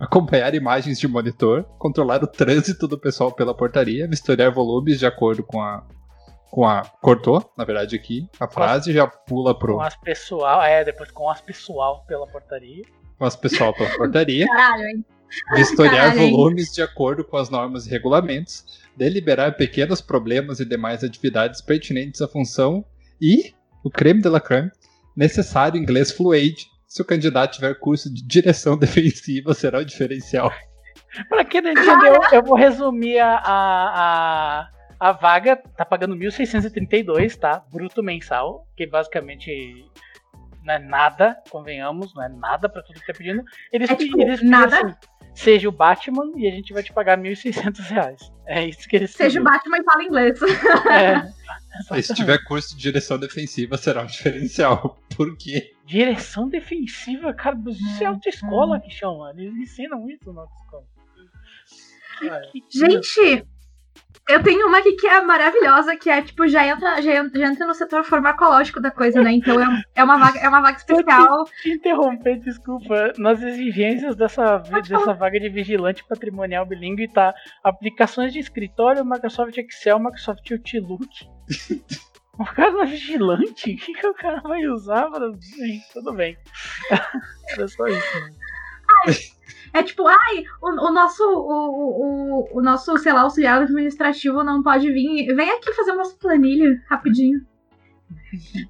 acompanhar 0.00 0.54
imagens 0.54 0.98
de 0.98 1.06
monitor, 1.06 1.64
controlar 1.78 2.24
o 2.24 2.26
trânsito 2.26 2.88
do 2.88 2.98
pessoal 2.98 3.30
pela 3.30 3.54
portaria, 3.54 4.08
vistoriar 4.08 4.52
volumes 4.52 4.98
de 4.98 5.06
acordo 5.06 5.42
com 5.42 5.60
a 5.60 5.86
com 6.50 6.66
a 6.66 6.82
cortou, 7.00 7.48
na 7.56 7.64
verdade 7.64 7.94
aqui, 7.94 8.28
a 8.40 8.48
frase 8.48 8.92
já 8.92 9.06
pula 9.06 9.56
pro 9.56 9.76
Com 9.76 9.82
as 9.82 9.94
pessoal. 9.94 10.60
É, 10.60 10.84
depois 10.84 11.08
com 11.12 11.30
as 11.30 11.40
pessoal 11.40 12.04
pela 12.08 12.26
portaria. 12.26 12.82
com 13.16 13.24
as 13.24 13.36
pessoal 13.36 13.72
pela 13.72 13.88
portaria. 13.96 14.46
Caralho, 14.46 14.82
hein? 14.82 15.04
Vistoriar 15.54 16.08
Caralho, 16.08 16.22
hein? 16.22 16.32
volumes 16.32 16.72
de 16.72 16.82
acordo 16.82 17.22
com 17.22 17.36
as 17.36 17.50
normas 17.50 17.86
e 17.86 17.90
regulamentos, 17.90 18.64
deliberar 18.96 19.56
pequenos 19.56 20.00
problemas 20.00 20.58
e 20.58 20.64
demais 20.64 21.04
atividades 21.04 21.60
pertinentes 21.60 22.20
à 22.20 22.26
função 22.26 22.84
e, 23.22 23.54
o 23.84 23.90
creme 23.90 24.20
de 24.20 24.28
la 24.28 24.40
creme, 24.40 24.72
necessário 25.16 25.80
inglês 25.80 26.10
fluente. 26.10 26.66
Se 26.90 27.00
o 27.00 27.04
candidato 27.04 27.52
tiver 27.54 27.72
curso 27.78 28.12
de 28.12 28.20
direção 28.20 28.74
defensiva, 28.76 29.54
será 29.54 29.78
o 29.78 29.84
diferencial. 29.84 30.52
Pra 31.28 31.44
quem 31.44 31.60
não 31.60 31.70
entendeu, 31.70 32.14
eu 32.32 32.42
vou 32.42 32.56
resumir 32.56 33.20
a, 33.20 33.36
a, 33.36 34.60
a, 34.60 34.70
a 34.98 35.12
vaga. 35.12 35.56
Tá 35.76 35.84
pagando 35.84 36.16
1.632, 36.16 37.36
tá? 37.36 37.62
Bruto 37.72 38.02
mensal, 38.02 38.66
que 38.76 38.88
basicamente 38.88 39.88
não 40.64 40.74
é 40.74 40.78
nada, 40.80 41.36
convenhamos, 41.48 42.12
não 42.12 42.24
é 42.24 42.28
nada 42.28 42.68
pra 42.68 42.82
tudo 42.82 42.98
que 42.98 43.06
tá 43.06 43.12
pedindo. 43.16 43.44
Eles, 43.72 43.88
É 43.88 43.94
tipo, 43.94 44.20
eles 44.20 44.40
pedem 44.40 44.50
nada? 44.50 44.76
assim, 44.76 44.94
seja 45.40 45.68
o 45.68 45.72
Batman 45.72 46.32
e 46.36 46.46
a 46.46 46.50
gente 46.50 46.72
vai 46.72 46.82
te 46.82 46.92
pagar 46.92 47.18
1.600 47.18 47.78
reais. 47.88 48.32
É 48.46 48.66
isso 48.66 48.88
que 48.88 48.96
eles 48.96 49.10
Seja 49.12 49.40
o. 49.40 49.44
Batman 49.44 49.78
e 49.78 49.84
fala 49.84 50.04
inglês. 50.04 50.38
É, 51.96 52.02
se 52.02 52.14
tiver 52.14 52.42
curso 52.44 52.74
de 52.76 52.82
direção 52.82 53.18
defensiva, 53.18 53.76
será 53.78 54.02
um 54.02 54.06
diferencial. 54.06 54.98
Por 55.16 55.36
quê? 55.36 55.72
Direção 55.86 56.48
defensiva, 56.48 57.32
cara, 57.32 57.56
isso 57.68 58.02
é 58.02 58.06
autoescola 58.06 58.80
que 58.80 58.90
chama. 58.90 59.32
Eles 59.36 59.54
ensinam 59.56 60.08
isso 60.10 60.32
na 60.32 60.42
autoescola. 60.42 60.84
Que- 62.52 62.60
que- 62.60 62.78
Gente, 62.78 63.46
eu 64.30 64.42
tenho 64.42 64.66
uma 64.66 64.78
aqui 64.78 64.92
que 64.92 65.06
é 65.06 65.20
maravilhosa, 65.20 65.96
que 65.96 66.08
é 66.08 66.22
tipo, 66.22 66.46
já 66.48 66.66
entra, 66.66 67.00
já 67.02 67.16
entra, 67.16 67.40
já 67.40 67.48
entra 67.48 67.66
no 67.66 67.74
setor 67.74 68.04
farmacológico 68.04 68.80
da 68.80 68.90
coisa, 68.90 69.22
né? 69.22 69.32
Então 69.32 69.60
é, 69.60 69.82
é, 69.94 70.04
uma, 70.04 70.16
vaga, 70.16 70.38
é 70.38 70.48
uma 70.48 70.60
vaga 70.60 70.78
especial. 70.78 71.44
te 71.62 71.70
interromper, 71.70 72.38
desculpa. 72.38 73.12
Nas 73.18 73.42
exigências 73.42 74.16
dessa, 74.16 74.58
dessa 74.58 75.12
vaga 75.14 75.38
de 75.38 75.48
vigilante 75.48 76.04
patrimonial 76.08 76.66
bilíngue 76.66 77.08
tá 77.08 77.34
aplicações 77.62 78.32
de 78.32 78.38
escritório, 78.38 79.04
Microsoft 79.04 79.56
Excel, 79.56 79.98
Microsoft 79.98 80.50
Outlook. 80.50 81.08
O 82.38 82.44
cara 82.44 82.70
não 82.70 82.82
é 82.82 82.86
vigilante? 82.86 83.74
O 83.74 83.76
que, 83.76 83.92
que 83.92 84.06
o 84.06 84.14
cara 84.14 84.40
vai 84.40 84.64
usar 84.66 85.10
para. 85.10 85.30
Sim, 85.40 85.80
tudo 85.92 86.14
bem. 86.14 86.38
Era 87.52 87.68
só 87.68 87.86
isso. 87.86 88.20
né? 88.20 88.30
É 89.72 89.82
tipo, 89.82 90.06
ai, 90.06 90.44
o, 90.62 90.68
o 90.68 90.92
nosso, 90.92 91.22
o, 91.24 92.48
o, 92.52 92.58
o 92.58 92.62
nosso, 92.62 92.96
sei 92.98 93.12
lá, 93.12 93.22
auxiliar 93.22 93.62
administrativo 93.62 94.42
não 94.44 94.62
pode 94.62 94.90
vir. 94.92 95.34
Vem 95.34 95.50
aqui 95.50 95.72
fazer 95.72 95.92
umas 95.92 96.12
planilhas 96.12 96.78
rapidinho. 96.88 97.40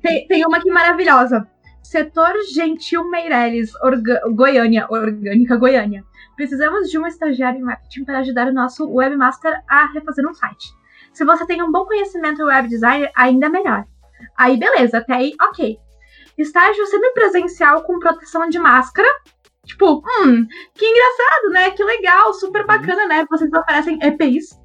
Tem, 0.03 0.27
tem 0.27 0.47
uma 0.47 0.59
aqui 0.59 0.71
maravilhosa. 0.71 1.47
Setor 1.83 2.35
Gentil 2.55 3.09
Meireles, 3.11 3.75
Orga- 3.83 4.23
Goiânia, 4.33 4.87
Orgânica 4.91 5.57
Goiânia. 5.57 6.05
Precisamos 6.37 6.89
de 6.89 6.99
um 6.99 7.07
estagiário 7.07 7.59
em 7.59 7.63
marketing 7.63 8.05
para 8.05 8.19
ajudar 8.19 8.47
o 8.49 8.53
nosso 8.53 8.89
webmaster 8.89 9.63
a 9.69 9.87
refazer 9.93 10.27
um 10.27 10.33
site. 10.33 10.69
Se 11.13 11.25
você 11.25 11.45
tem 11.47 11.63
um 11.63 11.73
bom 11.73 11.85
conhecimento 11.85 12.45
web 12.45 12.69
design, 12.69 13.09
ainda 13.17 13.49
melhor. 13.49 13.85
Aí, 14.37 14.57
beleza, 14.57 14.99
até 14.99 15.15
aí, 15.15 15.35
ok. 15.43 15.79
Estágio 16.39 16.87
semipresencial 16.87 17.83
com 17.83 17.99
proteção 17.99 18.49
de 18.49 18.59
máscara. 18.59 19.09
Tipo, 19.71 19.99
hum, 19.99 20.47
que 20.75 20.85
engraçado, 20.85 21.51
né? 21.53 21.71
Que 21.71 21.85
legal, 21.85 22.35
super 22.35 22.67
bacana, 22.67 23.07
né? 23.07 23.25
Vocês 23.31 23.49
oferecem 23.53 24.01
EPIs. 24.03 24.59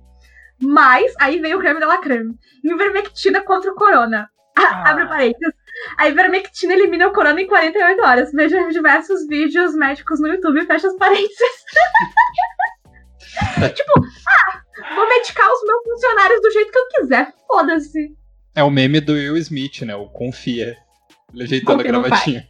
Mas, 0.60 1.14
aí 1.20 1.39
veio 1.39 1.58
o 1.58 1.60
creme 1.60 1.80
de 1.80 1.86
la 1.86 1.99
creme. 1.99 2.34
Ivermectina 2.64 3.41
contra 3.41 3.72
o 3.72 3.76
corona. 3.76 4.30
Ah. 4.58 4.89
Abre 4.89 5.06
parênteses. 5.06 5.53
A 5.97 6.08
ivermectina 6.08 6.74
elimina 6.74 7.10
o 7.10 7.12
corona 7.12 7.41
em 7.41 7.45
48 7.45 8.01
horas. 8.01 8.32
Veja 8.32 8.70
diversos 8.70 9.28
vídeos 9.28 9.76
médicos 9.76 10.22
no 10.22 10.30
YouTube 10.30 10.66
fecha 10.66 10.88
as 10.88 10.95
parênteses. 10.95 11.36
tipo, 13.76 13.91
ah, 13.99 14.62
vou 14.95 15.10
medicar 15.10 15.51
os 15.51 15.62
meus 15.62 15.84
funcionários 15.84 16.41
do 16.41 16.51
jeito 16.51 16.72
que 16.72 16.80
eu 16.80 16.88
quiser. 16.88 17.34
Foda-se. 17.45 18.16
É 18.56 18.64
o 18.64 18.72
meme 18.72 19.01
do 19.01 19.12
Will 19.12 19.36
Smith, 19.36 19.82
né? 19.82 19.93
O 19.93 20.08
confia. 20.08 20.78
Ele 21.34 21.43
ajeitando 21.43 21.82
a 21.82 21.84
gravatinha. 21.84 22.47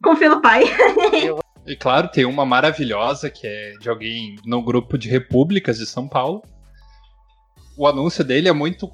Confia 0.00 0.28
no 0.28 0.40
pai. 0.40 0.62
E 1.66 1.74
claro, 1.74 2.08
tem 2.08 2.24
uma 2.24 2.46
maravilhosa 2.46 3.28
que 3.28 3.46
é 3.46 3.72
de 3.80 3.88
alguém 3.88 4.36
no 4.44 4.62
grupo 4.62 4.96
de 4.96 5.08
repúblicas 5.08 5.78
de 5.78 5.86
São 5.86 6.06
Paulo. 6.08 6.42
O 7.76 7.86
anúncio 7.86 8.22
dele 8.24 8.48
é 8.48 8.52
muito 8.52 8.90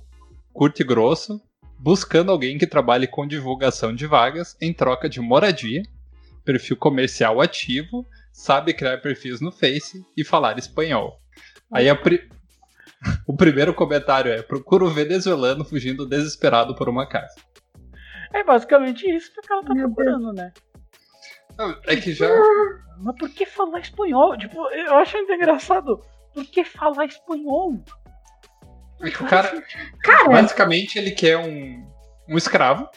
curto 0.52 0.80
e 0.80 0.84
grosso, 0.84 1.40
buscando 1.78 2.30
alguém 2.32 2.56
que 2.56 2.66
trabalhe 2.66 3.06
com 3.06 3.26
divulgação 3.26 3.94
de 3.94 4.06
vagas 4.06 4.56
em 4.60 4.72
troca 4.72 5.08
de 5.08 5.20
moradia, 5.20 5.82
perfil 6.44 6.76
comercial 6.76 7.40
ativo, 7.40 8.06
sabe 8.32 8.72
criar 8.72 8.98
perfis 8.98 9.40
no 9.40 9.52
Face 9.52 10.02
e 10.16 10.24
falar 10.24 10.58
espanhol. 10.58 11.20
Aí 11.70 11.88
a 11.90 11.94
pri- 11.94 12.28
o 13.28 13.36
primeiro 13.36 13.74
comentário 13.74 14.32
é: 14.32 14.42
procura 14.42 14.84
o 14.84 14.90
venezuelano 14.90 15.64
fugindo 15.64 16.06
desesperado 16.06 16.74
por 16.74 16.88
uma 16.88 17.06
casa. 17.06 17.34
É 18.32 18.42
basicamente 18.42 19.04
isso 19.08 19.30
que 19.32 19.40
o 19.40 19.42
cara 19.42 19.62
tá 19.62 19.74
Meu 19.74 19.84
Deus. 19.88 19.94
procurando, 19.94 20.32
né? 20.32 20.52
É 21.86 21.96
que 21.96 22.12
já. 22.12 22.28
Mas 22.98 23.16
por 23.16 23.28
que 23.30 23.44
falar 23.46 23.80
espanhol? 23.80 24.36
Tipo, 24.36 24.66
eu 24.68 24.94
acho 24.96 25.16
ainda 25.16 25.34
engraçado. 25.34 26.00
Por 26.34 26.44
que 26.44 26.64
falar 26.64 27.04
espanhol? 27.06 27.80
É 29.02 29.10
que 29.10 29.22
o 29.22 29.26
cara. 29.26 29.62
Cara, 30.02 30.28
Basicamente, 30.28 30.98
ele 30.98 31.10
quer 31.10 31.36
um, 31.38 31.84
um 32.28 32.36
escravo. 32.36 32.88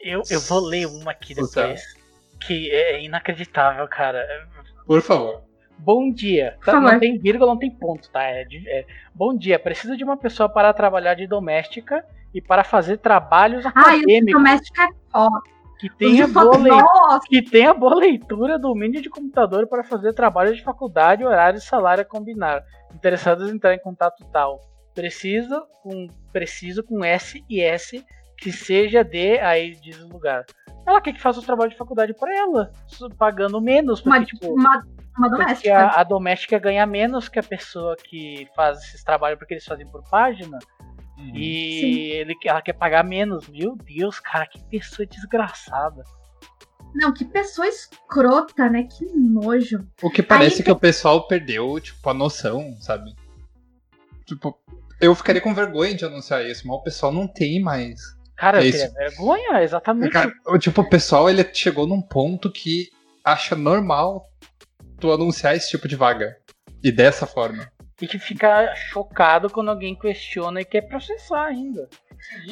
Eu, 0.00 0.22
eu 0.30 0.40
vou 0.40 0.60
ler 0.60 0.86
uma 0.86 1.10
aqui 1.10 1.34
depois. 1.34 1.82
Que 2.46 2.70
é 2.70 3.02
inacreditável, 3.02 3.86
cara. 3.86 4.26
Por 4.86 5.02
favor. 5.02 5.42
Bom 5.78 6.10
dia. 6.10 6.56
Tá, 6.64 6.72
não 6.92 7.00
tem 7.00 7.18
vírgula, 7.18 7.52
não 7.52 7.58
tem 7.58 7.70
ponto, 7.70 8.10
tá? 8.10 8.22
É, 8.22 8.44
de- 8.44 8.68
é, 8.68 8.86
bom 9.14 9.36
dia. 9.36 9.58
Preciso 9.58 9.96
de 9.96 10.04
uma 10.04 10.16
pessoa 10.16 10.48
para 10.48 10.72
trabalhar 10.72 11.14
de 11.14 11.26
doméstica 11.26 12.04
e 12.34 12.40
para 12.40 12.64
fazer 12.64 12.98
trabalhos 12.98 13.64
o 13.64 13.68
acadêmicos 13.68 14.32
doméstico 14.32 14.80
é 14.80 14.88
foda. 15.10 15.42
Que 15.80 15.88
tenha 15.88 16.26
boa 16.28 16.58
leitura. 16.58 17.20
Que 17.26 17.42
tenha 17.42 17.72
boa 17.72 17.94
leitura, 17.94 18.58
domínio 18.58 19.00
de 19.00 19.08
computador 19.08 19.66
para 19.66 19.82
fazer 19.82 20.12
trabalho 20.12 20.54
de 20.54 20.62
faculdade, 20.62 21.24
horário 21.24 21.56
e 21.56 21.62
salário 21.62 22.02
a 22.02 22.04
combinar. 22.04 22.62
Interessados 22.94 23.48
em 23.48 23.54
entrar 23.54 23.74
em 23.74 23.78
contato 23.78 24.22
tal. 24.30 24.60
Precisa 24.94 25.62
com 25.82 26.06
preciso 26.32 26.84
com 26.84 27.02
S 27.02 27.42
e 27.48 27.62
S 27.62 28.04
que 28.36 28.52
seja 28.52 29.02
de 29.02 29.38
aí 29.38 29.74
diz 29.76 29.98
o 30.02 30.08
lugar. 30.08 30.44
Ela 30.86 31.00
quer 31.00 31.12
que 31.12 31.20
faça 31.20 31.40
o 31.40 31.42
trabalho 31.42 31.70
de 31.70 31.76
faculdade 31.76 32.12
para 32.14 32.34
ela, 32.36 32.72
pagando 33.16 33.60
menos, 33.60 34.00
porque 34.00 34.18
uma, 34.18 34.24
tipo, 34.24 34.54
uma, 34.54 34.82
uma 35.16 35.28
doméstica. 35.28 35.78
a, 35.78 36.00
a 36.00 36.04
doméstica 36.04 36.58
ganha 36.58 36.86
menos 36.86 37.28
que 37.28 37.38
a 37.38 37.42
pessoa 37.42 37.96
que 37.96 38.48
faz 38.54 38.78
esses 38.78 39.04
trabalhos 39.04 39.38
porque 39.38 39.54
eles 39.54 39.64
fazem 39.64 39.86
por 39.86 40.02
página. 40.10 40.58
E 41.34 41.80
Sim. 41.80 42.00
ele, 42.18 42.34
ela 42.44 42.62
quer 42.62 42.72
pagar 42.72 43.04
menos. 43.04 43.48
Meu 43.48 43.76
Deus, 43.76 44.18
cara, 44.20 44.46
que 44.46 44.62
pessoa 44.64 45.06
desgraçada. 45.06 46.02
Não, 46.94 47.12
que 47.12 47.24
pessoa 47.24 47.66
escrota, 47.68 48.68
né? 48.68 48.84
Que 48.84 49.04
nojo. 49.14 49.86
O 50.02 50.10
que 50.10 50.22
parece 50.22 50.56
Aí 50.58 50.62
que 50.64 50.72
o 50.72 50.76
pessoal 50.78 51.26
perdeu, 51.28 51.78
tipo, 51.80 52.08
a 52.10 52.14
noção, 52.14 52.76
sabe? 52.80 53.14
Tipo, 54.26 54.58
eu 55.00 55.14
ficaria 55.14 55.40
com 55.40 55.54
vergonha 55.54 55.94
de 55.94 56.04
anunciar 56.04 56.44
isso, 56.44 56.66
mas 56.66 56.76
o 56.76 56.82
pessoal 56.82 57.12
não 57.12 57.26
tem 57.28 57.60
mais. 57.60 58.00
Cara, 58.36 58.62
eu 58.62 58.68
Esse- 58.68 58.78
teria 58.90 59.10
vergonha, 59.10 59.62
exatamente. 59.62 60.10
Cara, 60.12 60.32
o- 60.46 60.58
tipo, 60.58 60.80
o 60.80 60.88
pessoal 60.88 61.28
ele 61.28 61.44
chegou 61.52 61.86
num 61.86 62.00
ponto 62.02 62.50
que 62.50 62.88
acha 63.24 63.54
normal 63.54 64.28
tu 64.98 65.12
anunciar 65.12 65.54
esse 65.54 65.70
tipo 65.70 65.86
de 65.86 65.94
vaga. 65.96 66.36
E 66.82 66.90
dessa 66.90 67.26
forma. 67.26 67.70
E 68.00 68.06
que 68.06 68.18
fica 68.18 68.74
chocado 68.74 69.50
quando 69.50 69.70
alguém 69.70 69.94
questiona 69.94 70.60
e 70.60 70.64
quer 70.64 70.82
processar 70.82 71.44
ainda. 71.46 71.88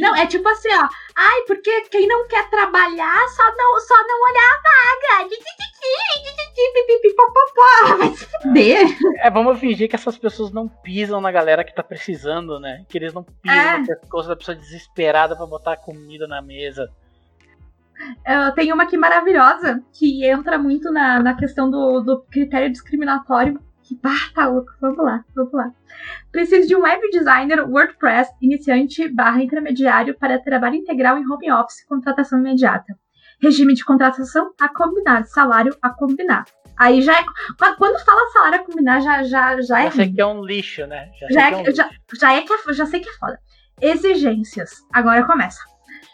Não, 0.01 0.15
é 0.17 0.27
tipo 0.27 0.49
assim, 0.49 0.69
ó. 0.75 0.89
Ai, 1.17 1.43
porque 1.47 1.83
quem 1.91 2.07
não 2.07 2.27
quer 2.27 2.49
trabalhar 2.51 3.29
só 3.29 3.45
não, 3.57 3.81
só 3.81 3.95
não 4.07 4.23
olhar 4.31 4.51
a 4.51 4.63
vaga. 4.63 5.29
Vai 7.99 8.11
se 8.17 8.27
fuder. 8.43 8.87
É, 9.19 9.31
vamos 9.31 9.59
fingir 9.59 9.89
que 9.89 9.97
essas 9.97 10.17
pessoas 10.19 10.53
não 10.53 10.69
pisam 10.69 11.21
na 11.21 11.31
galera 11.31 11.65
que 11.65 11.75
tá 11.75 11.83
precisando, 11.83 12.59
né? 12.61 12.85
Que 12.89 12.99
eles 12.99 13.13
não 13.13 13.23
pisam 13.23 13.59
É. 13.59 13.79
no 13.79 13.87
pescoço 13.87 14.29
da 14.29 14.37
pessoa 14.37 14.55
desesperada 14.57 15.37
pra 15.37 15.47
botar 15.47 15.77
comida 15.77 16.27
na 16.27 16.41
mesa. 16.43 16.91
Eu 18.25 18.55
tenho 18.55 18.75
uma 18.75 18.85
aqui 18.85 18.97
maravilhosa 18.97 19.83
que 19.93 20.25
entra 20.25 20.57
muito 20.57 20.93
na, 20.93 21.21
na 21.21 21.35
questão 21.35 21.69
do, 21.71 22.01
do 22.01 22.21
critério 22.31 22.71
discriminatório. 22.71 23.61
Que 23.89 23.95
bah, 23.95 24.31
tá 24.35 24.47
louco. 24.47 24.71
Vamos 24.83 25.03
lá, 25.03 25.25
vamos 25.35 25.53
lá. 25.55 25.73
Preciso 26.31 26.69
de 26.69 26.77
um 26.77 26.83
web 26.83 27.11
designer 27.11 27.67
WordPress 27.67 28.31
iniciante 28.43 29.09
barra 29.09 29.43
intermediário 29.43 30.15
para 30.15 30.39
trabalho 30.39 30.75
integral 30.75 31.17
em 31.17 31.27
home 31.27 31.51
office, 31.51 31.87
contratação 31.87 32.39
imediata. 32.39 32.95
Regime 33.41 33.73
de 33.73 33.83
contratação 33.83 34.53
a 34.61 34.69
combinar, 34.69 35.25
salário 35.25 35.75
a 35.81 35.89
combinar. 35.89 36.45
Aí 36.77 37.01
já 37.01 37.19
é. 37.19 37.25
Quando 37.79 37.99
fala 38.05 38.31
salário 38.31 38.61
a 38.61 38.65
combinar, 38.65 39.01
já, 39.01 39.23
já, 39.23 39.59
já 39.63 39.81
é. 39.81 39.85
Já 39.85 39.91
sei 39.93 40.13
que 40.13 40.21
é 40.21 40.27
um 40.27 40.45
lixo, 40.45 40.87
né? 40.87 41.11
Já, 41.19 41.27
sei 41.27 41.35
Já, 41.35 41.49
que 41.49 41.55
é 41.55 41.57
um 41.57 41.61
é, 41.63 41.73
já, 41.73 41.91
já, 42.21 42.35
é 42.35 42.43
que 42.43 42.53
é, 42.53 42.73
já 42.75 42.87
sei 42.87 43.01
que 43.01 43.09
é 43.09 43.13
foda. 43.15 43.41
Exigências. 43.81 44.71
Agora 44.93 45.25
começa. 45.25 45.61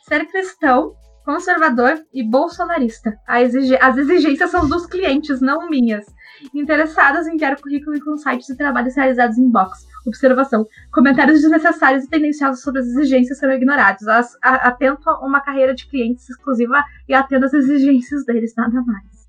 Ser 0.06 0.24
cristão, 0.26 0.94
conservador 1.24 2.04
e 2.12 2.22
bolsonarista. 2.22 3.18
A 3.26 3.40
exige- 3.40 3.78
as 3.80 3.96
exigências 3.96 4.50
são 4.50 4.68
dos 4.68 4.86
clientes, 4.86 5.40
não 5.40 5.68
minhas. 5.68 6.04
Interessadas 6.52 7.26
em 7.26 7.34
enviar 7.34 7.60
currículo 7.60 7.98
com 8.04 8.16
sites 8.16 8.48
e 8.50 8.56
trabalhos 8.56 8.94
realizados 8.96 9.38
em 9.38 9.50
box. 9.50 9.86
Observação. 10.06 10.66
Comentários 10.92 11.40
desnecessários 11.40 12.04
e 12.04 12.10
tendenciosos 12.10 12.62
sobre 12.62 12.80
as 12.80 12.86
exigências 12.88 13.38
serão 13.38 13.54
ignorados. 13.54 14.06
As- 14.06 14.36
a- 14.42 14.68
atento 14.68 15.08
a 15.08 15.20
uma 15.26 15.40
carreira 15.40 15.74
de 15.74 15.86
clientes 15.88 16.28
exclusiva 16.28 16.84
e 17.08 17.14
atendo 17.14 17.46
às 17.46 17.54
exigências 17.54 18.24
deles, 18.26 18.54
nada 18.54 18.82
mais. 18.82 19.24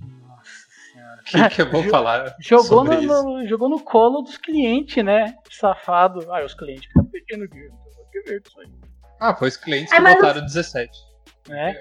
Nossa 0.00 0.44
senhora. 0.92 1.20
O 1.20 1.24
que, 1.50 1.54
que 1.56 1.62
eu 1.62 1.70
vou 1.70 1.82
falar 1.84 2.34
Jogou 2.40 2.64
sobre 2.86 2.96
no, 2.96 3.02
isso? 3.02 3.22
no- 3.24 3.46
jogou 3.46 3.68
no 3.68 3.80
colo 3.80 4.22
dos 4.22 4.38
clientes, 4.38 5.04
né? 5.04 5.34
Safado. 5.50 6.20
Ah, 6.32 6.42
os 6.42 6.54
clientes 6.54 6.84
que 6.86 6.98
estão 6.98 7.04
pedindo 7.04 7.46
dinheiro. 7.48 7.74
Tem 8.12 8.22
que 8.22 8.30
ver 8.30 8.42
isso 8.46 8.60
aí. 8.60 8.68
Ah, 9.22 9.34
foi 9.34 9.48
os 9.48 9.56
clientes 9.56 9.92
É, 9.92 9.96
que 9.96 10.02
votaram 10.02 10.40
17. 10.44 10.90
Né? 11.48 11.80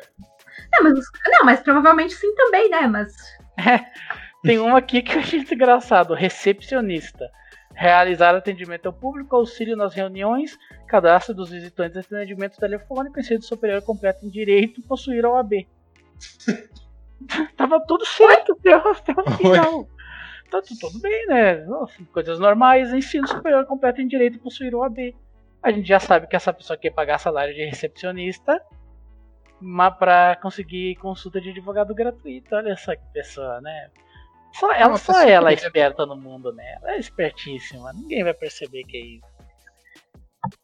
Não 0.73 0.83
mas, 0.83 0.93
os- 0.99 1.05
não, 1.27 1.43
mas 1.45 1.59
provavelmente 1.61 2.13
sim 2.13 2.33
também, 2.35 2.69
né? 2.69 2.81
Mas. 2.87 3.13
Tem 4.43 4.59
uma 4.59 4.77
aqui 4.77 5.01
que 5.01 5.15
eu 5.15 5.19
achei 5.19 5.39
muito 5.39 5.53
engraçado. 5.53 6.13
Recepcionista. 6.13 7.29
Realizar 7.73 8.35
atendimento 8.35 8.85
ao 8.87 8.93
público, 8.93 9.35
auxílio 9.35 9.75
nas 9.77 9.93
reuniões, 9.93 10.57
cadastro 10.87 11.33
dos 11.33 11.49
visitantes, 11.49 11.97
atendimento 11.97 12.57
telefônico, 12.57 13.19
ensino 13.19 13.41
superior 13.41 13.81
completo 13.81 14.25
em 14.25 14.29
direito, 14.29 14.81
possuir 14.83 15.25
OAB. 15.25 15.67
Tava 17.55 17.79
tudo 17.85 18.05
certo 18.05 18.53
até, 18.53 18.75
o- 18.75 18.89
até 18.91 19.13
o 19.13 19.31
final. 19.37 19.87
Tá 20.49 20.61
tu- 20.61 20.77
tudo 20.79 20.99
bem, 20.99 21.27
né? 21.27 21.55
Nossa, 21.65 21.93
Coisas 22.11 22.39
normais, 22.39 22.93
ensino 22.93 23.27
superior 23.27 23.65
completo 23.65 24.01
em 24.01 24.07
direito, 24.07 24.39
possuir 24.39 24.75
OAB. 24.75 25.15
A 25.63 25.71
gente 25.71 25.87
já 25.87 25.99
sabe 25.99 26.27
que 26.27 26.35
essa 26.35 26.51
pessoa 26.51 26.77
quer 26.77 26.91
pagar 26.91 27.17
salário 27.19 27.53
de 27.53 27.63
recepcionista, 27.65 28.59
mas 29.59 29.93
pra 29.95 30.35
conseguir 30.41 30.95
consulta 30.95 31.39
de 31.39 31.49
advogado 31.51 31.93
gratuito. 31.93 32.55
Olha 32.55 32.71
essa 32.71 32.95
pessoa, 33.13 33.61
né? 33.61 33.89
Só 34.53 34.71
ela, 34.73 34.97
só 34.97 35.21
ela 35.21 35.51
é 35.51 35.55
que- 35.55 35.63
esperta 35.63 36.05
no 36.05 36.15
mundo, 36.15 36.51
né? 36.51 36.63
Ela 36.81 36.93
é 36.93 36.99
espertíssima. 36.99 37.93
Ninguém 37.93 38.23
vai 38.23 38.33
perceber 38.33 38.83
que 38.85 38.97
é 38.97 39.01
isso. 39.01 39.31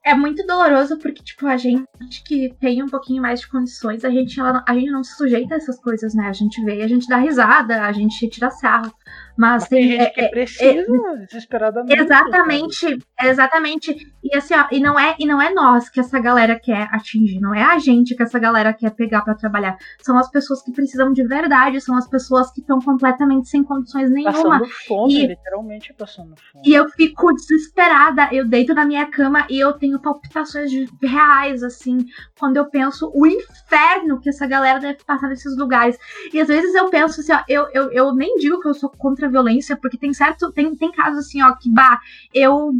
É 0.03 0.15
muito 0.15 0.45
doloroso 0.47 0.97
porque, 0.97 1.23
tipo, 1.23 1.45
a 1.45 1.55
gente 1.55 1.85
que 2.25 2.51
tem 2.59 2.81
um 2.81 2.87
pouquinho 2.87 3.21
mais 3.21 3.41
de 3.41 3.47
condições, 3.47 4.03
a 4.03 4.09
gente, 4.09 4.39
ela- 4.39 4.65
a 4.67 4.73
gente 4.73 4.89
não 4.89 5.03
se 5.03 5.15
sujeita 5.15 5.53
a 5.53 5.57
essas 5.57 5.79
coisas, 5.79 6.15
né? 6.15 6.25
A 6.27 6.33
gente 6.33 6.63
vê, 6.65 6.81
a 6.81 6.87
gente 6.87 7.07
dá 7.07 7.17
risada, 7.17 7.83
a 7.83 7.91
gente 7.91 8.27
tira 8.27 8.49
sarro. 8.49 8.91
Mas, 9.37 9.63
Mas 9.63 9.69
tem 9.69 9.81
tem. 9.81 9.91
gente 9.91 10.01
é- 10.01 10.09
que 10.09 10.21
é- 10.21 10.27
precisa 10.29 11.15
desesperadamente. 11.27 12.01
Exatamente, 12.01 12.99
exatamente. 13.21 14.13
E 14.23 14.35
assim, 14.35 14.53
ó, 14.55 14.65
e 14.71 14.79
não 14.79 14.99
é, 14.99 15.15
e 15.19 15.25
não 15.25 15.41
é 15.41 15.53
nós 15.53 15.89
que 15.89 15.99
essa 15.99 16.19
galera 16.19 16.59
quer 16.59 16.87
atingir, 16.91 17.39
não 17.39 17.53
é 17.53 17.61
a 17.63 17.77
gente 17.79 18.15
que 18.15 18.23
essa 18.23 18.39
galera 18.39 18.73
quer 18.73 18.91
pegar 18.91 19.21
pra 19.21 19.35
trabalhar. 19.35 19.77
São 20.01 20.17
as 20.17 20.29
pessoas 20.29 20.61
que 20.63 20.71
precisam 20.71 21.13
de 21.13 21.23
verdade, 21.25 21.79
são 21.81 21.95
as 21.97 22.07
pessoas 22.07 22.51
que 22.51 22.61
estão 22.61 22.79
completamente 22.79 23.47
sem 23.47 23.63
condições 23.63 24.09
nenhuma. 24.09 24.59
Passando 24.59 24.65
fome, 24.87 25.13
E- 25.23 25.27
literalmente 25.27 25.93
passando 25.93 26.33
fome. 26.51 26.63
E 26.67 26.73
eu 26.73 26.89
fico 26.89 27.33
desesperada. 27.33 28.29
Eu 28.31 28.47
deito 28.47 28.73
na 28.73 28.85
minha 28.85 29.05
cama 29.05 29.45
e 29.49 29.59
eu 29.59 29.73
tenho 29.73 29.99
palpitações 29.99 30.71
reais, 31.01 31.63
assim, 31.63 31.97
quando 32.39 32.57
eu 32.57 32.65
penso 32.65 33.11
o 33.13 33.25
inferno 33.25 34.19
que 34.19 34.29
essa 34.29 34.47
galera 34.47 34.79
deve 34.79 35.03
passar 35.05 35.27
nesses 35.29 35.57
lugares. 35.57 35.97
E 36.33 36.39
às 36.39 36.47
vezes 36.47 36.73
eu 36.75 36.89
penso 36.89 37.21
assim, 37.21 37.33
ó, 37.33 37.39
eu, 37.47 37.67
eu, 37.73 37.91
eu 37.91 38.13
nem 38.15 38.35
digo 38.37 38.59
que 38.59 38.67
eu 38.67 38.73
sou 38.73 38.89
contra 38.89 39.26
a 39.27 39.31
violência, 39.31 39.77
porque 39.77 39.97
tem 39.97 40.13
certo, 40.13 40.51
tem, 40.51 40.75
tem 40.75 40.91
casos 40.91 41.25
assim, 41.25 41.41
ó, 41.41 41.53
que 41.53 41.71
bah, 41.71 41.99
eu. 42.33 42.73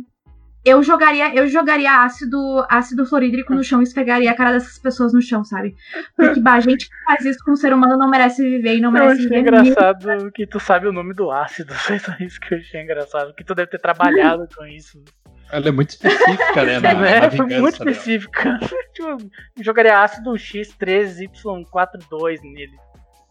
eu 0.65 0.83
jogaria, 0.83 1.33
eu 1.33 1.47
jogaria 1.47 2.03
ácido, 2.03 2.37
ácido 2.69 3.05
fluorídrico 3.05 3.53
no 3.53 3.63
chão 3.63 3.79
e 3.79 3.83
esfregaria 3.83 4.29
a 4.31 4.35
cara 4.35 4.51
dessas 4.51 4.77
pessoas 4.77 5.13
no 5.13 5.21
chão, 5.21 5.41
sabe? 5.43 5.75
Porque 6.15 6.39
bah, 6.41 6.55
a 6.55 6.59
gente 6.59 6.89
que 6.89 6.95
faz 7.05 7.23
isso 7.25 7.39
com 7.43 7.51
um 7.51 7.55
ser 7.55 7.73
humano 7.73 7.97
não 7.97 8.09
merece 8.09 8.43
viver 8.43 8.75
e 8.77 8.81
não 8.81 8.89
Eu 8.89 8.93
merece 8.93 9.13
achei 9.13 9.23
viver. 9.29 9.39
engraçado 9.39 10.31
que 10.31 10.45
tu 10.45 10.59
sabe 10.59 10.87
o 10.87 10.91
nome 10.91 11.13
do 11.13 11.31
ácido. 11.31 11.73
Foi 11.75 11.97
só 11.99 12.11
isso 12.19 12.37
que 12.39 12.53
eu 12.53 12.57
achei 12.57 12.81
engraçado. 12.81 13.33
Que 13.33 13.43
tu 13.45 13.55
deve 13.55 13.71
ter 13.71 13.79
trabalhado 13.79 14.47
com 14.55 14.65
isso. 14.65 15.01
Ela 15.49 15.69
é 15.69 15.71
muito 15.71 15.91
específica, 15.91 16.65
né? 16.65 16.79
Na, 16.81 16.93
né? 16.93 17.21
na 17.31 17.31
Foi 17.31 17.45
muito 17.45 17.75
específica. 17.75 18.59
tipo, 18.93 19.17
eu 19.57 19.63
jogaria 19.63 20.01
ácido 20.01 20.31
X3Y42 20.31 22.41
nele. 22.43 22.73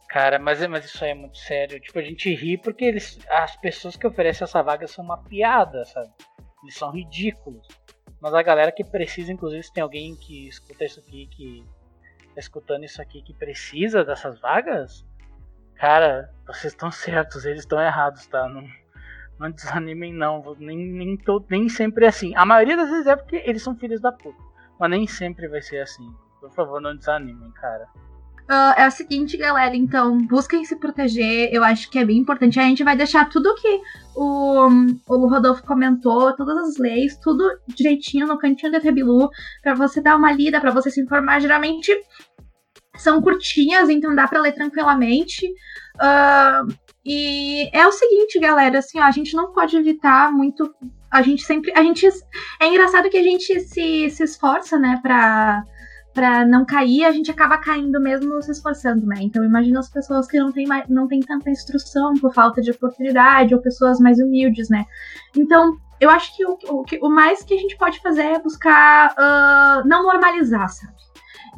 Cara, 0.09 0.39
mas, 0.39 0.65
mas 0.69 0.85
isso 0.85 1.05
aí 1.05 1.11
é 1.11 1.15
muito 1.15 1.37
sério. 1.39 1.81
Tipo, 1.81 1.99
a 1.99 2.03
gente 2.03 2.33
ri 2.35 2.57
porque 2.57 2.85
eles, 2.85 3.19
as 3.29 3.57
pessoas 3.57 3.97
que 3.97 4.07
oferecem 4.07 4.45
essa 4.45 4.63
vaga 4.63 4.87
são 4.87 5.05
uma 5.05 5.19
piada, 5.19 5.85
sabe? 5.85 6.11
Eles 6.63 6.77
são 6.77 6.91
ridículos. 6.91 7.67
Mas 8.21 8.33
a 8.33 8.43
galera 8.43 8.73
que 8.73 8.85
precisa, 8.85 9.33
inclusive, 9.33 9.63
se 9.63 9.73
tem 9.73 9.83
alguém 9.83 10.15
que 10.17 10.49
escuta 10.49 10.85
isso 10.85 11.01
aqui, 11.01 11.27
que 11.27 11.65
tá 12.35 12.41
escutando 12.41 12.85
isso 12.85 13.03
aqui, 13.03 13.21
que 13.23 13.35
precisa 13.35 14.05
dessas 14.05 14.41
vagas, 14.41 15.05
cara, 15.75 16.33
vocês 16.47 16.73
estão 16.73 16.91
certos, 16.91 17.45
eles 17.45 17.61
estão 17.61 17.81
errados, 17.81 18.27
tá? 18.27 18.49
Não, 18.49 18.67
não 19.39 19.51
desanimem, 19.51 20.13
não. 20.15 20.43
Nem, 20.59 20.79
nem, 20.79 21.17
to- 21.17 21.45
nem 21.51 21.69
sempre 21.69 22.07
é 22.07 22.09
assim. 22.09 22.35
A 22.37 22.47
maioria 22.47 22.77
das 22.77 22.89
vezes 22.89 23.07
é 23.07 23.17
porque 23.17 23.37
eles 23.45 23.63
são 23.63 23.77
filhos 23.77 24.01
da 24.01 24.13
puta. 24.13 24.39
Mas 24.79 24.91
nem 24.91 25.07
sempre 25.07 25.49
vai 25.49 25.61
ser 25.61 25.81
assim. 25.81 26.09
Por 26.41 26.51
favor, 26.55 26.81
não 26.81 26.97
desanimem, 26.97 27.51
cara. 27.53 27.87
Ah, 28.49 28.75
é 28.79 28.87
o 28.87 28.91
seguinte, 28.93 29.37
galera, 29.37 29.75
então, 29.75 30.19
busquem 30.19 30.65
se 30.65 30.77
proteger, 30.77 31.51
eu 31.53 31.65
acho 31.65 31.91
que 31.91 31.99
é 31.99 32.05
bem 32.05 32.19
importante. 32.19 32.61
A 32.61 32.63
gente 32.63 32.85
vai 32.85 32.97
deixar 32.97 33.29
tudo 33.29 33.55
que 33.57 33.81
o, 34.15 34.69
o 35.09 35.27
Rodolfo 35.29 35.65
comentou, 35.65 36.35
todas 36.37 36.57
as 36.57 36.77
leis, 36.77 37.17
tudo 37.17 37.45
direitinho 37.67 38.27
no 38.27 38.39
cantinho 38.39 38.71
da 38.71 38.81
Tebilu, 38.81 39.31
pra 39.63 39.75
você 39.75 40.01
dar 40.01 40.17
uma 40.17 40.31
lida, 40.31 40.61
pra 40.61 40.71
você 40.71 40.91
se 40.91 41.01
informar. 41.01 41.41
Geralmente 41.41 41.93
são 42.97 43.21
curtinhas, 43.21 43.89
então 43.89 44.15
dá 44.15 44.29
pra 44.29 44.41
ler 44.41 44.53
tranquilamente. 44.53 45.53
Ah, 45.99 46.63
e 47.05 47.69
é 47.73 47.87
o 47.87 47.93
seguinte, 47.93 48.39
galera, 48.39 48.79
assim, 48.79 49.01
ó, 49.01 49.05
a 49.05 49.11
gente 49.11 49.35
não 49.35 49.53
pode 49.53 49.77
evitar 49.77 50.33
muito. 50.33 50.73
A 51.11 51.21
gente 51.21 51.43
sempre. 51.43 51.73
A 51.75 51.83
gente. 51.83 52.07
É 52.61 52.67
engraçado 52.69 53.11
que 53.11 53.17
a 53.17 53.23
gente 53.23 53.61
se, 53.61 54.11
se 54.11 54.23
esforça, 54.23 54.79
né, 54.79 55.01
pra 55.03 55.65
pra 56.17 56.47
não 56.47 56.65
cair, 56.65 57.05
a 57.05 57.13
gente 57.13 57.31
acaba 57.31 57.59
caindo 57.59 58.01
mesmo 58.01 58.43
se 58.43 58.51
esforçando, 58.51 59.05
né? 59.05 59.17
Então 59.21 59.45
imagina 59.45 59.81
as 59.81 59.91
pessoas 59.91 60.27
que 60.27 60.39
não 60.39 60.51
têm, 60.51 60.67
não 60.89 61.07
têm 61.07 61.21
tanta 61.21 61.51
instrução 61.51 62.15
por 62.15 62.33
falta 62.33 62.63
de 62.63 62.71
oportunidade, 62.71 63.55
ou 63.55 63.61
pessoas 63.61 64.01
mais 64.01 64.19
humildes, 64.19 64.71
né? 64.71 64.87
Então, 65.37 65.77
eu 66.01 66.09
acho 66.09 66.35
que 66.35 66.47
o, 66.47 66.57
o, 66.71 66.85
o 67.03 67.11
mais 67.11 67.43
que 67.43 67.53
a 67.53 67.59
gente 67.59 67.77
pode 67.77 68.01
fazer 68.01 68.23
é 68.23 68.39
buscar 68.41 69.15
ah, 69.19 69.83
não 69.85 70.05
normalizar, 70.05 70.67
sabe? 70.71 70.97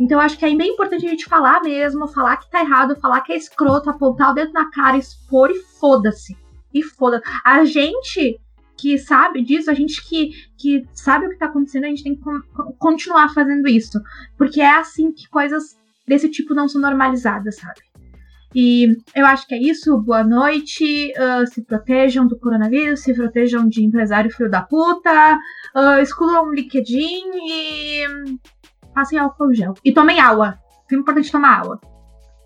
Então 0.01 0.19
acho 0.19 0.37
que 0.37 0.45
é 0.45 0.55
bem 0.55 0.73
importante 0.73 1.07
a 1.07 1.11
gente 1.11 1.25
falar 1.25 1.61
mesmo, 1.63 2.09
falar 2.09 2.37
que 2.39 2.51
tá 2.51 2.61
errado, 2.61 2.99
falar 3.01 3.21
que 3.21 3.33
é 3.33 3.37
escroto, 3.37 3.89
apontar 3.89 4.33
o 4.33 4.35
dedo 4.35 4.53
na 4.53 4.69
cara, 4.71 4.97
expor 4.97 5.51
e 5.51 5.59
foda-se. 5.79 6.37
E 6.75 6.83
foda. 6.83 7.23
A 7.45 7.65
gente 7.65 8.41
que 8.79 8.97
sabe 8.99 9.43
disso, 9.43 9.71
a 9.71 9.75
gente 9.75 10.03
que, 10.09 10.31
que 10.57 10.87
sabe 10.93 11.27
o 11.27 11.31
que 11.31 11.37
tá 11.39 11.47
acontecendo, 11.47 11.85
a 11.85 11.89
gente 11.89 12.05
tem 12.05 12.15
que 12.15 12.23
con- 12.23 12.41
con- 12.55 12.73
continuar 12.79 13.29
fazendo 13.35 13.67
isso. 13.69 14.01
Porque 14.37 14.61
é 14.61 14.71
assim 14.79 15.13
que 15.13 15.29
coisas 15.29 15.77
desse 16.07 16.31
tipo 16.31 16.55
não 16.55 16.69
são 16.69 16.81
normalizadas, 16.81 17.57
sabe? 17.57 17.81
E 18.55 18.97
eu 19.15 19.27
acho 19.27 19.47
que 19.47 19.55
é 19.55 19.59
isso. 19.59 19.99
Boa 20.01 20.25
noite. 20.25 21.13
ah, 21.19 21.45
se 21.47 21.63
protejam 21.63 22.27
do 22.27 22.39
coronavírus, 22.39 23.01
se 23.01 23.13
protejam 23.13 23.69
de 23.69 23.85
empresário 23.85 24.31
filho 24.31 24.51
da 24.51 24.63
puta. 24.63 25.39
Uh, 25.77 26.01
excluam 26.01 26.47
o 26.49 26.55
LinkedIn 26.55 27.25
e 27.35 28.05
passem 28.95 29.19
álcool 29.19 29.53
gel. 29.53 29.75
E 29.85 29.93
tomem 29.93 30.19
água. 30.19 30.59
É 30.91 30.95
importante 30.95 31.31
tomar 31.31 31.59
água. 31.61 31.79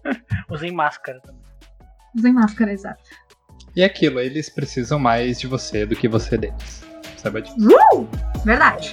Usem 0.50 0.72
máscara 0.72 1.20
também. 1.20 1.40
Usem 2.16 2.32
máscara, 2.32 2.72
exato. 2.72 3.02
E 3.74 3.81
é 3.81 3.86
aquilo, 3.86 4.20
eles 4.20 4.51
precisam 4.51 4.99
mais 4.99 5.40
de 5.40 5.47
você 5.47 5.86
do 5.86 5.97
que 5.97 6.07
você 6.07 6.36
deles. 6.36 6.82
Sabe 7.16 7.40
disso? 7.40 7.57
Uh! 7.59 8.07
Verdade. 8.44 8.93